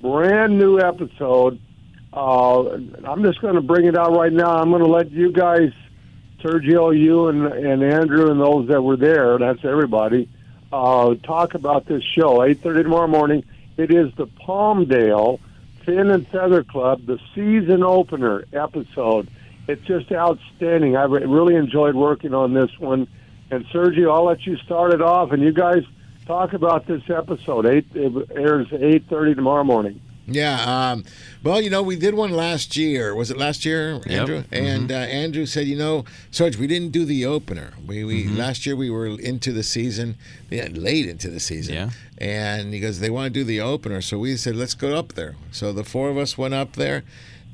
Brand 0.00 0.56
new 0.56 0.78
episode. 0.78 1.60
Uh, 2.12 2.78
I'm 3.04 3.24
just 3.24 3.40
going 3.40 3.56
to 3.56 3.60
bring 3.60 3.86
it 3.86 3.96
out 3.96 4.12
right 4.16 4.32
now. 4.32 4.58
I'm 4.58 4.70
going 4.70 4.82
to 4.82 4.88
let 4.88 5.10
you 5.10 5.32
guys, 5.32 5.72
Sergio, 6.42 6.96
you 6.96 7.28
and 7.28 7.46
and 7.46 7.82
Andrew 7.82 8.30
and 8.30 8.40
those 8.40 8.68
that 8.68 8.82
were 8.82 8.96
there. 8.96 9.38
That's 9.38 9.64
everybody. 9.64 10.28
Uh, 10.72 11.14
talk 11.22 11.54
about 11.54 11.86
this 11.86 12.02
show. 12.02 12.42
Eight 12.42 12.62
thirty 12.62 12.82
tomorrow 12.82 13.06
morning. 13.06 13.44
It 13.76 13.90
is 13.90 14.12
the 14.16 14.26
Palmdale 14.26 15.40
Fin 15.84 16.10
and 16.10 16.26
Feather 16.28 16.64
Club, 16.64 17.06
the 17.06 17.18
season 17.34 17.82
opener 17.82 18.44
episode. 18.52 19.28
It's 19.68 19.82
just 19.86 20.10
outstanding. 20.12 20.96
I 20.96 21.04
re- 21.04 21.24
really 21.24 21.54
enjoyed 21.54 21.94
working 21.94 22.34
on 22.34 22.54
this 22.54 22.70
one. 22.78 23.08
And 23.50 23.64
Sergio, 23.66 24.12
I'll 24.12 24.24
let 24.24 24.46
you 24.46 24.56
start 24.58 24.92
it 24.92 25.00
off, 25.00 25.30
and 25.32 25.42
you 25.42 25.52
guys 25.52 25.84
talk 26.26 26.52
about 26.52 26.86
this 26.86 27.08
episode. 27.08 27.66
Eight 27.66 27.86
it 27.94 28.30
airs 28.34 28.66
eight 28.72 29.08
thirty 29.08 29.34
tomorrow 29.34 29.64
morning. 29.64 30.00
Yeah. 30.26 30.90
Um, 30.90 31.04
well, 31.42 31.60
you 31.60 31.70
know, 31.70 31.82
we 31.82 31.96
did 31.96 32.14
one 32.14 32.32
last 32.32 32.76
year. 32.76 33.14
Was 33.14 33.30
it 33.30 33.36
last 33.36 33.64
year, 33.64 34.00
Andrew? 34.06 34.42
And 34.50 34.90
uh, 34.90 34.94
Andrew 34.94 35.46
said, 35.46 35.66
you 35.66 35.76
know, 35.76 36.04
Serge, 36.30 36.56
we 36.56 36.66
didn't 36.66 36.90
do 36.90 37.04
the 37.04 37.24
opener. 37.26 37.72
We, 37.86 38.02
we 38.04 38.26
last 38.28 38.66
year 38.66 38.74
we 38.74 38.90
were 38.90 39.06
into 39.06 39.52
the 39.52 39.62
season, 39.62 40.16
yeah, 40.50 40.68
late 40.72 41.06
into 41.08 41.28
the 41.30 41.38
season. 41.40 41.74
Yeah. 41.74 41.90
And 42.18 42.74
he 42.74 42.80
goes, 42.80 42.98
they 43.00 43.10
want 43.10 43.26
to 43.32 43.40
do 43.40 43.44
the 43.44 43.60
opener, 43.60 44.00
so 44.00 44.18
we 44.18 44.36
said, 44.36 44.56
let's 44.56 44.74
go 44.74 44.96
up 44.96 45.12
there. 45.12 45.36
So 45.52 45.72
the 45.72 45.84
four 45.84 46.08
of 46.08 46.16
us 46.18 46.36
went 46.36 46.54
up 46.54 46.72
there. 46.74 47.04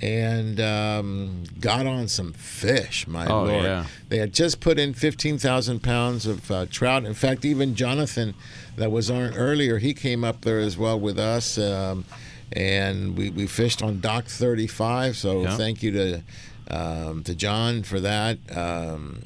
And 0.00 0.58
um, 0.60 1.44
got 1.60 1.86
on 1.86 2.08
some 2.08 2.32
fish, 2.32 3.06
my 3.06 3.24
Oh, 3.28 3.44
lord. 3.44 3.62
yeah. 3.64 3.86
They 4.08 4.18
had 4.18 4.32
just 4.34 4.58
put 4.58 4.76
in 4.76 4.94
15,000 4.94 5.80
pounds 5.80 6.26
of 6.26 6.50
uh, 6.50 6.66
trout. 6.68 7.04
In 7.04 7.14
fact, 7.14 7.44
even 7.44 7.76
Jonathan, 7.76 8.34
that 8.74 8.90
was 8.90 9.12
on 9.12 9.32
earlier, 9.34 9.78
he 9.78 9.94
came 9.94 10.24
up 10.24 10.40
there 10.40 10.58
as 10.58 10.76
well 10.76 10.98
with 10.98 11.20
us. 11.20 11.56
Um, 11.56 12.04
and 12.52 13.16
we, 13.16 13.30
we 13.30 13.46
fished 13.46 13.82
on 13.82 14.00
Dock 14.00 14.26
35. 14.26 15.16
So 15.16 15.42
Yeah. 15.42 15.56
thank 15.56 15.82
you 15.82 15.90
to 15.92 16.22
um, 16.68 17.22
to 17.24 17.34
John 17.34 17.82
for 17.82 18.00
that. 18.00 18.38
Um, 18.56 19.22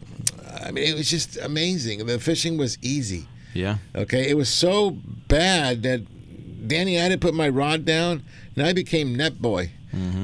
I 0.65 0.71
mean, 0.73 0.85
it 0.85 0.95
was 0.97 1.09
just 1.11 1.37
amazing. 1.37 2.05
The 2.07 2.19
fishing 2.19 2.57
was 2.57 2.79
easy. 2.83 3.29
Yeah. 3.55 3.79
Okay, 3.95 4.29
it 4.29 4.37
was 4.37 4.49
so 4.49 4.91
bad 5.29 5.83
that 5.85 6.01
Danny, 6.69 6.99
I 6.99 7.03
had 7.03 7.13
to 7.13 7.19
put 7.19 7.35
my 7.35 7.49
rod 7.49 7.85
down, 7.85 8.23
and 8.57 8.67
I 8.67 8.73
became 8.73 9.15
net 9.15 9.41
boy 9.41 9.71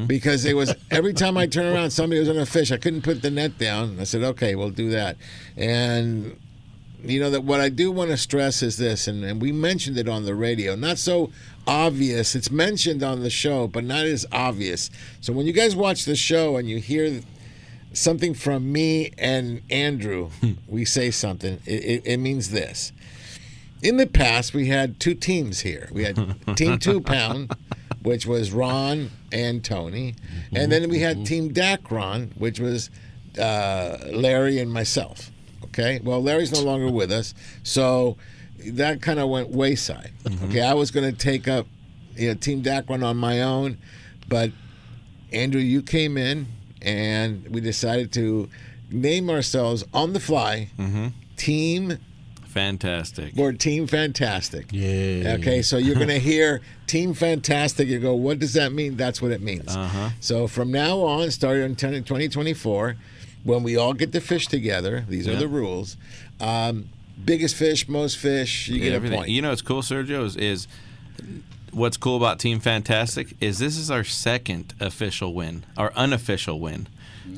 because 0.06 0.44
it 0.44 0.54
was 0.54 0.74
every 0.90 1.14
time 1.14 1.38
I 1.38 1.46
turn 1.46 1.72
around, 1.72 1.92
somebody 1.92 2.18
was 2.20 2.28
on 2.28 2.36
a 2.36 2.44
fish. 2.44 2.70
I 2.72 2.76
couldn't 2.76 3.02
put 3.02 3.22
the 3.22 3.30
net 3.30 3.56
down. 3.58 3.98
I 4.00 4.04
said, 4.04 4.22
"Okay, 4.22 4.54
we'll 4.54 4.70
do 4.70 4.90
that." 4.90 5.16
And 5.56 6.36
you 7.04 7.20
know 7.20 7.30
that 7.30 7.44
what 7.44 7.60
I 7.60 7.68
do 7.68 7.90
want 7.90 8.10
to 8.10 8.16
stress 8.16 8.62
is 8.62 8.76
this, 8.76 9.08
and, 9.08 9.24
and 9.24 9.40
we 9.40 9.52
mentioned 9.52 9.98
it 9.98 10.08
on 10.08 10.24
the 10.24 10.34
radio. 10.34 10.74
Not 10.74 10.98
so 10.98 11.30
obvious. 11.66 12.34
It's 12.34 12.50
mentioned 12.50 13.02
on 13.02 13.22
the 13.22 13.30
show, 13.30 13.66
but 13.66 13.84
not 13.84 14.04
as 14.04 14.26
obvious. 14.32 14.90
So 15.20 15.32
when 15.32 15.46
you 15.46 15.52
guys 15.52 15.74
watch 15.74 16.04
the 16.04 16.16
show 16.16 16.56
and 16.56 16.68
you 16.68 16.78
hear 16.78 17.20
something 17.92 18.34
from 18.34 18.72
me 18.72 19.12
and 19.18 19.62
Andrew, 19.70 20.30
hmm. 20.40 20.52
we 20.66 20.84
say 20.84 21.10
something. 21.10 21.60
It, 21.66 21.84
it, 21.84 22.02
it 22.04 22.16
means 22.18 22.50
this. 22.50 22.92
In 23.82 23.96
the 23.96 24.06
past, 24.06 24.54
we 24.54 24.68
had 24.68 25.00
two 25.00 25.14
teams 25.14 25.60
here. 25.60 25.88
We 25.92 26.04
had 26.04 26.16
Team 26.56 26.78
Two 26.78 27.00
Pound, 27.00 27.52
which 28.02 28.26
was 28.26 28.52
Ron 28.52 29.10
and 29.32 29.64
Tony, 29.64 30.14
and 30.50 30.56
mm-hmm. 30.56 30.70
then 30.70 30.88
we 30.88 31.00
had 31.00 31.16
mm-hmm. 31.16 31.24
Team 31.24 31.54
Dacron, 31.54 32.36
which 32.36 32.60
was 32.60 32.90
uh, 33.38 33.98
Larry 34.12 34.60
and 34.60 34.72
myself. 34.72 35.31
Okay, 35.72 36.00
well, 36.04 36.22
Larry's 36.22 36.52
no 36.52 36.60
longer 36.62 36.90
with 36.90 37.10
us, 37.10 37.32
so 37.62 38.18
that 38.66 39.00
kind 39.00 39.18
of 39.18 39.30
went 39.30 39.48
wayside. 39.48 40.12
Okay, 40.44 40.60
I 40.60 40.74
was 40.74 40.90
going 40.90 41.10
to 41.10 41.16
take 41.16 41.48
up 41.48 41.66
you 42.14 42.28
know, 42.28 42.34
Team 42.34 42.62
Dacron 42.62 43.02
on 43.02 43.16
my 43.16 43.40
own, 43.42 43.78
but 44.28 44.50
Andrew, 45.32 45.60
you 45.60 45.82
came 45.82 46.18
in, 46.18 46.46
and 46.82 47.48
we 47.48 47.60
decided 47.60 48.12
to 48.12 48.50
name 48.90 49.30
ourselves 49.30 49.84
on 49.94 50.12
the 50.12 50.20
fly 50.20 50.68
Team 51.36 51.98
Fantastic. 52.46 53.38
or 53.38 53.52
Team 53.54 53.86
Fantastic. 53.86 54.66
Yeah. 54.72 55.36
Okay, 55.38 55.62
so 55.62 55.78
you're 55.78 55.94
going 55.94 56.08
to 56.08 56.18
hear 56.18 56.60
Team 56.86 57.14
Fantastic. 57.14 57.88
You 57.88 57.98
go, 57.98 58.14
what 58.14 58.38
does 58.38 58.52
that 58.52 58.72
mean? 58.72 58.96
That's 58.96 59.22
what 59.22 59.30
it 59.32 59.40
means. 59.40 59.74
Uh-huh. 59.74 60.10
So 60.20 60.46
from 60.46 60.70
now 60.70 61.00
on, 61.00 61.30
starting 61.30 61.64
in 61.64 61.76
2024, 61.76 62.96
when 63.44 63.62
we 63.62 63.76
all 63.76 63.92
get 63.94 64.12
to 64.12 64.20
fish 64.20 64.46
together, 64.46 65.04
these 65.08 65.26
are 65.28 65.36
the 65.36 65.48
rules. 65.48 65.96
Um, 66.40 66.88
biggest 67.24 67.54
fish, 67.56 67.88
most 67.88 68.16
fish, 68.18 68.68
you 68.68 68.80
get 68.80 68.94
a 69.04 69.08
point. 69.16 69.28
You 69.28 69.42
know 69.42 69.50
what's 69.50 69.62
cool, 69.62 69.82
Sergio, 69.82 70.24
is, 70.24 70.36
is 70.36 70.68
what's 71.72 71.96
cool 71.96 72.16
about 72.16 72.38
Team 72.38 72.60
Fantastic 72.60 73.34
is 73.40 73.58
this 73.58 73.76
is 73.76 73.90
our 73.90 74.04
second 74.04 74.74
official 74.80 75.34
win, 75.34 75.64
our 75.76 75.92
unofficial 75.94 76.60
win, 76.60 76.88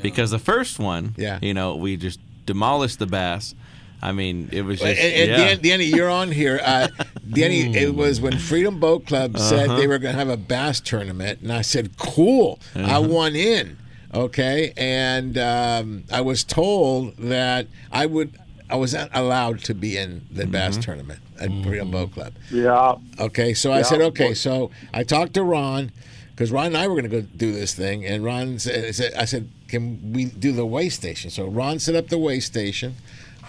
because 0.03 0.31
the 0.31 0.39
first 0.39 0.79
one, 0.79 1.15
Yeah. 1.17 1.39
you 1.41 1.55
know, 1.55 1.77
we 1.77 1.97
just 1.97 2.19
demolished 2.47 2.99
the 2.99 3.07
bass. 3.07 3.55
I 4.03 4.13
mean, 4.13 4.51
it 4.53 4.63
was 4.63 4.81
just 4.81 5.01
and 5.01 5.31
yeah. 5.31 5.37
Dan- 5.37 5.61
Danny, 5.63 5.85
you're 5.87 6.11
on 6.11 6.31
here. 6.31 6.61
Uh, 6.63 6.89
Danny, 7.31 7.75
it 7.77 7.95
was 7.95 8.21
when 8.21 8.37
Freedom 8.39 8.79
Boat 8.79 9.07
Club 9.07 9.39
said 9.39 9.69
Uh-huh. 9.71 9.79
they 9.79 9.87
were 9.87 9.99
going 9.99 10.13
to 10.13 10.19
have 10.19 10.29
a 10.29 10.37
bass 10.37 10.79
tournament, 10.81 11.41
and 11.41 11.51
I 11.51 11.63
said, 11.63 11.97
"Cool, 11.97 12.59
I 12.75 12.81
Uh-huh. 12.81 13.03
want 13.09 13.35
in." 13.37 13.79
Okay, 14.15 14.73
and 14.77 15.37
um, 15.37 16.05
I 16.13 16.21
was 16.21 16.45
told 16.45 17.17
that 17.17 17.67
I 17.91 18.07
would, 18.07 18.39
I 18.71 18.77
was 18.77 18.95
not 18.95 19.11
allowed 19.13 19.61
to 19.65 19.75
be 19.75 19.97
in 19.97 20.25
the 20.31 20.43
mm-hmm. 20.43 20.53
bass 20.53 20.77
tournament 20.77 21.21
at 21.41 21.51
mm-hmm. 21.51 21.69
Freedom 21.69 21.91
Boat 21.91 22.13
Club. 22.13 22.33
Yeah. 22.51 22.95
Okay, 23.19 23.55
so 23.55 23.73
I 23.73 23.83
said, 23.83 24.01
okay. 24.01 24.33
So 24.35 24.71
I 24.93 25.03
talked 25.03 25.35
to 25.35 25.43
Ron 25.43 25.91
because 26.31 26.53
Ron 26.53 26.67
and 26.67 26.77
I 26.77 26.87
were 26.87 26.95
going 26.95 27.11
to 27.11 27.23
go 27.23 27.27
do 27.37 27.53
this 27.53 27.75
thing, 27.75 28.07
and 28.07 28.23
Ron 28.23 28.61
said, 28.61 28.95
said- 28.95 29.15
I 29.15 29.25
said, 29.25 29.51
can 29.67 30.13
we 30.13 30.27
do 30.27 30.53
the 30.53 30.67
weigh 30.67 30.91
station? 30.91 31.31
So 31.31 31.47
Ron 31.47 31.81
set 31.81 31.97
up 31.97 32.09
the 32.09 32.19
weigh 32.19 32.41
station. 32.41 32.95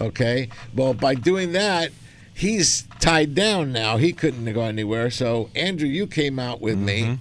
Okay, 0.00 0.48
well 0.74 0.94
by 0.94 1.14
doing 1.14 1.52
that, 1.52 1.90
he's 2.34 2.82
tied 2.98 3.36
down 3.36 3.72
now. 3.72 3.98
He 3.98 4.12
couldn't 4.12 4.52
go 4.52 4.62
anywhere. 4.62 5.10
So 5.10 5.48
Andrew, 5.54 5.88
you 5.88 6.08
came 6.08 6.40
out 6.40 6.60
with 6.60 6.76
me, 6.76 7.02
mm-hmm. 7.02 7.14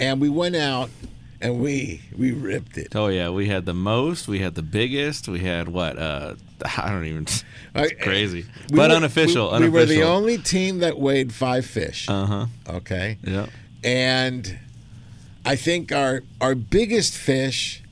and 0.00 0.20
we 0.20 0.28
went 0.28 0.56
out 0.56 0.90
and 1.40 1.60
we 1.60 2.02
we 2.16 2.32
ripped 2.32 2.76
it. 2.78 2.94
Oh 2.96 3.08
yeah, 3.08 3.30
we 3.30 3.46
had 3.48 3.64
the 3.66 3.74
most, 3.74 4.28
we 4.28 4.38
had 4.40 4.54
the 4.54 4.62
biggest, 4.62 5.28
we 5.28 5.40
had 5.40 5.68
what? 5.68 5.98
Uh, 5.98 6.34
I 6.76 6.90
don't 6.90 7.04
even. 7.04 7.26
It's 7.74 8.02
crazy, 8.02 8.46
We 8.70 8.76
but 8.76 8.90
were- 8.90 8.96
unofficial. 8.96 9.52
We, 9.52 9.60
we 9.64 9.68
were 9.68 9.84
the 9.84 10.02
only 10.04 10.38
team 10.38 10.78
that 10.78 10.98
weighed 10.98 11.32
five 11.32 11.66
fish. 11.66 12.08
Uh 12.08 12.26
huh. 12.26 12.46
Okay. 12.68 13.18
Yeah. 13.22 13.46
and 13.84 14.58
I 15.44 15.56
think 15.56 15.92
our 15.92 16.22
our 16.40 16.54
biggest 16.54 17.16
fish 17.16 17.82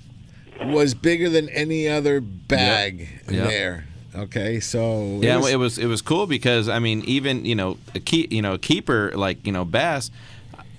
was 0.64 0.94
bigger 0.94 1.28
than 1.28 1.48
any 1.50 1.88
other 1.88 2.20
bag 2.20 3.08
Yep. 3.30 3.48
there. 3.48 3.84
Okay, 4.16 4.60
so 4.60 5.18
Yeah, 5.20 5.34
it 5.34 5.40
was- 5.40 5.50
it 5.50 5.56
was 5.56 5.78
it 5.78 5.86
was 5.86 6.00
cool 6.02 6.26
because 6.26 6.68
I 6.68 6.78
mean, 6.78 7.02
even 7.06 7.44
you 7.44 7.54
know, 7.56 7.78
a 7.94 8.00
key, 8.00 8.28
you 8.30 8.42
know, 8.42 8.54
a 8.54 8.58
keeper 8.58 9.10
like 9.14 9.44
you 9.46 9.52
know 9.52 9.64
bass. 9.64 10.10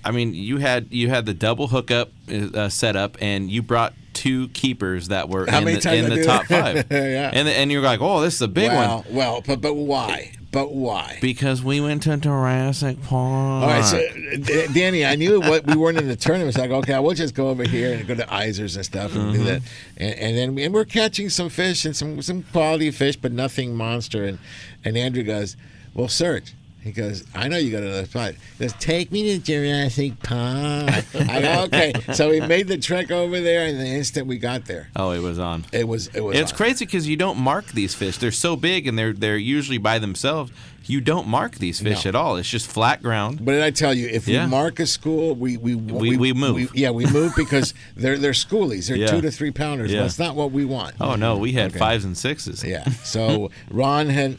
I 0.05 0.11
mean, 0.11 0.33
you 0.33 0.57
had 0.57 0.87
you 0.91 1.09
had 1.09 1.25
the 1.25 1.33
double 1.33 1.67
hookup 1.67 2.11
uh, 2.31 2.69
set 2.69 2.95
up, 2.95 3.17
and 3.21 3.49
you 3.49 3.61
brought 3.61 3.93
two 4.13 4.47
keepers 4.49 5.09
that 5.09 5.27
were 5.27 5.45
How 5.49 5.57
in 5.59 5.65
the, 5.65 5.71
in 5.93 6.05
I 6.05 6.09
the 6.09 6.15
do 6.15 6.23
top 6.23 6.45
five. 6.47 6.85
Yeah. 6.91 7.31
And 7.33 7.47
and 7.49 7.71
you're 7.71 7.81
like, 7.81 7.99
oh, 8.01 8.21
this 8.21 8.35
is 8.35 8.41
a 8.41 8.47
big 8.47 8.69
well, 8.71 9.03
one 9.03 9.15
Well, 9.15 9.43
but 9.45 9.61
but 9.61 9.73
why? 9.73 10.31
But 10.51 10.71
why? 10.73 11.17
because 11.19 11.61
we 11.61 11.81
went 11.81 12.03
to 12.03 12.15
Jurassic 12.15 13.01
Park. 13.03 13.63
All 13.63 13.67
right, 13.67 13.83
so 13.83 13.97
D- 14.37 14.67
Danny, 14.73 15.05
I 15.05 15.15
knew 15.17 15.41
what 15.41 15.65
we 15.67 15.75
weren't 15.75 15.97
in 15.97 16.07
the 16.07 16.15
tournament. 16.15 16.47
It's 16.47 16.57
like, 16.57 16.71
okay, 16.71 16.97
we'll 16.99 17.13
just 17.13 17.35
go 17.35 17.49
over 17.49 17.65
here 17.65 17.93
and 17.93 18.07
go 18.07 18.15
to 18.15 18.23
Izor's 18.41 18.77
and 18.77 18.85
stuff 18.85 19.13
and 19.15 19.33
do 19.33 19.39
Mhm. 19.39 19.43
that, 19.45 19.61
and, 19.97 20.13
and 20.17 20.37
then 20.37 20.55
we, 20.55 20.63
and 20.63 20.73
we're 20.73 20.85
catching 20.85 21.29
some 21.29 21.49
fish 21.49 21.83
and 21.83 21.93
some 21.93 22.21
some 22.21 22.43
quality 22.53 22.89
fish, 22.91 23.17
but 23.17 23.33
nothing 23.33 23.75
monster. 23.75 24.23
And 24.23 24.39
and 24.85 24.95
Andrew 24.97 25.23
goes, 25.23 25.57
well, 25.93 26.07
Serge. 26.07 26.53
He 26.85 26.91
goes, 26.91 27.23
I 27.33 27.47
know 27.47 27.57
you 27.57 27.71
got 27.71 27.81
another 27.81 28.05
spot. 28.05 28.35
He 28.59 28.63
goes, 28.65 28.73
take 28.73 29.11
me 29.11 29.23
to 29.33 29.39
Jurassic 29.43 30.21
Park. 30.21 31.03
I 31.15 31.41
go, 31.41 31.63
okay. 31.63 31.93
So 32.13 32.29
we 32.29 32.39
made 32.41 32.67
the 32.67 32.77
trek 32.77 33.09
over 33.09 33.39
there, 33.41 33.65
and 33.65 33.79
the 33.79 33.87
instant 33.87 34.27
we 34.27 34.37
got 34.37 34.65
there, 34.65 34.89
Oh, 34.95 35.09
it 35.09 35.19
was 35.19 35.39
on. 35.39 35.65
it 35.71 35.87
was 35.87 36.07
it 36.13 36.21
was. 36.21 36.37
It's 36.37 36.51
on. 36.51 36.57
crazy 36.57 36.85
because 36.85 37.07
you 37.09 37.17
don't 37.17 37.39
mark 37.39 37.65
these 37.69 37.95
fish. 37.95 38.19
They're 38.19 38.31
so 38.31 38.55
big 38.55 38.85
and 38.85 38.99
they're 38.99 39.13
they're 39.13 39.35
usually 39.35 39.79
by 39.79 39.97
themselves. 39.97 40.51
You 40.87 41.01
don't 41.01 41.27
mark 41.27 41.55
these 41.55 41.79
fish 41.79 42.05
No. 42.05 42.09
at 42.09 42.15
all. 42.15 42.35
It's 42.37 42.49
just 42.49 42.67
flat 42.67 43.01
ground. 43.01 43.43
But 43.43 43.53
did 43.53 43.61
I 43.63 43.71
tell 43.71 43.93
you, 43.93 44.07
if 44.07 44.27
Yeah. 44.27 44.45
we 44.45 44.51
mark 44.51 44.79
a 44.79 44.85
school, 44.85 45.33
we 45.35 45.57
we 45.57 45.75
We- 45.75 46.17
we 46.17 46.33
move. 46.33 46.71
yeah, 46.75 46.91
we 46.91 47.05
move 47.05 47.33
because 47.35 47.73
they're 47.97 48.17
they're 48.17 48.31
schoolies. 48.33 48.87
They're 48.87 48.97
Yeah. 48.97 49.07
two 49.07 49.21
to 49.21 49.31
three 49.31 49.51
pounders. 49.51 49.91
Yeah. 49.91 50.01
That's 50.01 50.19
not 50.19 50.35
what 50.35 50.51
we 50.51 50.63
want. 50.65 50.95
Oh 51.01 51.15
no, 51.15 51.37
we 51.37 51.53
had 51.53 51.71
Okay. 51.71 51.79
fives 51.79 52.05
and 52.05 52.17
sixes. 52.17 52.63
Yeah. 52.63 52.85
So 53.03 53.49
Ron 53.71 54.09
had 54.09 54.37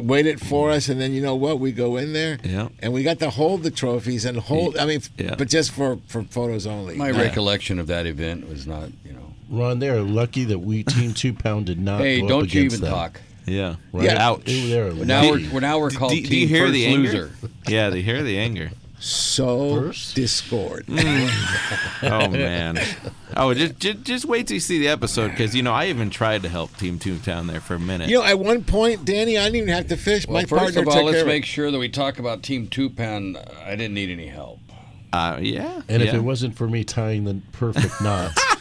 waited 0.00 0.40
for 0.40 0.70
us, 0.70 0.88
and 0.88 1.00
then 1.00 1.12
you 1.12 1.20
know 1.20 1.34
what? 1.34 1.60
We 1.60 1.72
go 1.72 1.96
in 1.96 2.12
there, 2.12 2.38
Yeah. 2.44 2.68
and 2.80 2.92
we 2.92 3.02
got 3.02 3.18
to 3.20 3.30
hold 3.30 3.62
the 3.62 3.70
trophies 3.70 4.24
and 4.24 4.38
hold. 4.38 4.76
I 4.78 4.86
mean, 4.86 5.00
Yeah. 5.18 5.34
but 5.36 5.48
just 5.48 5.70
for 5.72 5.98
for 6.06 6.22
photos 6.24 6.66
only. 6.66 6.96
My 6.96 7.10
Not- 7.10 7.20
recollection 7.20 7.78
of 7.78 7.86
that 7.88 8.06
event 8.06 8.48
was 8.48 8.66
not, 8.66 8.90
you 9.04 9.12
know. 9.12 9.32
Ron, 9.48 9.78
they're 9.78 10.00
lucky 10.02 10.44
that 10.44 10.58
we 10.58 10.82
Team 10.82 11.12
Two 11.14 11.32
Pound 11.32 11.66
did 11.66 11.78
not. 11.80 12.00
Hey, 12.00 12.20
go 12.20 12.28
don't 12.28 12.42
up 12.44 12.54
you 12.54 12.60
against 12.62 12.76
even 12.78 12.84
them. 12.84 12.92
talk. 12.94 13.20
Yeah. 13.46 13.76
Right? 13.92 14.04
Yeah. 14.04 14.28
Ouch. 14.28 14.44
They 14.44 14.82
were 14.82 15.04
now 15.04 15.30
we're, 15.30 15.50
we're 15.50 15.60
now 15.60 15.78
we're 15.78 15.90
do- 15.90 15.96
called 15.96 16.10
do, 16.12 16.20
Team 16.20 16.28
do 16.30 16.36
you 16.36 16.48
hear 16.48 16.64
First 16.64 16.72
the 16.74 16.86
anger? 16.86 17.08
Loser. 17.12 17.30
Yeah, 17.68 17.90
they 17.90 18.02
hear 18.02 18.22
the 18.22 18.38
anger. 18.38 18.70
So 18.98 19.92
discord. 20.14 20.86
Oh 22.02 22.28
man. 22.28 22.78
Oh, 23.36 23.52
just, 23.54 23.78
just 23.78 24.02
just 24.04 24.24
wait 24.24 24.46
till 24.46 24.54
you 24.54 24.60
see 24.60 24.78
the 24.78 24.88
episode 24.88 25.30
because 25.30 25.54
you 25.54 25.62
know 25.62 25.72
I 25.72 25.86
even 25.86 26.10
tried 26.10 26.42
to 26.42 26.48
help 26.48 26.76
Team 26.76 26.98
Two 26.98 27.18
Pound 27.18 27.48
there 27.48 27.60
for 27.60 27.74
a 27.74 27.78
minute. 27.78 28.08
You 28.08 28.18
know, 28.18 28.24
at 28.24 28.38
one 28.38 28.64
point, 28.64 29.04
Danny, 29.04 29.38
I 29.38 29.44
didn't 29.44 29.56
even 29.56 29.68
have 29.68 29.88
to 29.88 29.96
fish. 29.96 30.26
Well, 30.26 30.34
My 30.34 30.40
first 30.44 30.62
partner 30.62 30.82
of 30.82 30.88
all, 30.88 30.94
took 30.94 31.04
let's 31.04 31.18
care 31.18 31.26
make 31.26 31.44
sure 31.44 31.70
that 31.70 31.78
we 31.78 31.88
talk 31.88 32.18
about 32.18 32.42
Team 32.42 32.68
Two 32.68 32.90
Pound. 32.90 33.36
I 33.36 33.76
didn't 33.76 33.94
need 33.94 34.10
any 34.10 34.26
help. 34.26 34.60
Uh, 35.12 35.38
yeah. 35.40 35.82
And 35.88 36.02
if 36.02 36.12
it 36.12 36.20
wasn't 36.20 36.56
for 36.56 36.68
me 36.68 36.84
tying 36.84 37.24
the 37.24 37.40
perfect 37.52 38.00
knots 38.02 38.55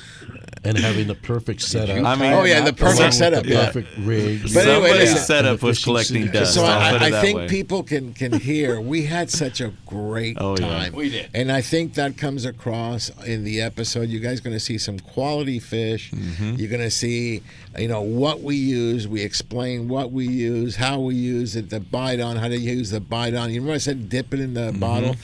and 0.66 0.78
having 0.78 1.08
the 1.08 1.16
perfect 1.16 1.62
setup, 1.62 2.04
I 2.06 2.16
mean- 2.16 2.34
Oh, 2.34 2.44
yeah, 2.44 2.62
the 2.62 2.74
perfect 2.74 2.98
along 3.00 3.08
with 3.08 3.14
setup, 3.16 3.44
the 3.44 3.50
yeah. 3.54 3.66
perfect 3.68 3.90
rig. 4.00 4.42
But 4.54 4.68
anyway, 4.68 4.90
Somebody's 4.90 5.00
listen. 5.14 5.18
setup 5.26 5.62
was 5.62 5.84
collecting 5.84 6.24
suit. 6.24 6.34
dust. 6.34 6.54
So 6.56 6.64
I'll 6.66 6.94
put 7.00 7.02
it 7.08 7.14
I, 7.14 7.18
I 7.20 7.22
think 7.22 7.38
way. 7.38 7.48
people 7.48 7.84
can 7.84 8.14
can 8.14 8.34
hear. 8.40 8.82
We 8.82 9.04
had 9.06 9.30
such 9.30 9.62
a 9.62 9.74
great 9.86 10.38
Oh, 10.40 10.56
yeah. 10.60 10.68
time. 10.68 10.94
We 10.96 11.10
did. 11.10 11.30
and 11.34 11.52
I 11.52 11.62
think 11.62 11.94
that 11.96 12.18
comes 12.18 12.46
across 12.46 13.10
in 13.26 13.44
the 13.44 13.62
episode. 13.62 14.10
You 14.10 14.20
guys 14.20 14.40
are 14.40 14.44
going 14.44 14.56
to 14.56 14.60
see 14.60 14.78
some 14.78 15.00
quality 15.00 15.60
fish. 15.60 16.12
Mm-hmm. 16.12 16.56
You're 16.56 16.70
going 16.70 16.82
to 16.82 16.92
see, 16.92 17.42
you 17.78 17.88
know, 17.88 18.02
what 18.02 18.42
we 18.42 18.56
use. 18.56 19.08
We 19.08 19.22
explain 19.22 19.88
what 19.88 20.12
we 20.12 20.28
use, 20.28 20.76
how 20.78 21.00
we 21.00 21.16
use 21.16 21.56
it, 21.56 21.70
the 21.70 21.80
bite 21.80 22.20
on, 22.20 22.38
how 22.38 22.48
to 22.48 22.58
use 22.58 22.90
the 22.92 23.00
bite 23.00 23.34
on. 23.34 23.50
You 23.52 23.62
remember 23.62 23.76
I 23.76 23.78
said 23.80 24.10
dip 24.10 24.34
it 24.34 24.40
in 24.40 24.54
the 24.54 24.66
Mm-hmm. 24.66 24.80
bottle. 24.80 25.16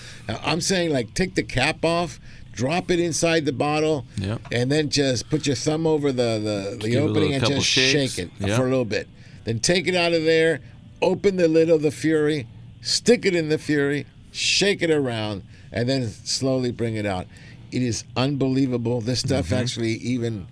I'm 0.43 0.61
saying 0.61 0.91
like 0.91 1.13
take 1.13 1.35
the 1.35 1.43
cap 1.43 1.83
off. 1.83 2.19
Drop 2.61 2.91
it 2.91 2.99
inside 2.99 3.45
the 3.45 3.51
bottle, 3.51 4.05
Yep. 4.17 4.41
and 4.51 4.71
then 4.71 4.89
just 4.89 5.27
put 5.31 5.47
your 5.47 5.55
thumb 5.55 5.87
over 5.87 6.11
the 6.11 6.39
the, 6.77 6.77
the 6.79 6.89
Give 6.91 7.03
it 7.03 7.07
a 7.07 7.09
opening 7.09 7.33
and 7.33 7.43
just 7.47 7.65
shakes. 7.65 8.13
shake 8.13 8.25
it 8.25 8.31
Yep. 8.39 8.55
for 8.55 8.67
a 8.67 8.69
little 8.69 8.85
bit. 8.85 9.07
Then 9.45 9.57
take 9.59 9.87
it 9.87 9.95
out 9.95 10.13
of 10.13 10.23
there, 10.25 10.59
open 11.01 11.37
the 11.37 11.47
lid 11.47 11.71
of 11.71 11.81
the 11.81 11.89
Fury, 11.89 12.45
stick 12.81 13.25
it 13.25 13.33
in 13.33 13.49
the 13.49 13.57
Fury, 13.57 14.05
shake 14.31 14.83
it 14.83 14.91
around, 14.91 15.41
and 15.71 15.89
then 15.89 16.07
slowly 16.07 16.71
bring 16.71 16.95
it 16.95 17.05
out. 17.07 17.25
It 17.71 17.81
is 17.81 18.03
unbelievable. 18.15 19.01
This 19.01 19.21
stuff 19.21 19.45
Mm-hmm. 19.47 19.55
actually 19.55 19.93
even 19.93 20.45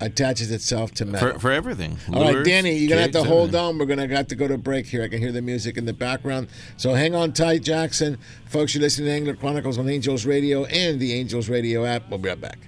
attaches 0.00 0.50
itself 0.50 0.92
to 0.92 1.04
metal. 1.04 1.32
for, 1.32 1.38
for 1.38 1.52
everything. 1.52 1.98
All 2.12 2.22
right, 2.32 2.44
Danny, 2.44 2.76
you're 2.76 2.88
gonna 2.88 3.02
have 3.02 3.10
to 3.12 3.24
hold 3.24 3.48
everything. 3.54 3.60
on. 3.60 3.78
We're 3.78 3.86
gonna 3.86 4.08
have 4.08 4.28
to 4.28 4.36
go 4.36 4.48
to 4.48 4.58
break 4.58 4.86
here. 4.86 5.02
I 5.02 5.08
can 5.08 5.20
hear 5.20 5.32
the 5.32 5.42
music 5.42 5.76
in 5.76 5.84
the 5.84 5.92
background, 5.92 6.48
so 6.76 6.94
hang 6.94 7.14
on 7.14 7.32
tight, 7.32 7.62
Jackson. 7.62 8.18
Folks, 8.46 8.74
you're 8.74 8.82
listening 8.82 9.06
to 9.06 9.12
Angler 9.12 9.34
Chronicles 9.34 9.78
on 9.78 9.88
Angels 9.88 10.26
Radio 10.26 10.64
and 10.66 11.00
the 11.00 11.14
Angels 11.14 11.48
Radio 11.48 11.84
app. 11.84 12.08
We'll 12.10 12.18
be 12.18 12.28
right 12.28 12.40
back. 12.40 12.58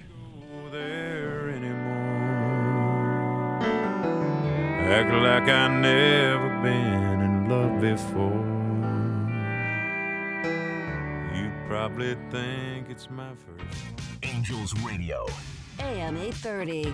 Act 4.91 5.13
like 5.13 5.43
I 5.43 5.67
never 5.67 6.49
been 6.63 7.21
in 7.21 7.47
love 7.47 7.79
before. 7.79 8.43
You 11.37 11.51
probably 11.67 12.15
think 12.31 12.89
it's 12.89 13.07
my 13.09 13.29
first. 13.35 13.77
Angels 14.23 14.73
Radio. 14.81 15.27
AM 15.79 16.17
830. 16.17 16.93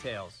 details. 0.01 0.40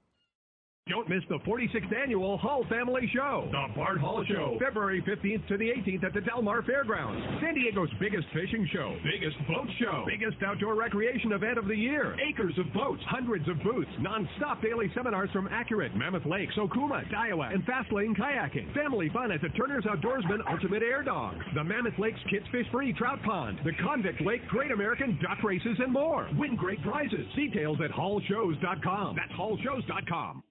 Don't 0.91 1.07
miss 1.07 1.23
the 1.29 1.39
46th 1.47 1.95
annual 1.95 2.37
Hull 2.37 2.65
Family 2.67 3.09
Show. 3.15 3.47
The 3.49 3.73
Bart 3.73 3.97
Hall 3.97 4.25
Show, 4.27 4.57
February 4.59 5.01
15th 5.01 5.47
to 5.47 5.55
the 5.55 5.69
18th 5.69 6.03
at 6.03 6.13
the 6.13 6.19
Del 6.19 6.41
Mar 6.41 6.63
Fairgrounds. 6.63 7.23
San 7.39 7.55
Diego's 7.55 7.87
biggest 7.97 8.27
fishing 8.33 8.67
show, 8.73 8.97
biggest 9.01 9.37
boat 9.47 9.69
show, 9.79 10.03
biggest 10.05 10.43
outdoor 10.43 10.75
recreation 10.75 11.31
event 11.31 11.57
of 11.57 11.69
the 11.69 11.75
year. 11.75 12.17
Acres 12.19 12.59
of 12.59 12.65
boats, 12.73 13.01
hundreds 13.07 13.47
of 13.47 13.63
booths, 13.63 13.89
non-stop 14.01 14.61
daily 14.61 14.91
seminars 14.93 15.29
from 15.31 15.47
Accurate, 15.47 15.95
Mammoth 15.95 16.25
Lakes, 16.25 16.55
Okuma, 16.57 17.09
Daiwa, 17.09 17.53
and 17.53 17.63
Fastlane 17.65 18.13
Kayaking. 18.13 18.73
Family 18.73 19.07
fun 19.13 19.31
at 19.31 19.39
the 19.41 19.49
Turner's 19.55 19.85
Outdoorsman 19.85 20.39
Ultimate 20.51 20.83
Air 20.83 21.03
Dogs. 21.03 21.39
The 21.55 21.63
Mammoth 21.63 21.97
Lakes 21.99 22.19
Kids 22.29 22.45
Fish 22.51 22.67
Free 22.69 22.91
Trout 22.91 23.23
Pond. 23.23 23.61
The 23.63 23.71
Convict 23.81 24.19
Lake 24.19 24.45
Great 24.49 24.71
American 24.71 25.17
Duck 25.21 25.41
Races 25.41 25.77
and 25.79 25.93
more. 25.93 26.27
Win 26.37 26.57
great 26.57 26.83
prizes. 26.83 27.25
Details 27.33 27.77
at 27.81 27.91
hallshows.com. 27.91 29.15
That's 29.15 29.39
hallshows.com. 29.39 30.43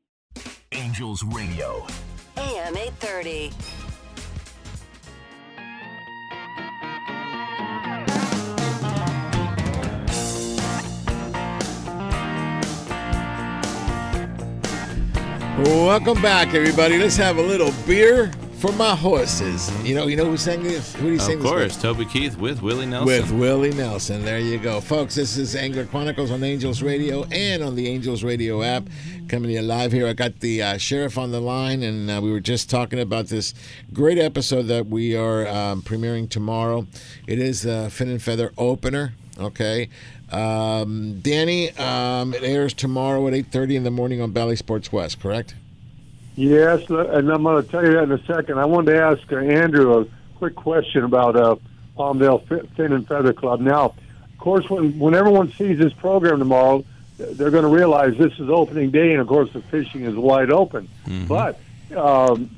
Angels 0.72 1.24
Radio. 1.24 1.84
AM 2.36 2.76
830. 2.76 3.50
Welcome 15.64 16.22
back, 16.22 16.54
everybody. 16.54 16.98
Let's 16.98 17.16
have 17.16 17.38
a 17.38 17.42
little 17.42 17.72
beer 17.84 18.30
for 18.60 18.72
my 18.72 18.94
horses. 18.94 19.70
You 19.86 19.94
know, 19.94 20.06
you 20.06 20.16
know 20.16 20.26
who 20.26 20.36
sang 20.36 20.62
this? 20.62 20.94
Who 20.96 21.04
did 21.04 21.12
he 21.12 21.18
sing 21.18 21.38
Of 21.38 21.44
with? 21.44 21.52
course, 21.52 21.80
Toby 21.80 22.04
Keith 22.04 22.36
with 22.36 22.60
Willie 22.60 22.84
Nelson. 22.84 23.06
With 23.06 23.30
Willie 23.32 23.72
Nelson. 23.72 24.22
There 24.22 24.38
you 24.38 24.58
go. 24.58 24.82
Folks, 24.82 25.14
this 25.14 25.38
is 25.38 25.56
Angler 25.56 25.86
Chronicles 25.86 26.30
on 26.30 26.44
Angels 26.44 26.82
Radio 26.82 27.24
and 27.32 27.62
on 27.62 27.74
the 27.74 27.88
Angels 27.88 28.22
Radio 28.22 28.62
app. 28.62 28.84
Coming 29.28 29.48
to 29.48 29.54
you 29.54 29.62
live 29.62 29.92
here. 29.92 30.06
I 30.06 30.12
got 30.12 30.40
the 30.40 30.62
uh, 30.62 30.76
sheriff 30.76 31.16
on 31.16 31.30
the 31.30 31.40
line, 31.40 31.82
and 31.82 32.10
uh, 32.10 32.20
we 32.22 32.30
were 32.30 32.40
just 32.40 32.68
talking 32.68 33.00
about 33.00 33.28
this 33.28 33.54
great 33.94 34.18
episode 34.18 34.64
that 34.64 34.88
we 34.88 35.16
are 35.16 35.46
um, 35.48 35.80
premiering 35.82 36.28
tomorrow. 36.28 36.86
It 37.26 37.38
is 37.38 37.62
the 37.62 37.88
Fin 37.90 38.10
and 38.10 38.22
Feather 38.22 38.52
opener. 38.58 39.14
Okay. 39.38 39.88
Um, 40.30 41.20
Danny, 41.20 41.70
um, 41.78 42.34
it 42.34 42.42
airs 42.42 42.74
tomorrow 42.74 43.26
at 43.26 43.32
8.30 43.32 43.76
in 43.76 43.82
the 43.84 43.90
morning 43.90 44.20
on 44.20 44.32
Bally 44.32 44.54
Sports 44.54 44.92
West, 44.92 45.18
correct? 45.20 45.54
Yes, 46.40 46.88
and 46.88 47.30
I'm 47.30 47.42
going 47.42 47.62
to 47.62 47.70
tell 47.70 47.84
you 47.84 47.92
that 47.92 48.04
in 48.04 48.12
a 48.12 48.24
second. 48.24 48.58
I 48.58 48.64
wanted 48.64 48.92
to 48.92 49.02
ask 49.02 49.30
uh, 49.30 49.36
Andrew 49.36 50.00
a 50.00 50.06
quick 50.36 50.54
question 50.54 51.04
about 51.04 51.36
uh, 51.36 51.56
Palmdale 51.98 52.46
Fi- 52.46 52.66
Fin 52.76 52.92
and 52.94 53.06
Feather 53.06 53.34
Club. 53.34 53.60
Now, 53.60 53.84
of 54.24 54.38
course, 54.38 54.68
when 54.70 54.98
when 54.98 55.14
everyone 55.14 55.52
sees 55.52 55.78
this 55.78 55.92
program 55.92 56.38
tomorrow, 56.38 56.82
they're 57.18 57.50
going 57.50 57.64
to 57.64 57.68
realize 57.68 58.16
this 58.16 58.32
is 58.38 58.48
opening 58.48 58.90
day, 58.90 59.12
and 59.12 59.20
of 59.20 59.26
course, 59.26 59.52
the 59.52 59.60
fishing 59.60 60.04
is 60.06 60.14
wide 60.14 60.50
open. 60.50 60.88
But 61.28 61.60
um, 61.94 62.48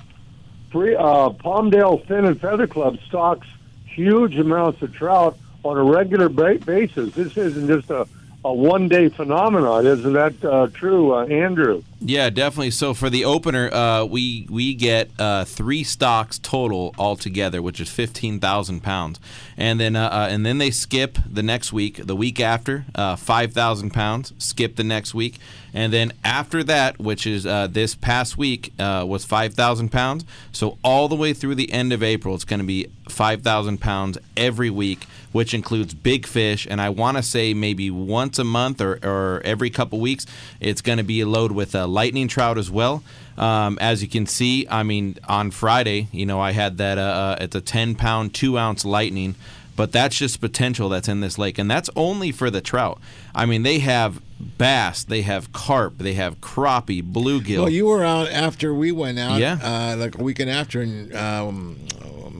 free, 0.71 0.95
uh, 0.95 1.31
Palmdale 1.31 2.07
Fin 2.07 2.25
and 2.25 2.41
Feather 2.41 2.69
Club 2.69 2.99
stocks 3.09 3.49
huge 3.85 4.37
amounts 4.39 4.81
of 4.83 4.93
trout 4.95 5.37
on 5.65 5.77
a 5.77 5.83
regular 5.83 6.29
ba- 6.29 6.61
basis. 6.65 7.13
This 7.15 7.37
isn't 7.37 7.67
just 7.67 7.91
a, 7.91 8.07
a 8.45 8.53
one 8.55 8.87
day 8.89 9.09
phenomenon, 9.09 9.87
isn't 9.89 10.13
that 10.13 10.45
uh, 10.45 10.69
true, 10.73 11.15
uh, 11.15 11.27
Andrew? 11.27 11.83
Yeah, 12.05 12.31
definitely. 12.31 12.73
So 12.73 12.95
for 12.95 13.09
the 13.09 13.25
opener, 13.25 13.73
uh, 13.73 14.05
we 14.05 14.47
we 14.51 14.75
get 14.75 15.11
uh, 15.21 15.45
three 15.45 15.85
stocks 15.85 16.37
total 16.39 16.95
altogether, 16.99 17.63
which 17.63 17.81
is 17.81 17.89
fifteen 17.89 18.41
thousand 18.41 18.83
pounds, 18.83 19.21
and 19.57 19.79
then 19.79 19.95
uh, 19.95 20.09
uh, 20.09 20.27
and 20.29 20.45
then 20.45 20.59
they 20.59 20.73
skip 20.73 21.17
the 21.25 21.45
next 21.45 21.73
week, 21.73 22.05
the 22.05 22.17
week 22.17 22.41
after, 22.41 22.87
uh, 22.97 23.15
five 23.15 23.53
thousand 23.53 23.91
pounds. 23.91 24.33
Skip 24.39 24.75
the 24.75 24.83
next 24.83 25.15
week, 25.15 25.39
and 25.73 25.93
then 25.93 26.13
after 26.25 26.65
that, 26.65 26.99
which 26.99 27.25
is 27.25 27.47
uh, 27.47 27.69
this 27.69 27.95
past 27.95 28.37
week, 28.37 28.73
was 28.79 29.25
five 29.25 29.55
thousand 29.55 29.91
pounds. 29.91 30.25
So 30.51 30.79
all 30.83 31.07
the 31.07 31.17
way 31.17 31.33
through 31.33 31.55
the 31.55 31.71
end 31.73 31.93
of 31.93 32.03
April, 32.03 32.35
it's 32.35 32.45
going 32.45 32.61
to 32.61 32.67
be 32.67 32.89
five 33.09 33.43
thousand 33.43 33.79
pounds 33.81 34.19
every 34.37 34.71
week, 34.71 35.05
which 35.31 35.55
includes 35.55 35.95
big 35.95 36.27
fish. 36.27 36.67
And 36.69 36.81
I 36.81 36.89
want 36.89 37.17
to 37.17 37.23
say 37.23 37.55
maybe 37.55 37.91
once 37.91 38.39
a 38.41 38.45
month 38.45 38.81
or, 38.81 38.99
or 39.05 39.41
every 39.45 39.71
couple 39.71 40.01
weeks, 40.01 40.27
it's 40.61 40.81
going 40.81 40.99
to 40.99 41.05
be 41.05 41.21
a 41.21 41.27
load 41.27 41.53
with 41.53 41.75
uh, 41.75 41.87
lightning 41.93 42.29
trout 42.29 42.59
as 42.59 42.71
well. 42.71 43.03
Um, 43.37 43.79
as 43.81 44.03
you 44.03 44.09
can 44.09 44.27
see, 44.27 44.67
I 44.69 44.83
mean, 44.83 45.19
on 45.29 45.51
Friday, 45.51 46.09
you 46.13 46.27
know, 46.27 46.41
I 46.41 46.53
had 46.53 46.79
that. 46.79 46.99
Uh, 46.99 47.03
uh, 47.03 47.37
it's 47.41 47.57
a 47.57 47.61
10 47.61 47.95
pound, 47.95 48.35
two 48.35 48.59
ounce 48.59 48.85
lightning, 48.85 49.35
but 49.77 49.93
that's 49.93 50.17
just 50.17 50.41
potential 50.41 50.89
that's 50.89 51.09
in 51.09 51.21
this 51.21 51.39
lake, 51.39 51.59
and 51.59 51.71
that's 51.71 51.89
only 51.97 52.31
for 52.31 52.51
the 52.51 52.61
trout. 52.61 53.01
I 53.35 53.47
mean, 53.47 53.63
they 53.63 53.79
have 53.79 54.21
bass, 54.59 55.05
they 55.05 55.23
have 55.23 55.53
carp, 55.53 55.99
they 55.99 56.15
have 56.15 56.41
crappie, 56.41 57.03
bluegill. 57.03 57.61
Well, 57.61 57.71
you 57.71 57.87
were 57.87 58.05
out 58.05 58.31
after 58.31 58.75
we 58.75 58.93
went 58.93 59.19
out. 59.19 59.41
Yeah. 59.41 59.59
Uh, 59.63 59.97
like 59.97 60.19
a 60.19 60.23
weekend 60.23 60.51
after, 60.51 60.83
and 60.83 61.15
um, 61.15 61.79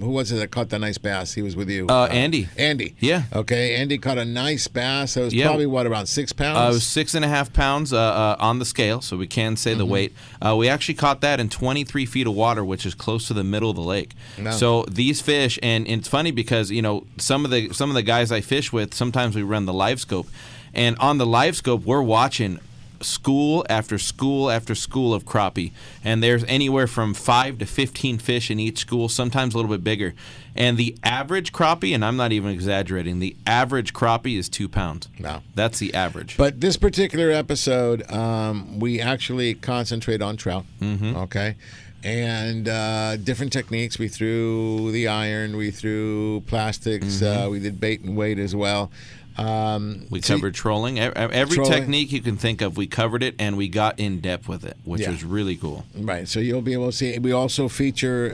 who 0.03 0.11
was 0.11 0.31
it 0.33 0.37
that 0.37 0.51
caught 0.51 0.69
the 0.69 0.79
nice 0.79 0.99
bass? 0.99 1.33
He 1.33 1.43
was 1.43 1.57
with 1.57 1.71
you. 1.71 1.87
Uh, 1.89 2.07
Andy. 2.11 2.49
Andy. 2.59 2.95
Yeah. 3.01 3.23
Okay. 3.33 3.77
Andy 3.77 3.97
caught 3.99 4.19
a 4.19 4.25
nice 4.25 4.69
bass. 4.69 5.17
It 5.17 5.23
was 5.23 5.33
Yeah. 5.35 5.47
probably 5.47 5.67
what 5.67 5.87
around 5.87 6.07
six 6.07 6.33
pounds. 6.33 6.59
Uh, 6.59 6.63
it 6.71 6.75
was 6.75 6.85
six 6.85 7.15
and 7.15 7.25
a 7.25 7.29
half 7.29 7.53
pounds 7.53 7.93
uh, 7.93 7.99
uh, 7.99 8.37
on 8.39 8.59
the 8.59 8.65
scale, 8.65 9.01
so 9.01 9.17
we 9.17 9.27
can 9.27 9.57
say 9.57 9.75
the 9.75 9.87
Mhm. 9.87 9.89
weight. 9.89 10.13
Uh, 10.45 10.57
we 10.57 10.69
actually 10.69 10.95
caught 10.95 11.21
that 11.23 11.41
in 11.41 11.49
23 11.49 12.05
feet 12.05 12.27
of 12.27 12.35
water, 12.35 12.65
which 12.65 12.85
is 12.85 12.95
close 12.95 13.27
to 13.29 13.35
the 13.35 13.45
middle 13.45 13.71
of 13.71 13.77
the 13.77 13.83
lake. 13.83 14.11
Wow. 14.39 14.51
So 14.51 14.85
these 14.91 15.21
fish, 15.21 15.59
and, 15.63 15.87
and 15.87 16.01
it's 16.01 16.09
funny 16.09 16.31
because 16.33 16.71
you 16.71 16.83
know 16.83 17.05
some 17.19 17.45
of 17.45 17.51
the 17.51 17.73
some 17.73 17.89
of 17.91 17.95
the 17.95 18.03
guys 18.03 18.31
I 18.33 18.41
fish 18.41 18.73
with, 18.73 18.93
sometimes 18.95 19.35
we 19.37 19.43
run 19.43 19.67
the 19.67 19.73
live 19.73 20.01
scope, 20.01 20.29
and 20.75 20.97
on 20.99 21.19
the 21.19 21.27
live 21.27 21.57
scope 21.57 21.85
we're 21.85 22.03
watching 22.03 22.59
school 23.03 23.65
after 23.69 23.99
school 23.99 24.51
after 24.51 24.75
school 24.75 25.13
of 25.15 25.25
crappie 25.25 25.73
and 26.05 26.23
there's 26.23 26.45
anywhere 26.45 26.87
from 26.87 27.15
5 27.15 27.59
to 27.59 27.67
15 27.67 28.19
fish 28.19 28.51
in 28.51 28.59
each 28.61 28.79
school 28.79 29.09
sometimes 29.09 29.55
a 29.55 29.59
little 29.59 29.71
bit 29.71 29.83
bigger 29.85 30.15
and 30.55 30.77
the 30.77 30.97
average 31.03 31.53
crappie 31.53 31.95
and 31.95 32.05
i'm 32.05 32.17
not 32.17 32.33
even 32.33 32.51
exaggerating 32.51 33.19
the 33.19 33.35
average 33.47 33.93
crappie 33.93 34.37
is 34.39 34.49
two 34.49 34.69
pounds 34.69 35.09
wow 35.21 35.43
that's 35.55 35.79
the 35.79 35.93
average 35.95 36.37
But 36.37 36.61
this 36.61 36.77
particular 36.77 37.31
episode, 37.31 38.11
um, 38.11 38.79
we 38.79 39.01
actually 39.01 39.55
concentrate 39.55 40.23
on 40.23 40.37
trout. 40.37 40.65
Mhm. 40.81 41.17
Okay. 41.17 41.57
And 42.05 42.69
uh, 42.69 43.17
different 43.17 43.53
techniques. 43.53 43.99
We 43.99 44.09
threw 44.09 44.91
the 44.93 45.07
iron, 45.09 45.57
we 45.57 45.71
threw 45.71 46.41
plastics, 46.47 47.21
Mhm. 47.21 47.47
uh, 47.47 47.51
we 47.51 47.61
did 47.61 47.79
bait 47.81 48.01
and 48.03 48.17
weight 48.17 48.39
as 48.39 48.55
well. 48.57 48.91
Um, 49.39 50.07
We 50.11 50.21
so- 50.21 50.35
covered 50.35 50.55
trolling. 50.55 50.99
Every 50.99 51.55
Trolling. 51.57 51.73
technique 51.73 52.13
you 52.13 52.21
can 52.21 52.37
think 52.37 52.61
of, 52.61 52.77
we 52.77 52.87
covered 52.87 53.23
it, 53.23 53.35
and 53.39 53.57
we 53.57 53.69
got 53.69 53.99
in 53.99 54.21
depth 54.21 54.49
with 54.49 54.65
it, 54.65 54.77
which 54.85 55.03
Yeah. 55.03 55.11
was 55.11 55.25
really 55.25 55.57
cool. 55.57 55.87
Right, 55.97 56.29
so 56.29 56.39
you'll 56.41 56.61
be 56.63 56.73
able 56.75 56.91
to 56.91 56.97
see. 56.97 57.19
We 57.19 57.33
also 57.33 57.69
feature 57.69 58.29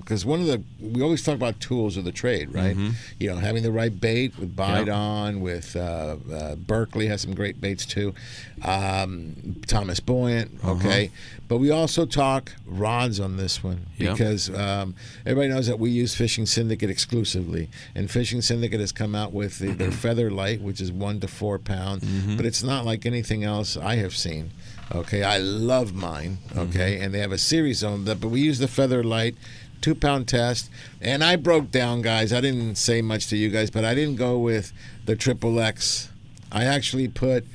because 0.00 0.24
one 0.24 0.40
of 0.40 0.46
the 0.46 0.62
we 0.80 1.02
always 1.02 1.22
talk 1.22 1.34
about 1.34 1.60
tools 1.60 1.96
of 1.98 2.04
the 2.04 2.12
trade, 2.12 2.52
right? 2.54 2.76
Mhm. 2.76 2.94
You 3.18 3.28
know, 3.28 3.36
having 3.36 3.62
the 3.62 3.70
right 3.70 3.98
bait 4.00 4.32
with 4.38 4.56
bite 4.56 4.86
Yeah. 4.86 4.94
on, 4.96 5.40
with 5.40 5.76
uh, 5.76 6.16
uh, 6.32 6.54
Berkley 6.56 7.06
has 7.08 7.20
some 7.20 7.34
great 7.34 7.60
baits 7.60 7.84
too. 7.84 8.14
Um, 8.62 9.56
Thomas 9.66 10.00
Buoyant, 10.00 10.50
Uh-huh. 10.62 10.72
okay, 10.72 11.10
but 11.48 11.58
we 11.58 11.70
also 11.70 12.04
talk 12.06 12.52
rods 12.66 13.18
on 13.20 13.36
this 13.36 13.62
one 13.64 13.86
Yeah. 13.98 14.12
because 14.12 14.50
um, 14.50 14.94
everybody 15.26 15.48
knows 15.52 15.66
that 15.66 15.78
we 15.78 15.90
use 15.90 16.14
Fishing 16.14 16.46
Syndicate 16.46 16.90
exclusively, 16.90 17.68
and 17.94 18.10
Fishing 18.10 18.42
Syndicate 18.42 18.80
has 18.80 18.92
come 18.92 19.14
out 19.14 19.32
with 19.32 19.58
the, 19.58 19.72
their 19.72 19.90
Feather 20.00 20.29
Light, 20.30 20.60
which 20.62 20.80
is 20.80 20.90
one 20.90 21.20
to 21.20 21.28
four 21.28 21.58
pounds, 21.58 22.04
Mhm. 22.04 22.36
but 22.36 22.46
it's 22.46 22.62
not 22.62 22.84
like 22.86 23.04
anything 23.04 23.44
else 23.44 23.76
I 23.76 23.96
have 23.96 24.16
seen. 24.16 24.50
Okay, 24.92 25.22
I 25.22 25.38
love 25.38 25.94
mine. 25.94 26.38
Okay, 26.56 26.98
and 27.00 27.12
they 27.14 27.18
have 27.20 27.32
a 27.32 27.38
series 27.38 27.84
on 27.84 28.04
that, 28.06 28.20
but 28.20 28.28
we 28.28 28.40
use 28.40 28.58
the 28.58 28.68
Feather 28.68 29.04
Light. 29.04 29.36
Two 29.80 29.94
pound 29.94 30.28
test, 30.28 30.68
and 31.00 31.24
I 31.24 31.36
broke 31.36 31.70
down, 31.70 32.02
guys. 32.02 32.32
I 32.34 32.40
didn't 32.42 32.76
say 32.76 33.00
much 33.00 33.28
to 33.28 33.36
you 33.36 33.48
guys, 33.48 33.70
but 33.70 33.82
I 33.84 33.94
didn't 33.94 34.16
go 34.16 34.38
with 34.38 34.72
the 35.06 35.16
triple 35.16 35.58
X. 35.58 36.08
I 36.52 36.64
actually 36.64 37.08
put 37.08 37.46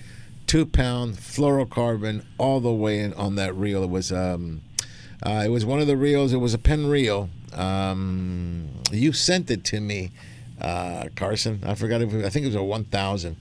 two 0.47 0.65
pound 0.65 1.18
fluorocarbon 1.18 2.23
all 2.39 2.60
the 2.60 2.72
way 2.73 2.99
in 2.99 3.14
on 3.14 3.35
that 3.35 3.56
reel. 3.56 3.84
It 3.84 3.89
was 3.91 4.11
um, 4.11 4.61
uh, 5.23 5.43
it 5.45 5.49
was 5.49 5.65
one 5.65 5.80
of 5.80 5.85
the 5.88 5.97
reels. 5.97 6.34
It 6.34 6.38
was 6.38 6.53
a 6.56 6.57
Penn 6.57 6.88
reel. 6.88 7.30
Um, 7.53 8.69
you 8.91 9.14
sent 9.14 9.52
it 9.52 9.64
to 9.65 9.80
me, 9.80 10.11
uh, 10.61 11.06
Carson. 11.15 11.61
I 11.65 11.76
forgot 11.76 12.02
if 12.02 12.14
it, 12.14 12.26
I 12.26 12.30
think 12.30 12.44
it 12.44 12.48
was 12.49 12.56
a 12.56 12.64
one 12.64 12.86
thousand. 12.86 13.38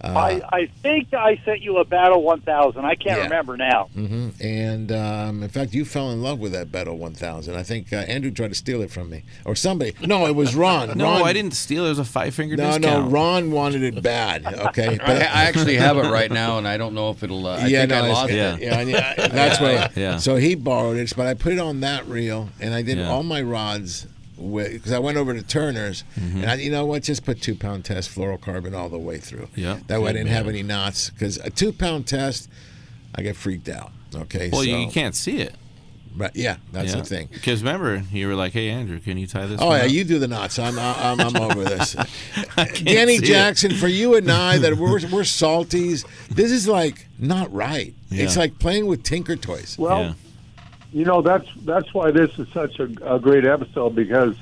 Uh, 0.00 0.12
I, 0.16 0.56
I 0.58 0.66
think 0.80 1.12
I 1.12 1.40
sent 1.44 1.60
you 1.60 1.78
a 1.78 1.84
Battle 1.84 2.22
1000. 2.22 2.84
I 2.84 2.94
can't 2.94 3.16
Yeah. 3.18 3.22
remember 3.24 3.56
now. 3.56 3.86
hmm 3.92 4.28
And 4.40 4.92
um, 4.92 5.42
in 5.42 5.48
fact, 5.48 5.74
you 5.74 5.84
fell 5.84 6.12
in 6.12 6.22
love 6.22 6.38
with 6.38 6.52
that 6.52 6.70
Battle 6.70 6.96
1000. 6.96 7.56
I 7.56 7.64
think 7.64 7.92
uh, 7.92 7.96
Andrew 7.96 8.30
tried 8.30 8.50
to 8.50 8.54
steal 8.54 8.80
it 8.82 8.92
from 8.92 9.10
me, 9.10 9.24
or 9.44 9.56
somebody. 9.56 9.94
No, 10.06 10.26
it 10.26 10.36
was 10.36 10.54
Ron. 10.54 10.90
No, 10.96 11.04
Ron, 11.06 11.22
I 11.22 11.32
didn't 11.32 11.54
steal. 11.54 11.82
It 11.82 11.86
It 11.86 11.90
was 11.90 11.98
a 11.98 12.04
five 12.04 12.32
finger 12.32 12.54
No, 12.56 12.78
discount. 12.78 13.06
no, 13.06 13.10
Ron 13.10 13.50
wanted 13.50 13.82
it 13.82 14.00
bad. 14.00 14.46
Okay, 14.46 15.00
I, 15.04 15.12
I 15.14 15.16
actually 15.46 15.74
have 15.78 15.96
it 15.96 16.08
right 16.08 16.30
now, 16.30 16.58
and 16.58 16.68
I 16.68 16.76
don't 16.76 16.94
know 16.94 17.10
if 17.10 17.24
it'll. 17.24 17.44
Uh, 17.48 17.56
I 17.56 17.66
yeah, 17.66 17.80
think 17.80 17.90
no, 17.90 18.04
I 18.04 18.08
lost 18.08 18.32
yeah, 18.32 18.54
it. 18.54 18.60
yeah, 18.62 18.80
yeah, 19.16 19.28
that's 19.30 19.60
what. 19.60 19.96
Yeah. 19.96 20.18
So 20.18 20.36
he 20.36 20.54
borrowed 20.54 20.96
it, 20.96 21.12
but 21.16 21.26
I 21.26 21.34
put 21.34 21.52
it 21.54 21.58
on 21.58 21.80
that 21.80 22.06
reel, 22.06 22.50
and 22.60 22.72
I 22.72 22.82
did 22.82 22.98
Yeah. 22.98 23.10
all 23.10 23.24
my 23.24 23.42
rods 23.42 24.06
because 24.38 24.92
I 24.92 24.98
went 24.98 25.16
over 25.18 25.34
to 25.34 25.42
Turner's, 25.42 26.04
Mhm. 26.18 26.42
and 26.42 26.46
I, 26.46 26.54
you 26.54 26.70
know 26.70 26.86
what, 26.86 27.02
just 27.02 27.24
put 27.24 27.42
two 27.42 27.54
pound 27.54 27.84
test 27.84 28.14
fluorocarbon 28.14 28.74
all 28.74 28.88
the 28.88 28.98
way 28.98 29.18
through. 29.18 29.48
Yeah. 29.56 29.78
That 29.88 30.00
way 30.00 30.10
I 30.10 30.12
didn't 30.12 30.28
have 30.28 30.48
any 30.48 30.62
knots 30.62 31.10
because 31.10 31.36
a 31.38 31.50
two 31.50 31.72
pound 31.72 32.06
test, 32.06 32.48
I 33.14 33.22
get 33.22 33.36
freaked 33.36 33.68
out. 33.68 33.92
Okay. 34.14 34.48
Well, 34.52 34.62
so, 34.62 34.66
you, 34.68 34.76
you 34.78 34.90
can't 34.90 35.14
see 35.14 35.38
it. 35.38 35.54
Right. 36.16 36.30
Yeah, 36.34 36.56
that's 36.72 36.94
the 36.94 37.04
thing. 37.04 37.28
Because 37.30 37.62
remember, 37.62 38.02
you 38.10 38.26
were 38.26 38.34
like, 38.34 38.52
"Hey, 38.52 38.70
Andrew, 38.70 38.98
can 38.98 39.18
you 39.18 39.28
tie 39.28 39.46
this?" 39.46 39.60
Oh 39.62 39.72
yeah, 39.72 39.82
up?" 39.82 39.90
you 39.90 40.02
do 40.02 40.18
the 40.18 40.26
knots. 40.26 40.58
I'm 40.58 40.76
I'm, 40.76 41.20
I'm 41.20 41.36
over 41.36 41.62
this. 41.64 41.92
Danny 42.56 43.18
see 43.18 43.24
it. 43.24 43.28
Jackson, 43.28 43.72
for 43.74 43.86
you 43.86 44.16
and 44.16 44.28
I, 44.28 44.58
that 44.58 44.76
we're 44.78 44.90
we're 45.12 45.22
salties. 45.22 46.04
This 46.28 46.50
is 46.50 46.66
like 46.66 47.06
not 47.20 47.52
right. 47.52 47.94
It's 48.10 48.36
like 48.36 48.58
playing 48.58 48.86
with 48.86 49.04
Tinker 49.04 49.36
toys. 49.36 49.76
Well, 49.78 50.16
you 50.92 51.04
know 51.04 51.22
that's 51.22 51.48
that's 51.64 51.92
why 51.92 52.10
this 52.10 52.38
is 52.38 52.48
such 52.52 52.78
a, 52.78 53.14
a 53.14 53.18
great 53.18 53.44
episode 53.44 53.94
because 53.94 54.34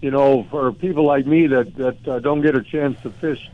you 0.00 0.10
know 0.10 0.44
for 0.44 0.72
people 0.72 1.04
like 1.04 1.26
me 1.26 1.46
that 1.46 1.74
that 1.76 2.08
uh, 2.08 2.18
don't 2.20 2.40
get 2.40 2.54
a 2.54 2.62
chance 2.62 3.00
to 3.02 3.10
fish 3.10 3.50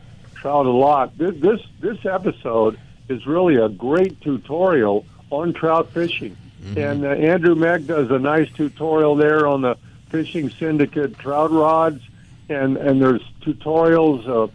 trout 0.46 0.66
a 0.66 0.70
lot, 0.70 1.18
this 1.18 1.34
this, 1.40 1.60
this 1.80 2.06
episode 2.06 2.78
is 3.08 3.26
really 3.26 3.56
a 3.56 3.68
great 3.68 4.20
tutorial 4.20 5.04
on 5.30 5.52
trout 5.52 5.90
fishing. 5.90 6.36
And 6.76 7.04
uh, 7.04 7.08
Andrew 7.08 7.54
Meg 7.54 7.86
does 7.86 8.10
a 8.10 8.18
nice 8.18 8.50
tutorial 8.52 9.16
there 9.16 9.46
on 9.46 9.62
the 9.62 9.76
Fishing 10.10 10.50
Syndicate 10.50 11.18
trout 11.18 11.50
rods, 11.50 12.00
and 12.48 12.76
and 12.76 13.02
there's 13.02 13.22
tutorials, 13.40 14.26
uh, 14.28 14.48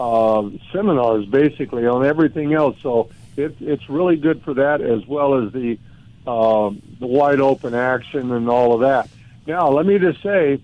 uh, 0.00 0.50
seminars 0.72 1.26
basically 1.26 1.86
on 1.86 2.04
everything 2.04 2.54
else. 2.54 2.76
So 2.82 3.10
it, 3.36 3.56
it's 3.60 3.88
really 3.88 4.16
good 4.16 4.42
for 4.42 4.54
that 4.54 4.80
as 4.80 5.06
well 5.06 5.34
as 5.34 5.52
the 5.52 5.78
um, 6.26 6.82
the 7.00 7.06
wide 7.06 7.40
open 7.40 7.74
action 7.74 8.30
and 8.32 8.48
all 8.48 8.74
of 8.74 8.80
that. 8.80 9.08
Now, 9.46 9.70
let 9.70 9.86
me 9.86 9.98
just 9.98 10.22
say, 10.22 10.60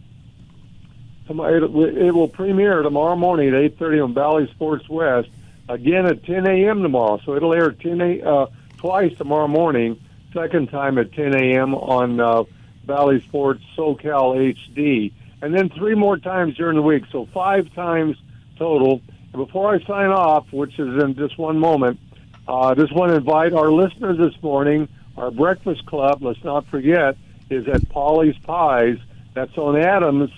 it, 1.29 2.15
will 2.15 2.29
premiere 2.29 2.83
tomorrow 2.83 3.17
morning 3.17 3.49
at 3.49 3.55
8:30 3.55 4.05
on 4.05 4.13
Bally 4.15 4.49
Sports 4.55 4.89
West. 4.89 5.29
Again 5.69 6.07
at 6.07 6.25
10 6.25 6.47
a.m. 6.47 6.83
tomorrow, 6.83 7.21
so 7.25 7.35
it'll 7.35 7.53
air 7.53 7.73
10 7.73 8.01
a, 8.01 8.21
uh, 8.23 8.47
twice 8.79 9.15
tomorrow 9.19 9.49
morning. 9.49 10.01
Second 10.33 10.71
time 10.71 10.97
at 10.97 11.13
10 11.13 11.35
a.m. 11.35 11.75
on 11.75 12.21
uh, 12.21 12.45
Bally 12.85 13.21
Sports 13.29 13.63
SoCal 13.77 14.55
HD, 14.55 15.13
and 15.43 15.55
then 15.55 15.69
three 15.69 15.95
more 15.95 16.17
times 16.17 16.57
during 16.57 16.77
the 16.77 16.83
week. 16.83 17.05
So 17.13 17.27
five 17.27 17.73
times 17.75 18.17
total. 18.57 19.03
And 19.33 19.45
before 19.45 19.75
I 19.75 19.81
sign 19.85 20.09
off, 20.09 20.51
which 20.53 20.79
is 20.79 21.03
in 21.03 21.15
just 21.17 21.37
one 21.37 21.59
moment, 21.59 22.01
uh, 22.47 22.75
just 22.75 22.95
want 22.95 23.11
to 23.11 23.17
invite 23.17 23.53
our 23.53 23.71
listeners 23.71 24.17
this 24.17 24.43
morning. 24.43 24.89
Our 25.19 25.33
breakfast 25.33 25.85
club, 25.87 26.23
let's 26.23 26.43
not 26.45 26.69
forget, 26.69 27.17
is 27.51 27.67
at 27.67 27.89
Polly's 27.89 28.39
Pies. 28.45 28.99
That's 29.35 29.57
on 29.59 29.77
Adams, 29.77 30.31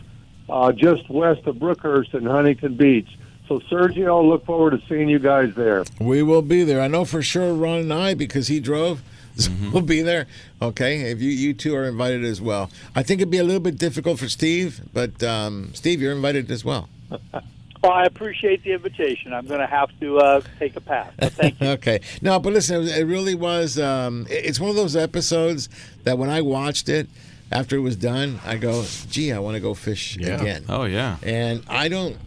uh, 0.48 0.72
just 0.72 1.08
west 1.10 1.46
of 1.46 1.56
Brookhurst 1.56 2.14
and 2.14 2.26
Huntington 2.26 2.76
Beach. 2.76 3.08
So, 3.46 3.60
Sergio, 3.70 4.24
I 4.24 4.26
look 4.26 4.46
forward 4.46 4.70
to 4.70 4.82
seeing 4.88 5.10
you 5.10 5.18
guys 5.18 5.52
there. 5.54 5.84
We 6.00 6.22
will 6.22 6.40
be 6.40 6.64
there. 6.64 6.80
I 6.80 6.88
know 6.88 7.04
for 7.04 7.20
sure 7.20 7.52
Ron 7.52 7.80
and 7.80 7.92
I, 7.92 8.14
because 8.14 8.48
he 8.48 8.58
drove, 8.58 9.02
so 9.36 9.50
we'll 9.70 9.82
be 9.82 10.00
there. 10.00 10.26
Okay, 10.62 11.10
if 11.10 11.20
you 11.20 11.30
you 11.30 11.52
two 11.52 11.76
are 11.76 11.84
invited 11.84 12.24
as 12.24 12.40
well. 12.40 12.70
I 12.96 13.02
think 13.02 13.20
it'd 13.20 13.30
be 13.30 13.38
a 13.38 13.44
little 13.44 13.60
bit 13.60 13.76
difficult 13.76 14.18
for 14.18 14.30
Steve, 14.30 14.80
but 14.94 15.22
um, 15.22 15.72
Steve, 15.74 16.00
you're 16.00 16.12
invited 16.12 16.50
as 16.50 16.64
well. 16.64 16.88
Well, 17.82 17.92
I 17.92 18.04
appreciate 18.04 18.62
the 18.62 18.72
invitation. 18.72 19.32
I'm 19.32 19.46
going 19.46 19.60
to 19.60 19.66
have 19.66 19.88
to 20.00 20.18
uh, 20.18 20.40
take 20.58 20.76
a 20.76 20.80
pass. 20.80 21.12
But 21.18 21.32
thank 21.32 21.60
you. 21.60 21.66
okay. 21.70 22.00
No, 22.20 22.38
but 22.38 22.52
listen, 22.52 22.86
it, 22.86 23.04
really 23.04 23.34
was. 23.34 23.78
Um, 23.78 24.26
it's 24.28 24.60
one 24.60 24.68
of 24.70 24.76
those 24.76 24.96
episodes 24.96 25.68
that 26.04 26.18
when 26.18 26.28
I 26.28 26.42
watched 26.42 26.88
it 26.90 27.08
after 27.50 27.76
it 27.76 27.80
was 27.80 27.96
done, 27.96 28.38
I 28.44 28.56
go, 28.58 28.84
"Gee, 29.08 29.32
I 29.32 29.38
want 29.38 29.54
to 29.54 29.60
go 29.60 29.72
fish 29.74 30.16
Yeah. 30.18 30.40
again." 30.40 30.64
Oh, 30.68 30.84
yeah. 30.84 31.16
And 31.22 31.62
I 31.68 31.88
don't. 31.88 32.18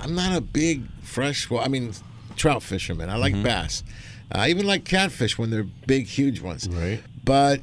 I'm 0.00 0.14
not 0.14 0.36
a 0.36 0.40
big 0.40 0.82
fresh. 1.02 1.50
Well, 1.50 1.60
I 1.64 1.68
mean, 1.68 1.92
trout 2.36 2.62
fisherman. 2.62 3.10
I 3.10 3.16
like 3.16 3.34
Mhm. 3.34 3.42
bass. 3.42 3.82
I 4.30 4.48
even 4.50 4.66
like 4.66 4.84
catfish 4.84 5.36
when 5.38 5.50
they're 5.50 5.66
big, 5.86 6.06
huge 6.06 6.40
ones. 6.40 6.68
Right. 6.68 7.00
But 7.24 7.60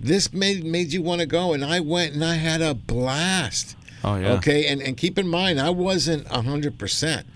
this 0.00 0.32
made 0.32 0.64
made 0.64 0.92
you 0.92 1.02
want 1.02 1.20
to 1.20 1.26
go, 1.26 1.52
and 1.52 1.62
I 1.64 1.80
went 1.80 2.14
and 2.14 2.24
I 2.24 2.36
had 2.36 2.62
a 2.62 2.72
blast. 2.74 3.76
Oh, 4.04 4.16
yeah. 4.16 4.32
Okay, 4.34 4.66
and 4.66 4.80
and 4.80 4.96
keep 4.96 5.18
in 5.18 5.28
mind, 5.28 5.60
I 5.60 5.70
wasn't 5.70 6.26
hundred 6.28 6.78
percent. 6.78 7.26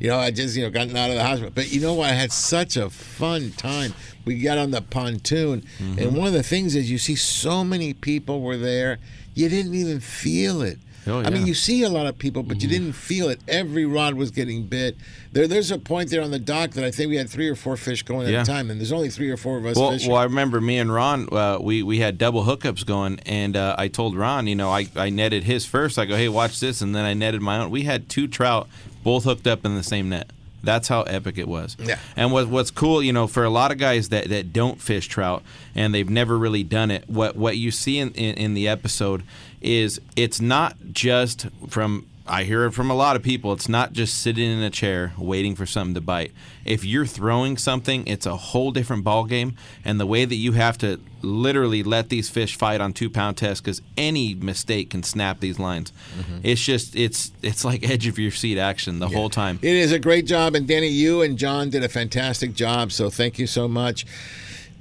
You 0.00 0.08
know, 0.08 0.18
I 0.18 0.30
just 0.30 0.56
you 0.56 0.62
know 0.62 0.70
gotten 0.70 0.96
out 0.96 1.10
of 1.10 1.16
the 1.16 1.22
hospital, 1.24 1.52
but 1.54 1.70
you 1.72 1.80
know 1.80 1.94
what? 1.94 2.10
I 2.10 2.14
had 2.14 2.32
such 2.32 2.76
a 2.76 2.90
fun 2.90 3.52
time. 3.52 3.94
We 4.24 4.38
got 4.40 4.58
on 4.58 4.70
the 4.70 4.80
pontoon, 4.82 5.62
Mm-hmm. 5.78 5.98
and 5.98 6.16
one 6.16 6.26
of 6.26 6.32
the 6.32 6.42
things 6.42 6.74
is 6.74 6.90
you 6.90 6.98
see 6.98 7.14
so 7.14 7.62
many 7.62 7.92
people 7.94 8.40
were 8.40 8.56
there. 8.56 8.98
You 9.34 9.48
didn't 9.48 9.74
even 9.74 10.00
feel 10.00 10.62
it. 10.62 10.78
Oh, 11.06 11.20
I 11.20 11.30
mean, 11.30 11.46
you 11.46 11.54
see 11.54 11.82
a 11.82 11.88
lot 11.90 12.06
of 12.06 12.16
people, 12.16 12.42
but 12.42 12.62
you 12.62 12.68
didn't 12.68 12.92
feel 12.92 13.28
it. 13.28 13.38
Every 13.46 13.84
rod 13.84 14.14
was 14.14 14.30
getting 14.30 14.64
bit. 14.66 14.96
There, 15.32 15.46
there's 15.46 15.70
a 15.70 15.78
point 15.78 16.08
there 16.10 16.22
on 16.22 16.30
the 16.30 16.38
dock 16.38 16.70
that 16.72 16.84
I 16.84 16.90
think 16.90 17.10
we 17.10 17.16
had 17.16 17.28
three 17.28 17.48
or 17.48 17.54
four 17.54 17.76
fish 17.76 18.02
going 18.02 18.26
at 18.26 18.32
Yeah. 18.32 18.42
a 18.42 18.44
time, 18.44 18.70
and 18.70 18.80
there's 18.80 18.92
only 18.92 19.10
three 19.10 19.30
or 19.30 19.36
four 19.36 19.58
of 19.58 19.66
us 19.66 19.76
Well, 19.76 19.90
fishing. 19.92 20.10
well, 20.10 20.20
I 20.20 20.24
remember 20.24 20.60
me 20.60 20.78
and 20.78 20.92
Ron, 20.92 21.28
uh, 21.30 21.58
we 21.60 21.82
we 21.82 21.98
had 21.98 22.16
double 22.16 22.44
hookups 22.44 22.86
going, 22.86 23.20
and 23.26 23.56
uh, 23.56 23.74
I 23.78 23.88
told 23.88 24.16
Ron, 24.16 24.46
you 24.46 24.54
know, 24.54 24.70
I, 24.70 24.86
I 24.96 25.10
netted 25.10 25.44
his 25.44 25.66
first. 25.66 25.98
I 25.98 26.06
go, 26.06 26.16
hey, 26.16 26.28
watch 26.28 26.58
this, 26.60 26.80
and 26.80 26.94
then 26.94 27.04
I 27.04 27.12
netted 27.12 27.42
my 27.42 27.58
own. 27.58 27.70
We 27.70 27.82
had 27.82 28.08
two 28.08 28.26
trout, 28.26 28.68
both 29.02 29.24
hooked 29.24 29.46
up 29.46 29.64
in 29.66 29.74
the 29.74 29.82
same 29.82 30.08
net. 30.08 30.30
That's 30.64 30.88
how 30.88 31.02
epic 31.02 31.38
it 31.38 31.48
was. 31.48 31.76
Yeah. 31.78 31.98
And 32.16 32.32
what 32.32 32.48
what's 32.48 32.70
cool, 32.70 33.02
you 33.02 33.12
know, 33.12 33.26
for 33.26 33.44
a 33.44 33.50
lot 33.50 33.72
of 33.72 33.78
guys 33.78 34.08
that, 34.10 34.28
that 34.28 34.52
don't 34.52 34.80
fish 34.80 35.06
trout 35.06 35.42
and 35.74 35.94
they've 35.94 36.08
never 36.08 36.38
really 36.38 36.62
done 36.64 36.90
it, 36.90 37.08
what 37.08 37.36
what 37.36 37.56
you 37.56 37.70
see 37.70 37.98
in, 37.98 38.12
in, 38.12 38.34
in 38.36 38.54
the 38.54 38.68
episode 38.68 39.22
is 39.60 40.00
it's 40.16 40.40
not 40.40 40.76
just 40.92 41.46
from 41.68 42.06
I 42.26 42.44
hear 42.44 42.64
it 42.64 42.72
from 42.72 42.90
a 42.90 42.94
lot 42.94 43.16
of 43.16 43.22
people. 43.22 43.52
It's 43.52 43.68
not 43.68 43.92
just 43.92 44.22
sitting 44.22 44.50
in 44.50 44.62
a 44.62 44.70
chair 44.70 45.12
waiting 45.18 45.54
for 45.54 45.66
something 45.66 45.94
to 45.94 46.00
bite. 46.00 46.32
If 46.64 46.82
you're 46.82 47.04
throwing 47.04 47.58
something, 47.58 48.06
it's 48.06 48.24
a 48.24 48.36
whole 48.36 48.70
different 48.70 49.04
ball 49.04 49.24
game. 49.24 49.56
And 49.84 50.00
the 50.00 50.06
way 50.06 50.24
that 50.24 50.34
you 50.34 50.52
have 50.52 50.78
to 50.78 51.00
literally 51.20 51.82
let 51.82 52.08
these 52.08 52.30
fish 52.30 52.56
fight 52.56 52.80
on 52.80 52.94
two 52.94 53.10
pound 53.10 53.36
tests, 53.36 53.60
because 53.60 53.82
any 53.98 54.34
mistake 54.34 54.90
can 54.90 55.02
snap 55.02 55.40
these 55.40 55.58
lines. 55.58 55.92
Mm-hmm. 56.18 56.38
It's 56.44 56.62
just 56.62 56.96
it's 56.96 57.30
it's 57.42 57.62
like 57.64 57.88
edge 57.88 58.06
of 58.06 58.18
your 58.18 58.30
seat 58.30 58.58
action 58.58 59.00
the 59.00 59.08
whole 59.08 59.28
time. 59.28 59.58
It 59.60 59.76
is 59.76 59.92
a 59.92 59.98
great 59.98 60.24
job, 60.24 60.54
and 60.54 60.66
Danny, 60.66 60.88
you 60.88 61.20
and 61.20 61.36
John 61.36 61.68
did 61.68 61.84
a 61.84 61.88
fantastic 61.90 62.54
job. 62.54 62.90
So 62.90 63.10
thank 63.10 63.38
you 63.38 63.46
so 63.46 63.68
much. 63.68 64.06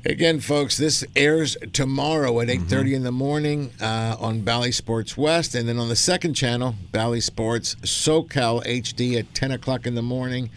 Again, 0.05 0.41
folks, 0.41 0.75
this 0.75 1.05
airs 1.15 1.55
tomorrow 1.71 2.41
at 2.41 2.49
8.30 2.49 2.93
in 2.93 3.03
the 3.03 3.11
morning 3.11 3.71
uh, 3.80 4.17
on 4.19 4.41
Bally 4.41 4.73
Sports 4.73 5.15
West, 5.17 5.55
and 5.55 5.67
then 5.67 5.80
on 5.80 5.88
the 5.88 5.95
second 5.95 6.34
channel, 6.34 6.75
Bally 6.91 7.21
Sports 7.21 7.75
SoCal 7.84 8.65
HD 8.65 9.17
at 9.17 9.34
10 9.34 9.51
o'clock 9.51 9.85
in 9.85 9.95
the 9.95 10.01
morning. 10.01 10.49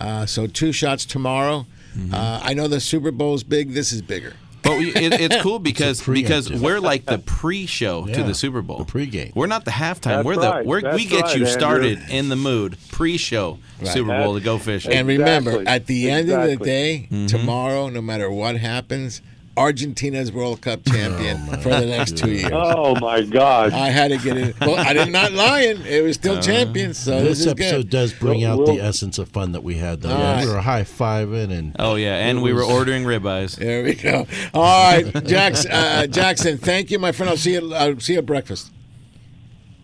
Uh, 0.00 0.24
so 0.24 0.46
two 0.46 0.72
shots 0.72 1.04
tomorrow. 1.04 1.66
Uh, 2.12 2.40
I 2.42 2.54
know 2.54 2.66
the 2.66 2.80
Super 2.80 3.10
Bowl's 3.10 3.44
big. 3.44 3.72
This 3.74 3.92
is 3.92 4.00
bigger. 4.02 4.34
But 4.64 4.78
we, 4.78 4.88
it, 4.94 5.12
it's 5.20 5.36
cool 5.42 5.58
because 5.58 6.00
preemptive. 6.00 6.14
because 6.14 6.52
we're 6.52 6.80
like 6.80 7.04
the 7.04 7.18
pre-show 7.18 8.06
to 8.06 8.22
the 8.22 8.34
Super 8.34 8.62
Bowl. 8.62 8.78
The 8.78 8.84
pre-game. 8.86 9.32
We're 9.34 9.46
not 9.46 9.64
the 9.64 9.70
halftime. 9.70 10.02
That's 10.02 10.24
we're 10.26 10.36
the 10.36 10.50
right. 10.50 10.66
we're, 10.66 10.94
we 10.94 11.04
get 11.04 11.22
right, 11.24 11.36
you 11.36 11.44
Andrew. 11.44 11.46
started 11.46 11.98
in 12.08 12.28
the 12.30 12.36
mood 12.36 12.76
pre-show 12.90 13.58
Right. 13.80 13.88
Super 13.88 14.16
Bowl 14.22 14.34
to 14.34 14.40
go 14.40 14.58
fishing. 14.58 14.92
And 14.92 15.06
remember, 15.08 15.62
at 15.66 15.86
the 15.86 16.08
end 16.10 16.30
of 16.30 16.42
the 16.42 16.52
Exactly. 16.52 16.66
day, 16.66 17.08
Mhm. 17.10 17.28
tomorrow, 17.28 17.88
no 17.88 18.00
matter 18.00 18.30
what 18.30 18.56
happens, 18.56 19.20
Argentina's 19.56 20.32
World 20.32 20.60
Cup 20.60 20.84
champion 20.84 21.38
for 21.62 21.68
the 21.70 21.86
next 21.86 22.16
two 22.16 22.30
years. 22.30 22.50
Oh, 22.52 22.94
my 23.00 23.22
God. 23.22 23.72
I 23.72 23.90
had 23.90 24.08
to 24.10 24.18
get 24.18 24.36
it. 24.36 24.56
Well, 24.60 24.76
I 24.76 24.92
did 24.92 25.10
not 25.12 25.32
lying. 25.32 25.80
It 25.86 26.02
was 26.02 26.16
still 26.16 26.38
Uh, 26.38 26.42
champions, 26.42 26.98
so 26.98 27.20
this, 27.20 27.38
this, 27.38 27.40
is 27.40 27.46
episode 27.46 27.76
good. 27.82 27.90
does 27.90 28.12
bring 28.12 28.40
We'll- 28.40 28.50
out 28.50 28.58
we'll- 28.58 28.74
the 28.76 28.82
essence 28.82 29.18
of 29.18 29.28
fun 29.28 29.52
that 29.52 29.62
we 29.62 29.74
had. 29.74 30.00
Though 30.00 30.10
All 30.10 30.18
Yeah, 30.18 30.34
right. 30.36 30.44
we 30.46 30.50
were 30.52 30.60
high 30.60 30.82
fiving 30.82 31.50
and 31.52 31.76
Oh 31.78 31.94
yeah, 31.94 32.16
and 32.16 32.38
it 32.38 32.42
we 32.42 32.52
were 32.52 32.60
was- 32.66 32.70
ordering 32.70 33.04
ribeyes. 33.04 33.56
There 33.56 33.84
we 33.84 33.94
go. 33.94 34.26
All 34.54 34.92
right, 34.92 35.24
Jackson. 35.24 35.70
Uh, 35.70 36.06
Jackson, 36.08 36.58
thank 36.58 36.90
you, 36.90 36.98
my 36.98 37.12
friend. 37.12 37.30
I'll 37.30 37.36
see 37.36 37.52
you. 37.52 37.72
I'll 37.74 38.00
see 38.00 38.14
you 38.14 38.18
at 38.20 38.26
breakfast. 38.26 38.70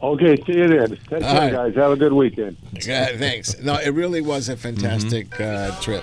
Okay, 0.03 0.37
see 0.47 0.53
you 0.55 0.67
then. 0.67 0.89
Take 0.97 1.09
care, 1.09 1.25
All 1.25 1.35
right. 1.37 1.53
guys. 1.53 1.75
Have 1.77 1.91
a 1.93 1.97
good 1.97 2.13
weekend. 2.15 2.57
Uh, 2.75 2.79
thanks. 3.19 3.61
No, 3.63 3.75
it 3.77 3.91
really 3.91 4.23
was 4.23 4.49
a 4.49 4.57
fantastic 4.57 5.39
uh, 5.41 5.79
trip. 5.83 6.03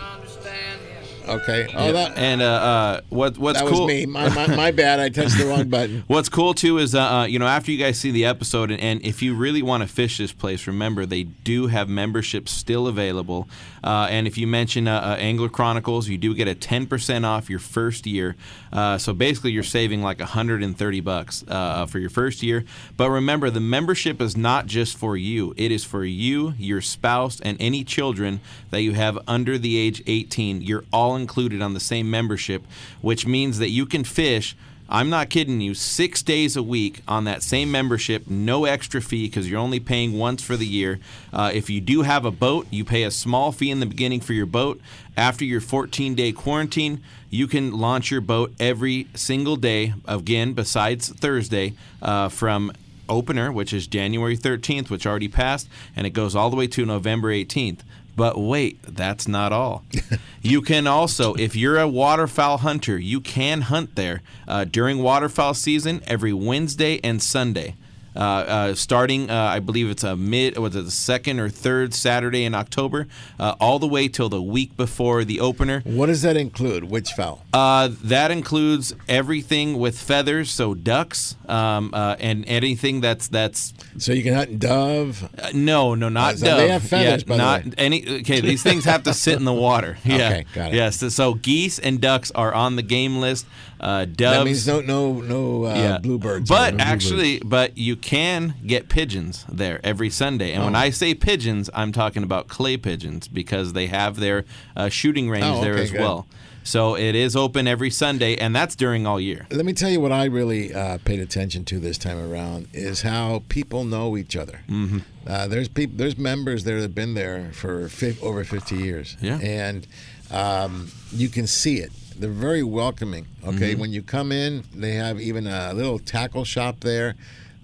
Okay. 1.28 1.68
Oh, 1.74 1.86
Yeah. 1.88 1.92
that 1.94 2.18
and 2.18 2.42
uh, 2.42 2.46
uh, 2.46 3.02
what 3.10 3.38
what's 3.38 3.60
that 3.60 3.68
cool? 3.70 3.86
was 3.86 3.94
me. 3.94 4.06
My, 4.06 4.30
my, 4.30 4.48
my 4.56 4.72
bad. 4.72 5.00
I 5.00 5.10
touched 5.10 5.38
the 5.38 5.46
wrong 5.46 5.68
button. 5.70 6.04
What's 6.08 6.30
cool 6.30 6.54
too 6.54 6.78
is, 6.78 6.96
uh, 6.96 7.02
uh, 7.02 7.26
you 7.26 7.40
know, 7.40 7.48
after 7.48 7.72
you 7.72 7.78
guys 7.78 8.00
see 8.00 8.12
the 8.12 8.26
episode, 8.26 8.72
and, 8.72 8.80
and 8.80 9.02
if 9.06 9.22
you 9.22 9.36
really 9.36 9.62
want 9.62 9.84
to 9.84 9.88
fish 9.90 10.18
this 10.18 10.32
place, 10.32 10.68
remember 10.68 11.06
they 11.06 11.24
do 11.24 11.68
have 11.68 11.90
memberships 11.90 12.52
still 12.52 12.88
available. 12.88 13.48
Uh, 13.84 14.08
and 14.10 14.28
if 14.28 14.38
you 14.38 14.48
mention 14.48 14.88
uh, 14.88 15.16
Angler 15.20 15.48
Chronicles, 15.50 16.10
you 16.10 16.18
do 16.18 16.34
get 16.34 16.48
a 16.48 16.56
10% 16.56 17.24
off 17.26 17.50
your 17.50 17.60
first 17.60 18.06
year. 18.06 18.36
Uh, 18.74 18.98
so 18.98 19.14
basically, 19.14 19.52
you're 19.52 19.64
saving 19.64 20.02
like 20.02 20.20
130 20.20 21.00
bucks 21.02 21.46
uh, 21.48 21.86
for 21.86 22.00
your 22.00 22.10
first 22.10 22.44
year. 22.44 22.66
But 22.98 23.10
remember, 23.12 23.50
the 23.50 23.62
membership 23.62 24.20
is 24.22 24.36
not 24.36 24.66
just 24.66 24.98
for 24.98 25.16
you; 25.16 25.54
it 25.58 25.72
is 25.72 25.84
for 25.86 26.04
you, 26.04 26.54
your 26.58 26.82
spouse, 26.82 27.40
and 27.40 27.56
any 27.62 27.84
children 27.84 28.42
that 28.72 28.82
you 28.82 28.94
have 28.94 29.18
under 29.28 29.58
the 29.58 29.78
age 29.78 30.04
18. 30.06 30.62
You're 30.62 30.84
all 30.92 31.16
included 31.18 31.62
on 31.62 31.74
the 31.74 31.80
same 31.80 32.10
membership, 32.10 32.64
which 33.02 33.28
means 33.28 33.60
that 33.60 33.70
you 33.70 33.86
can 33.86 34.04
fish. 34.04 34.56
I'm 34.90 35.10
not 35.10 35.30
kidding 35.30 35.60
you. 35.60 35.74
Six 35.74 36.24
days 36.24 36.56
a 36.56 36.64
week 36.64 37.02
on 37.08 37.26
that 37.26 37.44
same 37.44 37.70
membership, 37.72 38.28
no 38.28 38.64
extra 38.64 39.02
fee 39.02 39.28
because 39.28 39.50
you're 39.50 39.60
only 39.60 39.82
paying 39.82 40.18
once 40.18 40.42
for 40.42 40.56
the 40.56 40.66
year. 40.66 41.00
Uh, 41.34 41.52
if 41.54 41.70
you 41.70 41.82
do 41.82 42.04
have 42.04 42.24
a 42.24 42.32
boat, 42.32 42.68
you 42.70 42.86
pay 42.86 43.04
a 43.04 43.12
small 43.12 43.52
fee 43.52 43.70
in 43.70 43.82
the 43.82 43.86
beginning 43.86 44.22
for 44.22 44.32
your 44.32 44.46
boat. 44.46 44.80
After 45.18 45.44
your 45.44 45.60
14 45.60 46.16
day 46.16 46.32
quarantine, 46.32 47.04
you 47.30 47.48
can 47.48 47.72
launch 47.72 48.12
your 48.12 48.22
boat 48.22 48.54
every 48.60 49.08
single 49.14 49.58
day, 49.58 49.94
again, 50.08 50.54
besides 50.54 51.10
Thursday, 51.10 51.74
uh, 52.02 52.30
from 52.30 52.72
opener, 53.10 53.52
which 53.52 53.74
is 53.74 53.88
January 53.88 54.38
13th, 54.38 54.90
which 54.90 55.06
already 55.06 55.28
passed, 55.28 55.68
and 55.96 56.08
it 56.08 56.12
goes 56.12 56.36
all 56.36 56.50
the 56.50 56.56
way 56.56 56.68
to 56.68 56.86
November 56.86 57.30
18th. 57.30 57.80
But 58.18 58.38
wait, 58.38 58.82
that's 58.82 59.28
not 59.28 59.54
all. 59.54 59.86
you 60.42 60.64
can 60.64 60.88
also, 60.88 61.36
if 61.36 61.56
you're 61.56 61.78
a 61.78 61.88
waterfowl 61.88 62.58
hunter, 62.58 62.98
you 62.98 63.22
can 63.22 63.62
hunt 63.62 63.96
there 63.96 64.24
uh, 64.48 64.66
during 64.66 65.04
waterfowl 65.04 65.54
season 65.54 66.02
every 66.08 66.34
Wednesday 66.34 67.00
and 67.04 67.22
Sunday. 67.22 67.76
Uh, 68.18 68.20
uh, 68.20 68.74
starting, 68.76 69.30
uh, 69.30 69.36
I 69.36 69.60
believe 69.60 69.90
it's 69.92 70.04
a 70.04 70.16
mid, 70.16 70.58
was 70.58 70.76
it 70.76 70.86
the 70.86 70.92
second 70.92 71.40
or 71.40 71.50
third 71.50 71.94
Saturday 71.94 72.46
in 72.46 72.56
October, 72.56 73.08
uh, 73.40 73.54
all 73.60 73.78
the 73.78 73.88
way 73.88 74.08
till 74.08 74.28
the 74.28 74.42
week 74.42 74.76
before 74.76 75.24
the 75.24 75.40
opener. 75.40 75.82
What 75.86 76.08
does 76.08 76.24
that 76.24 76.36
include? 76.36 76.86
Which 76.86 77.12
fowl? 77.12 77.46
Uh, 77.54 77.90
that 78.04 78.32
includes 78.32 78.96
everything 79.08 79.78
with 79.78 80.00
feathers, 80.00 80.50
so 80.50 80.74
ducks, 80.74 81.36
um, 81.48 81.92
uh, 81.94 82.16
and 82.20 82.44
anything 82.48 83.02
that's 83.02 83.28
that's. 83.28 83.74
So 84.00 84.14
you 84.14 84.24
can 84.24 84.34
hunt 84.34 84.60
dove. 84.60 85.30
No, 85.54 85.94
no, 85.94 86.10
not 86.10 86.38
so 86.40 86.48
dove. 86.48 86.58
they 86.58 86.70
have 86.70 86.84
feathers, 86.84 87.24
Yeah, 87.28 87.36
not 87.36 87.62
any. 87.78 88.04
Okay, 88.22 88.42
these 88.42 88.64
things 88.64 88.86
have 88.86 89.04
to 89.04 89.14
sit 89.14 89.36
in 89.38 89.46
the 89.46 89.54
water. 89.54 89.98
Yeah. 90.08 90.28
Okay, 90.30 90.46
got 90.56 90.72
it. 90.72 90.76
Yes. 90.76 90.98
so, 91.00 91.10
so 91.10 91.34
geese 91.34 91.80
and 91.80 92.00
ducks 92.00 92.32
are 92.32 92.54
on 92.54 92.78
the 92.78 92.82
game 92.82 93.18
list. 93.18 93.46
Uh, 93.80 94.06
doves. 94.06 94.18
That 94.18 94.46
means 94.46 94.68
no, 94.68 94.82
no, 94.82 95.22
no 95.22 95.64
uh, 95.66 96.00
bluebirds. 96.00 96.50
But 96.50 96.74
No 96.74 96.78
bluebirds. 96.78 97.06
actually, 97.06 97.40
but 97.40 97.78
you 97.78 97.96
can 98.08 98.56
get 98.66 98.88
pigeons 98.88 99.46
there 99.52 99.82
every 99.84 100.10
Sunday. 100.10 100.54
And 100.54 100.64
when 100.64 100.76
Oh. 100.76 100.80
I 100.80 100.92
say 100.92 101.14
pigeons, 101.14 101.70
I'm 101.74 101.92
talking 101.92 102.24
about 102.24 102.48
clay 102.48 102.78
pigeons 102.78 103.28
because 103.28 103.74
they 103.74 103.88
have 103.88 104.16
their 104.16 104.46
uh, 104.78 104.88
shooting 104.88 105.30
range 105.30 105.44
Oh, 105.46 105.62
there 105.62 105.76
as 105.78 105.92
good. 105.92 106.00
well. 106.00 106.26
So 106.64 106.96
it 106.96 107.16
is 107.16 107.36
open 107.36 107.68
every 107.68 107.90
Sunday, 107.90 108.36
and 108.38 108.56
that's 108.56 108.76
during 108.78 109.06
all 109.06 109.20
year. 109.20 109.46
Let 109.52 109.66
me 109.66 109.74
tell 109.74 109.90
you 109.90 110.00
what 110.00 110.12
I 110.14 110.26
really 110.26 110.74
uh, 110.74 110.98
paid 111.04 111.20
attention 111.20 111.66
to 111.66 111.80
this 111.80 111.98
time 111.98 112.18
around 112.20 112.68
is 112.74 113.02
how 113.02 113.44
people 113.50 113.84
know 113.84 114.16
each 114.18 114.36
other. 114.38 114.62
Mm-hmm. 114.70 115.00
Uh, 115.26 115.48
there's 115.48 115.68
people, 115.68 115.98
there's 115.98 116.18
members 116.18 116.64
there 116.64 116.80
that've 116.80 116.96
been 116.96 117.14
there 117.14 117.52
for 117.54 117.90
fi- 117.90 118.18
over 118.22 118.44
50 118.46 118.76
years. 118.76 119.18
Yeah. 119.22 119.38
and 119.40 119.86
um, 120.32 120.92
you 121.12 121.28
can 121.30 121.46
see 121.48 121.78
it. 121.78 121.92
They're 122.18 122.30
very 122.32 122.64
welcoming. 122.64 123.28
Okay, 123.46 123.76
Mhm. 123.76 123.80
when 123.80 123.92
you 123.92 124.02
come 124.02 124.32
in, 124.32 124.64
they 124.74 124.94
have 124.96 125.20
even 125.22 125.46
a 125.48 125.74
little 125.74 126.00
tackle 126.00 126.44
shop 126.46 126.80
there. 126.82 127.16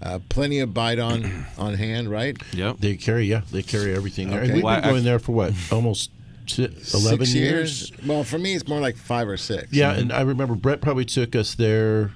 Uh, 0.04 0.18
plenty 0.28 0.60
of 0.60 0.74
bite 0.74 0.98
on 0.98 1.46
on 1.58 1.74
hand, 1.74 2.10
right? 2.10 2.36
Yep. 2.52 2.76
They 2.80 2.96
carry, 2.96 3.24
yeah, 3.24 3.40
they 3.50 3.62
carry 3.62 3.94
everything 3.94 4.28
there. 4.30 4.40
Okay. 4.40 4.46
And 4.48 4.54
we've 4.56 4.62
Well, 4.64 4.80
been 4.82 4.90
going 4.90 5.04
there 5.04 5.18
for 5.18 5.32
what, 5.32 5.54
almost 5.72 6.10
t- 6.46 6.64
eleven 6.92 7.24
Six 7.26 7.34
years. 7.34 7.92
Well, 8.06 8.22
for 8.22 8.38
me, 8.38 8.54
it's 8.54 8.68
more 8.68 8.80
like 8.80 8.96
five 8.96 9.26
or 9.28 9.38
six. 9.38 9.72
Yeah, 9.72 9.92
and 9.94 10.12
I 10.12 10.20
remember 10.20 10.54
Brett 10.54 10.80
probably 10.82 11.06
took 11.06 11.34
us 11.34 11.54
there 11.54 12.10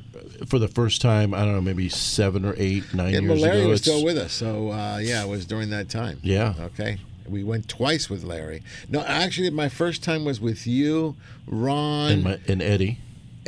for 0.47 0.59
the 0.59 0.69
first 0.69 1.01
time. 1.01 1.33
I 1.33 1.39
don't 1.47 1.55
know, 1.55 1.61
maybe 1.63 1.89
seven 1.89 2.45
or 2.45 2.55
eight, 2.59 2.93
nine 2.93 3.15
And 3.15 3.27
years 3.27 3.41
Larry 3.41 3.61
ago. 3.61 3.69
was 3.71 3.81
It's- 3.81 3.95
still 3.97 4.05
with 4.05 4.19
us, 4.19 4.33
so 4.35 4.71
uh, 4.71 4.99
yeah, 4.99 5.25
it 5.25 5.29
was 5.29 5.47
during 5.47 5.71
that 5.71 5.89
time. 5.89 6.19
Yeah. 6.23 6.55
Okay. 6.61 6.99
We 7.27 7.43
went 7.45 7.69
twice 7.69 8.09
with 8.11 8.23
Larry. 8.25 8.63
No, 8.89 9.01
actually, 9.03 9.51
my 9.51 9.69
first 9.69 10.03
time 10.03 10.25
was 10.25 10.41
with 10.41 10.67
you, 10.67 11.17
Ron, 11.47 12.11
and, 12.13 12.25
my, 12.25 12.39
and 12.49 12.63
Eddie. 12.63 12.99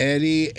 Eddie, 0.00 0.50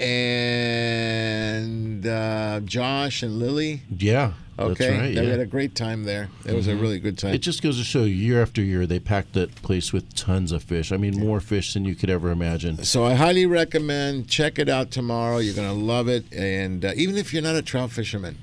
and 1.41 2.05
uh, 2.05 2.59
Josh 2.63 3.23
and 3.23 3.39
Lily. 3.39 3.81
Yeah, 3.95 4.33
Okay, 4.59 4.73
that's 4.73 4.91
right. 5.01 5.15
They 5.15 5.23
yeah. 5.23 5.31
had 5.31 5.39
a 5.39 5.45
great 5.47 5.73
time 5.73 6.03
there. 6.03 6.29
It 6.45 6.53
was 6.53 6.67
a 6.67 6.73
Mhm. 6.73 6.81
really 6.81 6.99
good 6.99 7.17
time. 7.17 7.33
It 7.33 7.39
just 7.41 7.63
goes 7.63 7.77
to 7.79 7.83
show 7.83 8.03
year 8.03 8.39
after 8.41 8.61
year, 8.61 8.85
they 8.85 8.99
pack 8.99 9.31
that 9.31 9.55
place 9.63 9.91
with 9.91 10.13
tons 10.13 10.51
of 10.51 10.61
fish. 10.61 10.91
I 10.91 10.97
mean, 10.97 11.19
more 11.19 11.39
fish 11.39 11.73
than 11.73 11.85
you 11.85 11.95
could 11.95 12.11
ever 12.11 12.29
imagine. 12.29 12.83
So 12.83 13.03
I 13.03 13.15
highly 13.15 13.47
recommend 13.47 14.27
check 14.27 14.59
it 14.59 14.69
out 14.69 14.91
tomorrow. 14.91 15.39
You're 15.39 15.55
gonna 15.55 15.73
love 15.73 16.07
it, 16.07 16.25
and 16.31 16.85
uh, 16.85 16.91
even 16.95 17.17
if 17.17 17.33
you're 17.33 17.41
not 17.41 17.55
a 17.55 17.63
trout 17.63 17.91
fisherman, 17.91 18.37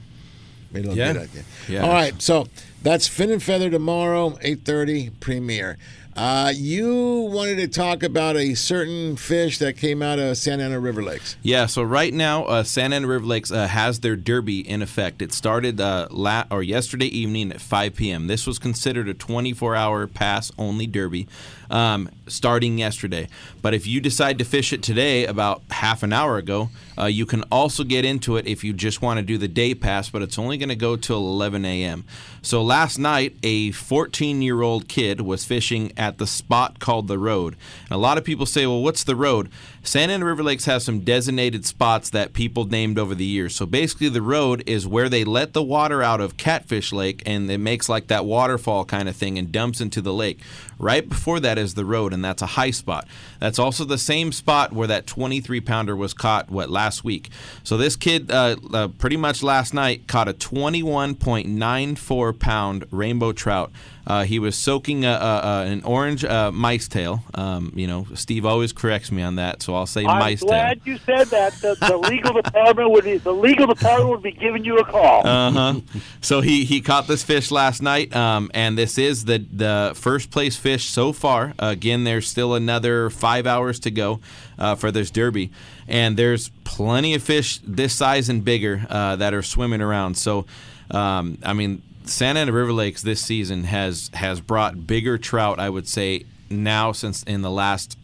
it'll 0.74 0.96
Yeah. 0.96 1.12
good 1.12 1.22
idea. 1.22 1.42
Yeah. 1.68 1.82
All 1.82 1.92
right, 1.92 2.20
so 2.20 2.48
that's 2.82 3.06
Fin 3.06 3.30
and 3.30 3.42
Feather 3.42 3.70
tomorrow, 3.70 4.36
8:30 4.42 5.10
premiere. 5.20 5.78
Uh, 6.18 6.50
you 6.52 7.28
wanted 7.30 7.54
to 7.58 7.68
talk 7.68 8.02
about 8.02 8.36
a 8.36 8.52
certain 8.54 9.14
fish 9.14 9.58
that 9.58 9.76
came 9.76 10.02
out 10.02 10.18
of 10.18 10.36
Santa 10.36 10.64
Ana 10.64 10.80
River 10.80 11.00
Lakes. 11.00 11.36
Yeah, 11.42 11.66
so 11.66 11.84
right 11.84 12.12
now, 12.12 12.44
uh, 12.46 12.64
Santa 12.64 12.96
Ana 12.96 13.06
River 13.06 13.24
Lakes 13.24 13.52
uh, 13.52 13.68
has 13.68 14.00
their 14.00 14.16
derby 14.16 14.68
in 14.68 14.82
effect. 14.82 15.22
It 15.22 15.32
started 15.32 15.80
uh, 15.80 16.08
la- 16.10 16.46
or 16.50 16.60
yesterday 16.64 17.06
evening 17.06 17.52
at 17.52 17.60
5 17.60 17.94
p.m. 17.94 18.26
This 18.26 18.48
was 18.48 18.58
considered 18.58 19.08
a 19.08 19.14
24-hour 19.14 20.08
pass-only 20.08 20.88
derby, 20.88 21.28
um, 21.70 22.08
starting 22.26 22.78
yesterday. 22.78 23.28
But 23.62 23.74
if 23.74 23.86
you 23.86 24.00
decide 24.00 24.38
to 24.38 24.44
fish 24.44 24.72
it 24.72 24.82
today, 24.82 25.26
about 25.26 25.62
half 25.70 26.02
an 26.02 26.12
hour 26.12 26.36
ago, 26.36 26.70
uh, 26.98 27.06
you 27.06 27.26
can 27.26 27.44
also 27.44 27.84
get 27.84 28.04
into 28.04 28.36
it 28.36 28.46
if 28.46 28.64
you 28.64 28.72
just 28.72 29.02
want 29.02 29.18
to 29.18 29.22
do 29.24 29.38
the 29.38 29.48
day 29.48 29.74
pass. 29.74 30.08
But 30.08 30.22
it's 30.22 30.38
only 30.38 30.58
going 30.58 30.68
to 30.68 30.76
go 30.76 30.96
till 30.96 31.18
11 31.18 31.64
a.m. 31.64 32.04
So 32.42 32.62
last 32.62 32.98
night, 32.98 33.36
a 33.42 33.70
14-year-old 33.70 34.88
kid 34.88 35.20
was 35.20 35.44
fishing 35.44 35.92
at 35.96 36.18
the 36.18 36.26
spot 36.26 36.78
called 36.78 37.08
the 37.08 37.18
Road. 37.18 37.56
And 37.84 37.92
a 37.92 37.98
lot 37.98 38.18
of 38.18 38.24
people 38.24 38.46
say, 38.46 38.66
"Well, 38.66 38.82
what's 38.82 39.04
the 39.04 39.16
Road?" 39.16 39.50
Santa 39.82 40.12
Ana 40.12 40.26
River 40.26 40.42
Lakes 40.42 40.66
has 40.66 40.84
some 40.84 41.00
designated 41.00 41.64
spots 41.64 42.10
that 42.10 42.34
people 42.34 42.66
named 42.66 42.98
over 42.98 43.14
the 43.14 43.24
years. 43.24 43.56
So 43.56 43.64
basically, 43.64 44.10
the 44.10 44.20
road 44.20 44.62
is 44.66 44.86
where 44.86 45.08
they 45.08 45.24
let 45.24 45.54
the 45.54 45.62
water 45.62 46.02
out 46.02 46.20
of 46.20 46.36
Catfish 46.36 46.92
Lake 46.92 47.22
and 47.24 47.50
it 47.50 47.56
makes 47.56 47.88
like 47.88 48.08
that 48.08 48.26
waterfall 48.26 48.84
kind 48.84 49.08
of 49.08 49.16
thing 49.16 49.38
and 49.38 49.50
dumps 49.50 49.80
into 49.80 50.02
the 50.02 50.12
lake. 50.12 50.40
Right 50.78 51.08
before 51.08 51.40
that 51.40 51.58
is 51.58 51.74
the 51.74 51.84
road, 51.84 52.12
and 52.12 52.24
that's 52.24 52.42
a 52.42 52.46
high 52.46 52.70
spot. 52.70 53.08
That's 53.40 53.58
also 53.58 53.84
the 53.84 53.98
same 53.98 54.30
spot 54.32 54.72
where 54.72 54.86
that 54.86 55.06
23 55.06 55.60
pounder 55.60 55.96
was 55.96 56.14
caught, 56.14 56.50
what, 56.50 56.70
last 56.70 57.02
week. 57.02 57.30
So 57.64 57.76
this 57.76 57.96
kid, 57.96 58.30
uh, 58.30 58.56
uh, 58.72 58.88
pretty 58.88 59.16
much 59.16 59.42
last 59.42 59.74
night, 59.74 60.06
caught 60.06 60.28
a 60.28 60.34
21.94 60.34 62.38
pound 62.38 62.86
rainbow 62.90 63.32
trout. 63.32 63.72
Uh, 64.08 64.24
he 64.24 64.38
was 64.38 64.56
soaking 64.56 65.04
a, 65.04 65.10
a, 65.10 65.12
a, 65.12 65.66
an 65.66 65.82
orange 65.84 66.24
uh, 66.24 66.50
mice 66.50 66.88
tail. 66.88 67.22
Um, 67.34 67.74
you 67.76 67.86
know, 67.86 68.06
Steve 68.14 68.46
always 68.46 68.72
corrects 68.72 69.12
me 69.12 69.22
on 69.22 69.36
that, 69.36 69.62
so 69.62 69.74
I'll 69.74 69.84
say 69.84 70.06
I'm 70.06 70.18
mice 70.18 70.40
tail. 70.40 70.48
glad 70.48 70.80
you 70.84 70.96
said 70.96 71.26
that. 71.26 71.52
The, 71.60 71.74
the 71.74 71.98
legal 71.98 72.32
department 72.32 72.90
would 72.90 73.04
be 73.04 73.18
the 73.18 73.34
legal 73.34 73.66
department 73.66 74.08
would 74.08 74.22
be 74.22 74.32
giving 74.32 74.64
you 74.64 74.78
a 74.78 74.84
call. 74.84 75.26
Uh 75.26 75.50
huh. 75.50 75.80
So 76.22 76.40
he, 76.40 76.64
he 76.64 76.80
caught 76.80 77.06
this 77.06 77.22
fish 77.22 77.50
last 77.50 77.82
night, 77.82 78.16
um, 78.16 78.50
and 78.54 78.78
this 78.78 78.96
is 78.96 79.26
the 79.26 79.44
the 79.52 79.92
first 79.94 80.30
place 80.30 80.56
fish 80.56 80.67
so 80.76 81.12
far. 81.12 81.54
again, 81.58 82.04
there's 82.04 82.28
still 82.28 82.54
another 82.54 83.08
five 83.10 83.46
hours 83.46 83.80
to 83.80 83.90
go 83.90 84.20
uh, 84.58 84.74
for 84.74 84.90
this 84.90 85.10
derby, 85.10 85.50
and 85.88 86.16
there's 86.16 86.50
plenty 86.64 87.14
of 87.14 87.22
fish 87.22 87.58
this 87.64 87.94
size 87.94 88.28
and 88.28 88.44
bigger 88.44 88.86
uh, 88.90 89.16
that 89.16 89.32
are 89.32 89.42
swimming 89.42 89.80
around. 89.80 90.16
So, 90.16 90.44
um, 90.90 91.38
I 91.42 91.52
mean, 91.52 91.82
Santa 92.04 92.40
Ana 92.40 92.52
River 92.52 92.72
Lakes 92.72 93.02
this 93.02 93.20
season 93.20 93.64
has 93.64 94.10
has 94.14 94.40
brought 94.40 94.86
bigger 94.86 95.16
trout. 95.18 95.58
I 95.58 95.68
would 95.70 95.88
say 95.88 96.24
now 96.50 96.92
since 96.92 97.22
in 97.22 97.42
the 97.42 97.50
last 97.50 97.96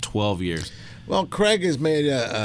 twelve 0.00 0.42
years. 0.42 0.70
Well, 1.06 1.26
Craig 1.26 1.64
has 1.64 1.78
made 1.80 2.06
a, 2.06 2.36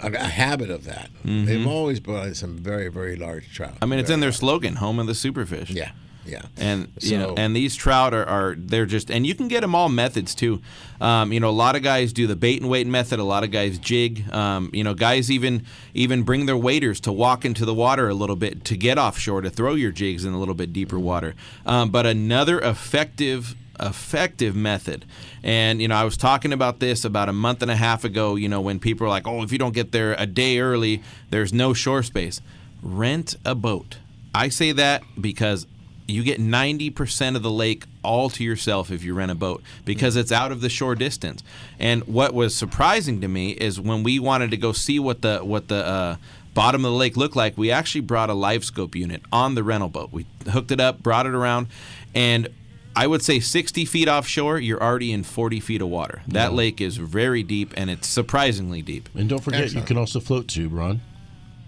a, 0.00 0.06
a, 0.06 0.12
a 0.12 0.18
habit 0.24 0.70
of 0.70 0.84
that. 0.84 1.10
Mhm. 1.24 1.46
They've 1.46 1.66
always 1.66 1.98
brought 1.98 2.28
in 2.28 2.34
some 2.36 2.56
very, 2.56 2.88
very 2.88 3.16
large 3.16 3.52
trout. 3.52 3.74
I 3.82 3.86
mean, 3.86 3.98
it's 3.98 4.10
in 4.10 4.20
their 4.20 4.32
slogan, 4.32 4.76
"Home 4.76 4.98
of 5.00 5.06
the 5.08 5.12
Superfish." 5.12 5.70
Yeah, 5.74 5.90
yeah. 6.24 6.42
And 6.56 6.92
you 7.00 7.18
know, 7.18 7.34
and 7.36 7.54
these 7.54 7.74
trout 7.74 8.14
are, 8.14 8.24
are 8.24 8.54
they're 8.56 8.86
just, 8.86 9.10
and 9.10 9.26
you 9.26 9.34
can 9.34 9.48
get 9.48 9.60
them 9.60 9.74
all 9.74 9.88
methods 9.88 10.34
too. 10.34 10.60
Um, 11.00 11.32
you 11.32 11.40
know, 11.40 11.48
a 11.48 11.50
lot 11.50 11.74
of 11.74 11.82
guys 11.82 12.12
do 12.12 12.26
the 12.26 12.36
bait 12.36 12.60
and 12.60 12.70
weight 12.70 12.86
method. 12.86 13.18
A 13.18 13.24
lot 13.24 13.42
of 13.42 13.50
guys 13.50 13.78
jig. 13.78 14.30
Um, 14.32 14.70
you 14.72 14.84
know, 14.84 14.94
guys 14.94 15.30
even 15.30 15.66
even 15.94 16.22
bring 16.22 16.46
their 16.46 16.56
waders 16.56 17.00
to 17.00 17.12
walk 17.12 17.44
into 17.44 17.64
the 17.64 17.74
water 17.74 18.08
a 18.08 18.14
little 18.14 18.36
bit 18.36 18.64
to 18.66 18.76
get 18.76 18.98
offshore 18.98 19.40
to 19.40 19.50
throw 19.50 19.74
your 19.74 19.90
jigs 19.90 20.24
in 20.24 20.32
a 20.32 20.38
little 20.38 20.54
bit 20.54 20.72
deeper 20.72 20.98
water. 20.98 21.34
Um, 21.66 21.90
but 21.90 22.06
another 22.06 22.60
effective 22.60 23.56
effective 23.80 24.54
method. 24.54 25.04
And 25.42 25.82
you 25.82 25.88
know, 25.88 25.96
I 25.96 26.04
was 26.04 26.16
talking 26.16 26.52
about 26.52 26.78
this 26.78 27.04
about 27.04 27.28
a 27.28 27.32
month 27.32 27.62
and 27.62 27.70
a 27.70 27.76
half 27.76 28.04
ago, 28.04 28.36
you 28.36 28.48
know, 28.48 28.60
when 28.60 28.78
people 28.78 29.06
are 29.06 29.10
like, 29.10 29.26
"Oh, 29.26 29.42
if 29.42 29.50
you 29.50 29.58
don't 29.58 29.74
get 29.74 29.92
there 29.92 30.14
a 30.18 30.26
day 30.26 30.60
early, 30.60 31.02
there's 31.30 31.52
no 31.52 31.74
shore 31.74 32.02
space." 32.02 32.40
Rent 32.80 33.36
a 33.44 33.54
boat. 33.54 33.98
I 34.34 34.48
say 34.48 34.72
that 34.72 35.02
because 35.20 35.66
you 36.08 36.22
get 36.22 36.40
90% 36.40 37.36
of 37.36 37.42
the 37.42 37.50
lake 37.50 37.84
all 38.02 38.28
to 38.30 38.42
yourself 38.44 38.90
if 38.90 39.04
you 39.04 39.14
rent 39.14 39.30
a 39.30 39.34
boat 39.34 39.62
because 39.84 40.16
it's 40.16 40.32
out 40.32 40.50
of 40.52 40.60
the 40.60 40.68
shore 40.68 40.94
distance. 40.94 41.42
And 41.78 42.04
what 42.06 42.34
was 42.34 42.54
surprising 42.54 43.20
to 43.20 43.28
me 43.28 43.50
is 43.52 43.80
when 43.80 44.02
we 44.02 44.18
wanted 44.18 44.50
to 44.50 44.56
go 44.56 44.72
see 44.72 44.98
what 44.98 45.22
the 45.22 45.38
what 45.40 45.68
the 45.68 45.86
uh, 45.86 46.16
bottom 46.54 46.84
of 46.84 46.90
the 46.92 46.96
lake 46.98 47.16
looked 47.16 47.36
like, 47.36 47.56
we 47.56 47.70
actually 47.70 48.00
brought 48.02 48.28
a 48.30 48.34
live 48.34 48.64
scope 48.64 48.94
unit 48.94 49.22
on 49.32 49.54
the 49.54 49.62
rental 49.62 49.88
boat. 49.88 50.10
We 50.12 50.26
hooked 50.50 50.70
it 50.70 50.80
up, 50.80 51.02
brought 51.02 51.26
it 51.26 51.34
around, 51.34 51.68
and 52.14 52.48
I 52.94 53.06
would 53.06 53.22
say 53.22 53.40
60 53.40 53.86
feet 53.86 54.06
offshore, 54.06 54.58
you're 54.58 54.82
already 54.82 55.12
in 55.12 55.22
40 55.22 55.60
feet 55.60 55.80
of 55.80 55.88
water. 55.88 56.20
That 56.28 56.50
Yeah. 56.50 56.56
lake 56.56 56.80
is 56.80 56.98
very 56.98 57.42
deep 57.42 57.72
and 57.74 57.88
it's 57.88 58.06
surprisingly 58.06 58.82
deep. 58.82 59.08
And 59.14 59.30
don't 59.30 59.42
forget, 59.42 59.62
Excellent. 59.62 59.84
you 59.84 59.88
can 59.88 59.96
also 59.96 60.20
float 60.20 60.46
too, 60.48 60.68
Ron. 60.68 61.00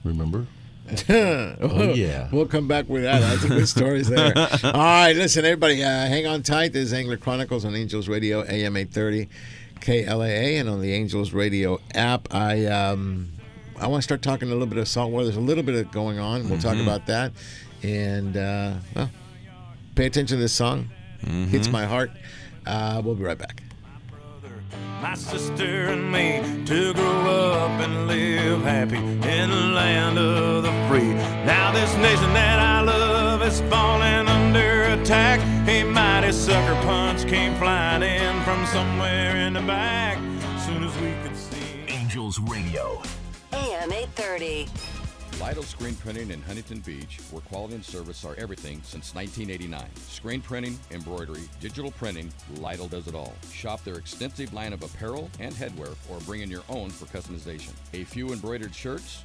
Remember? 0.05 0.47
Oh, 1.09 1.93
yeah. 1.95 2.29
We'll 2.31 2.47
come 2.47 2.69
back 2.69 2.89
with 2.89 3.03
that. 3.05 3.21
That's 3.21 3.45
a 3.45 3.49
good 3.49 3.69
stories 3.69 4.09
there. 4.11 4.33
All 4.37 4.73
right, 4.73 5.13
listen, 5.15 5.45
everybody, 5.45 5.83
uh, 5.83 5.89
hang 5.89 6.27
on 6.27 6.43
tight. 6.43 6.73
This 6.73 6.85
is 6.87 6.93
Angler 6.93 7.17
Chronicles 7.17 7.65
on 7.65 7.75
Angels 7.75 8.07
Radio, 8.09 8.41
AM 8.43 8.77
830, 8.77 9.29
KLAA, 9.81 10.61
and 10.61 10.69
on 10.69 10.81
the 10.83 10.93
Angels 10.93 11.33
Radio 11.33 11.81
app. 11.95 12.33
I 12.35 12.67
um, 12.67 13.31
I 13.81 13.87
want 13.87 14.03
to 14.03 14.05
start 14.05 14.21
talking 14.23 14.49
a 14.49 14.53
little 14.53 14.67
bit 14.67 14.79
of 14.79 14.87
saltwater. 14.87 15.25
There's 15.25 15.37
a 15.37 15.41
little 15.41 15.65
bit 15.65 15.75
of 15.75 15.91
going 15.91 16.19
on. 16.19 16.49
We'll 16.49 16.61
talk 16.61 16.75
Mhm. 16.77 16.83
about 16.83 17.07
that. 17.07 17.33
And, 17.83 18.37
uh, 18.37 18.75
well, 18.95 19.11
pay 19.95 20.07
attention 20.07 20.37
to 20.37 20.43
this 20.43 20.53
song. 20.53 20.91
Hits 21.51 21.69
Mhm. 21.69 21.73
my 21.73 21.87
heart. 21.87 22.11
Uh, 22.67 23.01
we'll 23.05 23.15
be 23.15 23.25
right 23.25 23.37
back. 23.39 23.63
My 25.01 25.15
sister 25.15 25.87
and 25.91 26.11
me 26.11 26.65
to 26.65 26.95
grow 26.95 27.53
up 27.53 27.81
and 27.81 28.07
live 28.07 28.63
happy 28.63 28.97
in 28.97 29.51
the 29.51 29.67
land 29.75 30.19
of 30.19 30.63
the 30.63 30.73
free. 30.89 31.15
Now 31.45 31.73
this 31.73 31.95
nation 31.97 32.33
that 32.33 32.59
I 32.59 32.81
love 32.83 33.43
is 33.43 33.61
falling 33.63 34.29
under 34.29 34.85
attack. 34.85 35.41
A 35.69 35.85
mighty 35.85 36.33
sucker 36.33 36.75
punch 36.87 37.27
came 37.27 37.55
flying 37.57 38.03
in 38.03 38.43
from 38.43 38.65
somewhere 38.67 39.37
in 39.37 39.53
the 39.53 39.63
back. 39.63 40.17
Soon 40.65 40.83
as 40.83 40.97
we 40.99 41.13
could 41.23 41.37
see. 41.37 41.85
Angels 41.89 42.39
Radio. 42.41 43.03
AM 43.53 43.93
830. 43.93 44.94
Lytle 45.41 45.65
Screen 45.65 45.97
Printing 45.97 46.31
in 46.31 46.41
Huntington 46.43 46.81
Beach, 46.81 47.19
where 47.31 47.43
quality 47.43 47.75
and 47.75 47.85
service 47.85 48.25
are 48.25 48.37
everything 48.37 48.81
since 48.85 49.15
1989. 49.15 49.85
Screen 50.09 50.41
printing, 50.41 50.79
embroidery, 50.93 51.43
digital 51.61 51.91
printing, 51.91 52.33
Lytle 52.61 52.89
does 52.89 53.09
it 53.09 53.15
all. 53.15 53.35
Shop 53.53 53.83
their 53.85 53.97
extensive 53.97 54.53
line 54.55 54.73
of 54.73 54.83
apparel 54.83 55.29
and 55.41 55.53
headwear 55.53 55.97
or 56.09 56.21
bring 56.21 56.43
in 56.43 56.51
your 56.51 56.63
own 56.69 56.89
for 56.89 57.07
customization. 57.07 57.73
A 57.95 58.05
few 58.05 58.33
embroidered 58.33 58.75
shirts 58.75 59.25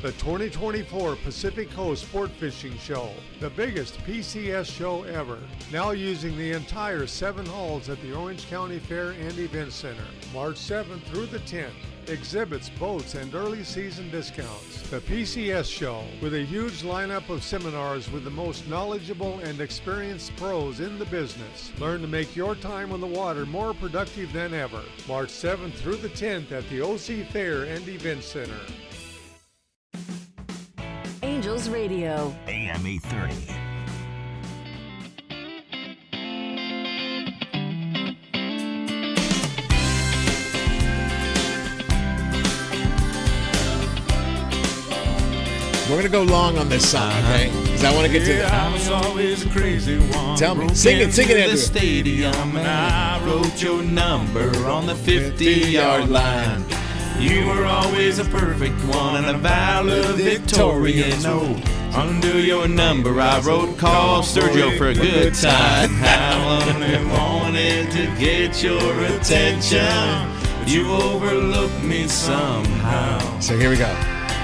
The 0.00 0.12
2024 0.12 1.16
Pacific 1.16 1.72
Coast 1.72 2.04
Sport 2.04 2.30
Fishing 2.30 2.78
Show, 2.78 3.10
the 3.40 3.50
biggest 3.50 3.98
PCS 4.06 4.66
show 4.66 5.02
ever. 5.02 5.40
Now 5.72 5.90
using 5.90 6.38
the 6.38 6.52
entire 6.52 7.08
seven 7.08 7.44
halls 7.46 7.88
at 7.88 8.00
the 8.00 8.14
Orange 8.14 8.48
County 8.48 8.78
Fair 8.78 9.10
and 9.10 9.36
Event 9.36 9.72
Center, 9.72 10.04
March 10.32 10.54
7th 10.54 11.02
through 11.06 11.26
the 11.26 11.40
10th. 11.40 11.72
Exhibits, 12.06 12.68
boats, 12.68 13.16
and 13.16 13.34
early 13.34 13.64
season 13.64 14.08
discounts. 14.10 14.88
The 14.88 15.00
PCS 15.00 15.68
show, 15.68 16.04
with 16.22 16.34
a 16.34 16.44
huge 16.44 16.82
lineup 16.82 17.28
of 17.28 17.42
seminars 17.42 18.08
with 18.12 18.22
the 18.22 18.30
most 18.30 18.68
knowledgeable 18.68 19.40
and 19.40 19.60
experienced 19.60 20.34
pros 20.36 20.78
in 20.78 20.96
the 21.00 21.06
business. 21.06 21.72
Learn 21.80 22.02
to 22.02 22.06
make 22.06 22.36
your 22.36 22.54
time 22.54 22.92
on 22.92 23.00
the 23.00 23.06
water 23.08 23.44
more 23.46 23.74
productive 23.74 24.32
than 24.32 24.54
ever. 24.54 24.84
March 25.08 25.30
7th 25.30 25.72
through 25.72 25.96
the 25.96 26.08
10th 26.10 26.52
at 26.52 26.68
the 26.70 26.82
OC 26.82 27.26
Fair 27.32 27.64
and 27.64 27.86
Event 27.88 28.22
Center. 28.22 28.60
Angels 31.22 31.68
Radio. 31.68 32.34
AM 32.46 32.86
830. 32.86 33.54
We're 45.88 45.96
gonna 45.96 46.10
go 46.10 46.22
long 46.22 46.58
on 46.58 46.68
this 46.68 46.86
song, 46.90 47.10
okay? 47.24 47.50
Because 47.62 47.82
I 47.82 47.94
want 47.94 48.06
to 48.06 48.12
get 48.12 48.26
to 48.26 48.34
Yeah, 48.34 48.64
I 48.66 48.68
the. 48.68 48.74
was 48.74 48.90
always 48.90 49.46
a 49.46 49.48
crazy 49.48 49.96
one. 49.98 50.36
Tell 50.36 50.54
me. 50.54 50.66
Broke 50.66 50.76
Sing 50.76 50.98
it, 50.98 51.14
sing 51.14 51.28
it, 51.28 51.30
into 51.30 51.42
Andrew. 51.44 51.56
the 51.56 51.62
stadium 51.62 52.56
and 52.58 52.68
I 52.68 53.24
wrote 53.24 53.62
your 53.62 53.82
number 53.82 54.50
on 54.66 54.84
the 54.84 54.92
50-yard 54.92 56.10
line. 56.10 56.62
You 57.18 57.46
were 57.46 57.64
always 57.66 58.18
a 58.20 58.24
perfect 58.24 58.76
one 58.84 59.16
and 59.16 59.26
a 59.26 59.38
valedictorian. 59.38 61.18
Oh, 61.26 61.60
under 61.94 62.38
your 62.38 62.68
number 62.68 63.20
I 63.20 63.40
wrote 63.40 63.76
call 63.76 64.22
Sergio 64.22 64.78
for 64.78 64.88
a 64.88 64.94
good 64.94 65.34
time. 65.34 65.90
I 66.02 66.70
only 66.70 67.04
wanted 67.10 67.90
to 67.90 68.06
get 68.20 68.62
your 68.62 69.04
attention. 69.04 69.84
but 70.60 70.68
You 70.68 70.92
overlooked 70.92 71.82
me 71.82 72.06
somehow. 72.06 73.40
So 73.40 73.58
here 73.58 73.70
we 73.70 73.76
go. 73.76 73.92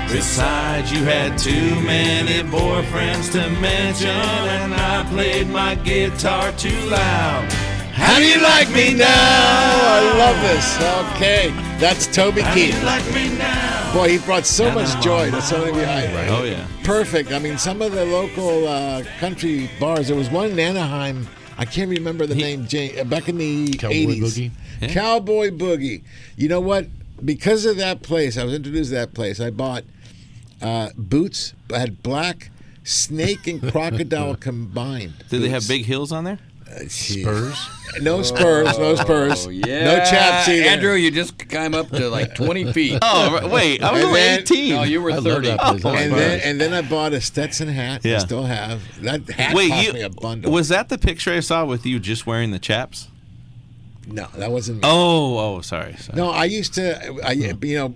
Besides, 0.09 0.93
you 0.93 1.05
had 1.05 1.39
too 1.39 1.81
many 1.81 2.43
boyfriends 2.49 3.33
to 3.33 3.49
mention, 3.61 4.09
and 4.11 4.75
I 4.75 5.05
played 5.11 5.49
my 5.49 5.77
guitar 5.77 6.53
too 6.53 6.79
loud. 6.91 7.53
How 7.95 8.19
do 8.19 8.27
you 8.27 8.41
like 8.43 8.69
me 8.71 8.95
now? 8.95 9.07
Oh, 9.07 10.13
I 10.13 10.19
love 10.19 10.39
this. 10.43 10.67
Okay, 11.15 11.51
that's 11.85 12.07
Toby 12.07 12.41
How 12.41 12.55
do 12.55 12.61
you 12.65 12.73
Keith. 12.73 12.83
like 12.83 13.05
me 13.15 13.37
now? 13.37 13.93
Boy, 13.93 14.09
he 14.09 14.19
brought 14.19 14.47
so 14.47 14.73
much 14.73 14.89
joy 15.05 15.31
to 15.31 15.43
so 15.43 15.59
many 15.59 15.73
behind. 15.73 16.15
Right. 16.15 16.31
Oh, 16.31 16.43
yeah. 16.43 16.67
Perfect. 16.83 17.31
I 17.31 17.39
mean, 17.39 17.59
some 17.59 17.83
of 17.83 17.93
the 17.93 18.07
local 18.07 18.67
uh, 18.67 19.05
country 19.19 19.69
bars. 19.79 20.09
There 20.09 20.17
was 20.17 20.31
one 20.31 20.51
in 20.51 20.59
Anaheim. 20.59 21.29
I 21.59 21.67
can't 21.67 21.91
remember 21.91 22.27
the 22.27 22.37
name. 22.37 22.67
Jay, 22.67 22.99
uh, 22.99 23.05
back 23.05 23.29
in 23.29 23.37
the 23.37 23.75
Cowboy 23.75 23.95
80s. 23.95 24.19
Boogie? 24.23 24.51
Yeah. 24.81 24.89
Cowboy 24.95 25.51
Boogie. 25.51 26.03
You 26.37 26.49
know 26.49 26.61
what? 26.61 26.87
Because 27.23 27.67
of 27.67 27.77
that 27.77 28.01
place, 28.01 28.39
I 28.39 28.45
was 28.45 28.55
introduced 28.55 28.89
to 28.89 28.97
that 28.97 29.13
place. 29.13 29.39
I 29.39 29.51
bought 29.51 29.85
uh, 30.63 30.89
boots. 30.97 31.53
I 31.71 31.81
had 31.81 32.03
black 32.03 32.51
snake 32.83 33.47
and 33.47 33.61
crocodile 33.61 34.37
combined. 34.41 35.23
Did 35.29 35.43
they 35.43 35.51
have 35.51 35.69
big 35.69 35.85
heels 35.85 36.13
on 36.13 36.25
there? 36.25 36.39
Spurs? 36.89 37.69
No 38.01 38.23
spurs. 38.23 38.79
No 38.79 38.85
oh, 38.85 38.95
spurs. 38.97 39.47
Oh, 39.47 39.51
yeah. 39.51 39.85
No 39.85 39.97
chaps 39.99 40.49
either. 40.49 40.69
Andrew, 40.69 40.95
you 40.95 41.11
just 41.11 41.49
climb 41.49 41.75
up 41.75 41.89
to 41.91 42.09
like 42.09 42.35
20 42.35 42.73
feet. 42.73 42.99
Oh, 43.03 43.49
wait. 43.49 43.83
I 43.83 43.93
was 43.93 44.01
And 44.03 44.09
only 44.09 44.21
18. 44.21 44.75
No, 44.75 44.83
you 44.83 45.01
were 45.01 45.13
30. 45.13 45.49
that 45.49 45.61
place. 45.61 45.83
That's 45.83 45.85
and 45.85 46.11
fun. 46.11 46.19
then 46.19 46.41
and 46.45 46.61
then 46.61 46.73
I 46.75 46.83
bought 46.83 47.13
a 47.13 47.21
Stetson 47.21 47.69
hat. 47.69 48.05
I 48.05 48.19
still 48.19 48.45
have 48.45 49.03
that 49.03 49.29
hat. 49.31 49.55
Wait, 49.55 49.71
cost 49.71 49.87
you 49.87 49.93
me 49.93 50.03
a 50.03 50.11
bundle. 50.11 50.53
was 50.53 50.69
that 50.69 50.89
the 50.89 50.99
picture 50.99 51.33
I 51.33 51.41
saw 51.41 51.65
with 51.65 51.87
you 51.87 51.99
just 52.01 52.27
wearing 52.27 52.51
the 52.51 52.59
chaps? 52.59 53.09
no, 54.07 54.27
that 54.37 54.51
wasn't 54.51 54.79
me. 54.79 54.83
Oh, 54.85 55.39
oh, 55.39 55.61
sorry. 55.61 55.95
sorry. 55.97 56.17
No, 56.17 56.31
I 56.31 56.45
used 56.45 56.75
to. 56.75 57.21
I 57.25 57.33
you 57.33 57.77
know, 57.77 57.95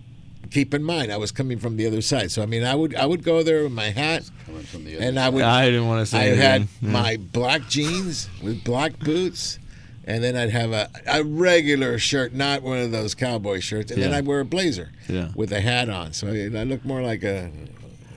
keep 0.50 0.72
in 0.74 0.82
mind 0.82 1.12
I 1.12 1.16
was 1.16 1.30
coming 1.30 1.58
from 1.58 1.76
the 1.76 1.86
other 1.86 2.00
side, 2.00 2.30
so 2.30 2.42
I 2.42 2.46
mean 2.46 2.64
I 2.64 2.74
would 2.74 2.94
I 2.94 3.06
would 3.06 3.22
go 3.22 3.42
there 3.42 3.62
with 3.64 3.72
my 3.72 3.90
hat, 3.90 4.24
from 4.66 4.84
the 4.84 4.96
other 4.96 5.04
and 5.06 5.18
I 5.18 5.28
would. 5.28 5.42
I 5.42 5.66
didn't 5.66 5.88
want 5.88 6.00
to 6.00 6.06
say. 6.06 6.18
I 6.18 6.30
say. 6.30 6.36
had. 6.36 6.60
Yeah. 6.62 6.88
Mm. 6.88 6.92
my 6.92 7.16
black 7.16 7.68
jeans 7.68 8.28
with 8.42 8.64
black 8.64 8.98
boots. 8.98 9.58
And 10.04 10.24
then 10.24 10.36
I'd 10.36 10.48
have 10.48 10.72
a, 10.72 10.88
a 11.06 11.22
regular 11.22 11.98
shirt, 11.98 12.32
not 12.32 12.62
one 12.62 12.78
of 12.78 12.90
those 12.92 13.14
cowboy 13.14 13.60
shirts. 13.60 13.92
And 13.92 14.00
then 14.02 14.14
I'd 14.14 14.26
wear 14.26 14.40
a 14.40 14.44
blazer 14.46 14.90
Yeah. 15.06 15.28
with 15.34 15.52
a 15.52 15.60
hat 15.60 15.90
on. 15.90 16.14
So 16.14 16.28
I, 16.28 16.44
I 16.58 16.64
look 16.64 16.82
more 16.82 17.02
like 17.02 17.22
a, 17.24 17.40
an 17.44 17.68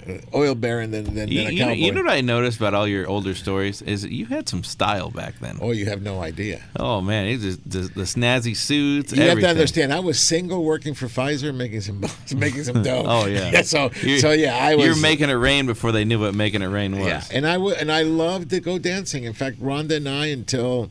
Uh, 0.08 0.18
oil 0.36 0.56
baron 0.56 0.92
than, 0.92 1.14
than, 1.14 1.28
You, 1.30 1.44
than 1.44 1.48
a 1.48 1.52
you 1.54 1.60
know, 1.60 1.66
cowboy. 1.66 1.76
you 1.78 1.92
know 1.92 2.02
what 2.04 2.12
I 2.12 2.22
noticed 2.22 2.58
about 2.58 2.74
all 2.74 2.88
your 2.88 3.08
older 3.08 3.36
stories 3.36 3.82
is 3.82 4.02
that 4.02 4.12
you 4.12 4.26
had 4.26 4.50
some 4.50 4.64
style 4.64 5.10
back 5.10 5.40
then. 5.40 5.58
oh, 5.62 5.72
you 5.72 5.86
have 5.86 6.02
no 6.02 6.22
idea. 6.22 6.62
Oh 6.78 7.02
man, 7.02 7.40
just 7.40 7.70
the, 7.70 7.80
the 7.82 8.04
snazzy 8.04 8.56
suits. 8.56 9.14
You 9.14 9.22
have 9.24 9.40
to 9.40 9.48
understand. 9.50 9.94
I 9.94 10.00
was 10.00 10.20
single, 10.20 10.64
working 10.64 10.94
for 10.94 11.08
Pfizer, 11.08 11.54
making 11.54 11.82
some 11.82 12.02
making 12.36 12.64
some 12.64 12.82
dough. 12.84 13.04
Oh 13.08 13.26
yeah. 13.28 13.62
so 13.62 13.92
You're- 14.02 14.20
so 14.20 14.32
yeah, 14.32 14.56
I 14.58 14.76
was. 14.76 14.86
You're 14.86 14.96
making 15.02 15.30
it 15.30 15.34
rain 15.34 15.66
before 15.66 15.92
they 15.92 16.06
knew 16.06 16.20
what 16.20 16.34
making 16.34 16.62
it 16.62 16.68
rain 16.68 16.98
was. 16.98 17.08
Yeah, 17.08 17.24
and 17.32 17.46
I 17.48 17.58
would, 17.58 17.78
and 17.78 17.92
I 17.92 18.02
loved 18.04 18.50
to 18.52 18.60
go 18.60 18.80
dancing. 18.80 19.24
In 19.26 19.34
fact, 19.34 19.62
Rhonda 19.62 19.98
and 19.98 20.08
I, 20.10 20.28
until, 20.28 20.90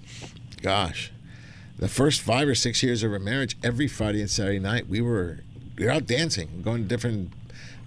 gosh, 0.62 1.10
the 1.78 1.88
first 1.88 2.20
five 2.20 2.46
or 2.48 2.54
six 2.54 2.82
years 2.82 3.02
of 3.02 3.12
our 3.12 3.18
marriage, 3.18 3.56
every 3.64 3.88
Friday 3.88 4.20
and 4.20 4.30
Saturday 4.30 4.58
night, 4.58 4.88
we 4.88 5.00
were 5.00 5.40
we 5.76 5.86
were 5.86 5.90
out 5.90 6.06
dancing, 6.06 6.60
going 6.62 6.82
to 6.82 6.88
different 6.88 7.32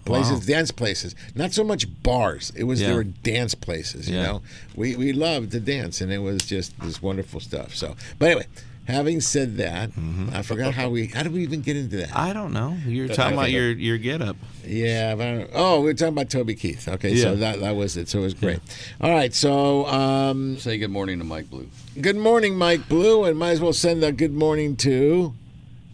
places, 0.06 0.32
Wow. 0.40 0.46
dance 0.56 0.72
places. 0.72 1.16
Not 1.36 1.54
so 1.54 1.64
much 1.64 1.86
bars. 2.04 2.52
It 2.56 2.64
was 2.66 2.80
Yeah. 2.82 2.88
there 2.88 2.96
were 2.98 3.04
dance 3.04 3.56
places. 3.56 4.10
You 4.10 4.18
Yeah. 4.18 4.24
know, 4.24 4.42
we 4.76 4.96
we 4.96 5.14
loved 5.14 5.52
to 5.52 5.60
dance, 5.60 6.02
and 6.02 6.12
it 6.12 6.20
was 6.20 6.44
just 6.44 6.74
this 6.82 7.02
wonderful 7.02 7.40
stuff. 7.40 7.76
So, 7.76 7.96
but 8.20 8.28
anyway. 8.28 8.46
Having 8.86 9.22
said 9.22 9.56
that, 9.60 9.92
I 10.34 10.42
forgot 10.42 10.74
how 10.74 10.90
we 10.90 11.06
how 11.08 11.24
did 11.24 11.32
we 11.32 11.42
even 11.44 11.62
get 11.62 11.78
into 11.78 11.96
that? 11.96 12.10
Mm-hmm. 12.10 12.18
I 12.20 12.34
don't 12.34 12.52
know. 12.52 12.76
You're 12.86 13.08
But 13.08 13.16
talking 13.16 13.38
I 13.40 13.42
about 13.44 13.52
your 13.52 13.72
your 13.72 13.98
get 13.98 14.22
up. 14.22 14.36
Yeah, 14.68 15.16
but 15.16 15.26
I 15.26 15.32
don't, 15.38 15.50
oh, 15.54 15.80
we 15.80 15.90
are 15.92 15.94
talking 15.94 16.12
about 16.12 16.30
Toby 16.30 16.54
Keith. 16.56 16.90
Okay, 16.90 17.14
yeah. 17.14 17.24
so 17.24 17.36
that 17.38 17.62
that 17.62 17.78
was 17.78 17.96
it. 17.96 18.10
So 18.10 18.20
it 18.20 18.24
was 18.24 18.34
great. 18.34 18.60
All 19.00 19.10
right, 19.10 19.34
so 19.34 19.86
um, 19.88 20.58
say 20.58 20.78
good 20.78 20.92
morning 20.92 21.20
to 21.20 21.24
Mike 21.24 21.50
Blue. 21.50 21.70
Good 22.02 22.18
morning, 22.18 22.58
Mike 22.58 22.90
Blue, 22.90 23.24
and 23.24 23.40
might 23.40 23.52
as 23.52 23.62
well 23.62 23.72
send 23.72 24.04
a 24.04 24.12
good 24.12 24.34
morning 24.34 24.76
to 24.76 25.34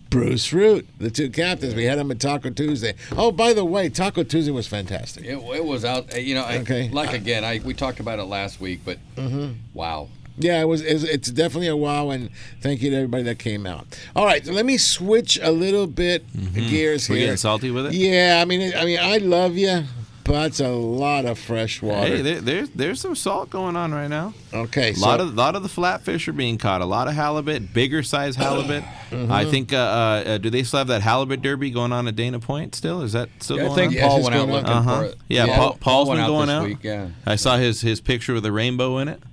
Bruce 0.09 0.51
Root, 0.53 0.87
the 0.97 1.11
two 1.11 1.29
captains. 1.29 1.75
We 1.75 1.83
had 1.83 1.99
them 1.99 2.09
at 2.11 2.19
Taco 2.19 2.49
Tuesday. 2.49 2.95
Oh, 3.15 3.31
by 3.31 3.53
the 3.53 3.63
way, 3.65 3.89
Taco 3.89 4.23
Tuesday 4.23 4.51
was 4.51 4.67
fantastic. 4.67 5.23
It, 5.25 5.37
it 5.37 5.63
was 5.65 5.85
out. 5.85 6.13
uh, 6.13 6.17
You 6.17 6.35
know, 6.35 6.43
I, 6.43 6.57
Okay. 6.59 6.89
like 6.89 7.13
again, 7.13 7.43
I 7.45 7.59
we 7.63 7.73
talked 7.73 7.99
about 7.99 8.19
it 8.19 8.23
last 8.23 8.59
week, 8.59 8.79
but 8.83 8.97
Mhm. 9.15 9.55
wow. 9.73 10.09
Yeah, 10.41 10.61
it 10.61 10.65
was. 10.69 10.81
It's, 10.83 11.29
definitely 11.29 11.67
a 11.67 11.75
wow, 11.75 12.11
and 12.11 12.29
thank 12.61 12.81
you 12.81 12.89
to 12.91 12.95
everybody 12.95 13.23
that 13.23 13.39
came 13.39 13.65
out. 13.65 13.85
All 14.15 14.25
right, 14.25 14.45
so 14.45 14.53
let 14.53 14.65
me 14.65 14.77
switch 14.77 15.37
a 15.41 15.51
little 15.51 15.85
bit 15.85 16.23
gears 16.53 17.09
We're 17.09 17.15
here. 17.17 17.25
getting 17.25 17.37
salty 17.37 17.71
with 17.71 17.87
it. 17.87 17.93
Yeah, 17.93 18.39
I 18.41 18.45
mean, 18.45 18.73
I 18.73 18.85
mean, 18.85 18.99
I 19.01 19.17
love 19.17 19.57
you, 19.57 19.83
but 20.23 20.47
it's 20.47 20.59
a 20.59 20.69
lot 20.69 21.25
of 21.25 21.39
fresh 21.39 21.81
water. 21.81 22.07
Hey, 22.17 22.21
there, 22.21 22.41
there's 22.41 22.69
there's 22.69 23.01
some 23.01 23.15
salt 23.15 23.49
going 23.49 23.75
on 23.75 23.91
right 23.93 24.07
now. 24.07 24.33
Okay, 24.53 24.91
a 24.93 24.99
lot 24.99 25.19
so- 25.19 25.27
of 25.27 25.35
lot 25.35 25.55
of 25.55 25.63
the 25.63 25.69
flatfish 25.69 26.27
are 26.27 26.33
being 26.33 26.57
caught. 26.57 26.81
A 26.81 26.85
lot 26.85 27.07
of 27.07 27.13
halibut, 27.15 27.73
bigger 27.73 28.03
size 28.03 28.35
halibut. 28.35 28.83
Mhm. 29.09 29.31
I 29.31 29.43
think. 29.45 29.73
Uh, 29.73 29.77
uh, 29.77 30.23
uh, 30.27 30.37
do 30.37 30.51
they 30.51 30.61
still 30.61 30.77
have 30.77 30.87
that 30.89 31.01
halibut 31.01 31.41
derby 31.41 31.71
going 31.71 31.91
on 31.91 32.07
at 32.07 32.15
Dana 32.15 32.39
Point? 32.39 32.75
Still, 32.75 33.01
is 33.01 33.13
that 33.13 33.27
still 33.39 33.57
Yeah, 33.57 33.63
I 33.63 33.65
going 33.69 33.77
think 33.89 33.93
on? 34.03 34.07
Paul 34.07 34.17
Yes, 34.17 34.23
went 34.25 34.35
out 34.35 34.41
on. 34.43 34.51
looking 34.51 34.69
Uh-huh. 34.69 34.97
for 34.99 35.05
it. 35.05 35.15
Yeah, 35.27 35.45
Yeah, 35.45 35.55
Paul, 35.57 35.69
Paul 35.69 35.77
Paul's 35.79 36.07
went 36.09 36.17
been 36.19 36.23
out 36.25 36.27
going 36.27 36.47
this 36.47 36.53
out. 36.55 36.63
week, 36.65 36.77
yeah. 36.83 37.07
I 37.25 37.35
saw 37.35 37.57
his 37.57 37.81
his 37.81 38.01
picture 38.01 38.35
with 38.35 38.45
a 38.45 38.51
rainbow 38.51 38.99
in 38.99 39.07
it. 39.07 39.23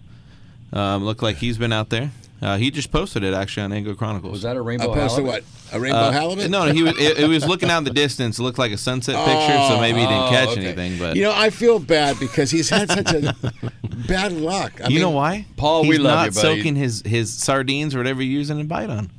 Um, 0.73 1.05
looked 1.05 1.23
like 1.23 1.37
he's 1.37 1.59
been 1.59 1.75
out 1.75 1.91
there. 1.91 2.11
Uh, 2.41 2.57
he 2.57 2.71
just 2.71 2.91
posted 2.91 3.23
it 3.23 3.35
actually 3.35 3.65
on 3.65 3.73
Angler 3.75 3.95
Chronicles. 3.95 4.33
Was 4.33 4.43
that 4.43 4.57
a 4.57 4.63
rainbow 4.63 4.93
I 4.93 4.95
posted 4.95 5.25
halibut? 5.27 5.45
what? 5.45 5.56
A 5.73 5.81
rainbow 5.81 6.11
halibut? 6.11 6.51
No, 6.51 6.65
he 6.73 6.83
was. 6.83 6.97
It, 6.99 7.19
it 7.19 7.29
was 7.29 7.45
looking 7.47 7.71
out 7.71 7.79
in 7.79 7.85
the 7.85 7.91
distance. 7.91 8.39
It 8.39 8.43
looked 8.43 8.59
like 8.59 8.71
a 8.73 8.77
sunset 8.79 9.17
picture, 9.17 9.59
so 9.69 9.81
maybe 9.81 9.99
he 10.01 10.07
didn't 10.07 10.23
Oh, 10.23 10.31
catch 10.31 10.49
okay. 10.51 10.65
anything. 10.67 10.99
But 10.99 11.17
you 11.17 11.23
know, 11.23 11.33
I 11.35 11.51
feel 11.51 11.79
bad 11.79 12.19
because 12.21 12.51
he's 12.51 12.71
had 12.71 12.89
such 12.91 13.13
a 13.13 13.35
bad 14.09 14.33
luck. 14.33 14.81
I 14.81 14.85
you 14.85 14.91
mean, 14.95 15.01
know 15.03 15.11
why? 15.11 15.47
Paul, 15.57 15.83
he's 15.83 15.91
we 15.91 15.99
love 15.99 16.15
not 16.15 16.25
you, 16.27 16.33
buddy. 16.43 16.57
soaking 16.59 16.77
his 16.77 17.03
his 17.05 17.33
sardines 17.35 17.95
or 17.95 17.99
whatever 17.99 18.23
you're 18.23 18.33
using 18.39 18.61
and 18.61 18.69
bite 18.69 18.91
on. 18.91 19.11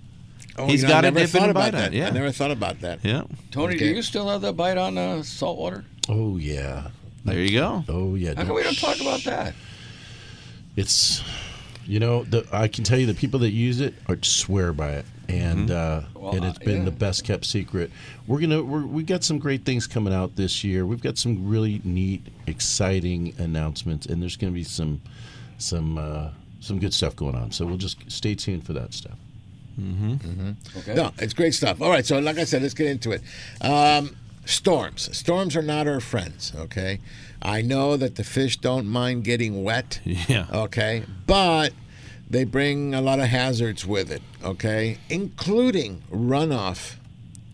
Oh, 0.57 0.65
He's 0.67 0.81
you 0.81 0.87
know, 0.87 0.93
I 0.93 0.97
got 0.97 1.01
to 1.01 1.07
never 1.11 1.19
dip 1.19 1.25
in 1.27 1.31
thought 1.33 1.41
and 1.43 1.51
about 1.51 1.59
bite 1.71 1.75
on. 1.75 1.81
that. 1.81 1.93
Yeah, 1.93 2.07
I 2.07 2.09
never 2.11 2.31
thought 2.31 2.51
about 2.51 2.79
that. 2.81 3.03
Yeah. 3.03 3.23
Tony, 3.51 3.77
do 3.77 3.85
you 3.85 4.01
still 4.01 4.27
have 4.29 4.41
that 4.41 4.53
bite 4.57 4.77
on 4.77 4.97
uh, 4.97 5.21
saltwater? 5.23 5.83
Oh 6.09 6.37
yeah. 6.37 6.87
There 7.25 7.39
you 7.39 7.59
go. 7.59 7.83
Oh 7.89 8.15
yeah. 8.15 8.33
How 8.35 8.45
come 8.45 8.55
we 8.55 8.63
don't 8.63 8.77
talk 8.79 8.99
about 9.01 9.23
that? 9.25 9.53
It's, 10.75 11.21
you 11.87 11.99
know, 11.99 12.23
the, 12.23 12.45
I 12.51 12.67
can 12.67 12.83
tell 12.83 12.99
you 12.99 13.05
the 13.05 13.13
people 13.13 13.39
that 13.39 13.51
use 13.51 13.79
it 13.79 13.93
are 14.07 14.17
swear 14.21 14.73
by 14.73 14.91
it, 14.91 15.05
and 15.29 15.71
uh, 15.71 16.01
Well, 16.13 16.35
and 16.35 16.45
it's 16.45 16.59
uh, 16.59 16.63
been 16.63 16.79
yeah. 16.79 16.85
the 16.85 16.91
best 16.91 17.23
kept 17.23 17.45
secret. 17.45 17.91
We're 18.27 18.41
gonna 18.41 18.61
we're, 18.61 18.85
we 18.85 19.03
got 19.03 19.23
some 19.23 19.39
great 19.39 19.63
things 19.63 19.87
coming 19.87 20.13
out 20.13 20.35
this 20.35 20.63
year. 20.63 20.85
We've 20.85 21.01
got 21.01 21.17
some 21.17 21.47
really 21.47 21.81
neat, 21.83 22.27
exciting 22.45 23.33
announcements, 23.37 24.05
and 24.05 24.21
there's 24.21 24.35
gonna 24.35 24.51
be 24.51 24.63
some 24.63 25.01
some 25.57 25.97
uh, 25.97 26.29
some 26.59 26.77
good 26.79 26.93
stuff 26.93 27.15
going 27.15 27.35
on. 27.35 27.51
So 27.51 27.65
we'll 27.65 27.77
just 27.77 28.11
stay 28.11 28.35
tuned 28.35 28.65
for 28.65 28.73
that 28.73 28.93
stuff. 28.93 29.17
Mm-hmm. 29.79 30.51
Okay. 30.79 30.93
No, 30.93 31.11
it's 31.19 31.33
great 31.33 31.53
stuff. 31.53 31.81
All 31.81 31.89
right, 31.89 32.05
so 32.05 32.19
like 32.19 32.37
I 32.37 32.43
said, 32.43 32.63
let's 32.63 32.73
get 32.73 32.87
into 32.87 33.11
it. 33.11 33.21
Um, 33.61 34.15
storms. 34.47 35.15
Storms 35.15 35.55
are 35.55 35.61
not 35.61 35.87
our 35.87 35.99
friends. 35.99 36.53
Okay, 36.55 36.99
I 37.41 37.61
know 37.61 37.97
that 37.97 38.15
the 38.15 38.23
fish 38.23 38.57
don't 38.57 38.87
mind 38.87 39.23
getting 39.23 39.63
wet. 39.63 39.99
Yeah. 40.03 40.47
Okay, 40.51 41.03
but 41.25 41.73
they 42.29 42.43
bring 42.43 42.93
a 42.93 43.01
lot 43.01 43.19
of 43.19 43.27
hazards 43.27 43.85
with 43.85 44.11
it. 44.11 44.21
Okay, 44.43 44.97
including 45.09 46.03
runoff. 46.11 46.95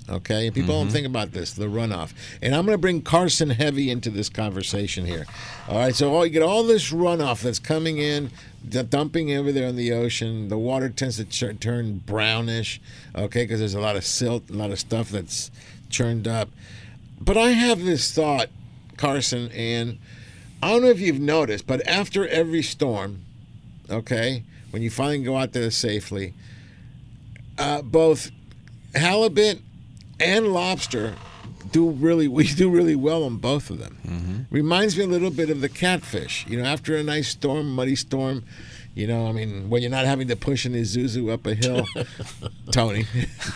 Okay, 0.09 0.51
people 0.51 0.73
don't 0.73 0.87
mm-hmm. 0.87 0.93
think 0.93 1.07
about 1.07 1.31
this, 1.31 1.53
the 1.53 1.67
runoff. 1.67 2.11
And 2.41 2.53
I'm 2.53 2.65
going 2.65 2.75
to 2.75 2.81
bring 2.81 3.01
Carson 3.01 3.51
Heavy 3.51 3.89
into 3.89 4.09
this 4.09 4.27
conversation 4.27 5.05
here. 5.05 5.25
All 5.69 5.77
right, 5.77 5.95
so 5.95 6.13
all, 6.13 6.25
you 6.25 6.31
get 6.31 6.41
all 6.41 6.63
this 6.63 6.91
runoff 6.91 7.41
that's 7.41 7.57
coming 7.59 7.99
in, 7.99 8.29
dumping 8.67 9.31
over 9.31 9.53
there 9.53 9.67
in 9.67 9.77
the 9.77 9.93
ocean. 9.93 10.49
The 10.49 10.57
water 10.57 10.89
tends 10.89 11.17
to 11.17 11.25
ch- 11.25 11.57
turn 11.61 11.99
brownish, 11.99 12.81
okay, 13.15 13.43
because 13.43 13.59
there's 13.59 13.75
a 13.75 13.79
lot 13.79 13.95
of 13.95 14.03
silt, 14.03 14.49
a 14.49 14.53
lot 14.53 14.71
of 14.71 14.79
stuff 14.79 15.09
that's 15.09 15.49
churned 15.89 16.27
up. 16.27 16.49
But 17.23 17.37
I 17.37 17.51
have 17.51 17.83
this 17.83 18.11
thought, 18.11 18.49
Carson, 18.97 19.49
and 19.51 19.97
I 20.61 20.71
don't 20.71 20.81
know 20.81 20.89
if 20.89 20.99
you've 20.99 21.19
noticed, 21.19 21.65
but 21.65 21.85
after 21.87 22.27
every 22.27 22.61
storm, 22.61 23.21
okay, 23.89 24.43
when 24.71 24.81
you 24.81 24.89
finally 24.89 25.23
go 25.23 25.37
out 25.37 25.53
there 25.53 25.71
safely, 25.71 26.33
uh, 27.57 27.81
both 27.81 28.29
halibut 28.93 29.61
and 30.19 30.47
lobster 30.47 31.15
do 31.71 31.89
really 31.91 32.27
we 32.39 32.45
do 32.45 32.69
really 32.69 32.95
well 32.95 33.23
on 33.23 33.37
both 33.37 33.69
of 33.69 33.79
them. 33.79 34.47
Reminds 34.51 34.97
me 34.97 35.05
a 35.05 35.07
little 35.07 35.31
bit 35.31 35.49
of 35.49 35.61
the 35.61 35.69
catfish. 35.69 36.45
You 36.47 36.61
know, 36.61 36.65
after 36.65 36.95
a 36.95 37.03
nice 37.03 37.29
storm, 37.29 37.73
muddy 37.73 37.95
storm, 37.95 38.43
you 38.95 39.07
know, 39.07 39.27
I 39.27 39.31
mean, 39.31 39.69
when 39.69 39.81
you're 39.81 39.89
not 39.91 40.05
having 40.05 40.27
to 40.27 40.35
push 40.35 40.65
an 40.65 40.73
Isuzu 40.73 41.31
up 41.31 41.45
a 41.47 41.55
hill, 41.55 41.85
Tony. 42.71 43.05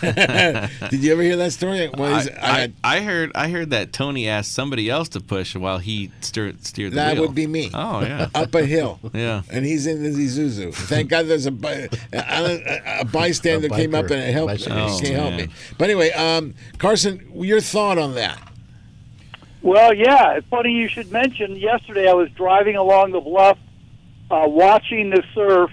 Did 0.02 1.02
you 1.04 1.12
ever 1.12 1.22
hear 1.22 1.36
that 1.36 1.52
story? 1.52 1.88
Well, 1.96 2.14
he's- 2.20 2.28
I, 2.40 2.62
I- 2.62 2.72
I, 2.84 2.96
I 2.98 3.00
heard 3.02 3.32
I 3.34 3.48
heard 3.48 3.70
that 3.70 3.92
Tony 3.92 4.28
asked 4.28 4.52
somebody 4.52 4.90
else 4.90 5.08
to 5.10 5.20
push 5.20 5.54
while 5.54 5.78
he 5.78 6.10
steered 6.20 6.64
steered 6.66 6.92
the 6.92 6.96
that 6.96 7.14
wheel. 7.14 7.26
would 7.26 7.34
be 7.34 7.46
me. 7.46 7.70
Oh 7.72 8.00
yeah. 8.00 8.28
up 8.34 8.54
a 8.54 8.64
hill. 8.64 8.98
Yeah. 9.12 9.42
and 9.50 9.64
he's 9.64 9.86
in 9.86 10.02
the 10.02 10.08
Isuzu. 10.10 10.74
Thank 10.74 11.10
God 11.10 11.26
there's 11.26 11.46
a 11.46 11.50
bi- 11.52 11.88
a, 12.12 13.00
a 13.00 13.04
bystander 13.04 13.68
A 13.68 13.70
came 13.70 13.94
up 13.94 14.06
biker. 14.06 14.10
and 14.12 14.32
helped, 14.32 14.52
Bicycle. 14.54 14.78
Oh, 14.78 14.98
can 15.00 15.14
help 15.14 15.34
me. 15.34 15.48
But 15.78 15.84
anyway, 15.90 16.10
um, 16.12 16.54
Carson, 16.78 17.30
your 17.34 17.60
thought 17.60 17.98
on 17.98 18.14
that? 18.16 18.40
Well, 19.62 19.92
yeah, 19.92 20.34
it's 20.34 20.46
funny 20.48 20.72
you 20.72 20.88
should 20.88 21.10
mention. 21.12 21.56
Yesterday, 21.56 22.08
I 22.08 22.14
was 22.14 22.30
driving 22.30 22.76
along 22.76 23.10
the 23.12 23.20
bluff, 23.20 23.58
uh, 24.30 24.44
watching 24.46 25.10
the 25.10 25.22
surf, 25.34 25.70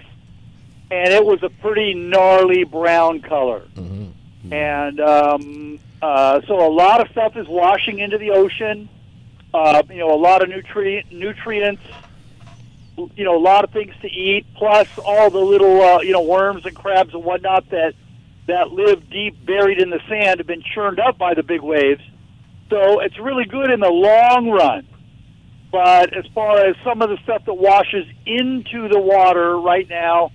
and 0.91 1.13
it 1.13 1.25
was 1.25 1.43
a 1.43 1.49
pretty 1.49 1.93
gnarly 1.93 2.63
brown 2.63 3.21
color. 3.21 3.63
And 4.51 4.99
um, 4.99 5.79
uh, 6.01 6.41
so, 6.47 6.65
a 6.65 6.71
lot 6.71 7.01
of 7.01 7.09
stuff 7.11 7.35
is 7.35 7.47
washing 7.47 7.99
into 7.99 8.17
the 8.17 8.31
ocean. 8.31 8.89
Uh, 9.53 9.81
you 9.89 9.97
know, 9.97 10.13
a 10.13 10.19
lot 10.19 10.43
of 10.43 10.49
nutrient 10.49 11.11
nutrients. 11.11 11.81
You 12.97 13.25
know, 13.25 13.35
a 13.35 13.39
lot 13.39 13.63
of 13.65 13.71
things 13.71 13.93
to 14.01 14.07
eat, 14.09 14.45
plus 14.55 14.87
all 15.03 15.29
the 15.29 15.39
little 15.39 15.81
uh, 15.81 16.01
you 16.01 16.13
know 16.13 16.21
worms 16.21 16.65
and 16.65 16.75
crabs 16.75 17.13
and 17.13 17.23
whatnot 17.23 17.69
that 17.71 17.93
that 18.47 18.71
live 18.71 19.09
deep 19.09 19.43
buried 19.45 19.79
in 19.79 19.89
the 19.89 19.99
sand 20.07 20.39
have 20.39 20.47
been 20.47 20.61
churned 20.61 20.99
up 20.99 21.17
by 21.17 21.33
the 21.33 21.43
big 21.43 21.61
waves. 21.61 22.01
So 22.69 22.99
it's 22.99 23.17
really 23.19 23.45
good 23.45 23.71
in 23.71 23.79
the 23.79 23.89
long 23.89 24.49
run. 24.49 24.87
But 25.71 26.15
as 26.15 26.25
far 26.33 26.65
as 26.65 26.75
some 26.83 27.01
of 27.01 27.09
the 27.09 27.17
stuff 27.23 27.43
that 27.45 27.53
washes 27.53 28.05
into 28.25 28.87
the 28.87 28.99
water 28.99 29.57
right 29.59 29.87
now, 29.89 30.31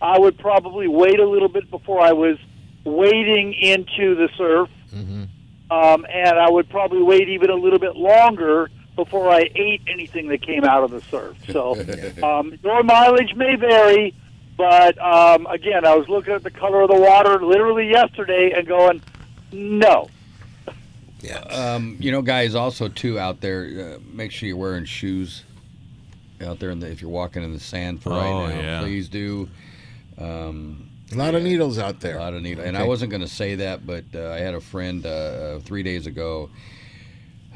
I 0.00 0.18
would 0.18 0.38
probably 0.38 0.86
wait 0.88 1.18
a 1.18 1.28
little 1.28 1.48
bit 1.48 1.70
before 1.70 2.00
I 2.00 2.12
was 2.12 2.38
wading 2.84 3.54
into 3.54 4.14
the 4.14 4.28
surf. 4.36 4.68
Um, 5.70 6.06
and 6.08 6.38
I 6.38 6.50
would 6.50 6.68
probably 6.68 7.02
wait 7.02 7.28
even 7.28 7.50
a 7.50 7.54
little 7.54 7.78
bit 7.78 7.96
longer 7.96 8.70
before 8.96 9.30
I 9.30 9.50
ate 9.56 9.82
anything 9.88 10.28
that 10.28 10.42
came 10.42 10.62
out 10.64 10.84
of 10.84 10.90
the 10.92 11.00
surf. 11.10 11.36
So 11.50 11.72
um, 12.22 12.56
your 12.62 12.82
mileage 12.84 13.34
may 13.34 13.56
vary, 13.56 14.14
but 14.56 14.96
um, 15.02 15.46
again, 15.46 15.84
I 15.84 15.96
was 15.96 16.08
looking 16.08 16.34
at 16.34 16.44
the 16.44 16.50
color 16.50 16.82
of 16.82 16.90
the 16.90 17.00
water 17.00 17.44
literally 17.44 17.90
yesterday 17.90 18.52
and 18.56 18.68
going, 18.68 19.00
no. 19.50 20.08
Um, 21.32 21.96
you 22.00 22.10
know, 22.12 22.22
guys, 22.22 22.54
also 22.54 22.88
too 22.88 23.18
out 23.18 23.40
there, 23.40 23.96
uh, 23.96 23.98
make 24.12 24.30
sure 24.32 24.46
you're 24.48 24.56
wearing 24.56 24.84
shoes 24.84 25.44
out 26.44 26.58
there. 26.58 26.70
In 26.70 26.80
the, 26.80 26.90
if 26.90 27.00
you're 27.00 27.10
walking 27.10 27.42
in 27.42 27.52
the 27.52 27.60
sand 27.60 28.02
for 28.02 28.10
Oh, 28.12 28.16
right 28.16 28.54
now, 28.54 28.60
yeah. 28.60 28.80
please 28.80 29.08
do. 29.08 29.48
Um, 30.18 30.90
A 31.12 31.16
lot 31.16 31.34
of 31.34 31.42
needles 31.42 31.78
out 31.78 32.00
there. 32.00 32.16
a 32.16 32.20
lot 32.20 32.34
of 32.34 32.42
needles, 32.42 32.66
and 32.66 32.76
I 32.76 32.84
wasn't 32.84 33.10
going 33.10 33.22
to 33.22 33.28
say 33.28 33.54
that, 33.56 33.86
but 33.86 34.04
uh, 34.14 34.30
I 34.30 34.38
had 34.38 34.54
a 34.54 34.60
friend 34.60 35.04
uh, 35.04 35.08
uh, 35.08 35.58
three 35.60 35.82
days 35.82 36.06
ago. 36.06 36.50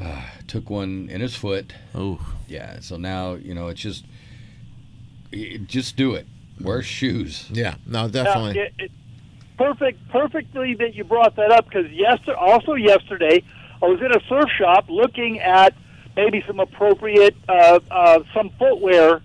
Uh, 0.00 0.22
took 0.46 0.70
one 0.70 1.08
in 1.10 1.20
his 1.20 1.34
foot. 1.34 1.72
Oh, 1.94 2.20
yeah. 2.46 2.78
So 2.80 2.96
now 2.96 3.34
you 3.34 3.52
know 3.54 3.66
it's 3.68 3.80
just, 3.80 4.04
y- 5.32 5.58
just 5.66 5.96
do 5.96 6.14
it. 6.14 6.26
Wear 6.60 6.82
shoes. 6.82 7.48
Yeah, 7.50 7.74
no, 7.86 8.06
Now, 8.06 8.46
it, 8.46 8.72
it, 8.78 8.90
perfect, 9.56 10.08
perfectly 10.08 10.74
that 10.74 10.94
you 10.94 11.04
brought 11.04 11.36
that 11.36 11.50
up 11.52 11.64
because 11.68 11.90
yesterday, 11.90 12.36
also 12.38 12.74
yesterday, 12.74 13.42
I 13.82 13.86
was 13.86 14.00
in 14.00 14.12
a 14.12 14.20
surf 14.28 14.50
shop 14.58 14.86
looking 14.88 15.40
at 15.40 15.74
maybe 16.16 16.42
some 16.46 16.60
appropriate, 16.60 17.36
uh, 17.48 17.80
uh, 17.90 18.20
some 18.34 18.50
footwear 18.58 19.22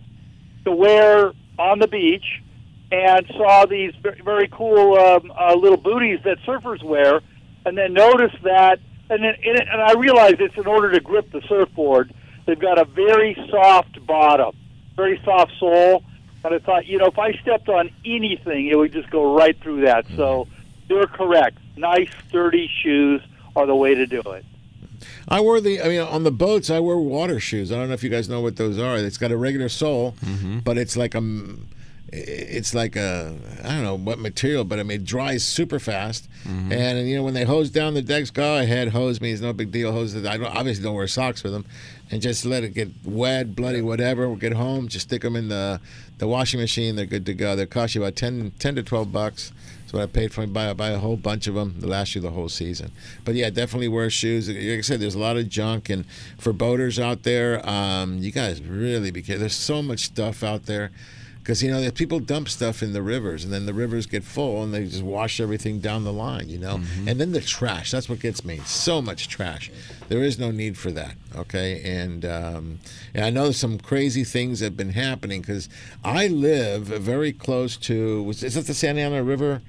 to 0.66 0.72
wear 0.72 1.32
on 1.58 1.80
the 1.80 1.88
beach, 1.88 2.42
and 2.92 3.26
saw 3.36 3.66
these 3.66 3.94
very, 4.24 4.48
cool 4.50 4.98
um, 4.98 5.32
uh, 5.36 5.56
little 5.56 5.78
booties 5.78 6.20
that 6.24 6.38
surfers 6.46 6.84
wear, 6.84 7.22
and 7.66 7.78
then 7.78 7.94
noticed 7.94 8.42
that 8.44 8.80
and 9.10 9.24
then, 9.24 9.36
and, 9.46 9.60
and 9.60 9.82
I 9.82 9.94
realize 9.94 10.36
it's 10.40 10.58
in 10.58 10.66
order 10.66 10.92
to 10.92 11.00
grip 11.00 11.32
the 11.32 11.42
surfboard. 11.48 12.14
They've 12.46 12.60
got 12.60 12.80
a 12.80 12.86
very 12.86 13.38
soft 13.50 14.06
bottom, 14.06 14.56
very 14.96 15.22
soft 15.24 15.52
sole. 15.60 16.04
But 16.42 16.54
I 16.54 16.60
thought, 16.60 16.86
you 16.86 16.98
know, 16.98 17.06
if 17.06 17.18
I 17.18 17.32
stepped 17.42 17.70
on 17.70 17.90
anything, 18.04 18.68
it 18.68 18.78
would 18.78 18.92
just 18.92 19.10
go 19.10 19.36
right 19.36 19.58
through 19.62 19.86
that. 19.86 20.06
So 20.16 20.48
you're 20.90 21.08
correct. 21.08 21.58
Nice, 21.78 22.10
sturdy 22.28 22.70
shoes 22.82 23.22
are 23.56 23.66
the 23.66 23.76
way 23.76 23.96
to 23.96 24.06
do 24.06 24.22
it. 24.22 24.46
I 25.28 25.40
wore 25.42 25.60
the. 25.62 25.82
I 25.82 25.88
mean, 25.88 26.02
on 26.02 26.24
the 26.24 26.32
boats, 26.32 26.70
I 26.70 26.80
wear 26.80 26.98
water 26.98 27.40
shoes. 27.40 27.72
I 27.72 27.76
don't 27.76 27.88
know 27.88 27.94
if 27.94 28.04
you 28.04 28.10
guys 28.10 28.30
know 28.30 28.42
what 28.42 28.58
those 28.58 28.78
are. 28.80 28.98
It's 28.98 29.18
got 29.18 29.32
a 29.32 29.38
regular 29.38 29.70
sole, 29.70 30.16
mm-hmm. 30.24 30.60
but 30.60 30.78
it's 30.78 30.96
like 30.96 31.16
a, 31.16 31.22
It's 32.12 32.74
like 32.74 32.96
a 32.96 33.36
I 33.64 33.70
don't 33.70 33.84
know 33.84 33.98
what 33.98 34.20
material, 34.20 34.64
but 34.64 34.80
I 34.80 34.84
mean 34.84 35.02
it 35.02 35.06
dries 35.06 35.44
super 35.44 35.80
fast. 35.80 36.30
Mm-hmm. 36.44 36.72
And 36.72 37.10
you 37.10 37.16
know 37.16 37.24
when 37.24 37.34
they 37.34 37.44
hose 37.46 37.70
down 37.70 37.94
the 37.96 38.02
decks, 38.02 38.30
go 38.32 38.60
ahead, 38.60 38.90
hose 38.90 39.20
me. 39.20 39.32
It's 39.32 39.42
no 39.42 39.54
big 39.54 39.72
deal. 39.72 39.92
Hose 39.92 40.14
it. 40.14 40.26
I 40.26 40.38
don't, 40.38 40.56
obviously 40.56 40.84
don't 40.84 40.96
wear 40.96 41.08
socks 41.08 41.44
with 41.44 41.54
them, 41.54 41.66
and 42.12 42.22
just 42.22 42.46
let 42.46 42.64
it 42.64 42.74
get 42.74 42.90
wet, 43.04 43.56
bloody, 43.56 43.82
whatever. 43.82 44.28
We'll 44.28 44.38
get 44.38 44.54
home, 44.54 44.88
just 44.88 45.08
stick 45.08 45.22
them 45.24 45.36
in 45.36 45.48
the 45.50 45.82
the 46.20 46.28
washing 46.28 46.60
machine. 46.60 46.96
They're 46.96 47.06
good 47.06 47.26
to 47.26 47.34
go. 47.34 47.56
They 47.56 47.66
cost 47.66 47.96
you 47.96 48.04
about 48.04 48.16
10, 48.16 48.54
10 48.60 48.76
to 48.76 48.84
twelve 48.84 49.12
bucks. 49.12 49.52
That's 49.94 50.00
what 50.00 50.10
I 50.10 50.12
paid 50.12 50.34
for. 50.34 50.48
Buy 50.48 50.74
buy 50.74 50.90
a 50.90 50.98
whole 50.98 51.18
bunch 51.18 51.46
of 51.46 51.54
them. 51.54 51.76
They 51.78 51.86
last 51.86 52.16
you 52.16 52.22
the 52.22 52.32
whole 52.32 52.50
season. 52.50 52.92
But 53.24 53.36
yeah, 53.36 53.52
definitely 53.52 53.90
wear 53.90 54.10
shoes. 54.10 54.50
Like 54.50 54.58
I 54.58 54.82
said, 54.82 55.00
there's 55.00 55.14
a 55.14 55.20
lot 55.20 55.38
of 55.38 55.48
junk, 55.50 55.88
and 55.88 56.06
for 56.40 56.52
boaters 56.52 56.98
out 56.98 57.22
there, 57.22 57.68
um, 57.70 58.18
you 58.18 58.32
guys 58.32 58.60
really 58.60 59.12
be 59.12 59.22
careful. 59.22 59.42
There's 59.42 59.54
so 59.54 59.84
much 59.84 60.00
stuff 60.00 60.44
out 60.44 60.66
there. 60.66 60.92
Because 61.38 61.62
you 61.62 61.70
know, 61.70 61.92
people 61.92 62.22
dump 62.22 62.48
stuff 62.48 62.82
in 62.82 62.94
the 62.94 63.02
rivers, 63.02 63.44
and 63.44 63.52
then 63.52 63.66
the 63.66 63.74
rivers 63.74 64.06
get 64.06 64.24
full, 64.24 64.64
and 64.64 64.74
they 64.74 64.86
just 64.86 65.04
wash 65.04 65.42
everything 65.42 65.80
down 65.80 66.06
the 66.06 66.14
line. 66.14 66.48
You 66.48 66.58
know, 66.58 66.80
and 67.06 67.20
then 67.20 67.34
the 67.34 67.42
trash—that's 67.42 68.08
what 68.08 68.22
gets 68.22 68.46
me. 68.46 68.62
So 68.66 69.02
much 69.02 69.28
trash. 69.28 69.70
There 70.08 70.24
is 70.24 70.40
no 70.40 70.52
need 70.52 70.78
for 70.78 70.90
that. 70.92 71.18
Okay, 71.36 71.82
and 71.84 72.24
um, 72.24 72.80
and 73.14 73.26
I 73.26 73.30
know 73.30 73.52
some 73.52 73.78
crazy 73.78 74.24
things 74.24 74.62
have 74.62 74.78
been 74.78 74.92
happening 74.92 75.42
because 75.42 75.68
I 76.02 76.28
live 76.28 76.84
very 76.84 77.34
close 77.34 77.76
to—is 77.76 78.56
it 78.56 78.66
the 78.66 78.74
Santa 78.74 79.02
Ana 79.02 79.22
River? 79.22 79.62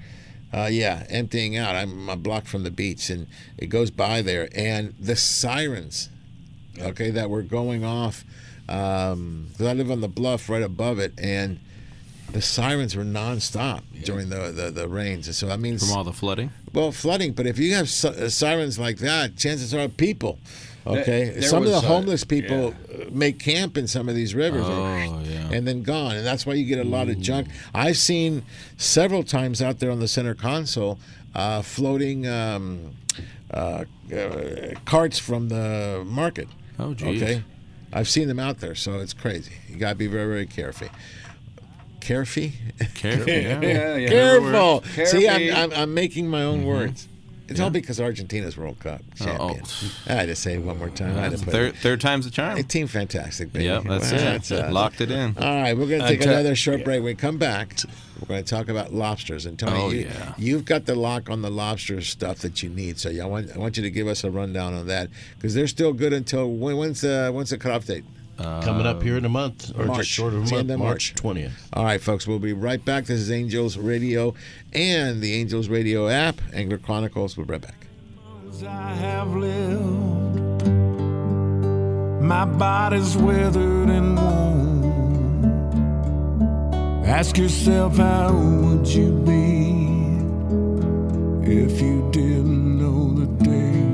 Uh, 0.54 0.66
yeah, 0.66 1.04
emptying 1.08 1.56
out. 1.56 1.74
I'm 1.74 2.08
a 2.08 2.16
block 2.16 2.46
from 2.46 2.62
the 2.62 2.70
beach, 2.70 3.10
and 3.10 3.26
it 3.58 3.66
goes 3.66 3.90
by 3.90 4.22
there, 4.22 4.48
and 4.54 4.94
the 5.00 5.16
sirens, 5.16 6.10
okay, 6.80 7.10
that 7.10 7.28
were 7.28 7.42
going 7.42 7.84
off. 7.84 8.24
Um, 8.68 9.48
'cause 9.58 9.66
I 9.66 9.72
live 9.72 9.90
on 9.90 10.00
the 10.00 10.08
bluff 10.08 10.48
right 10.48 10.62
above 10.62 11.00
it, 11.00 11.12
and 11.18 11.58
the 12.32 12.40
sirens 12.40 12.94
were 12.94 13.04
nonstop 13.04 13.82
during 14.04 14.28
the, 14.28 14.52
the 14.52 14.70
the 14.70 14.88
rains. 14.88 15.26
And 15.26 15.34
so 15.34 15.46
that 15.48 15.58
means 15.60 15.86
From 15.86 15.96
all 15.96 16.04
the 16.04 16.12
flooding? 16.12 16.50
Well, 16.72 16.92
flooding, 16.92 17.32
but 17.32 17.46
if 17.46 17.58
you 17.58 17.74
have 17.74 17.84
uh, 18.04 18.28
sirens 18.30 18.78
like 18.78 18.98
that, 18.98 19.36
chances 19.36 19.74
are 19.74 19.88
people. 19.88 20.38
Okay, 20.86 21.02
There- 21.24 21.32
there 21.32 21.42
some 21.42 21.62
of 21.64 21.70
the 21.70 21.80
homeless 21.80 22.24
people 22.24 22.74
uh 22.92 23.04
make 23.10 23.38
camp 23.38 23.78
in 23.78 23.86
some 23.86 24.08
of 24.08 24.14
these 24.14 24.34
rivers, 24.34 24.64
Oh, 24.66 25.20
yeah. 25.24 25.50
and 25.50 25.66
then 25.66 25.82
gone, 25.82 26.16
and 26.16 26.26
that's 26.26 26.44
why 26.44 26.54
you 26.54 26.64
get 26.66 26.78
a 26.78 26.88
lot 26.88 27.08
of 27.08 27.18
junk. 27.20 27.48
I've 27.74 27.96
seen 27.96 28.42
several 28.76 29.22
times 29.22 29.62
out 29.62 29.78
there 29.78 29.90
on 29.90 30.00
the 30.00 30.08
center 30.08 30.34
console 30.34 30.98
uh, 31.34 31.62
floating 31.62 32.26
um, 32.28 32.90
uh, 33.52 33.84
uh, 34.14 34.74
carts 34.84 35.18
from 35.18 35.48
the 35.48 36.02
market. 36.06 36.48
Oh, 36.78 36.92
geez. 36.94 37.22
Okay, 37.22 37.42
I've 37.92 38.08
seen 38.08 38.28
them 38.28 38.38
out 38.38 38.60
there, 38.60 38.74
so 38.74 38.98
it's 39.00 39.14
crazy. 39.14 39.52
You 39.68 39.76
gotta 39.76 39.94
be 39.96 40.06
very, 40.06 40.26
very 40.26 40.46
careful. 40.46 40.88
Careful. 42.00 42.50
Careful, 42.94 43.28
yeah. 43.30 43.60
Yeah, 43.62 43.96
yeah. 43.96 44.08
Careful. 44.08 44.80
Careful. 44.80 45.06
See, 45.06 45.28
I'm, 45.28 45.54
I'm, 45.56 45.72
I'm 45.72 45.94
making 45.94 46.28
my 46.28 46.42
own 46.42 46.60
Mhm. 46.62 46.66
words. 46.66 47.08
It's 47.48 47.60
all 47.60 47.70
because 47.70 48.00
Argentina's 48.00 48.56
World 48.56 48.78
Cup 48.80 49.02
Oh, 49.20 49.24
champion. 49.24 49.62
I 50.06 50.12
had 50.12 50.26
to 50.28 50.34
say 50.36 50.54
it 50.54 50.62
one 50.62 50.78
more 50.78 50.88
time. 50.90 51.16
I 51.18 51.22
had 51.22 51.32
to 51.32 51.44
put 51.44 51.52
third, 51.52 51.68
it- 51.74 51.76
third 51.76 52.00
time's 52.00 52.24
the 52.24 52.30
charm. 52.30 52.62
Team 52.64 52.86
Fantastic, 52.86 53.52
baby. 53.52 53.66
Yep, 53.66 53.84
that's 53.84 54.10
Well, 54.12 54.20
it. 54.20 54.24
that's, 54.24 54.50
uh, 54.52 54.68
Locked 54.72 55.00
it 55.02 55.10
in. 55.10 55.36
All 55.38 55.44
right, 55.62 55.76
we're 55.76 55.86
going 55.86 56.00
to 56.00 56.08
take 56.08 56.20
Until- 56.20 56.32
another 56.34 56.56
short 56.56 56.84
break. 56.84 56.96
When 57.00 57.04
we 57.04 57.14
come 57.14 57.36
back, 57.36 57.76
we're 58.20 58.28
going 58.28 58.42
to 58.44 58.48
talk 58.48 58.68
about 58.68 58.94
lobsters. 58.94 59.44
And 59.44 59.58
Tony, 59.58 59.76
Oh, 59.78 59.90
you, 59.90 60.00
yeah. 60.06 60.32
you've 60.38 60.64
got 60.64 60.86
the 60.86 60.94
lock 60.94 61.28
on 61.28 61.42
the 61.42 61.50
lobster 61.50 62.00
stuff 62.00 62.38
that 62.38 62.62
you 62.62 62.70
need. 62.70 62.98
So 62.98 63.10
yeah, 63.10 63.24
I 63.24 63.26
want, 63.26 63.50
I 63.54 63.58
want 63.58 63.76
you 63.76 63.82
to 63.82 63.90
give 63.90 64.06
us 64.08 64.24
a 64.24 64.30
rundown 64.30 64.72
on 64.72 64.86
that 64.86 65.10
because 65.36 65.52
they're 65.54 65.66
still 65.66 65.92
good 65.92 66.12
until 66.14 66.50
when, 66.50 66.76
when's 66.78 67.02
the 67.02 67.30
when's 67.34 67.50
the 67.50 67.58
cutoff 67.58 67.84
date? 67.86 68.04
Coming 68.36 68.86
up 68.86 69.02
here 69.02 69.16
in 69.16 69.24
a 69.24 69.28
month, 69.28 69.70
or 69.78 69.86
March. 69.86 69.98
just 69.98 70.10
short 70.10 70.34
of 70.34 70.50
a 70.50 70.54
month, 70.54 70.70
of 70.70 70.78
March 70.78 71.14
20th. 71.14 71.52
All 71.72 71.84
right, 71.84 72.00
folks, 72.00 72.26
we'll 72.26 72.38
be 72.38 72.52
right 72.52 72.84
back. 72.84 73.04
This 73.04 73.20
is 73.20 73.30
Angels 73.30 73.76
Radio 73.78 74.34
and 74.72 75.22
the 75.22 75.34
Angels 75.34 75.68
Radio 75.68 76.08
app, 76.08 76.40
Angler 76.52 76.78
Chronicles. 76.78 77.36
We'll 77.36 77.46
be 77.46 77.52
right 77.52 77.62
back. 77.62 77.86
I 78.66 78.94
have 78.94 79.34
lived. 79.34 80.66
My 82.22 82.44
body's 82.44 83.16
weathered 83.16 83.90
and 83.90 84.16
worn. 84.16 84.64
Ask 87.04 87.36
yourself, 87.36 87.96
how 87.98 88.32
would 88.32 88.88
you 88.88 89.12
be 89.12 89.84
if 91.46 91.80
you 91.80 92.08
didn't 92.10 92.78
know 92.78 93.12
the 93.12 93.26
day 93.44 93.93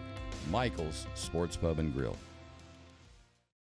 Michael's 0.49 1.05
Sports 1.15 1.55
Pub 1.55 1.79
and 1.79 1.93
Grill. 1.93 2.17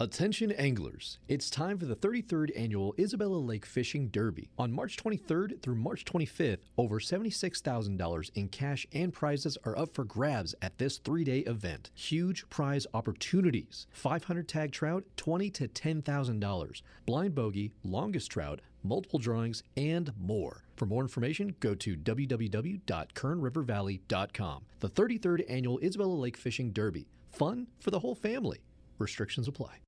Attention 0.00 0.52
anglers, 0.52 1.18
it's 1.26 1.50
time 1.50 1.76
for 1.76 1.86
the 1.86 1.96
33rd 1.96 2.56
annual 2.56 2.94
Isabella 3.00 3.38
Lake 3.38 3.66
Fishing 3.66 4.06
Derby. 4.10 4.48
On 4.56 4.72
March 4.72 4.96
23rd 4.96 5.60
through 5.60 5.74
March 5.74 6.04
25th, 6.04 6.60
over 6.76 7.00
$76,000 7.00 8.30
in 8.36 8.46
cash 8.46 8.86
and 8.92 9.12
prizes 9.12 9.58
are 9.64 9.76
up 9.76 9.92
for 9.92 10.04
grabs 10.04 10.54
at 10.62 10.78
this 10.78 10.98
three 10.98 11.24
day 11.24 11.40
event. 11.40 11.90
Huge 11.96 12.48
prize 12.48 12.86
opportunities 12.94 13.88
500 13.90 14.46
tag 14.46 14.70
trout, 14.70 15.02
$20 15.16 15.52
to 15.54 15.66
$10,000, 15.66 16.82
blind 17.04 17.34
bogey, 17.34 17.72
longest 17.82 18.30
trout, 18.30 18.60
multiple 18.84 19.18
drawings, 19.18 19.64
and 19.76 20.12
more. 20.16 20.62
For 20.76 20.86
more 20.86 21.02
information, 21.02 21.56
go 21.58 21.74
to 21.74 21.96
www.kernrivervalley.com. 21.96 24.62
The 24.78 24.90
33rd 24.90 25.44
annual 25.48 25.80
Isabella 25.80 26.14
Lake 26.14 26.36
Fishing 26.36 26.70
Derby. 26.70 27.08
Fun 27.32 27.66
for 27.80 27.90
the 27.90 27.98
whole 27.98 28.14
family. 28.14 28.60
Restrictions 29.00 29.48
apply. 29.48 29.80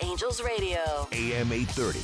Angels 0.00 0.42
Radio. 0.42 1.08
AM 1.12 1.52
830. 1.52 2.00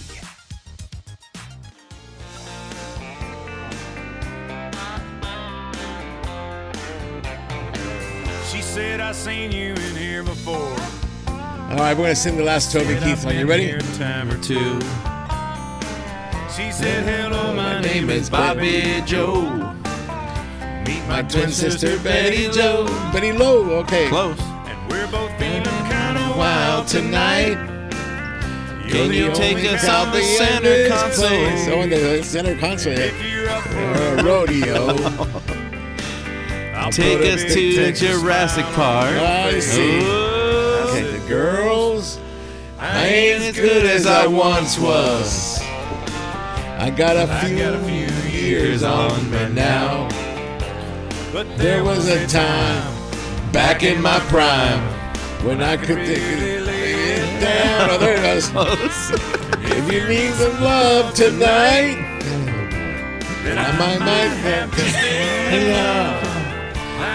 She 8.51 8.63
said, 8.63 9.01
I 9.01 9.13
seen 9.13 9.53
you 9.53 9.75
in 9.75 9.97
here 9.97 10.23
before. 10.23 10.55
All 11.29 11.77
right, 11.77 11.93
we're 11.97 12.03
going 12.03 12.09
to 12.11 12.17
sing 12.17 12.37
the 12.37 12.43
last 12.43 12.73
Toby 12.73 12.95
Keith 12.95 13.05
"I've 13.05 13.19
song. 13.21 13.37
You 13.37 13.47
ready? 13.47 13.65
here 13.65 13.79
a 13.79 13.97
time 13.97 14.29
or 14.29 14.43
two. 14.43 14.81
She 16.51 16.73
said, 16.73 17.05
hello, 17.05 17.55
my 17.55 17.81
name 17.81 18.09
name 18.09 18.11
is 18.11 18.23
is 18.23 18.31
Bobby 18.31 18.83
Bobby 18.83 19.07
Joe. 19.07 19.43
Meet 20.85 21.07
My 21.07 21.23
twin 21.23 21.51
sister 21.51 21.97
Betty 22.01 22.51
Joe. 22.51 22.87
Betty 23.13 23.31
Lowe, 23.33 23.71
okay. 23.81 24.09
Close. 24.09 24.50
Wild 26.41 26.89
tonight. 26.89 27.59
Can 28.89 29.13
you 29.13 29.31
take 29.35 29.59
us 29.59 29.85
out 29.85 30.11
the 30.11 30.23
center 30.23 30.71
this 30.71 30.91
console? 30.91 31.29
place. 31.29 31.69
Oh, 31.69 31.83
and 31.83 31.93
the 31.93 32.23
center 32.23 32.57
console. 32.57 32.95
Uh, 32.97 34.23
rodeo. 34.25 34.97
Take 36.93 37.21
us 37.27 37.53
to 37.53 37.93
Jurassic 37.93 38.65
Park. 38.75 39.17
I 39.17 39.61
see. 39.61 39.99
Okay, 39.99 41.19
the 41.19 41.29
girls. 41.29 42.19
I 42.79 43.05
ain't 43.05 43.43
as 43.43 43.57
good 43.57 43.85
as 43.85 44.07
I 44.07 44.27
once 44.27 44.79
was. 44.79 45.61
I 45.61 46.89
got 46.89 47.17
a 47.19 47.27
few, 47.45 48.07
years 48.33 48.83
on 48.83 49.31
me 49.31 49.47
now. 49.53 50.09
But 51.35 51.59
there 51.59 51.85
was 51.85 52.09
a 52.09 52.27
time 52.27 52.83
back 53.53 53.83
in 53.83 54.01
my 54.01 54.19
prime 54.21 55.00
when 55.45 55.63
I 55.63 55.77
could 55.77 55.97
take 55.97 56.19
it 56.19 56.69
it 56.69 57.41
down. 57.41 57.81
Oh, 57.91 57.99
there 57.99 58.17
it 58.17 58.23
goes. 58.23 58.51
if 59.73 59.93
you 59.93 60.07
need 60.07 60.33
some 60.35 60.63
love 60.63 61.15
tonight, 61.15 61.97
then 63.43 63.59
I 63.59 63.73
might 63.79 63.99
might 64.01 64.35
have 64.45 64.71
to 64.71 64.81
stay 64.81 65.73
love. 65.73 66.27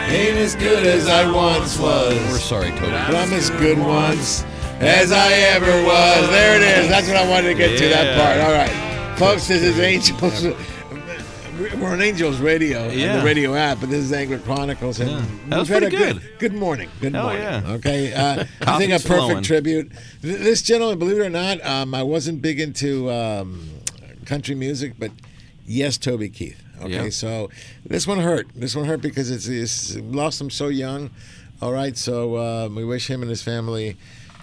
Ain't 0.09 0.37
as 0.37 0.55
good 0.55 0.85
as 0.85 1.07
I 1.07 1.31
once 1.31 1.77
was. 1.79 2.13
We're 2.31 2.37
sorry, 2.39 2.71
Toby. 2.71 2.91
But 2.91 3.15
I'm 3.15 3.33
as 3.33 3.49
good 3.51 3.77
once 3.77 4.43
as 4.79 5.11
I 5.11 5.31
ever 5.33 5.71
was. 5.83 6.29
There 6.29 6.55
it 6.55 6.63
is. 6.63 6.89
That's 6.89 7.07
what 7.07 7.17
I 7.17 7.29
wanted 7.29 7.49
to 7.49 7.55
get 7.55 7.77
to 7.77 7.87
that 7.89 8.17
part. 8.17 8.39
All 8.39 8.53
right, 8.53 9.17
folks. 9.17 9.47
This 9.47 9.61
is 9.61 9.79
Angels. 9.79 10.45
We're 11.59 11.89
on 11.89 12.01
Angels 12.01 12.39
Radio, 12.39 12.89
Yeah. 12.89 13.19
the 13.19 13.25
radio 13.25 13.55
app, 13.55 13.79
but 13.79 13.89
this 13.89 14.03
is 14.03 14.11
Angler 14.11 14.39
Chronicles, 14.39 14.99
and 14.99 15.25
That 15.49 15.59
was 15.59 15.69
pretty 15.69 15.85
a 15.85 15.89
good. 15.89 16.21
Good 16.37 16.53
morning. 16.53 16.89
Good 16.99 17.13
Hell 17.13 17.23
morning. 17.23 17.41
yeah. 17.43 17.61
Okay. 17.75 18.13
Uh, 18.13 18.43
I 18.61 18.77
think 18.77 18.91
a 18.91 18.95
perfect 18.95 19.05
flowing. 19.07 19.43
tribute. 19.43 19.91
This 20.21 20.61
gentleman, 20.61 20.99
believe 20.99 21.17
it 21.17 21.21
or 21.25 21.29
not, 21.29 21.65
um, 21.65 21.93
I 21.95 22.03
wasn't 22.03 22.41
big 22.41 22.59
into 22.59 23.09
um, 23.09 23.69
country 24.25 24.53
music, 24.55 24.95
but 24.99 25.11
yes, 25.65 25.97
Toby 25.97 26.27
Keith. 26.29 26.61
Okay, 26.81 27.03
Yeah. 27.05 27.09
so 27.09 27.49
this 27.85 28.05
one 28.05 28.19
hurt. 28.19 28.47
This 28.53 28.75
one 28.75 28.83
hurt 28.85 29.01
because 29.01 29.31
it's, 29.31 29.47
it's 29.47 29.95
lost 29.97 30.41
him 30.41 30.49
so 30.49 30.67
young. 30.67 31.09
All 31.61 31.71
right, 31.71 31.95
so 31.95 32.37
um, 32.37 32.75
we 32.75 32.83
wish 32.83 33.09
him 33.09 33.21
and 33.21 33.29
his 33.29 33.41
family 33.41 33.95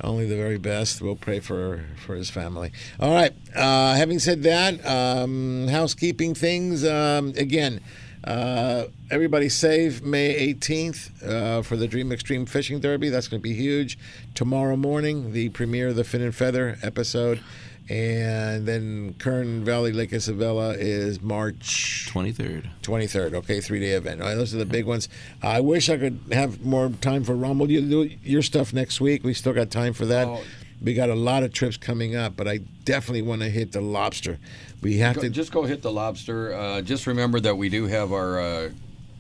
only 0.03 0.27
the 0.27 0.37
very 0.37 0.59
best. 0.59 1.03
We'll 1.03 1.17
pray 1.17 1.41
for 1.41 1.85
for 2.05 2.15
his 2.15 2.31
family. 2.31 2.73
All 2.99 3.13
right. 3.13 3.33
Uh, 3.55 3.95
having 3.95 4.19
said 4.19 4.43
that, 4.45 4.85
um, 4.87 5.69
housekeeping 5.69 6.35
things 6.35 6.85
um, 6.85 7.33
again. 7.37 7.81
Uh, 8.25 8.85
everybody 9.11 9.49
save 9.49 10.03
May 10.03 10.55
18th 10.55 11.29
uh, 11.29 11.63
for 11.63 11.77
the 11.77 11.89
Dream 11.89 12.13
Extreme 12.13 12.47
Fishing 12.47 12.79
Derby. 12.79 13.09
That's 13.09 13.27
going 13.27 13.41
to 13.41 13.43
be 13.43 13.55
huge. 13.55 13.99
Tomorrow 14.35 14.77
morning, 14.77 15.33
the 15.33 15.49
premiere 15.49 15.89
of 15.89 15.97
the 15.97 16.05
Fin 16.05 16.23
and 16.23 16.35
Feather 16.35 16.79
episode. 16.83 17.41
And 17.89 18.67
then 18.67 19.15
Kern 19.19 19.65
Valley 19.65 19.93
Lake 19.93 20.13
Isabella 20.13 20.75
is 20.75 21.21
March 21.21 22.09
23rd. 22.13 22.69
23rd. 22.83 23.35
Okay, 23.35 23.61
three 23.61 23.81
day 23.81 23.91
event. 23.93 24.21
All 24.23 24.29
right, 24.29 24.35
those 24.35 24.55
are 24.55 24.59
the 24.59 24.65
big 24.65 24.87
ones. 24.87 25.09
I 25.43 25.61
wish 25.61 25.91
I 25.91 25.97
could 25.99 26.21
have 26.31 26.65
more 26.65 26.91
time 27.01 27.25
for 27.25 27.35
Rumble. 27.35 27.71
You 27.71 27.81
do 27.83 28.11
your 28.23 28.43
stuff 28.43 28.73
next 28.73 29.01
week. 29.01 29.25
We 29.25 29.35
still 29.35 29.53
got 29.53 29.71
time 29.71 29.93
for 29.93 30.07
that. 30.07 30.29
Oh. 30.29 30.43
We 30.81 30.95
got 30.95 31.11
a 31.11 31.15
lot 31.15 31.43
of 31.45 31.53
trips 31.53 31.77
coming 31.77 32.17
up, 32.17 32.35
but 32.37 32.49
I 32.49 32.59
definitely 32.85 33.23
want 33.23 33.43
to 33.43 33.49
hit 33.49 33.73
the 33.73 33.81
lobster. 33.81 34.39
We 34.81 34.99
have 34.99 35.17
Go- 35.17 35.23
to 35.23 35.31
just 35.31 35.53
go 35.53 35.65
hit 35.65 35.83
the 35.83 35.93
lobster. 35.93 36.53
Uh, 36.53 36.83
just 36.83 37.07
remember 37.07 37.39
that 37.41 37.57
we 37.57 37.69
do 37.69 37.87
have 37.87 38.13
our 38.13 38.41
uh, 38.41 38.71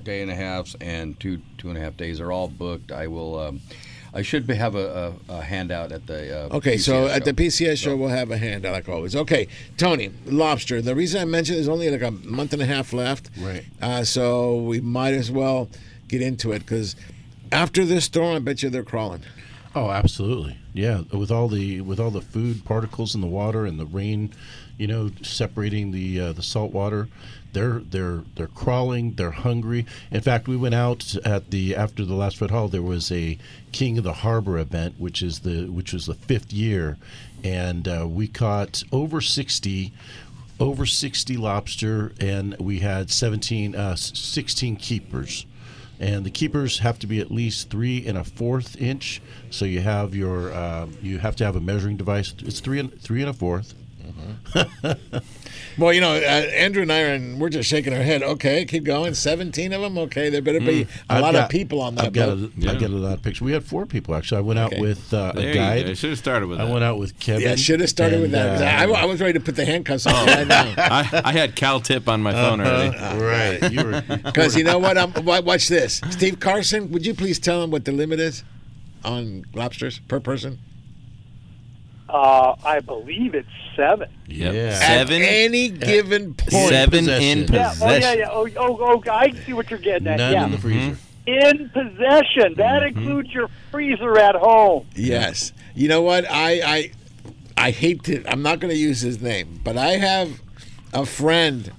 day 0.02 0.22
and 0.22 0.30
a 0.30 0.34
halves 0.34 0.74
and 0.80 1.18
two 1.20 1.40
two 1.58 1.68
and 1.68 1.78
a 1.78 1.80
half 1.80 1.96
days 1.96 2.20
are 2.20 2.32
all 2.32 2.48
booked. 2.48 2.90
I 2.92 3.06
will. 3.06 3.38
Um, 3.38 3.60
I 4.14 4.22
should 4.22 4.46
be, 4.46 4.54
have 4.54 4.74
a, 4.74 5.14
a, 5.28 5.34
a 5.34 5.42
handout 5.42 5.90
at 5.90 6.06
the. 6.06 6.46
Uh, 6.52 6.56
Okay, 6.56 6.76
so 6.76 7.06
PCS 7.06 7.16
at 7.16 7.24
the 7.24 7.30
show. 7.30 7.34
PCS 7.34 7.76
show, 7.78 7.96
we'll 7.96 8.08
have 8.10 8.30
a 8.30 8.36
handout 8.36 8.72
like 8.72 8.88
always. 8.88 9.16
Okay, 9.16 9.48
Tony, 9.78 10.10
lobster. 10.26 10.82
The 10.82 10.94
reason 10.94 11.20
I 11.20 11.24
mentioned 11.24 11.56
there's 11.56 11.68
only 11.68 11.90
like 11.90 12.02
a 12.02 12.10
month 12.10 12.52
and 12.52 12.60
a 12.60 12.66
half 12.66 12.92
left. 12.92 13.30
Right. 13.38 13.64
Uh, 13.80 14.04
so 14.04 14.56
we 14.56 14.80
might 14.80 15.14
as 15.14 15.30
well 15.30 15.68
get 16.08 16.20
into 16.20 16.52
it 16.52 16.60
because 16.60 16.94
after 17.50 17.84
this 17.84 18.04
storm, 18.04 18.36
I 18.36 18.38
bet 18.40 18.62
you 18.62 18.68
they're 18.70 18.82
crawling. 18.82 19.22
Oh, 19.74 19.90
absolutely. 19.90 20.58
Yeah, 20.74 21.02
with 21.12 21.30
all 21.30 21.48
the 21.48 21.80
with 21.80 21.98
all 21.98 22.10
the 22.10 22.20
food 22.20 22.64
particles 22.64 23.14
in 23.14 23.20
the 23.22 23.26
water 23.26 23.64
and 23.64 23.78
the 23.80 23.86
rain, 23.86 24.32
you 24.78 24.86
know, 24.86 25.10
separating 25.22 25.90
the 25.90 26.20
uh, 26.20 26.32
the 26.32 26.42
salt 26.42 26.72
water, 26.72 27.08
they're 27.52 27.80
they're 27.80 28.22
they're 28.34 28.46
crawling. 28.46 29.14
They're 29.14 29.30
hungry. 29.30 29.86
In 30.10 30.20
fact, 30.20 30.48
we 30.48 30.56
went 30.56 30.74
out 30.74 31.14
at 31.24 31.50
the 31.50 31.76
after 31.76 32.04
the 32.04 32.14
last 32.14 32.36
Fred 32.38 32.50
Hall. 32.50 32.68
There 32.68 32.82
was 32.82 33.10
a 33.12 33.38
King 33.72 33.98
of 33.98 34.04
the 34.04 34.12
Harbor 34.12 34.58
event, 34.58 34.96
which 34.98 35.22
is 35.22 35.40
the 35.40 35.66
which 35.66 35.92
was 35.92 36.06
the 36.06 36.14
fifth 36.14 36.52
year, 36.52 36.98
and 37.42 37.86
uh, 37.86 38.06
we 38.08 38.28
caught 38.28 38.82
over 38.92 39.20
sixty. 39.20 39.92
Over 40.60 40.86
60 40.86 41.38
lobster, 41.38 42.12
and 42.20 42.56
we 42.60 42.80
had 42.80 43.10
17, 43.10 43.74
uh, 43.74 43.96
16 43.96 44.76
keepers 44.76 45.44
and 45.98 46.24
the 46.24 46.30
keepers 46.30 46.80
have 46.80 46.98
to 47.00 47.06
be 47.06 47.20
at 47.20 47.32
least 47.32 47.70
three 47.70 48.06
and 48.06 48.16
a 48.18 48.22
fourth 48.22 48.80
inch. 48.80 49.20
So 49.50 49.64
you 49.64 49.80
have 49.80 50.14
your 50.14 50.54
um, 50.54 50.96
you 51.02 51.18
have 51.18 51.34
to 51.36 51.44
have 51.44 51.56
a 51.56 51.60
measuring 51.60 51.96
device. 51.96 52.34
It's 52.40 52.60
three 52.60 52.78
and 52.78 53.00
three 53.00 53.22
and 53.22 53.30
a 53.30 53.32
4th 53.32 53.74
Well, 55.78 55.92
you 55.92 56.00
know, 56.00 56.12
uh, 56.12 56.18
Andrew 56.18 56.82
and 56.82 56.92
I 56.92 57.00
are, 57.02 57.14
and 57.14 57.40
we're 57.40 57.48
just 57.48 57.68
shaking 57.68 57.92
our 57.94 58.02
head. 58.02 58.22
Okay, 58.22 58.64
keep 58.64 58.84
going. 58.84 59.14
Seventeen 59.14 59.72
of 59.72 59.80
them. 59.82 59.96
Okay, 59.98 60.28
there 60.30 60.42
better 60.42 60.60
be 60.60 60.82
a 60.82 60.84
Mm. 60.84 60.88
I've 61.10 61.22
lot 61.22 61.32
got- 61.32 61.44
of 61.44 61.50
people 61.50 61.80
on 61.80 61.94
that 61.96 62.06
I've 62.06 62.12
got 62.12 62.26
boat. 62.38 62.50
A, 62.64 62.70
I 62.70 62.74
got 62.74 62.90
a 62.90 62.94
lot 62.94 63.14
of 63.14 63.22
pictures. 63.22 63.40
We 63.42 63.52
had 63.52 63.64
four 63.64 63.86
people 63.86 64.14
actually. 64.14 64.38
I 64.38 64.40
went 64.42 64.58
out 64.58 64.78
with 64.78 65.12
uh, 65.14 65.32
There 65.32 65.44
a 65.44 65.48
you 65.48 65.54
guide. 65.54 65.86
go. 65.86 65.94
Should 65.94 66.10
have 66.10 66.18
started 66.18 66.46
with 66.48 66.60
I 66.60 66.64
that. 66.66 66.72
went 66.72 66.84
out 66.84 66.98
with 66.98 67.18
Kevin. 67.18 67.42
Yeah, 67.42 67.54
should 67.56 67.80
have 67.80 67.88
started 67.90 68.20
with 68.20 68.34
and, 68.34 68.34
that. 68.34 68.52
'cause 68.58 68.90
uh, 68.90 68.94
I, 68.94 69.02
I 69.02 69.04
was 69.06 69.20
ready 69.20 69.34
to 69.34 69.40
put 69.40 69.56
the 69.56 69.64
handcuffs 69.64 70.06
on 70.06 70.26
right. 70.26 70.50
I, 70.50 71.22
I 71.24 71.32
had 71.32 71.56
CalTIP 71.56 72.06
on 72.08 72.22
my 72.22 72.32
phone 72.32 72.60
already. 72.60 72.96
Uh-huh. 72.96 73.16
right. 73.62 73.72
You 73.72 73.84
were 73.84 74.00
Because 74.24 74.56
you 74.56 74.64
know 74.64 74.78
what? 74.78 74.98
I'm, 74.98 75.12
watch 75.24 75.68
this. 75.68 76.00
Steve 76.10 76.38
Carson, 76.40 76.90
would 76.92 77.06
you 77.06 77.14
please 77.14 77.38
tell 77.38 77.62
him 77.62 77.70
what 77.70 77.84
the 77.84 77.92
limit 77.92 78.20
is 78.20 78.44
on 79.04 79.44
lobsters 79.54 80.00
per 80.08 80.20
person? 80.20 80.58
Uh, 82.12 82.54
I 82.62 82.80
believe 82.80 83.34
it's 83.34 83.48
seven. 83.74 84.10
Yep. 84.26 84.54
Yeah. 84.54 84.74
Seven. 84.74 85.22
At 85.22 85.28
any 85.28 85.70
given 85.70 86.34
point. 86.34 86.68
Seven 86.68 87.08
in 87.08 87.46
possession. 87.46 87.54
Yeah. 87.54 87.74
Oh 87.80 87.94
yeah, 87.94 88.12
yeah. 88.12 88.28
Oh, 88.30 88.48
oh, 88.58 89.02
oh, 89.06 89.10
I 89.10 89.32
see 89.46 89.54
what 89.54 89.70
you're 89.70 89.78
getting 89.78 90.06
at. 90.08 90.18
none 90.18 90.32
yeah. 90.32 90.44
in 90.44 90.50
the 90.50 90.58
freezer. 90.58 90.98
In 91.26 91.70
possession. 91.70 92.54
That 92.58 92.82
includes 92.82 93.32
your 93.32 93.48
freezer 93.70 94.18
at 94.18 94.34
home. 94.34 94.86
Yes. 94.94 95.54
You 95.74 95.88
know 95.88 96.02
what? 96.02 96.26
I 96.30 96.60
I 96.62 96.92
I 97.56 97.70
hate 97.70 98.02
to. 98.04 98.22
I'm 98.30 98.42
not 98.42 98.60
going 98.60 98.74
to 98.74 98.78
use 98.78 99.00
his 99.00 99.22
name, 99.22 99.60
but 99.64 99.78
I 99.78 99.92
have 99.92 100.42
a 100.92 101.06
friend 101.06 101.72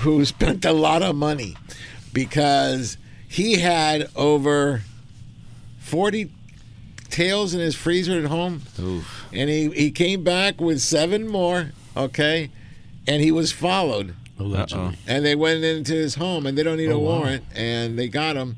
who 0.00 0.24
spent 0.24 0.64
a 0.64 0.72
lot 0.72 1.02
of 1.02 1.14
money 1.14 1.54
because 2.12 2.96
he 3.28 3.60
had 3.60 4.10
over 4.16 4.82
forty 5.78 6.32
tails 7.16 7.54
in 7.54 7.60
his 7.60 7.74
freezer 7.74 8.18
at 8.18 8.26
home, 8.26 8.62
Oof. 8.78 9.24
and 9.32 9.48
he 9.48 9.68
he 9.70 9.90
came 9.90 10.22
back 10.22 10.60
with 10.60 10.80
seven 10.80 11.26
more. 11.28 11.72
Okay, 11.96 12.50
and 13.06 13.22
he 13.22 13.32
was 13.32 13.52
followed. 13.52 14.14
Allegedly. 14.38 14.98
And 15.06 15.24
they 15.24 15.34
went 15.34 15.64
into 15.64 15.94
his 15.94 16.16
home, 16.16 16.44
and 16.46 16.58
they 16.58 16.62
don't 16.62 16.76
need 16.76 16.90
Oh, 16.90 16.96
a 16.96 16.98
wow. 16.98 17.18
warrant, 17.20 17.44
and 17.54 17.98
they 17.98 18.06
got 18.08 18.36
him. 18.36 18.56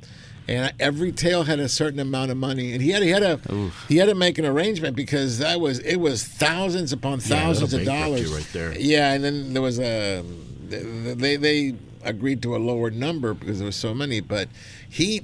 And 0.48 0.72
every 0.80 1.12
tail 1.12 1.44
had 1.44 1.60
a 1.60 1.68
certain 1.68 2.00
amount 2.00 2.30
of 2.32 2.36
money, 2.36 2.72
and 2.72 2.82
he 2.82 2.90
had 2.90 3.02
he 3.02 3.10
had 3.10 3.20
to 3.20 3.52
Oof. 3.54 3.84
he 3.88 3.98
had 3.98 4.06
to 4.08 4.14
make 4.14 4.38
an 4.38 4.44
arrangement 4.46 4.96
because 4.96 5.38
that 5.38 5.60
was 5.60 5.78
it 5.80 5.96
was 5.96 6.24
thousands 6.24 6.92
upon 6.92 7.20
thousands 7.20 7.70
that'll 7.70 7.80
of 7.80 7.86
bankrupt 7.86 8.04
dollars 8.08 8.28
you 8.30 8.34
right 8.36 8.48
there. 8.52 8.78
Yeah, 8.78 9.12
and 9.12 9.22
then 9.22 9.52
there 9.52 9.62
was 9.62 9.78
a 9.78 10.24
they 10.68 11.36
they 11.36 11.74
agreed 12.02 12.42
to 12.42 12.56
a 12.56 12.58
lower 12.58 12.90
number 12.90 13.34
because 13.34 13.58
there 13.58 13.66
was 13.66 13.76
so 13.76 13.94
many, 13.94 14.20
but 14.20 14.48
he 14.88 15.22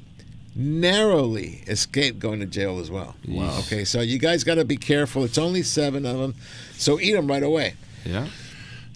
narrowly 0.56 1.62
escaped 1.66 2.18
going 2.18 2.40
to 2.40 2.46
jail 2.46 2.78
as 2.78 2.90
well. 2.90 3.14
Wow. 3.28 3.58
Okay, 3.60 3.84
so 3.84 4.00
you 4.00 4.18
guys 4.18 4.44
got 4.44 4.54
to 4.56 4.64
be 4.64 4.76
careful. 4.76 5.24
It's 5.24 5.38
only 5.38 5.62
seven 5.62 6.06
of 6.06 6.18
them, 6.18 6.34
so 6.76 7.00
eat 7.00 7.12
them 7.12 7.26
right 7.26 7.42
away. 7.42 7.74
Yeah. 8.04 8.28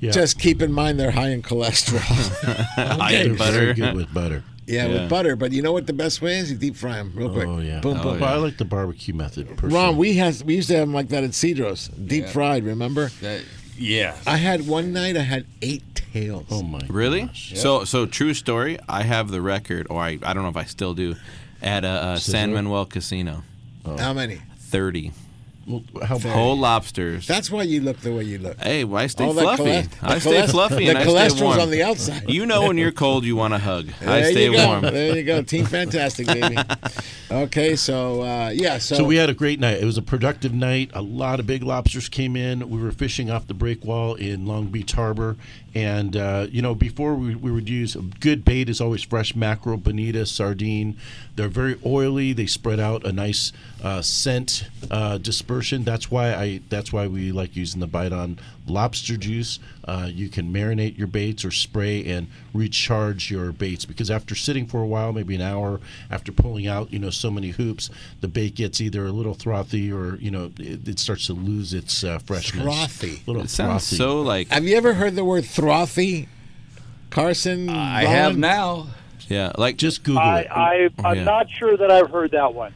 Yeah. 0.01 0.12
Just 0.12 0.39
keep 0.39 0.62
in 0.62 0.72
mind 0.72 1.01
they're 1.01 1.10
high 1.10 1.30
in 1.30 1.43
cholesterol. 1.43 1.98
High 2.76 3.12
They're 3.12 3.26
in 3.26 3.36
very 3.36 3.72
butter. 3.72 3.74
good 3.74 3.94
with 3.97 4.14
butter. 4.14 4.44
Yeah, 4.64 4.86
Yeah. 4.86 4.93
with 5.01 5.10
butter. 5.10 5.35
But 5.35 5.51
you 5.51 5.60
know 5.62 5.72
what 5.72 5.89
the 5.89 5.93
best 5.93 6.22
way 6.22 6.39
is? 6.39 6.52
You 6.52 6.56
deep 6.59 6.76
fry 6.76 6.98
them 6.98 7.12
real 7.16 7.30
quick. 7.32 7.48
Oh 7.48 7.59
yeah. 7.59 7.80
Boom, 7.80 7.98
Oh, 7.98 8.02
boom. 8.05 8.20
Well, 8.20 8.32
I 8.32 8.36
like 8.36 8.59
the 8.59 8.64
barbecue 8.64 9.12
method. 9.14 9.48
Personally. 9.56 9.74
Ron, 9.74 9.97
we 9.97 10.14
has 10.18 10.44
we 10.44 10.55
used 10.55 10.68
to 10.68 10.74
have 10.76 10.86
them 10.86 10.94
like 10.94 11.09
that 11.09 11.24
at 11.24 11.30
Cedros, 11.30 11.90
deep 12.06 12.24
Yeah. 12.26 12.30
fried. 12.30 12.64
Remember? 12.64 13.09
That- 13.22 13.43
yeah. 13.76 14.14
I 14.26 14.36
had 14.36 14.68
one 14.68 14.93
night. 14.93 15.16
I 15.16 15.22
had 15.22 15.47
eight 15.62 15.82
tails. 15.94 16.47
Oh 16.51 16.62
my. 16.62 16.80
Really? 16.89 17.22
gosh. 17.22 17.55
So, 17.56 17.85
so 17.85 18.06
true 18.06 18.35
story. 18.35 18.78
I 18.89 19.02
have 19.02 19.30
the 19.30 19.40
record, 19.40 19.86
or 19.90 20.01
I, 20.01 20.18
I 20.22 20.32
don't 20.32 20.43
know 20.44 20.48
if 20.48 20.56
I 20.56 20.64
still 20.64 20.94
do, 20.94 21.14
at 21.62 21.85
a, 21.85 21.89
uh 21.89 22.16
San 22.18 22.52
Manuel 22.52 22.86
Casino. 22.86 23.43
How 23.98 24.12
many? 24.12 24.40
Thirty. 24.59 25.12
Well, 25.66 25.82
how 26.02 26.18
Whole 26.18 26.56
lobsters. 26.56 27.26
That's 27.26 27.51
why 27.51 27.62
you 27.64 27.82
look 27.82 27.98
the 28.01 28.10
way 28.10 28.22
you 28.24 28.39
look. 28.39 28.59
Hey, 28.59 28.85
well, 28.85 29.02
I 29.02 29.06
stay 29.06 29.24
All 29.24 29.35
that 29.35 29.43
fluffy. 29.43 29.64
chole- 29.64 29.89
I 30.02 30.14
the 30.14 30.20
stay 30.20 30.39
choles- 30.39 30.51
fluffy 30.51 30.74
the 30.86 30.89
and 30.89 30.98
I 30.98 31.02
stay 31.02 31.10
cholesterol's 31.12 31.43
warm. 31.43 31.60
on 31.60 31.70
the 31.70 31.82
outside. 31.82 32.30
You 32.30 32.47
know 32.47 32.62
when 32.68 32.78
you're 32.78 32.90
cold, 32.90 33.24
you 33.26 33.36
want 33.36 33.52
a 33.52 33.59
hug. 33.59 33.89
I 34.01 34.05
There 34.22 34.30
stay 34.30 34.44
you 34.47 34.52
go. 34.52 34.66
warm. 34.66 34.80
There 34.82 35.14
you 35.16 35.22
go. 35.24 35.43
Team 35.43 35.66
Fantastic, 35.78 36.26
baby. 36.26 36.56
okay, 37.30 37.76
so 37.76 38.22
uh, 38.22 38.51
yeah, 38.55 38.78
so, 38.78 38.97
So, 38.97 39.05
we 39.05 39.16
had 39.16 39.28
a 39.28 39.35
great 39.35 39.60
night. 39.60 39.78
It 39.78 39.85
was 39.85 39.98
a 39.98 40.02
productive 40.02 40.55
night. 40.55 40.90
A 40.94 41.02
lot 41.02 41.39
of 41.39 41.47
big 41.47 41.62
lobsters 41.62 42.09
came 42.09 42.35
in. 42.35 42.70
We 42.70 42.80
were 42.82 42.90
fishing 42.93 43.30
off 43.30 43.47
the 43.47 43.55
breakwall 43.55 44.16
in 44.18 44.47
Long 44.47 44.66
Beach 44.68 44.93
Harbor, 44.93 45.36
and 45.74 46.16
uh, 46.16 46.47
you 46.51 46.62
know 46.62 46.74
before 46.74 47.15
we, 47.15 47.35
we 47.35 47.51
would 47.51 47.69
use 47.69 47.95
a 47.95 48.01
good 48.01 48.45
bait 48.45 48.69
is 48.69 48.81
always 48.81 49.03
fresh 49.03 49.35
mackerel, 49.35 49.77
bonita, 49.77 50.27
sardine. 50.27 50.97
They're 51.36 51.49
very 51.49 51.78
oily. 51.85 52.32
They 52.32 52.47
spread 52.47 52.81
out 52.81 53.07
a 53.07 53.12
nice 53.12 53.53
uh, 53.82 54.03
scent 54.03 54.65
uh, 54.90 55.19
dispersion. 55.19 55.85
That's 55.85 56.11
why 56.11 56.35
I. 56.35 56.61
That's 56.69 56.93
why 56.93 57.07
we 57.07 57.32
like 57.32 57.57
using 57.57 57.81
the 57.81 57.86
bite 57.86 58.12
on 58.12 58.39
lobster 58.70 59.16
juice. 59.16 59.59
Uh, 59.85 60.09
you 60.12 60.28
can 60.28 60.53
marinate 60.53 60.97
your 60.99 61.07
baits 61.07 61.45
or 61.45 61.51
spray 61.51 62.05
and 62.05 62.28
recharge 62.53 63.31
your 63.31 63.53
baits 63.53 63.85
because 63.85 64.11
after 64.11 64.35
sitting 64.35 64.66
for 64.66 64.82
a 64.82 64.86
while, 64.86 65.12
maybe 65.12 65.35
an 65.35 65.40
hour 65.40 65.81
after 66.11 66.31
pulling 66.32 66.66
out, 66.66 66.93
you 66.93 66.99
know, 66.99 67.11
so 67.11 67.31
many 67.31 67.51
hoops, 67.51 67.89
the 68.20 68.28
bait 68.28 68.55
gets 68.55 68.81
either 68.81 69.07
a 69.07 69.12
little 69.12 69.35
frothy 69.35 69.90
or 69.93 70.16
you 70.16 70.31
know 70.31 70.51
it, 70.59 70.86
it 70.89 70.99
starts 70.99 71.27
to 71.27 71.32
lose 71.32 71.73
its 71.74 72.05
uh, 72.05 72.19
freshness. 72.19 72.62
Frothy. 72.65 73.23
little 73.27 73.43
It 73.43 73.51
sounds 73.51 73.89
frothy. 73.89 73.97
so 73.97 74.20
like. 74.23 74.49
Have 74.49 74.65
you 74.65 74.77
ever 74.77 74.95
heard 74.95 75.15
the 75.16 75.24
word 75.24 75.47
frothy, 75.47 76.28
Carson? 77.11 77.69
I 77.69 78.05
have 78.05 78.36
now. 78.36 78.89
Yeah, 79.28 79.53
like 79.59 79.77
just 79.77 80.05
Google 80.05 80.23
I, 80.23 80.40
it. 80.40 80.51
I, 80.51 80.89
I'm 81.05 81.16
Yeah. 81.19 81.24
not 81.24 81.51
sure 81.51 81.77
that 81.77 81.90
I've 81.90 82.11
heard 82.11 82.31
that 82.31 82.55
one. 82.55 82.73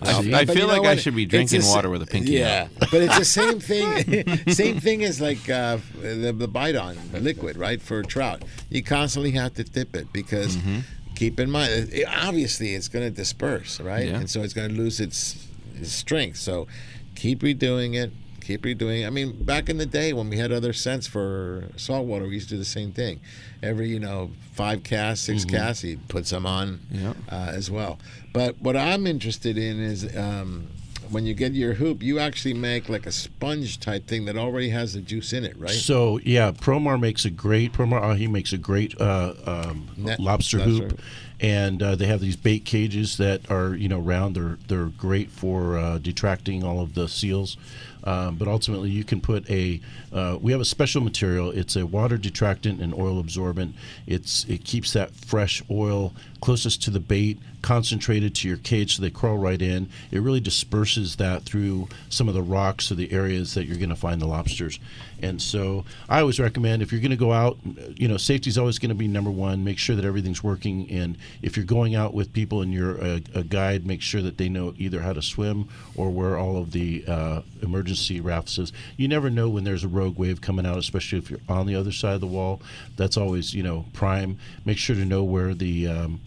I, 0.00 0.40
I 0.40 0.44
feel 0.44 0.68
like 0.68 0.82
I 0.84 0.96
should 0.96 1.16
be 1.16 1.26
drinking 1.26 1.62
sa- 1.62 1.74
water 1.74 1.90
with 1.90 2.02
a 2.02 2.06
pinky 2.06 2.32
Yeah, 2.32 2.68
but 2.78 2.94
it's 2.94 3.18
the 3.18 3.24
same 3.24 3.58
thing. 3.70 4.46
same 4.48 4.78
thing 4.80 5.02
as 5.04 5.20
like 5.20 5.48
uh, 5.50 5.78
the, 6.00 6.32
the 6.36 6.46
bite 6.48 6.76
on 6.76 6.96
the 7.12 7.20
liquid, 7.20 7.56
right? 7.56 7.80
For 7.82 8.02
trout, 8.02 8.42
you 8.70 8.82
constantly 8.82 9.32
have 9.32 9.54
to 9.54 9.64
dip 9.64 9.96
it 9.96 10.12
because 10.12 10.56
Mm-hmm. 10.56 10.78
keep 11.16 11.40
in 11.40 11.50
mind, 11.50 11.72
it, 11.92 12.06
obviously, 12.06 12.74
it's 12.74 12.88
going 12.88 13.04
to 13.04 13.10
disperse, 13.10 13.80
right? 13.80 14.06
Yeah. 14.06 14.18
And 14.18 14.30
so 14.30 14.42
it's 14.42 14.54
going 14.54 14.68
to 14.70 14.74
lose 14.76 15.00
its, 15.00 15.46
its 15.76 15.90
strength. 15.92 16.36
So 16.38 16.68
keep 17.16 17.40
redoing 17.40 17.94
it. 17.94 18.12
Keep 18.48 18.62
redoing. 18.62 19.06
I 19.06 19.10
mean, 19.10 19.44
back 19.44 19.68
in 19.68 19.76
the 19.76 19.84
day 19.84 20.14
when 20.14 20.30
we 20.30 20.38
had 20.38 20.52
other 20.52 20.72
scents 20.72 21.06
for 21.06 21.64
saltwater, 21.76 22.24
we 22.26 22.32
used 22.32 22.48
to 22.48 22.54
do 22.54 22.58
the 22.58 22.64
same 22.64 22.92
thing. 22.92 23.20
Every 23.62 23.88
you 23.90 24.00
know 24.00 24.30
five 24.54 24.82
casts, 24.84 25.26
6 25.26 25.44
casts, 25.44 25.82
he'd 25.82 26.08
put 26.08 26.26
some 26.26 26.46
on 26.46 26.80
Yeah. 26.90 27.12
uh, 27.30 27.52
as 27.54 27.70
well. 27.70 27.98
But 28.32 28.58
what 28.62 28.74
I'm 28.74 29.06
interested 29.06 29.58
in 29.58 29.78
is 29.78 30.16
um, 30.16 30.68
when 31.10 31.26
you 31.26 31.34
get 31.34 31.52
your 31.52 31.74
hoop, 31.74 32.02
you 32.02 32.18
actually 32.18 32.54
make 32.54 32.88
like 32.88 33.04
a 33.04 33.12
sponge 33.12 33.80
type 33.80 34.06
thing 34.06 34.24
that 34.24 34.38
already 34.38 34.70
has 34.70 34.94
the 34.94 35.02
juice 35.02 35.34
in 35.34 35.44
it, 35.44 35.54
right? 35.58 35.68
So 35.68 36.18
yeah, 36.24 36.50
Promar 36.52 36.98
makes 36.98 37.26
a 37.26 37.30
great 37.30 37.74
Promar 37.74 38.00
Ahi 38.00 38.28
makes 38.28 38.54
a 38.54 38.58
great 38.58 38.98
uh, 38.98 39.34
um, 39.44 39.88
Net- 39.98 40.18
lobster 40.20 40.56
lobster 40.56 40.70
hoop, 40.84 40.92
hoop. 40.92 41.00
and 41.40 41.82
uh, 41.82 41.96
they 41.96 42.06
have 42.06 42.20
these 42.22 42.36
bait 42.36 42.64
cages 42.64 43.18
that 43.18 43.50
are 43.50 43.74
you 43.74 43.90
know 43.90 43.98
round. 43.98 44.36
They're 44.36 44.56
they're 44.68 44.86
great 44.86 45.28
for 45.30 45.76
uh, 45.76 45.98
detracting 45.98 46.64
all 46.64 46.80
of 46.80 46.94
the 46.94 47.08
seals. 47.08 47.58
Um, 48.04 48.36
but 48.36 48.48
ultimately, 48.48 48.90
you 48.90 49.04
can 49.04 49.20
put 49.20 49.48
a. 49.50 49.80
Uh, 50.12 50.38
we 50.40 50.52
have 50.52 50.60
a 50.60 50.64
special 50.64 51.02
material. 51.02 51.50
It's 51.50 51.76
a 51.76 51.86
water 51.86 52.16
detractant 52.16 52.80
and 52.80 52.94
oil 52.94 53.18
absorbent. 53.18 53.74
It's 54.06 54.44
it 54.44 54.64
keeps 54.64 54.92
that 54.92 55.10
fresh 55.10 55.62
oil 55.70 56.12
closest 56.40 56.82
to 56.84 56.90
the 56.90 57.00
bait, 57.00 57.38
concentrated 57.62 58.34
to 58.36 58.48
your 58.48 58.56
cage, 58.56 58.96
so 58.96 59.02
they 59.02 59.10
crawl 59.10 59.36
right 59.36 59.60
in. 59.60 59.88
It 60.12 60.20
really 60.20 60.40
disperses 60.40 61.16
that 61.16 61.42
through 61.42 61.88
some 62.08 62.28
of 62.28 62.34
the 62.34 62.42
rocks 62.42 62.92
or 62.92 62.94
the 62.94 63.10
areas 63.12 63.54
that 63.54 63.66
you're 63.66 63.76
going 63.76 63.88
to 63.88 63.96
find 63.96 64.20
the 64.20 64.26
lobsters. 64.26 64.78
And 65.20 65.42
so, 65.42 65.84
I 66.08 66.20
always 66.20 66.38
recommend 66.38 66.80
if 66.80 66.92
you're 66.92 67.00
going 67.00 67.10
to 67.10 67.16
go 67.16 67.32
out, 67.32 67.58
you 67.96 68.06
know, 68.06 68.16
safety 68.16 68.50
is 68.50 68.56
always 68.56 68.78
going 68.78 68.90
to 68.90 68.94
be 68.94 69.08
number 69.08 69.30
one. 69.30 69.64
Make 69.64 69.78
sure 69.78 69.96
that 69.96 70.04
everything's 70.04 70.44
working, 70.44 70.88
and 70.90 71.18
if 71.42 71.56
you're 71.56 71.66
going 71.66 71.96
out 71.96 72.14
with 72.14 72.32
people 72.32 72.62
and 72.62 72.72
you're 72.72 72.96
a, 72.98 73.20
a 73.34 73.42
guide, 73.42 73.84
make 73.84 74.00
sure 74.00 74.22
that 74.22 74.38
they 74.38 74.48
know 74.48 74.74
either 74.78 75.00
how 75.00 75.12
to 75.12 75.22
swim 75.22 75.68
or 75.96 76.10
where 76.10 76.38
all 76.38 76.56
of 76.56 76.70
the 76.70 77.04
uh, 77.08 77.42
emergency 77.62 77.87
rafts 78.22 78.58
is. 78.58 78.72
You 78.96 79.08
never 79.08 79.30
know 79.30 79.48
when 79.48 79.64
there's 79.64 79.84
a 79.84 79.88
rogue 79.88 80.18
wave 80.18 80.40
coming 80.40 80.66
out, 80.66 80.78
especially 80.78 81.18
if 81.18 81.30
you're 81.30 81.40
on 81.48 81.66
the 81.66 81.74
other 81.74 81.92
side 81.92 82.14
of 82.14 82.20
the 82.20 82.26
wall. 82.26 82.60
That's 82.96 83.16
always, 83.16 83.54
you 83.54 83.62
know, 83.62 83.86
prime. 83.92 84.38
Make 84.64 84.78
sure 84.78 84.96
to 84.96 85.04
know 85.04 85.24
where 85.24 85.54
the 85.54 85.88
um, 85.88 86.20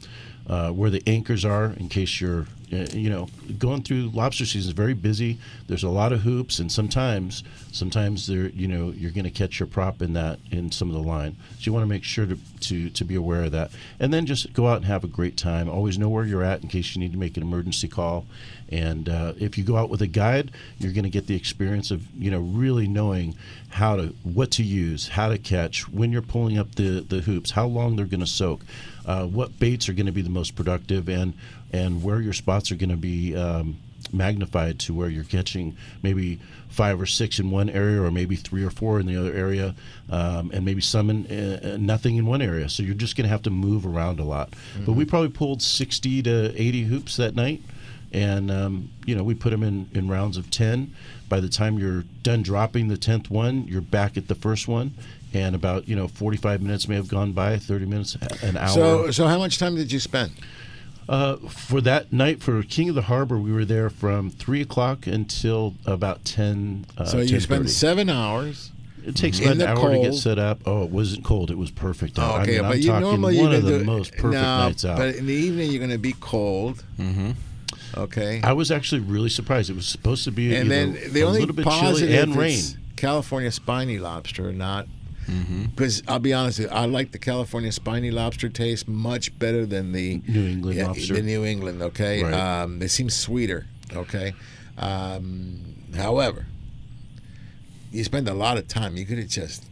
uh, 0.47 0.71
where 0.71 0.89
the 0.89 1.01
anchors 1.07 1.45
are 1.45 1.73
in 1.77 1.87
case 1.87 2.19
you're, 2.19 2.47
uh, 2.73 2.87
you 2.93 3.09
know, 3.09 3.27
going 3.59 3.83
through 3.83 4.09
lobster 4.13 4.45
season 4.45 4.69
is 4.69 4.73
very 4.73 4.93
busy. 4.93 5.37
There's 5.67 5.83
a 5.83 5.89
lot 5.89 6.11
of 6.11 6.21
hoops, 6.21 6.59
and 6.59 6.71
sometimes, 6.71 7.43
sometimes 7.71 8.27
there, 8.27 8.49
you 8.49 8.67
know, 8.67 8.91
you're 8.91 9.11
going 9.11 9.25
to 9.25 9.31
catch 9.31 9.59
your 9.59 9.67
prop 9.67 10.01
in 10.01 10.13
that 10.13 10.39
in 10.51 10.71
some 10.71 10.89
of 10.89 10.95
the 10.95 11.01
line. 11.01 11.35
So 11.55 11.61
you 11.61 11.73
want 11.73 11.83
to 11.83 11.89
make 11.89 12.03
sure 12.03 12.25
to, 12.25 12.37
to 12.61 12.89
to 12.89 13.03
be 13.05 13.15
aware 13.15 13.43
of 13.43 13.51
that, 13.51 13.71
and 13.99 14.13
then 14.13 14.25
just 14.25 14.53
go 14.53 14.67
out 14.67 14.77
and 14.77 14.85
have 14.85 15.03
a 15.03 15.07
great 15.07 15.37
time. 15.37 15.69
Always 15.69 15.97
know 15.97 16.09
where 16.09 16.25
you're 16.25 16.43
at 16.43 16.63
in 16.63 16.69
case 16.69 16.95
you 16.95 17.01
need 17.01 17.11
to 17.11 17.19
make 17.19 17.37
an 17.37 17.43
emergency 17.43 17.87
call. 17.87 18.25
And 18.69 19.09
uh, 19.09 19.33
if 19.37 19.57
you 19.57 19.65
go 19.65 19.75
out 19.75 19.89
with 19.89 20.01
a 20.01 20.07
guide, 20.07 20.51
you're 20.79 20.93
going 20.93 21.03
to 21.03 21.09
get 21.09 21.27
the 21.27 21.35
experience 21.35 21.91
of 21.91 22.05
you 22.15 22.31
know 22.31 22.39
really 22.39 22.87
knowing 22.87 23.35
how 23.69 23.97
to 23.97 24.07
what 24.23 24.51
to 24.51 24.63
use, 24.63 25.09
how 25.09 25.29
to 25.29 25.37
catch, 25.37 25.89
when 25.89 26.11
you're 26.11 26.21
pulling 26.21 26.57
up 26.57 26.75
the 26.75 27.01
the 27.01 27.19
hoops, 27.19 27.51
how 27.51 27.65
long 27.65 27.95
they're 27.95 28.05
going 28.05 28.21
to 28.21 28.25
soak, 28.27 28.61
uh, 29.05 29.25
what 29.25 29.59
baits 29.59 29.89
are 29.89 29.93
going 29.93 30.05
to 30.05 30.11
be 30.11 30.21
the 30.21 30.29
most 30.29 30.55
productive, 30.55 31.09
and 31.09 31.33
and 31.71 32.03
where 32.03 32.21
your 32.21 32.33
spots 32.33 32.71
are 32.71 32.75
going 32.75 32.89
to 32.89 32.97
be. 32.97 33.35
Um, 33.35 33.77
magnified 34.13 34.79
to 34.79 34.93
where 34.93 35.07
you're 35.07 35.23
catching 35.23 35.77
maybe 36.01 36.39
five 36.69 36.99
or 36.99 37.05
six 37.05 37.39
in 37.39 37.51
one 37.51 37.69
area 37.69 38.01
or 38.01 38.11
maybe 38.11 38.35
three 38.35 38.63
or 38.63 38.69
four 38.69 38.99
in 38.99 39.05
the 39.05 39.15
other 39.15 39.31
area 39.31 39.75
um, 40.09 40.51
and 40.53 40.65
maybe 40.65 40.81
some 40.81 41.09
in 41.09 41.25
uh, 41.31 41.77
nothing 41.79 42.17
in 42.17 42.25
one 42.25 42.41
area. 42.41 42.67
So 42.67 42.83
you're 42.83 42.95
just 42.95 43.15
going 43.15 43.25
to 43.25 43.29
have 43.29 43.43
to 43.43 43.49
move 43.49 43.85
around 43.85 44.19
a 44.19 44.23
lot. 44.23 44.53
But 44.85 44.93
we 44.93 45.05
probably 45.05 45.29
pulled 45.29 45.61
60 45.61 46.23
to 46.23 46.61
80 46.61 46.83
hoops 46.83 47.17
that 47.17 47.35
night 47.35 47.61
and 48.11 48.51
um, 48.51 48.89
you 49.05 49.15
know 49.15 49.23
we 49.23 49.33
put 49.33 49.51
them 49.51 49.63
in, 49.63 49.89
in 49.93 50.07
rounds 50.07 50.37
of 50.37 50.51
10 50.51 50.93
by 51.29 51.39
the 51.39 51.49
time 51.49 51.79
you're 51.79 52.03
done 52.23 52.41
dropping 52.41 52.87
the 52.87 52.97
10th 52.97 53.29
one 53.29 53.65
you're 53.67 53.81
back 53.81 54.17
at 54.17 54.27
the 54.27 54.35
first 54.35 54.67
one 54.67 54.93
and 55.33 55.55
about 55.55 55.87
you 55.87 55.95
know 55.95 56.07
45 56.07 56.61
minutes 56.61 56.87
may 56.87 56.95
have 56.95 57.07
gone 57.07 57.31
by 57.31 57.57
30 57.57 57.85
minutes 57.85 58.15
an 58.43 58.57
hour 58.57 58.67
So, 58.69 59.11
so 59.11 59.27
how 59.27 59.37
much 59.37 59.57
time 59.57 59.75
did 59.75 59.91
you 59.91 59.99
spend? 59.99 60.31
uh, 61.09 61.35
for 61.49 61.81
that 61.81 62.13
night 62.13 62.41
for 62.41 62.61
King 62.63 62.89
of 62.89 62.95
the 62.95 63.01
Harbor, 63.03 63.37
we 63.37 63.51
were 63.51 63.65
there 63.65 63.89
from 63.89 64.29
three 64.29 64.61
o'clock 64.61 65.07
until 65.07 65.73
about 65.85 66.23
ten. 66.23 66.85
Uh, 66.97 67.05
so 67.05 67.17
you 67.17 67.37
10:30. 67.37 67.41
spent 67.41 67.69
seven 67.69 68.09
hours. 68.09 68.71
It 69.03 69.15
takes 69.15 69.39
about 69.39 69.55
an 69.55 69.61
hour 69.63 69.91
to 69.91 69.99
get 69.99 70.13
set 70.13 70.37
up. 70.37 70.59
Oh, 70.65 70.83
it 70.83 70.91
wasn't 70.91 71.25
cold. 71.25 71.49
It 71.49 71.57
was 71.57 71.71
perfect. 71.71 72.19
out. 72.19 72.39
Oh, 72.39 72.41
okay, 72.43 72.59
I 72.59 72.61
mean, 72.61 72.61
but 72.61 72.75
I'm 72.75 72.81
you 72.81 72.87
talking 72.87 73.01
normally 73.01 73.37
one 73.39 73.51
of 73.53 73.63
the 73.63 73.79
do- 73.79 73.83
most 73.83 74.11
perfect 74.11 74.33
no, 74.33 74.41
nights 74.67 74.85
out. 74.85 74.97
But 74.97 75.15
in 75.15 75.25
the 75.25 75.33
evening, 75.33 75.71
you're 75.71 75.79
going 75.79 75.89
to 75.89 75.97
be 75.97 76.13
cold. 76.19 76.83
Mm-hmm. 76.99 77.31
Okay. 77.97 78.39
I 78.43 78.53
was 78.53 78.69
actually 78.71 79.01
really 79.01 79.29
surprised. 79.29 79.69
It 79.71 79.75
was 79.75 79.87
supposed 79.87 80.23
to 80.25 80.31
be 80.31 80.55
and 80.55 80.69
then 80.69 80.93
the 81.09 81.21
a 81.21 81.25
only 81.25 81.39
little 81.39 81.55
bit 81.55 81.65
positive 81.65 82.09
chilly 82.09 82.21
and 82.21 82.35
rain. 82.35 82.61
California 82.95 83.51
spiny 83.51 83.97
lobster, 83.97 84.53
not 84.53 84.87
Mm-hmm. 85.27 85.65
because 85.65 86.03
I'll 86.07 86.19
be 86.19 86.33
honest, 86.33 86.59
with 86.59 86.71
you, 86.71 86.75
I 86.75 86.85
like 86.85 87.11
the 87.11 87.19
California 87.19 87.71
spiny 87.71 88.11
lobster 88.11 88.49
taste 88.49 88.87
much 88.87 89.37
better 89.37 89.65
than 89.65 89.91
the 89.91 90.21
New 90.27 90.47
England 90.47 90.77
yeah, 90.77 90.87
lobster. 90.87 91.13
The 91.13 91.21
New 91.21 91.45
England, 91.45 91.81
okay. 91.81 92.23
Right. 92.23 92.33
Um, 92.33 92.79
they 92.79 92.87
seem 92.87 93.09
sweeter, 93.09 93.67
okay. 93.93 94.33
Um, 94.77 95.75
however, 95.95 96.47
you 97.91 98.03
spend 98.03 98.27
a 98.27 98.33
lot 98.33 98.57
of 98.57 98.67
time. 98.67 98.97
You 98.97 99.05
could 99.05 99.19
have 99.19 99.27
just 99.27 99.63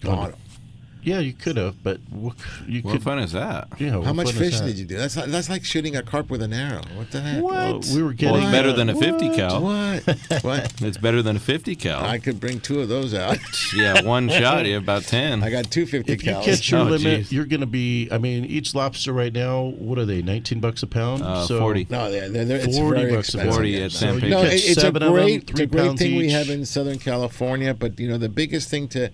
gone. 0.00 0.34
Yeah, 1.02 1.18
you 1.20 1.32
could 1.32 1.56
have, 1.56 1.82
but 1.82 1.98
what, 2.10 2.36
you 2.66 2.82
What 2.82 2.92
could. 2.92 3.02
fun 3.02 3.18
is 3.18 3.32
that? 3.32 3.68
Yeah, 3.78 4.02
How 4.02 4.12
much 4.12 4.32
fun 4.32 4.42
is 4.42 4.50
fish 4.58 4.60
did 4.60 4.78
you 4.78 4.84
do? 4.84 4.96
That's 4.96 5.16
like, 5.16 5.26
that's 5.26 5.48
like 5.48 5.64
shooting 5.64 5.96
a 5.96 6.02
carp 6.02 6.30
with 6.30 6.42
an 6.42 6.52
arrow. 6.52 6.82
What 6.94 7.10
the 7.10 7.20
heck? 7.20 7.42
What? 7.42 7.52
Well, 7.52 7.80
we 7.94 8.02
were 8.02 8.12
getting 8.12 8.34
Well, 8.34 8.42
it's 8.42 8.52
better 8.52 8.72
than 8.72 8.90
a 8.90 8.94
What? 8.94 9.04
50 9.04 9.34
cal. 9.36 9.62
What? 9.62 10.02
what? 10.42 10.82
It's 10.82 10.98
better 10.98 11.22
than 11.22 11.36
a 11.36 11.40
50 11.40 11.74
cal. 11.76 12.04
I 12.04 12.18
could 12.18 12.38
bring 12.40 12.60
two 12.60 12.80
of 12.80 12.88
those 12.88 13.14
out. 13.14 13.38
yeah, 13.74 14.02
one 14.02 14.28
shot, 14.28 14.66
you 14.66 14.74
have 14.74 14.82
about 14.82 15.04
10. 15.04 15.42
I 15.42 15.50
got 15.50 15.70
two 15.70 15.86
50 15.86 16.12
If 16.12 16.24
you 16.24 16.32
catch 16.32 16.70
your 16.70 16.80
oh, 16.80 16.84
limit, 16.84 17.00
geez. 17.00 17.32
you're 17.32 17.46
going 17.46 17.60
to 17.60 17.66
be. 17.66 18.08
I 18.10 18.18
mean, 18.18 18.44
each 18.44 18.74
lobster 18.74 19.12
right 19.12 19.32
now, 19.32 19.72
what 19.78 19.98
are 19.98 20.04
they? 20.04 20.22
19 20.22 20.60
bucks 20.60 20.82
a 20.82 20.86
pound. 20.86 21.22
Uh, 21.22 21.44
so 21.46 21.58
40. 21.60 21.86
No, 21.90 22.10
they're, 22.10 22.28
they're, 22.28 22.44
they're, 22.44 22.58
it's 22.58 22.76
40 22.76 23.00
very 23.00 23.12
bucks 23.14 23.34
a 23.34 23.38
expensive. 23.38 23.54
40 23.54 23.82
at 23.82 23.92
San 23.92 24.14
So 24.14 24.20
Pedro. 24.20 24.42
No, 24.42 24.44
it- 24.46 24.52
it's 24.54 24.76
a 24.76 24.80
seven 24.80 25.02
of 25.02 25.14
them, 25.14 25.24
great, 25.24 25.50
it's 25.50 25.60
a 25.60 25.66
great 25.66 25.84
pounds 25.86 26.00
thing 26.00 26.16
we 26.16 26.30
have 26.30 26.50
in 26.50 26.66
Southern 26.66 26.98
California. 26.98 27.74
But 27.74 27.98
you 27.98 28.08
know, 28.08 28.18
the 28.18 28.28
biggest 28.28 28.68
thing 28.68 28.88
to 28.88 29.10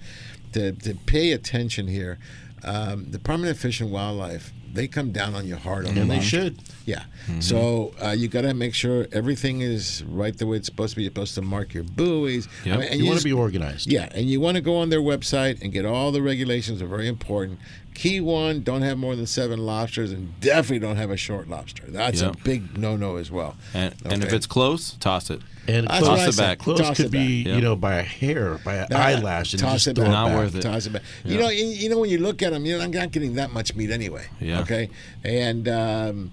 to, 0.56 0.72
to 0.72 0.94
pay 1.06 1.32
attention 1.32 1.86
here, 1.86 2.18
um, 2.64 3.04
the 3.04 3.18
Department 3.18 3.50
of 3.50 3.58
Fish 3.58 3.80
and 3.80 3.90
Wildlife, 3.92 4.52
they 4.72 4.88
come 4.88 5.10
down 5.10 5.34
on 5.34 5.46
you 5.46 5.56
hard 5.56 5.86
on 5.86 5.96
And 5.96 6.10
the 6.10 6.16
they 6.16 6.20
should. 6.20 6.58
Yeah. 6.84 7.04
So 7.40 7.94
uh, 8.02 8.10
you 8.10 8.28
got 8.28 8.42
to 8.42 8.52
make 8.54 8.74
sure 8.74 9.06
everything 9.12 9.60
is 9.60 10.04
right 10.04 10.36
the 10.36 10.46
way 10.46 10.58
it's 10.58 10.66
supposed 10.66 10.90
to 10.92 10.96
be. 10.96 11.02
You're 11.02 11.10
supposed 11.10 11.34
to 11.36 11.42
mark 11.42 11.72
your 11.72 11.84
buoys. 11.84 12.48
Yep. 12.64 12.74
I 12.74 12.80
mean, 12.80 12.88
and 12.90 13.00
You 13.00 13.06
want 13.06 13.18
to 13.18 13.24
be 13.24 13.32
organized. 13.32 13.90
Yeah, 13.90 14.08
and 14.12 14.28
you 14.28 14.40
want 14.40 14.56
to 14.56 14.60
go 14.60 14.76
on 14.76 14.90
their 14.90 15.00
website 15.00 15.62
and 15.62 15.72
get 15.72 15.86
all 15.86 16.12
the 16.12 16.22
regulations 16.22 16.82
are 16.82 16.86
very 16.86 17.08
important. 17.08 17.58
Key 17.96 18.20
one: 18.20 18.62
don't 18.62 18.82
have 18.82 18.98
more 18.98 19.16
than 19.16 19.26
seven 19.26 19.58
lobsters, 19.64 20.12
and 20.12 20.38
definitely 20.40 20.78
don't 20.80 20.96
have 20.96 21.10
a 21.10 21.16
short 21.16 21.48
lobster. 21.48 21.82
That's 21.88 22.20
Yep. 22.20 22.34
a 22.34 22.38
big 22.44 22.78
no-no 22.78 23.16
as 23.16 23.30
well. 23.30 23.56
And, 23.74 23.94
and 24.04 24.22
if 24.22 24.32
it's 24.32 24.46
close, 24.46 24.92
toss 25.00 25.30
it. 25.30 25.40
And 25.68 25.88
That's 25.88 26.02
what 26.02 26.10
I 26.12 26.16
toss 26.18 26.28
it 26.28 26.32
said. 26.34 26.42
back. 26.42 26.58
Close 26.58 26.78
Toss 26.80 26.96
could 26.96 27.10
be, 27.10 27.42
back. 27.42 27.54
you 27.54 27.60
know, 27.60 27.74
by 27.74 27.94
a 27.96 28.02
hair, 28.02 28.58
by 28.64 28.76
an 28.76 28.86
Nah, 28.90 28.98
eyelash, 28.98 29.52
and 29.52 29.60
toss 29.60 29.72
just 29.84 29.86
it 29.88 29.96
back. 29.96 30.06
it 30.06 30.10
Not 30.10 30.28
back. 30.28 30.36
worth 30.36 30.54
it. 30.54 30.60
Toss 30.60 30.86
it 30.86 30.92
back. 30.92 31.02
Yeah. 31.24 31.32
You 31.32 31.38
know, 31.40 31.48
you, 31.48 31.64
you 31.66 31.88
know 31.88 31.98
when 31.98 32.10
you 32.10 32.18
look 32.18 32.40
at 32.42 32.52
them, 32.52 32.64
you're 32.66 32.86
not 32.86 33.10
getting 33.10 33.34
that 33.34 33.50
much 33.50 33.74
meat 33.74 33.90
anyway. 33.90 34.26
Yeah. 34.40 34.60
Okay. 34.60 34.90
And 35.24 35.66
um, 35.68 36.32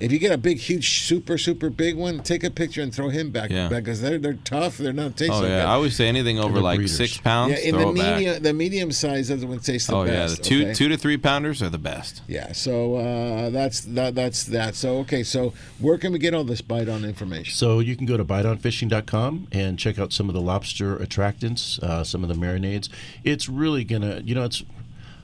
if 0.00 0.10
you 0.10 0.18
get 0.18 0.32
a 0.32 0.38
big, 0.38 0.58
huge, 0.58 1.00
super, 1.02 1.36
super 1.38 1.70
big 1.70 1.96
one, 1.96 2.22
take 2.22 2.42
a 2.42 2.50
picture 2.50 2.80
and 2.82 2.92
throw 2.94 3.10
him 3.10 3.30
back 3.30 3.50
Yeah. 3.50 3.68
because 3.68 4.00
they're 4.00 4.18
they're 4.18 4.34
tough. 4.44 4.78
They're 4.78 4.92
not 4.92 5.16
taste 5.16 5.32
Oh 5.34 5.42
yeah, 5.42 5.48
good. 5.48 5.66
I 5.66 5.72
always 5.74 5.94
say 5.94 6.08
anything 6.08 6.38
over 6.38 6.60
like 6.60 6.78
breeders. 6.78 6.96
six 6.96 7.18
pounds, 7.18 7.52
yeah, 7.52 7.68
in 7.68 7.74
throw 7.74 7.92
the 7.92 8.00
it 8.00 8.14
medium, 8.16 8.42
the 8.42 8.52
medium 8.54 8.92
size 8.92 9.28
doesn't 9.28 9.48
want 9.48 9.62
to 9.62 9.72
taste 9.72 9.88
the 9.88 9.94
oh 9.96 10.04
yeah, 10.04 10.26
the 10.26 10.36
two 10.36 10.62
okay? 10.62 10.74
two 10.74 10.88
to 10.88 10.96
three 10.96 11.16
pounders 11.16 11.62
are 11.62 11.68
the 11.68 11.78
best. 11.78 12.22
Yeah, 12.26 12.52
so 12.52 12.96
uh, 12.96 13.50
that's 13.50 13.82
that, 13.82 14.14
that's 14.14 14.44
that. 14.44 14.74
So 14.74 14.98
okay, 15.00 15.22
so 15.22 15.52
where 15.78 15.98
can 15.98 16.12
we 16.12 16.18
get 16.18 16.34
all 16.34 16.44
this 16.44 16.60
bite 16.62 16.88
on 16.88 17.04
information? 17.04 17.54
So 17.54 17.78
you 17.80 17.94
can 17.96 18.06
go 18.06 18.16
to 18.16 18.24
biteonfishing.com 18.24 19.48
and 19.52 19.78
check 19.78 19.98
out 19.98 20.12
some 20.12 20.28
of 20.28 20.34
the 20.34 20.40
lobster 20.40 20.96
attractants, 20.96 21.78
uh, 21.82 22.04
some 22.04 22.22
of 22.22 22.28
the 22.28 22.34
marinades. 22.34 22.88
It's 23.24 23.48
really 23.48 23.84
gonna, 23.84 24.22
you 24.24 24.34
know, 24.34 24.44
it's 24.44 24.62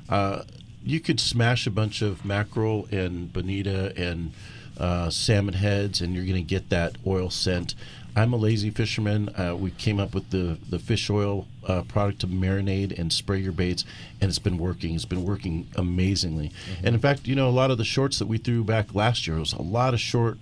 uh, 0.09 0.43
you 0.85 1.01
could 1.01 1.19
smash 1.19 1.67
a 1.67 1.71
bunch 1.71 2.03
of 2.03 2.25
mackerel 2.25 2.87
and 2.91 3.33
bonita 3.33 3.93
and 3.97 4.33
uh, 4.79 5.11
salmon 5.11 5.55
heads, 5.55 6.01
and 6.01 6.15
you're 6.15 6.25
gonna 6.25 6.43
get 6.43 6.71
that 6.71 6.97
oil 7.07 7.31
scent. 7.31 7.75
I'm 8.15 8.33
a 8.33 8.37
lazy 8.37 8.71
fisherman. 8.71 9.29
Uh, 9.37 9.55
we 9.55 9.71
came 9.73 10.01
up 10.01 10.15
with 10.15 10.31
the 10.31 10.59
the 10.71 10.79
fish 10.79 11.11
oil 11.11 11.47
uh, 11.67 11.83
product 11.83 12.21
to 12.21 12.27
marinate 12.27 12.99
and 12.99 13.13
spray 13.13 13.39
your 13.39 13.53
baits, 13.53 13.85
and 14.21 14.29
it's 14.31 14.39
been 14.39 14.59
working. 14.59 14.95
It's 14.95 15.05
been 15.05 15.25
working 15.25 15.69
amazingly. 15.77 16.51
And 16.83 16.95
in 16.95 17.01
fact, 17.01 17.27
you 17.27 17.35
know, 17.35 17.49
a 17.49 17.51
lot 17.51 17.71
of 17.71 17.79
the 17.79 17.85
shorts 17.85 18.19
that 18.19 18.27
we 18.27 18.39
threw 18.39 18.65
back 18.65 18.95
last 18.95 19.27
year 19.27 19.39
was 19.39 19.53
a 19.53 19.63
lot 19.63 19.93
of 19.93 20.01
short. 20.01 20.39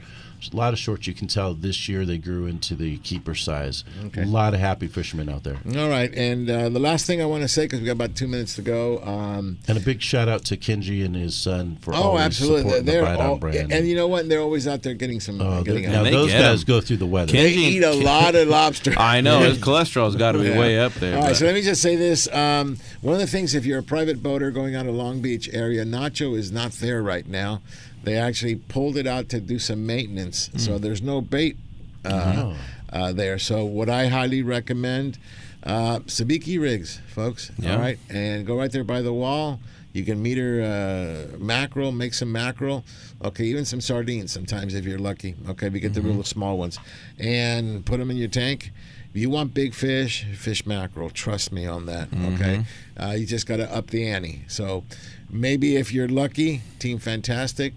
A 0.52 0.56
lot 0.56 0.72
of 0.72 0.78
shorts 0.78 1.06
you 1.06 1.14
can 1.14 1.26
tell 1.28 1.54
this 1.54 1.88
year 1.88 2.04
they 2.04 2.18
grew 2.18 2.46
into 2.46 2.74
the 2.74 2.98
keeper 2.98 3.34
size. 3.34 3.84
Okay. 4.06 4.22
A 4.22 4.26
lot 4.26 4.54
of 4.54 4.60
happy 4.60 4.86
fishermen 4.86 5.28
out 5.28 5.42
there. 5.44 5.56
All 5.76 5.88
right, 5.88 6.12
and 6.14 6.48
uh, 6.50 6.68
the 6.68 6.78
last 6.78 7.06
thing 7.06 7.22
I 7.22 7.26
want 7.26 7.42
to 7.42 7.48
say 7.48 7.64
because 7.64 7.80
we 7.80 7.86
got 7.86 7.92
about 7.92 8.14
two 8.16 8.28
minutes 8.28 8.54
to 8.56 8.62
go. 8.62 8.98
Um, 9.02 9.58
And 9.68 9.78
a 9.78 9.80
big 9.80 10.02
shout 10.02 10.28
out 10.28 10.44
to 10.46 10.56
Kenji 10.56 11.04
and 11.04 11.14
his 11.16 11.34
son 11.34 11.76
for 11.80 11.94
oh, 11.94 11.98
always 11.98 12.22
absolutely, 12.22 12.62
supporting 12.62 12.84
they're 12.86 13.00
the 13.02 13.06
Bite 13.06 13.20
On 13.20 13.26
all, 13.26 13.36
brand. 13.38 13.72
and 13.72 13.88
you 13.88 13.94
know 13.96 14.08
what? 14.08 14.28
They're 14.28 14.40
always 14.40 14.66
out 14.68 14.82
there 14.82 14.94
getting 14.94 15.20
some. 15.20 15.40
Oh, 15.40 15.62
getting 15.62 15.84
now 15.90 16.02
those 16.04 16.30
guys 16.32 16.40
guys 16.42 16.60
'em. 16.62 16.66
go 16.66 16.80
through 16.80 16.96
the 16.98 17.06
weather. 17.06 17.32
They 17.32 17.52
Kenji- 17.52 17.56
eat 17.56 17.82
a 17.84 17.92
lot 17.92 18.34
of 18.34 18.48
lobster. 18.48 18.92
I 18.98 19.20
know 19.20 19.40
his 19.40 19.58
cholesterol's 19.58 20.16
got 20.16 20.32
to 20.32 20.38
be 20.38 20.48
Yeah. 20.48 20.58
way 20.58 20.78
up 20.78 20.92
there. 20.94 21.14
All 21.16 21.22
right, 21.22 21.28
but- 21.30 21.36
so 21.36 21.46
let 21.46 21.54
me 21.54 21.62
just 21.62 21.80
say 21.82 21.96
this. 21.96 22.28
Um, 22.32 22.76
one 23.00 23.14
of 23.14 23.20
the 23.20 23.26
things, 23.26 23.54
if 23.54 23.64
you're 23.66 23.78
a 23.78 23.82
private 23.82 24.22
boater 24.22 24.50
going 24.50 24.74
out 24.74 24.86
of 24.86 24.94
Long 24.94 25.20
Beach 25.20 25.48
area, 25.52 25.84
Nacho 25.84 26.36
is 26.36 26.50
not 26.52 26.72
there 26.72 27.02
right 27.02 27.26
now. 27.26 27.62
They 28.04 28.16
actually 28.16 28.56
pulled 28.56 28.96
it 28.96 29.06
out 29.06 29.28
to 29.30 29.40
do 29.40 29.58
some 29.58 29.86
maintenance, 29.86 30.48
Hmm. 30.48 30.58
so 30.58 30.78
there's 30.78 31.02
no 31.02 31.20
bait 31.20 31.56
uh, 32.04 32.34
Oh. 32.36 32.56
uh, 32.92 33.12
there. 33.12 33.38
So 33.38 33.64
what 33.64 33.88
I 33.88 34.08
highly 34.08 34.42
recommend, 34.42 35.18
uh, 35.62 36.00
Sabiki 36.00 36.60
rigs, 36.60 37.00
folks. 37.08 37.50
Yeah. 37.58 37.72
All 37.74 37.78
right, 37.80 37.98
and 38.10 38.46
go 38.46 38.56
right 38.56 38.70
there 38.70 38.84
by 38.84 39.00
the 39.02 39.12
wall. 39.12 39.58
You 39.94 40.04
can 40.04 40.20
meter 40.20 40.60
uh, 40.62 41.38
mackerel, 41.38 41.92
make 41.92 42.14
some 42.14 42.30
mackerel. 42.32 42.84
Okay, 43.22 43.44
even 43.44 43.64
some 43.64 43.80
sardines 43.80 44.32
sometimes 44.32 44.74
if 44.74 44.84
you're 44.84 44.98
lucky. 44.98 45.34
Okay, 45.48 45.68
we 45.70 45.80
get 45.80 45.94
the 45.94 46.02
real 46.02 46.22
small 46.24 46.58
ones, 46.58 46.78
and 47.18 47.86
put 47.86 47.98
them 47.98 48.10
in 48.10 48.16
your 48.16 48.28
tank. 48.28 48.70
If 49.14 49.20
you 49.20 49.30
want 49.30 49.54
big 49.54 49.72
fish, 49.72 50.26
fish 50.34 50.66
mackerel. 50.66 51.08
Trust 51.10 51.52
me 51.52 51.64
on 51.66 51.86
that. 51.86 52.08
Okay, 52.34 52.64
uh, 53.00 53.12
you 53.16 53.24
just 53.24 53.46
got 53.46 53.58
to 53.58 53.72
up 53.72 53.86
the 53.90 54.06
ante. 54.08 54.42
So 54.48 54.82
maybe 55.30 55.76
if 55.76 55.92
you're 55.94 56.08
lucky, 56.08 56.62
Team 56.80 56.98
Fantastic 56.98 57.72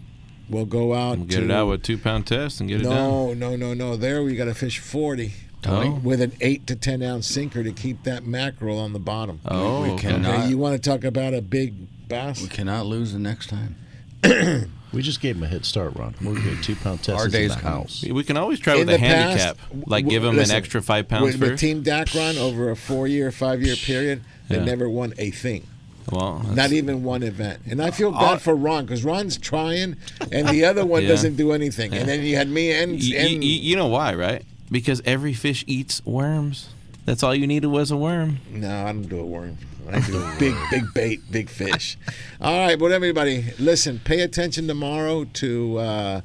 will 0.50 0.66
go 0.66 0.94
out. 0.94 1.18
And 1.18 1.28
get 1.28 1.38
to, 1.38 1.46
it 1.46 1.52
out 1.52 1.68
with 1.68 1.84
two 1.84 1.98
pound 1.98 2.28
test 2.28 2.60
and 2.60 2.70
get 2.70 2.82
it 2.82 2.84
done. 2.86 2.94
no, 2.94 3.34
no, 3.34 3.56
no, 3.56 3.74
no. 3.74 3.96
There 3.98 4.24
we 4.24 4.36
got 4.36 4.46
to 4.46 4.54
fish 4.54 4.80
40 4.80 5.34
Oh. 5.66 6.00
with 6.04 6.22
an 6.22 6.32
8 6.40 6.66
to 6.68 6.76
10 6.76 7.02
ounce 7.04 7.28
sinker 7.28 7.64
to 7.64 7.72
keep 7.74 8.04
that 8.04 8.26
mackerel 8.26 8.80
on 8.80 8.94
the 8.94 9.00
bottom. 9.00 9.42
Oh, 9.46 9.82
we 9.92 10.00
cannot. 10.00 10.40
Okay, 10.42 10.50
you 10.50 10.58
want 10.58 10.82
to 10.82 10.90
talk 10.90 11.04
about 11.04 11.34
a 11.34 11.42
big 11.42 11.74
bass? 12.08 12.42
We 12.42 12.48
cannot 12.48 12.86
lose 12.86 13.12
the 13.14 13.20
next 13.20 13.48
time. 13.50 13.76
We 14.94 15.02
just 15.02 15.20
gave 15.20 15.36
him 15.36 15.44
a 15.44 15.48
head 15.48 15.66
start, 15.66 15.98
Ron. 15.98 16.16
We're 16.24 16.36
good. 16.40 16.64
Two 16.64 16.74
pound 16.78 17.04
test 17.04 17.20
Our 17.20 17.28
day's 17.28 17.54
the 17.54 17.60
coming. 17.62 17.80
house. 17.82 18.06
We 18.10 18.24
can 18.24 18.38
always 18.38 18.58
try 18.58 18.76
In 18.76 18.80
with 18.80 18.90
a 18.90 18.92
the 18.94 18.98
past, 19.00 19.38
handicap, 19.44 19.58
like 19.86 20.08
give 20.08 20.24
him 20.24 20.38
listen, 20.38 20.56
an 20.56 20.58
extra 20.58 20.82
five 20.82 21.10
pounds 21.10 21.26
with, 21.34 21.42
with 21.42 21.50
first. 21.52 21.62
Team 21.62 21.84
Dacron 21.84 22.38
over 22.40 22.70
a 22.72 22.76
four 22.76 23.06
year, 23.06 23.30
five 23.30 23.62
year 23.62 23.76
period, 23.76 24.24
they 24.48 24.56
Yeah. 24.56 24.64
never 24.64 24.90
won 24.90 25.14
a 25.18 25.30
thing. 25.32 25.68
Well, 26.12 26.40
Not 26.54 26.72
even 26.72 27.04
one 27.04 27.24
event. 27.24 27.62
And 27.70 27.82
I 27.82 27.92
feel 27.92 28.12
bad 28.12 28.22
All- 28.24 28.38
for 28.38 28.56
Ron 28.56 28.86
because 28.86 29.04
Ron's 29.04 29.38
trying 29.38 29.98
and 30.32 30.48
the 30.50 30.66
other 30.66 30.86
one 30.86 31.04
Yeah. 31.04 31.10
doesn't 31.10 31.36
do 31.36 31.52
anything. 31.52 31.94
And 31.94 32.08
then 32.08 32.24
you 32.24 32.36
had 32.36 32.50
me 32.50 32.72
and, 32.72 32.92
and 32.94 33.02
y- 33.02 33.46
you 33.46 33.76
know 33.76 33.88
why, 33.88 34.14
right? 34.16 34.44
Because 34.72 35.02
every 35.06 35.34
fish 35.34 35.64
eats 35.68 36.06
worms. 36.06 36.70
That's 37.06 37.24
all 37.24 37.34
you 37.34 37.48
needed 37.48 37.68
was 37.68 37.90
a 37.92 37.98
worm. 37.98 38.40
No, 38.52 38.70
I 38.86 38.92
don't 38.92 39.04
do 39.08 39.20
a 39.20 39.26
worm. 39.26 39.58
I 39.90 40.02
do 40.02 40.22
big, 40.38 40.54
big 40.70 40.84
bait, 40.94 41.22
big 41.32 41.50
fish. 41.50 41.98
All 42.42 42.60
right, 42.68 42.78
but 42.78 42.92
everybody, 42.92 43.54
listen. 43.58 44.02
Pay 44.04 44.20
attention 44.20 44.68
tomorrow 44.68 45.24
to 45.36 45.78
uh, 45.78 46.22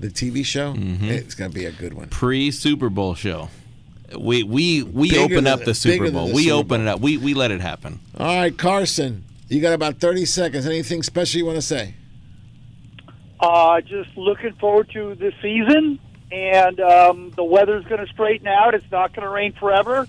the 0.00 0.08
TV 0.08 0.42
show. 0.42 0.72
Mm-hmm. 0.72 1.10
It's 1.10 1.34
gonna 1.34 1.50
be 1.50 1.66
a 1.66 1.72
good 1.72 1.92
one. 1.92 2.08
Pre 2.08 2.50
Super 2.50 2.88
Bowl 2.88 3.14
show. 3.14 3.50
We 4.18 4.42
we 4.42 4.82
we 4.82 5.10
Bigger 5.10 5.22
open 5.22 5.44
than- 5.44 5.46
up 5.48 5.58
the 5.60 5.64
bigger 5.66 5.74
Super 6.06 6.10
Bowl. 6.10 6.28
the 6.28 6.34
We 6.34 6.44
Super 6.44 6.54
open 6.56 6.68
Bowl. 6.84 6.88
it 6.88 6.88
up. 6.96 7.00
We 7.00 7.16
we 7.18 7.34
let 7.34 7.50
it 7.50 7.60
happen. 7.60 8.00
All 8.18 8.26
right, 8.36 8.56
Carson, 8.56 9.24
you 9.48 9.60
got 9.60 9.72
about 9.72 9.98
thirty 10.00 10.24
seconds. 10.24 10.66
Anything 10.66 11.02
special 11.02 11.38
you 11.38 11.46
want 11.46 11.56
to 11.56 11.62
say? 11.62 11.94
Uh, 13.40 13.80
just 13.80 14.16
looking 14.16 14.52
forward 14.54 14.88
to 14.92 15.14
the 15.16 15.32
season, 15.42 15.98
and 16.30 16.78
um, 16.80 17.32
the 17.36 17.42
weather's 17.44 17.84
going 17.86 18.04
to 18.04 18.12
straighten 18.12 18.46
out. 18.46 18.74
It's 18.74 18.88
not 18.92 19.12
going 19.14 19.24
to 19.24 19.30
rain 19.30 19.52
forever, 19.52 20.06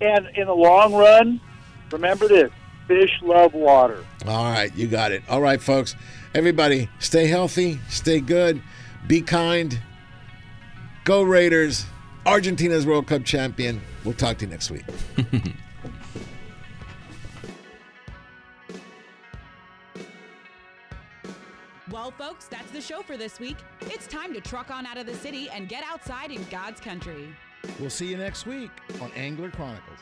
and 0.00 0.28
in 0.34 0.46
the 0.46 0.54
long 0.54 0.92
run, 0.94 1.40
remember 1.90 2.28
this: 2.28 2.50
fish 2.86 3.10
love 3.22 3.54
water. 3.54 4.04
All 4.26 4.44
right, 4.44 4.74
you 4.76 4.86
got 4.86 5.12
it. 5.12 5.22
All 5.30 5.40
right, 5.40 5.60
folks. 5.62 5.96
Everybody, 6.34 6.88
stay 6.98 7.26
healthy, 7.28 7.78
stay 7.88 8.20
good, 8.20 8.60
be 9.06 9.22
kind. 9.22 9.78
Go 11.04 11.22
Raiders! 11.22 11.86
Argentina's 12.26 12.86
World 12.86 13.06
Cup 13.06 13.24
champion. 13.24 13.80
We'll 14.04 14.14
talk 14.14 14.38
to 14.38 14.46
you 14.46 14.50
next 14.50 14.70
week. 14.70 14.84
Well, 21.90 22.10
folks, 22.10 22.46
that's 22.46 22.70
the 22.72 22.80
show 22.80 23.02
for 23.02 23.16
this 23.16 23.38
week. 23.38 23.56
It's 23.82 24.08
time 24.08 24.34
to 24.34 24.40
truck 24.40 24.70
on 24.70 24.84
out 24.84 24.98
of 24.98 25.06
the 25.06 25.14
city 25.14 25.48
and 25.48 25.68
get 25.68 25.84
outside 25.84 26.32
in 26.32 26.44
God's 26.50 26.80
country. 26.80 27.28
We'll 27.78 27.88
see 27.88 28.08
you 28.08 28.16
next 28.16 28.46
week 28.46 28.70
on 29.00 29.12
Angler 29.12 29.50
Chronicles. 29.50 30.00